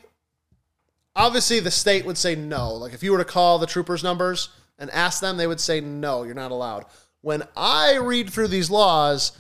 obviously 1.17 1.59
the 1.61 1.71
state 1.71 2.05
would 2.05 2.19
say 2.19 2.35
no. 2.35 2.75
Like 2.75 2.93
if 2.93 3.03
you 3.03 3.11
were 3.11 3.19
to 3.19 3.25
call 3.25 3.59
the 3.59 3.67
troopers 3.67 4.05
numbers 4.05 4.51
and 4.79 4.91
ask 4.91 5.23
them, 5.23 5.39
they 5.39 5.47
would 5.47 5.61
say 5.61 5.81
no, 5.81 6.25
you're 6.25 6.35
not 6.35 6.51
allowed. 6.51 6.85
When 7.23 7.43
I 7.57 7.97
read 7.97 8.29
through 8.29 8.49
these 8.49 8.69
laws, 8.69 9.33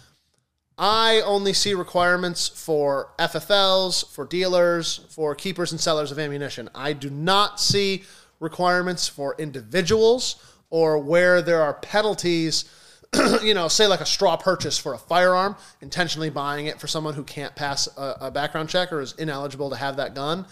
I 0.84 1.20
only 1.20 1.52
see 1.52 1.74
requirements 1.74 2.48
for 2.48 3.10
FFLs, 3.16 4.12
for 4.12 4.26
dealers, 4.26 5.06
for 5.10 5.32
keepers 5.36 5.70
and 5.70 5.80
sellers 5.80 6.10
of 6.10 6.18
ammunition. 6.18 6.68
I 6.74 6.92
do 6.92 7.08
not 7.08 7.60
see 7.60 8.02
requirements 8.40 9.06
for 9.06 9.36
individuals 9.38 10.44
or 10.70 10.98
where 10.98 11.40
there 11.40 11.62
are 11.62 11.74
penalties, 11.74 12.64
you 13.44 13.54
know, 13.54 13.68
say 13.68 13.86
like 13.86 14.00
a 14.00 14.04
straw 14.04 14.36
purchase 14.36 14.76
for 14.76 14.94
a 14.94 14.98
firearm, 14.98 15.54
intentionally 15.82 16.30
buying 16.30 16.66
it 16.66 16.80
for 16.80 16.88
someone 16.88 17.14
who 17.14 17.22
can't 17.22 17.54
pass 17.54 17.86
a, 17.96 18.16
a 18.22 18.30
background 18.32 18.68
check 18.68 18.92
or 18.92 19.00
is 19.00 19.12
ineligible 19.12 19.70
to 19.70 19.76
have 19.76 19.98
that 19.98 20.16
gun. 20.16 20.44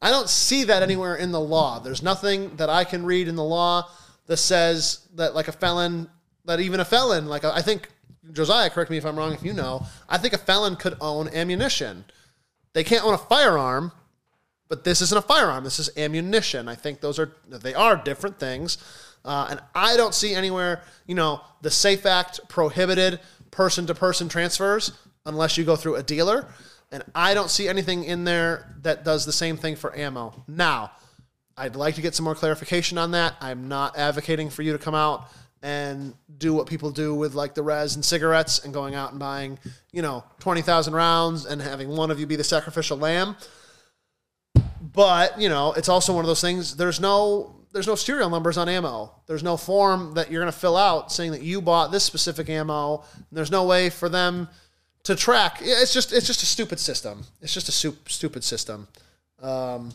I 0.00 0.10
don't 0.10 0.30
see 0.30 0.64
that 0.64 0.82
anywhere 0.82 1.16
in 1.16 1.32
the 1.32 1.40
law. 1.40 1.80
There's 1.80 2.02
nothing 2.02 2.56
that 2.56 2.70
I 2.70 2.84
can 2.84 3.04
read 3.04 3.28
in 3.28 3.36
the 3.36 3.44
law 3.44 3.90
that 4.26 4.38
says 4.38 5.06
that 5.16 5.34
like 5.34 5.48
a 5.48 5.52
felon, 5.52 6.08
that 6.46 6.60
even 6.60 6.80
a 6.80 6.84
felon, 6.86 7.26
like 7.26 7.44
I 7.44 7.60
think 7.60 7.90
Josiah, 8.32 8.70
correct 8.70 8.90
me 8.90 8.96
if 8.96 9.06
I'm 9.06 9.16
wrong 9.16 9.32
if 9.32 9.42
you 9.42 9.52
know, 9.52 9.86
I 10.08 10.18
think 10.18 10.34
a 10.34 10.38
felon 10.38 10.76
could 10.76 10.96
own 11.00 11.28
ammunition. 11.28 12.04
They 12.72 12.84
can't 12.84 13.04
own 13.04 13.14
a 13.14 13.18
firearm, 13.18 13.92
but 14.68 14.84
this 14.84 15.00
isn't 15.00 15.16
a 15.16 15.22
firearm. 15.22 15.64
This 15.64 15.78
is 15.78 15.90
ammunition. 15.96 16.68
I 16.68 16.74
think 16.74 17.00
those 17.00 17.18
are 17.18 17.32
they 17.48 17.74
are 17.74 17.96
different 17.96 18.38
things. 18.38 18.78
Uh, 19.24 19.48
and 19.50 19.60
I 19.74 19.96
don't 19.96 20.14
see 20.14 20.34
anywhere, 20.34 20.82
you 21.06 21.14
know, 21.14 21.40
the 21.60 21.70
Safe 21.70 22.06
Act 22.06 22.40
prohibited 22.48 23.20
person 23.50 23.86
to 23.86 23.94
person 23.94 24.28
transfers 24.28 24.92
unless 25.24 25.56
you 25.58 25.64
go 25.64 25.74
through 25.74 25.96
a 25.96 26.02
dealer. 26.02 26.46
And 26.92 27.02
I 27.14 27.34
don't 27.34 27.50
see 27.50 27.68
anything 27.68 28.04
in 28.04 28.24
there 28.24 28.76
that 28.82 29.04
does 29.04 29.26
the 29.26 29.32
same 29.32 29.56
thing 29.56 29.74
for 29.74 29.96
ammo. 29.96 30.44
Now, 30.46 30.92
I'd 31.56 31.74
like 31.74 31.96
to 31.96 32.02
get 32.02 32.14
some 32.14 32.24
more 32.24 32.34
clarification 32.34 32.98
on 32.98 33.10
that. 33.12 33.34
I'm 33.40 33.66
not 33.66 33.98
advocating 33.98 34.50
for 34.50 34.62
you 34.62 34.72
to 34.72 34.78
come 34.78 34.94
out 34.94 35.28
and 35.66 36.14
do 36.38 36.54
what 36.54 36.68
people 36.68 36.92
do 36.92 37.12
with 37.12 37.34
like 37.34 37.54
the 37.54 37.62
res 37.62 37.96
and 37.96 38.04
cigarettes 38.04 38.64
and 38.64 38.72
going 38.72 38.94
out 38.94 39.10
and 39.10 39.18
buying, 39.18 39.58
you 39.90 40.00
know, 40.00 40.22
20,000 40.38 40.94
rounds 40.94 41.44
and 41.44 41.60
having 41.60 41.88
one 41.88 42.12
of 42.12 42.20
you 42.20 42.26
be 42.26 42.36
the 42.36 42.44
sacrificial 42.44 42.96
lamb. 42.96 43.34
But, 44.80 45.40
you 45.40 45.48
know, 45.48 45.72
it's 45.72 45.88
also 45.88 46.14
one 46.14 46.24
of 46.24 46.28
those 46.28 46.40
things 46.40 46.76
there's 46.76 47.00
no 47.00 47.52
there's 47.72 47.88
no 47.88 47.96
serial 47.96 48.30
numbers 48.30 48.56
on 48.56 48.68
ammo. 48.68 49.10
There's 49.26 49.42
no 49.42 49.56
form 49.56 50.14
that 50.14 50.30
you're 50.30 50.40
going 50.40 50.52
to 50.52 50.58
fill 50.58 50.76
out 50.76 51.10
saying 51.10 51.32
that 51.32 51.42
you 51.42 51.60
bought 51.60 51.90
this 51.90 52.04
specific 52.04 52.48
ammo. 52.48 53.02
there's 53.32 53.50
no 53.50 53.64
way 53.64 53.90
for 53.90 54.08
them 54.08 54.48
to 55.02 55.16
track. 55.16 55.58
It's 55.62 55.92
just 55.92 56.12
it's 56.12 56.28
just 56.28 56.44
a 56.44 56.46
stupid 56.46 56.78
system. 56.78 57.24
It's 57.42 57.52
just 57.52 57.68
a 57.68 57.72
stupid 57.72 58.44
system. 58.44 58.86
Um, 59.42 59.90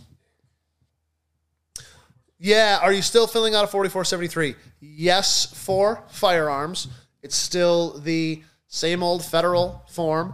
Yeah, 2.43 2.79
are 2.81 2.91
you 2.91 3.03
still 3.03 3.27
filling 3.27 3.53
out 3.53 3.65
a 3.65 3.67
4473? 3.67 4.55
Yes, 4.79 5.45
for 5.45 6.03
firearms. 6.09 6.87
It's 7.21 7.35
still 7.35 7.99
the 7.99 8.41
same 8.65 9.03
old 9.03 9.23
federal 9.23 9.85
form. 9.91 10.33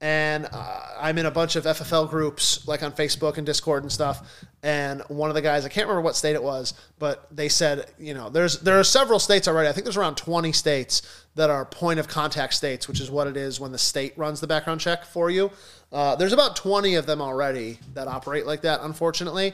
And 0.00 0.48
uh, 0.50 0.80
I'm 0.98 1.18
in 1.18 1.26
a 1.26 1.30
bunch 1.30 1.54
of 1.56 1.64
FFL 1.64 2.08
groups, 2.08 2.66
like 2.66 2.82
on 2.82 2.90
Facebook 2.92 3.36
and 3.36 3.44
Discord 3.44 3.82
and 3.82 3.92
stuff. 3.92 4.46
And 4.62 5.02
one 5.08 5.28
of 5.28 5.34
the 5.34 5.42
guys, 5.42 5.66
I 5.66 5.68
can't 5.68 5.86
remember 5.86 6.00
what 6.00 6.16
state 6.16 6.34
it 6.34 6.42
was, 6.42 6.72
but 6.98 7.28
they 7.30 7.50
said, 7.50 7.84
you 7.98 8.14
know, 8.14 8.30
there's 8.30 8.60
there 8.60 8.80
are 8.80 8.84
several 8.84 9.18
states 9.18 9.46
already. 9.46 9.68
I 9.68 9.72
think 9.72 9.84
there's 9.84 9.98
around 9.98 10.16
20 10.16 10.52
states 10.52 11.02
that 11.34 11.50
are 11.50 11.66
point 11.66 12.00
of 12.00 12.08
contact 12.08 12.54
states, 12.54 12.88
which 12.88 12.98
is 12.98 13.10
what 13.10 13.26
it 13.26 13.36
is 13.36 13.60
when 13.60 13.72
the 13.72 13.78
state 13.78 14.16
runs 14.16 14.40
the 14.40 14.46
background 14.46 14.80
check 14.80 15.04
for 15.04 15.30
you. 15.30 15.50
Uh, 15.92 16.16
there's 16.16 16.32
about 16.32 16.56
20 16.56 16.94
of 16.94 17.04
them 17.04 17.20
already 17.20 17.78
that 17.92 18.08
operate 18.08 18.46
like 18.46 18.62
that, 18.62 18.80
unfortunately. 18.82 19.52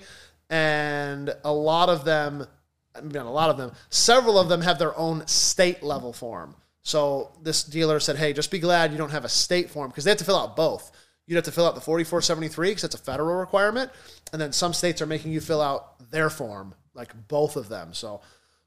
And 0.51 1.35
a 1.45 1.53
lot 1.53 1.89
of 1.89 2.05
them, 2.05 2.47
I 2.95 3.01
mean, 3.01 3.17
a 3.17 3.31
lot 3.31 3.51
of 3.51 3.57
them, 3.57 3.73
several 3.91 4.39
of 4.39 4.49
them 4.49 4.63
have 4.63 4.79
their 4.79 4.97
own 4.97 5.27
state 5.27 5.83
level 5.83 6.13
form. 6.13 6.55
So 6.83 7.33
this 7.43 7.65
dealer 7.65 8.01
said, 8.01 8.17
hey, 8.17 8.33
just 8.33 8.51
be 8.51 8.59
glad 8.59 8.93
you 8.93 8.99
don't 8.99 9.11
have 9.11 9.25
a 9.27 9.29
state 9.29 9.69
form 9.69 9.91
because 9.91 10.05
they 10.05 10.11
have 10.11 10.19
to 10.19 10.25
fill 10.25 10.39
out 10.39 10.57
both. 10.57 10.91
You'd 11.27 11.37
have 11.37 11.45
to 11.45 11.53
fill 11.53 11.67
out 11.67 11.75
the 11.75 11.83
4473 11.83 12.71
because 12.71 12.85
it's 12.85 12.95
a 12.95 12.99
federal 12.99 13.39
requirement. 13.39 13.91
And 14.33 14.41
then 14.41 14.53
some 14.53 14.73
states 14.73 15.03
are 15.03 15.07
making 15.07 15.33
you 15.33 15.41
fill 15.41 15.61
out 15.61 16.11
their 16.11 16.31
form, 16.31 16.75
like 16.95 17.13
both 17.29 17.57
of 17.57 17.69
them. 17.69 17.93
So 17.93 18.23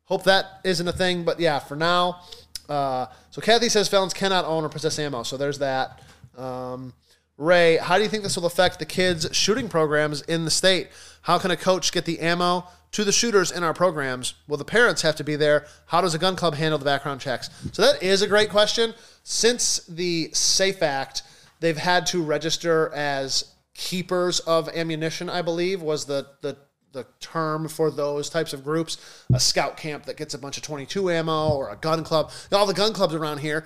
hope 0.06 0.24
that 0.26 0.60
isn't 0.64 0.88
a 0.88 0.92
thing. 0.92 1.24
But 1.24 1.40
yeah, 1.40 1.58
for 1.58 1.76
now. 1.76 2.22
Uh, 2.70 3.08
so 3.32 3.42
Kathy 3.42 3.70
says 3.70 3.90
felons 3.90 4.14
cannot 4.14 4.46
own 4.46 4.64
or 4.64 4.70
possess 4.70 5.00
ammo. 5.00 5.24
So 5.24 5.36
there's 5.36 5.58
that. 5.58 6.00
Um, 6.38 6.94
Ray, 7.38 7.78
how 7.78 7.98
do 7.98 8.04
you 8.04 8.10
think 8.10 8.22
this 8.22 8.38
will 8.38 8.46
affect 8.46 8.78
the 8.78 8.86
kids' 8.86 9.28
shooting 9.36 9.68
programs 9.68 10.22
in 10.22 10.46
the 10.46 10.52
state? 10.52 10.90
How 11.22 11.38
can 11.38 11.51
a 11.51 11.57
coach 11.57 11.91
get 11.91 12.05
the 12.05 12.19
ammo 12.19 12.65
to 12.91 13.03
the 13.03 13.11
shooters 13.11 13.51
in 13.51 13.63
our 13.63 13.74
programs? 13.74 14.34
Will 14.47 14.57
the 14.57 14.65
parents 14.65 15.01
have 15.01 15.15
to 15.17 15.24
be 15.24 15.36
there? 15.36 15.65
How 15.88 16.01
does 16.01 16.13
a 16.13 16.19
gun 16.19 16.36
club 16.36 16.55
handle 16.55 16.78
the 16.78 16.86
background 16.86 17.22
checks? 17.22 17.49
So 17.72 17.82
that 17.84 18.03
is 18.03 18.22
a 18.22 18.28
great 18.28 18.49
question. 18.49 18.93
Since 19.24 19.86
the 19.86 20.30
SAFE 20.34 20.82
Act, 20.82 21.24
they've 21.59 21.78
had 21.78 22.05
to 22.07 22.24
register 22.24 22.91
as 22.93 23.53
keepers 23.74 24.39
of 24.41 24.67
ammunition, 24.69 25.30
I 25.30 25.41
believe, 25.41 25.82
was 25.82 26.05
the, 26.05 26.28
the 26.41 26.57
the 26.93 27.05
term 27.19 27.69
for 27.69 27.89
those 27.89 28.30
types 28.30 28.51
of 28.51 28.63
groups 28.63 28.97
a 29.34 29.39
scout 29.39 29.78
camp 29.78 30.05
that 30.05 30.17
gets 30.17 30.34
a 30.34 30.38
bunch 30.38 30.57
of 30.57 30.63
22 30.63 31.09
ammo 31.09 31.49
or 31.49 31.69
a 31.69 31.76
gun 31.78 32.03
club 32.03 32.32
all 32.51 32.65
the 32.65 32.74
gun 32.74 32.91
clubs 32.91 33.13
around 33.13 33.38
here 33.38 33.65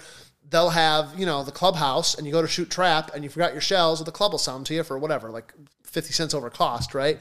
they'll 0.49 0.69
have 0.69 1.13
you 1.17 1.25
know 1.25 1.43
the 1.43 1.51
clubhouse 1.51 2.15
and 2.15 2.25
you 2.25 2.33
go 2.33 2.41
to 2.41 2.47
shoot 2.47 2.69
trap 2.69 3.11
and 3.13 3.23
you 3.23 3.29
forgot 3.29 3.51
your 3.51 3.61
shells 3.61 4.01
or 4.01 4.03
the 4.03 4.11
club 4.11 4.31
will 4.31 4.39
sell 4.39 4.55
them 4.55 4.63
to 4.63 4.73
you 4.73 4.83
for 4.83 4.97
whatever 4.97 5.29
like 5.29 5.53
50 5.83 6.13
cents 6.13 6.33
over 6.33 6.49
cost 6.49 6.93
right? 6.93 7.19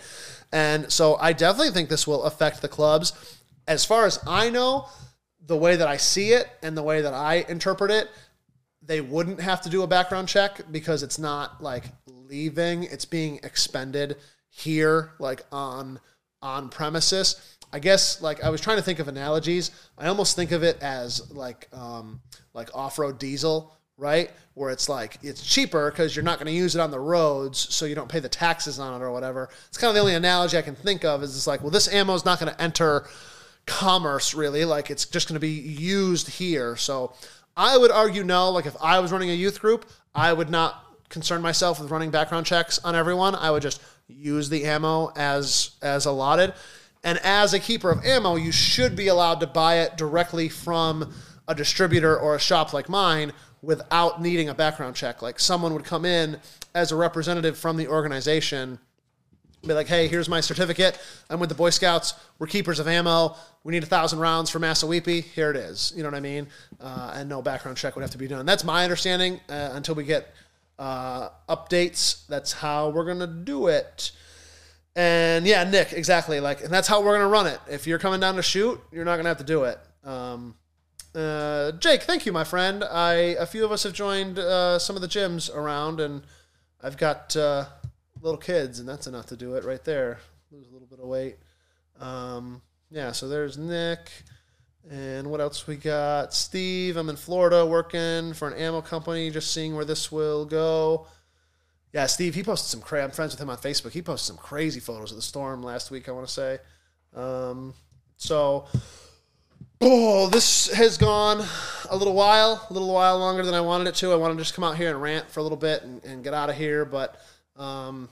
And 0.53 0.93
so 0.93 1.16
i 1.16 1.33
definitely 1.33 1.72
think 1.72 1.89
this 1.89 2.07
will 2.07 2.25
affect 2.25 2.62
the 2.62 2.68
clubs. 2.68 3.12
As 3.66 3.85
far 3.85 4.07
as 4.07 4.18
i 4.27 4.51
know 4.51 4.89
the 5.47 5.57
way 5.57 5.77
that 5.77 5.89
i 5.89 5.97
see 5.97 6.33
it 6.33 6.49
and 6.62 6.77
the 6.77 6.83
way 6.83 7.01
that 7.03 7.14
i 7.14 7.45
interpret 7.49 7.91
it 7.91 8.09
they 8.87 9.01
wouldn't 9.01 9.41
have 9.41 9.61
to 9.62 9.68
do 9.70 9.83
a 9.83 9.87
background 9.87 10.29
check 10.29 10.61
because 10.70 11.03
it's 11.03 11.18
not 11.18 11.62
like 11.62 11.85
leaving. 12.07 12.85
It's 12.85 13.05
being 13.05 13.41
expended 13.43 14.16
here 14.51 15.12
like 15.18 15.45
on 15.51 16.01
on 16.43 16.68
premises 16.68 17.57
i 17.75 17.79
guess 17.79 18.22
like 18.22 18.43
i 18.43 18.49
was 18.49 18.61
trying 18.61 18.77
to 18.77 18.83
think 18.83 19.01
of 19.01 19.09
analogies. 19.09 19.70
I 19.99 20.07
almost 20.07 20.37
think 20.37 20.53
of 20.53 20.62
it 20.62 20.83
as 20.83 21.31
like 21.33 21.68
um 21.72 22.20
like 22.55 22.70
off-road 22.75 23.18
diesel 23.18 23.75
right? 23.97 24.31
Where 24.55 24.70
it's 24.70 24.89
like 24.89 25.18
it's 25.22 25.45
cheaper 25.45 25.91
because 25.91 26.14
you're 26.14 26.25
not 26.25 26.39
going 26.39 26.47
to 26.47 26.53
use 26.53 26.75
it 26.75 26.81
on 26.81 26.91
the 26.91 26.99
roads 26.99 27.59
so 27.59 27.87
you 27.87 27.95
don't 27.95 28.09
pay 28.09 28.20
the 28.20 28.29
taxes 28.29 28.79
on 28.79 29.01
it 29.01 29.05
or 29.05 29.12
whatever. 29.12 29.49
It's 29.68 29.79
kind 29.79 29.89
of 29.89 29.95
the 29.95 30.01
only 30.01 30.14
analogy 30.14 30.57
i 30.59 30.62
can 30.62 30.75
think 30.75 31.05
of 31.05 31.22
is 31.22 31.37
it's 31.37 31.47
like 31.47 31.61
well 31.62 31.70
this 31.70 31.93
ammo 31.93 32.14
is 32.14 32.25
not 32.25 32.41
going 32.41 32.53
to 32.53 32.61
enter 32.61 33.07
commerce 33.66 34.35
really. 34.35 34.64
Like 34.64 34.91
it's 34.91 35.05
just 35.07 35.29
going 35.29 35.35
to 35.35 35.41
be 35.41 35.51
used 35.51 36.29
here. 36.29 36.77
So 36.77 37.12
i 37.57 37.77
would 37.77 37.91
argue 37.91 38.25
no. 38.25 38.51
Like 38.51 38.66
if 38.66 38.77
i 38.83 38.99
was 38.99 39.12
running 39.12 39.31
a 39.31 39.35
youth 39.35 39.61
group 39.61 39.89
i 40.14 40.33
would 40.33 40.51
not 40.51 40.85
concern 41.09 41.41
myself 41.41 41.81
with 41.81 41.91
running 41.91 42.11
background 42.11 42.47
checks 42.47 42.79
on 42.85 42.95
everyone. 42.97 43.35
I 43.35 43.51
would 43.51 43.62
just 43.62 43.81
use 44.09 44.49
the 44.49 44.64
ammo 44.64 45.12
as 45.16 45.70
as 45.83 46.07
allotted. 46.07 46.53
And 47.05 47.19
as 47.19 47.53
a 47.53 47.61
keeper 47.61 47.91
of 47.91 48.05
ammo, 48.05 48.37
you 48.37 48.51
should 48.51 48.97
be 48.97 49.09
allowed 49.09 49.41
to 49.41 49.47
buy 49.47 49.81
it 49.81 49.97
directly 49.97 50.49
from 50.49 51.13
a 51.47 51.55
distributor 51.55 52.19
or 52.19 52.35
a 52.35 52.41
shop 52.41 52.73
like 52.73 52.89
mine 52.89 53.33
without 53.61 54.21
needing 54.21 54.49
a 54.49 54.55
background 54.55 54.97
check. 54.97 55.21
Like 55.21 55.39
someone 55.39 55.75
would 55.75 55.85
come 55.85 56.05
in 56.05 56.41
as 56.75 56.93
a 56.93 56.97
representative 56.97 57.59
from 57.59 57.77
the 57.77 57.89
organization, 57.89 58.79
be 59.67 59.73
like, 59.73 59.87
hey, 59.87 60.09
here's 60.09 60.29
my 60.29 60.41
certificate. 60.41 60.99
I'm 61.31 61.41
with 61.41 61.49
the 61.49 61.55
Boy 61.55 61.71
Scouts. 61.71 62.15
We're 62.39 62.47
keepers 62.47 62.79
of 62.79 62.89
ammo. 62.89 63.37
We 63.65 63.73
need 63.73 63.83
a 63.83 63.87
thousand 63.87 64.19
rounds 64.19 64.51
for 64.51 64.59
Massawepie. 64.59 65.25
Here 65.25 65.51
it 65.51 65.57
is. 65.57 65.93
You 65.97 66.03
know 66.03 66.11
what 66.11 66.17
I 66.17 66.21
mean? 66.21 66.49
Uh, 66.81 67.13
and 67.15 67.29
no 67.29 67.41
background 67.41 67.79
check 67.79 67.97
would 67.97 68.03
have 68.03 68.11
to 68.11 68.19
be 68.19 68.29
done. 68.29 68.45
That's 68.45 68.65
my 68.65 68.83
understanding 68.83 69.41
uh, 69.49 69.71
until 69.73 69.95
we 69.95 70.05
get 70.05 70.35
uh, 70.79 71.31
updates. 71.49 72.27
That's 72.27 72.53
how 72.53 72.91
we're 72.91 73.07
gonna 73.07 73.27
do 73.27 73.69
it. 73.69 74.13
And 74.97 75.47
yeah, 75.47 75.65
Nick, 75.65 75.93
exactly. 75.93 76.41
Like, 76.41 76.63
and 76.63 76.73
that's 76.73 76.87
how 76.87 77.03
we're 77.03 77.17
gonna 77.17 77.29
run 77.29 77.47
it. 77.47 77.59
If 77.69 77.87
you're 77.87 77.99
coming 77.99 78.21
down 78.21 78.37
to 78.37 78.43
shoot, 78.43 78.81
you're 78.93 79.05
not 79.05 79.17
gonna 79.17 79.29
have 79.29 79.39
to 79.39 79.45
do 79.45 79.65
it. 79.65 79.79
Um, 80.05 80.55
uh, 81.15 81.73
Jake, 81.73 82.03
thank 82.03 82.27
you, 82.27 82.33
my 82.33 82.45
friend. 82.45 82.85
I 82.85 83.13
a 83.39 83.47
few 83.47 83.65
of 83.65 83.73
us 83.73 83.83
have 83.83 83.93
joined 83.93 84.39
uh, 84.39 84.79
some 84.79 84.97
of 84.97 85.03
the 85.03 85.09
gyms 85.09 85.53
around, 85.55 86.01
and 86.01 86.23
I've 86.83 86.97
got 86.97 87.37
uh, 87.37 87.67
little 88.21 88.39
kids, 88.39 88.79
and 88.79 88.89
that's 88.89 89.07
enough 89.07 89.27
to 89.27 89.37
do 89.37 89.55
it 89.55 89.65
right 89.65 89.85
there. 89.85 90.19
Lose 90.51 90.69
a 90.69 90.73
little 90.73 90.89
bit 90.89 91.01
of 91.01 91.07
weight. 91.07 91.37
Um, 91.99 92.63
yeah, 92.91 93.13
so 93.13 93.29
there's 93.29 93.59
Nick. 93.59 94.11
And 94.91 95.31
what 95.31 95.41
else 95.41 95.67
we 95.67 95.77
got? 95.77 96.35
Steve, 96.35 96.99
I'm 96.99 97.09
in 97.09 97.17
Florida 97.17 97.65
working 97.65 98.35
for 98.35 98.49
an 98.49 98.59
ammo 98.59 98.83
company, 98.83 99.31
just 99.31 99.53
seeing 99.53 99.75
where 99.75 99.87
this 99.87 100.13
will 100.13 100.45
go. 100.45 101.07
Yeah, 101.95 102.07
Steve, 102.07 102.35
he 102.35 102.43
posted 102.43 102.69
some 102.69 102.81
crazy. 102.81 103.05
I'm 103.05 103.13
friends 103.13 103.35
with 103.35 103.41
him 103.41 103.49
on 103.49 103.57
Facebook. 103.57 103.93
He 103.93 104.03
posted 104.03 104.27
some 104.27 104.37
crazy 104.37 104.81
photos 104.81 105.13
of 105.13 105.17
the 105.17 105.23
storm 105.23 105.63
last 105.63 105.93
week. 105.93 106.09
I 106.09 106.13
want 106.13 106.27
to 106.27 106.33
say. 106.33 106.59
Um, 107.15 107.73
so, 108.17 108.67
oh, 109.81 110.29
this 110.29 110.73
has 110.73 110.99
gone 110.99 111.47
a 111.89 111.97
little 111.97 112.15
while, 112.15 112.67
a 112.69 112.73
little 112.73 112.93
while 112.93 113.17
longer 113.21 113.45
than 113.45 113.55
I 113.55 113.61
wanted 113.61 113.87
it 113.87 113.95
to. 113.97 114.11
I 114.11 114.17
wanted 114.17 114.35
to 114.35 114.41
just 114.41 114.55
come 114.55 114.65
out 114.65 114.77
here 114.77 114.91
and 114.91 115.01
rant 115.01 115.31
for 115.31 115.39
a 115.39 115.45
little 115.45 115.57
bit 115.57 115.85
and, 115.85 116.05
and 116.05 116.25
get 116.25 116.35
out 116.35 116.51
of 116.51 116.57
here, 116.57 116.85
but 116.85 117.21
um, 117.55 118.09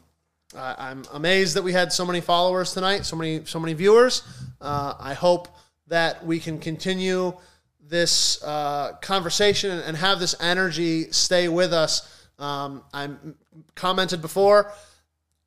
I, 0.57 0.93
am 0.93 1.03
amazed 1.13 1.57
that 1.57 1.63
we 1.63 1.73
had 1.73 1.93
so 1.93 2.07
many 2.07 2.21
followers 2.21 2.73
tonight, 2.75 3.05
so 3.05 3.17
many, 3.17 3.45
so 3.47 3.59
many 3.59 3.75
viewers. 3.75 4.23
Uh, 4.61 4.95
I 5.01 5.15
hope 5.15 5.49
that 5.89 6.25
we 6.25 6.39
can 6.39 6.61
continue 6.61 7.37
this 7.85 8.41
uh, 8.45 8.93
conversation 9.01 9.77
and 9.81 9.97
have 9.97 10.21
this 10.21 10.37
energy 10.41 11.11
stay 11.11 11.49
with 11.49 11.73
us. 11.73 12.22
Um, 12.43 12.83
I'm 12.93 13.37
commented 13.77 14.21
before. 14.21 14.73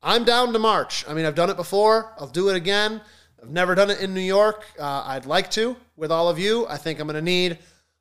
I'm 0.01 0.23
down 0.23 0.53
to 0.53 0.59
march. 0.59 1.03
I 1.09 1.13
mean, 1.13 1.25
I've 1.25 1.35
done 1.35 1.49
it 1.49 1.57
before. 1.57 2.13
I'll 2.17 2.27
do 2.27 2.49
it 2.49 2.55
again. 2.55 3.01
I've 3.41 3.49
never 3.49 3.75
done 3.75 3.89
it 3.89 3.99
in 3.99 4.13
New 4.13 4.21
York. 4.21 4.63
Uh, 4.79 5.03
I'd 5.05 5.25
like 5.25 5.51
to 5.51 5.75
with 5.97 6.11
all 6.11 6.29
of 6.29 6.39
you. 6.39 6.65
I 6.67 6.77
think 6.77 6.99
I'm 6.99 7.07
going 7.07 7.15
to 7.15 7.21
need 7.21 7.57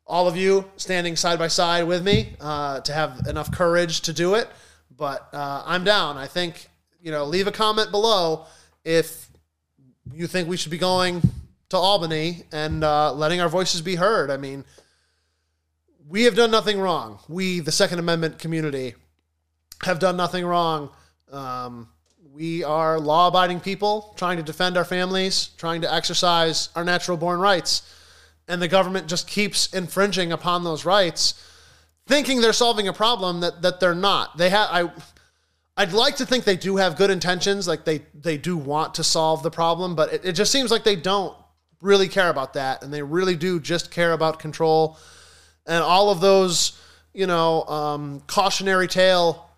all 0.07 0.27
of 0.27 0.37
you 0.37 0.65
standing 0.77 1.15
side 1.15 1.39
by 1.39 1.47
side 1.47 1.83
with 1.83 2.05
me 2.05 2.35
uh, 2.39 2.79
to 2.81 2.93
have 2.93 3.27
enough 3.27 3.51
courage 3.51 4.01
to 4.01 4.13
do 4.13 4.35
it. 4.35 4.47
But 4.95 5.27
uh, 5.33 5.63
I'm 5.65 5.83
down. 5.83 6.15
I 6.17 6.27
think, 6.27 6.67
you 7.01 7.11
know, 7.11 7.25
leave 7.25 7.47
a 7.47 7.51
comment 7.51 7.91
below 7.91 8.45
if 8.85 9.27
you 10.13 10.27
think 10.27 10.47
we 10.47 10.55
should 10.55 10.71
be 10.71 10.77
going 10.77 11.21
to 11.69 11.77
Albany 11.77 12.43
and 12.53 12.83
uh, 12.83 13.11
letting 13.11 13.41
our 13.41 13.49
voices 13.49 13.81
be 13.81 13.95
heard. 13.95 14.31
I 14.31 14.37
mean, 14.37 14.63
we 16.07 16.23
have 16.23 16.35
done 16.35 16.51
nothing 16.51 16.79
wrong. 16.79 17.19
We, 17.27 17.59
the 17.59 17.71
Second 17.71 17.99
Amendment 17.99 18.39
community, 18.39 18.95
have 19.83 19.99
done 19.99 20.15
nothing 20.15 20.45
wrong. 20.45 20.89
Um, 21.31 21.89
we 22.33 22.63
are 22.63 22.99
law 22.99 23.27
abiding 23.27 23.59
people 23.59 24.13
trying 24.17 24.37
to 24.37 24.43
defend 24.43 24.77
our 24.77 24.85
families, 24.85 25.49
trying 25.57 25.81
to 25.81 25.93
exercise 25.93 26.69
our 26.75 26.83
natural 26.83 27.17
born 27.17 27.39
rights. 27.39 27.91
And 28.47 28.61
the 28.61 28.67
government 28.67 29.07
just 29.07 29.27
keeps 29.27 29.73
infringing 29.73 30.31
upon 30.31 30.63
those 30.63 30.85
rights, 30.85 31.41
thinking 32.07 32.41
they're 32.41 32.53
solving 32.53 32.87
a 32.87 32.93
problem 32.93 33.39
that, 33.39 33.61
that 33.63 33.79
they're 33.79 33.95
not. 33.95 34.37
They 34.37 34.49
have, 34.49 34.69
I, 34.71 34.91
I'd 35.77 35.93
like 35.93 36.17
to 36.17 36.25
think 36.25 36.43
they 36.43 36.55
do 36.55 36.75
have 36.75 36.97
good 36.97 37.09
intentions, 37.09 37.67
like 37.67 37.85
they, 37.85 38.01
they 38.13 38.37
do 38.37 38.55
want 38.55 38.95
to 38.95 39.03
solve 39.03 39.41
the 39.41 39.51
problem, 39.51 39.95
but 39.95 40.13
it, 40.13 40.25
it 40.25 40.31
just 40.33 40.51
seems 40.51 40.69
like 40.69 40.83
they 40.83 40.95
don't 40.95 41.35
really 41.81 42.07
care 42.07 42.29
about 42.29 42.53
that, 42.53 42.83
and 42.83 42.93
they 42.93 43.01
really 43.01 43.35
do 43.35 43.59
just 43.59 43.91
care 43.91 44.13
about 44.13 44.39
control. 44.39 44.97
And 45.65 45.83
all 45.83 46.09
of 46.09 46.21
those, 46.21 46.79
you 47.13 47.27
know, 47.27 47.63
um, 47.63 48.21
cautionary 48.27 48.87
tale 48.87 49.49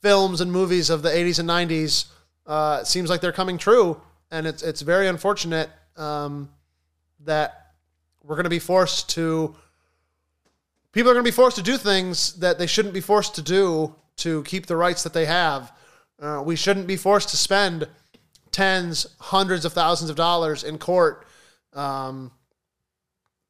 films 0.00 0.40
and 0.40 0.50
movies 0.50 0.90
of 0.90 1.02
the 1.02 1.08
80s 1.08 1.38
and 1.38 1.48
90s, 1.48 2.06
uh, 2.46 2.78
it 2.82 2.86
seems 2.86 3.08
like 3.08 3.20
they're 3.20 3.32
coming 3.32 3.58
true. 3.58 4.00
And 4.30 4.46
it's, 4.46 4.62
it's 4.62 4.80
very 4.80 5.08
unfortunate 5.08 5.70
um, 5.96 6.50
that 7.24 7.74
we're 8.24 8.36
going 8.36 8.44
to 8.44 8.50
be 8.50 8.58
forced 8.58 9.10
to, 9.10 9.54
people 10.92 11.10
are 11.10 11.14
going 11.14 11.24
to 11.24 11.30
be 11.30 11.34
forced 11.34 11.56
to 11.56 11.62
do 11.62 11.76
things 11.76 12.34
that 12.34 12.58
they 12.58 12.66
shouldn't 12.66 12.94
be 12.94 13.00
forced 13.00 13.34
to 13.36 13.42
do 13.42 13.94
to 14.16 14.42
keep 14.44 14.66
the 14.66 14.76
rights 14.76 15.02
that 15.02 15.12
they 15.12 15.26
have. 15.26 15.72
Uh, 16.20 16.42
we 16.44 16.56
shouldn't 16.56 16.86
be 16.86 16.96
forced 16.96 17.28
to 17.30 17.36
spend 17.36 17.86
tens, 18.50 19.06
hundreds 19.18 19.64
of 19.64 19.72
thousands 19.72 20.10
of 20.10 20.16
dollars 20.16 20.64
in 20.64 20.78
court 20.78 21.26
um, 21.72 22.30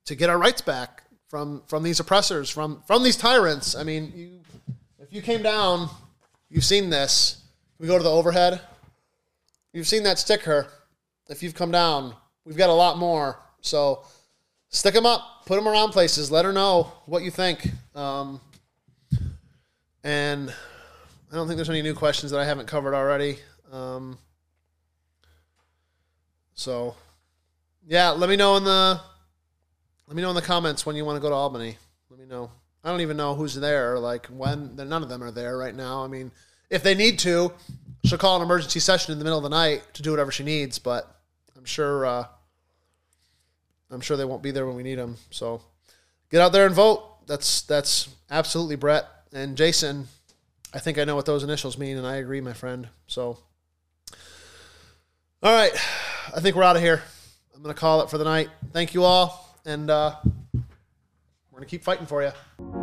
to 0.07 0.15
get 0.15 0.31
our 0.31 0.39
rights 0.39 0.61
back 0.61 1.02
from 1.33 1.63
from 1.67 1.83
these 1.83 1.99
oppressors, 1.99 2.51
from 2.51 2.83
from 2.87 3.03
these 3.03 3.17
tyrants. 3.17 3.75
I 3.75 3.85
mean, 3.85 4.13
you 4.15 4.41
if 4.99 5.11
you 5.15 5.23
came 5.23 5.43
down, 5.43 5.89
you've 6.51 6.63
seen 6.63 6.91
this. 6.91 7.43
We 7.79 7.87
go 7.87 7.97
to 7.97 8.05
the 8.05 8.11
overhead. 8.11 8.61
You've 9.73 9.89
seen 9.89 10.03
that 10.03 10.19
sticker. 10.19 10.67
If 11.31 11.43
you've 11.43 11.55
come 11.55 11.71
down, 11.71 12.15
we've 12.45 12.59
got 12.59 12.69
a 12.69 12.75
lot 12.75 12.99
more. 12.99 13.39
So 13.63 14.05
stick 14.69 14.93
them 14.93 15.07
up, 15.07 15.47
put 15.47 15.57
them 15.57 15.67
around 15.67 15.93
places. 15.93 16.31
Let 16.31 16.45
her 16.45 16.53
know 16.53 16.93
what 17.07 17.23
you 17.23 17.31
think. 17.31 17.67
Um, 17.95 18.39
and 20.05 20.53
I 21.33 21.35
don't 21.35 21.47
think 21.47 21.57
there's 21.57 21.71
any 21.71 21.81
new 21.81 21.95
questions 21.95 22.31
that 22.33 22.41
I 22.41 22.45
haven't 22.45 22.67
covered 22.67 22.95
already. 22.95 23.39
Um, 23.73 24.19
so, 26.53 26.95
yeah, 27.89 28.11
let 28.11 28.29
me 28.29 28.37
know 28.37 28.59
in 28.59 28.65
the 28.65 29.01
let 30.07 30.17
me 30.17 30.23
know 30.23 30.31
in 30.31 30.35
the 30.35 30.43
comments 30.43 30.85
when 30.85 30.97
you 30.97 31.05
want 31.05 31.17
to 31.17 31.21
go 31.21 31.29
to 31.29 31.35
Albany. 31.35 31.77
Let 32.11 32.19
me 32.19 32.27
know. 32.27 32.51
I 32.85 32.91
don't 32.91 33.01
even 33.01 33.17
know 33.17 33.35
who's 33.35 33.55
there. 33.55 33.99
Like 33.99 34.27
when 34.27 34.77
none 34.77 35.03
of 35.03 35.09
them 35.09 35.23
are 35.23 35.31
there 35.31 35.57
right 35.57 35.75
now. 35.75 36.05
I 36.05 36.09
mean, 36.09 36.31
if 36.69 36.83
they 36.83 36.95
need 36.95 37.19
to, 37.21 37.53
she'll 38.05 38.19
call 38.19 38.37
an 38.37 38.43
emergency 38.43 38.81
session 38.81 39.13
in 39.13 39.19
the 39.19 39.25
middle 39.25 39.39
of 39.39 39.45
the 39.45 39.51
night 39.51 39.83
to 39.95 40.03
do 40.03 40.11
whatever 40.11 40.33
she 40.33 40.43
needs. 40.43 40.79
But 40.79 41.09
I'm 41.57 41.65
sure 41.65 42.05
uh, 42.05 42.25
I'm 43.91 44.01
sure 44.01 44.17
they 44.17 44.25
won't 44.25 44.43
be 44.43 44.51
there 44.51 44.67
when 44.67 44.77
we 44.77 44.83
need 44.83 44.97
them. 44.99 45.17
So 45.31 45.63
get 46.31 46.41
out 46.41 46.53
there 46.53 46.67
and 46.67 46.75
vote. 46.75 47.27
That's 47.27 47.63
that's 47.63 48.09
absolutely 48.31 48.77
Brett 48.77 49.07
and 49.33 49.57
Jason. 49.57 50.09
I 50.75 50.79
think 50.79 50.99
I 50.99 51.05
know 51.05 51.15
what 51.15 51.27
those 51.27 51.45
initials 51.45 51.77
mean, 51.77 51.99
and 51.99 52.07
I 52.07 52.17
agree, 52.17 52.41
my 52.41 52.55
friend. 52.55 52.89
So, 53.07 53.39
all 55.43 55.53
right, 55.55 55.73
I 56.35 56.41
think 56.41 56.57
we're 56.57 56.63
out 56.63 56.77
of 56.77 56.83
here. 56.83 57.03
I'm 57.55 57.63
to 57.63 57.75
call 57.75 58.01
it 58.01 58.11
for 58.11 58.17
the 58.19 58.25
night. 58.25 58.49
Thank 58.73 58.95
you 58.95 59.05
all, 59.05 59.42
and 59.65 59.91
uh, 59.91 60.15
we're 60.55 60.61
going 61.53 61.63
to 61.63 61.67
keep 61.67 61.85
fighting 61.85 62.07
for 62.07 62.23
you. 62.23 62.82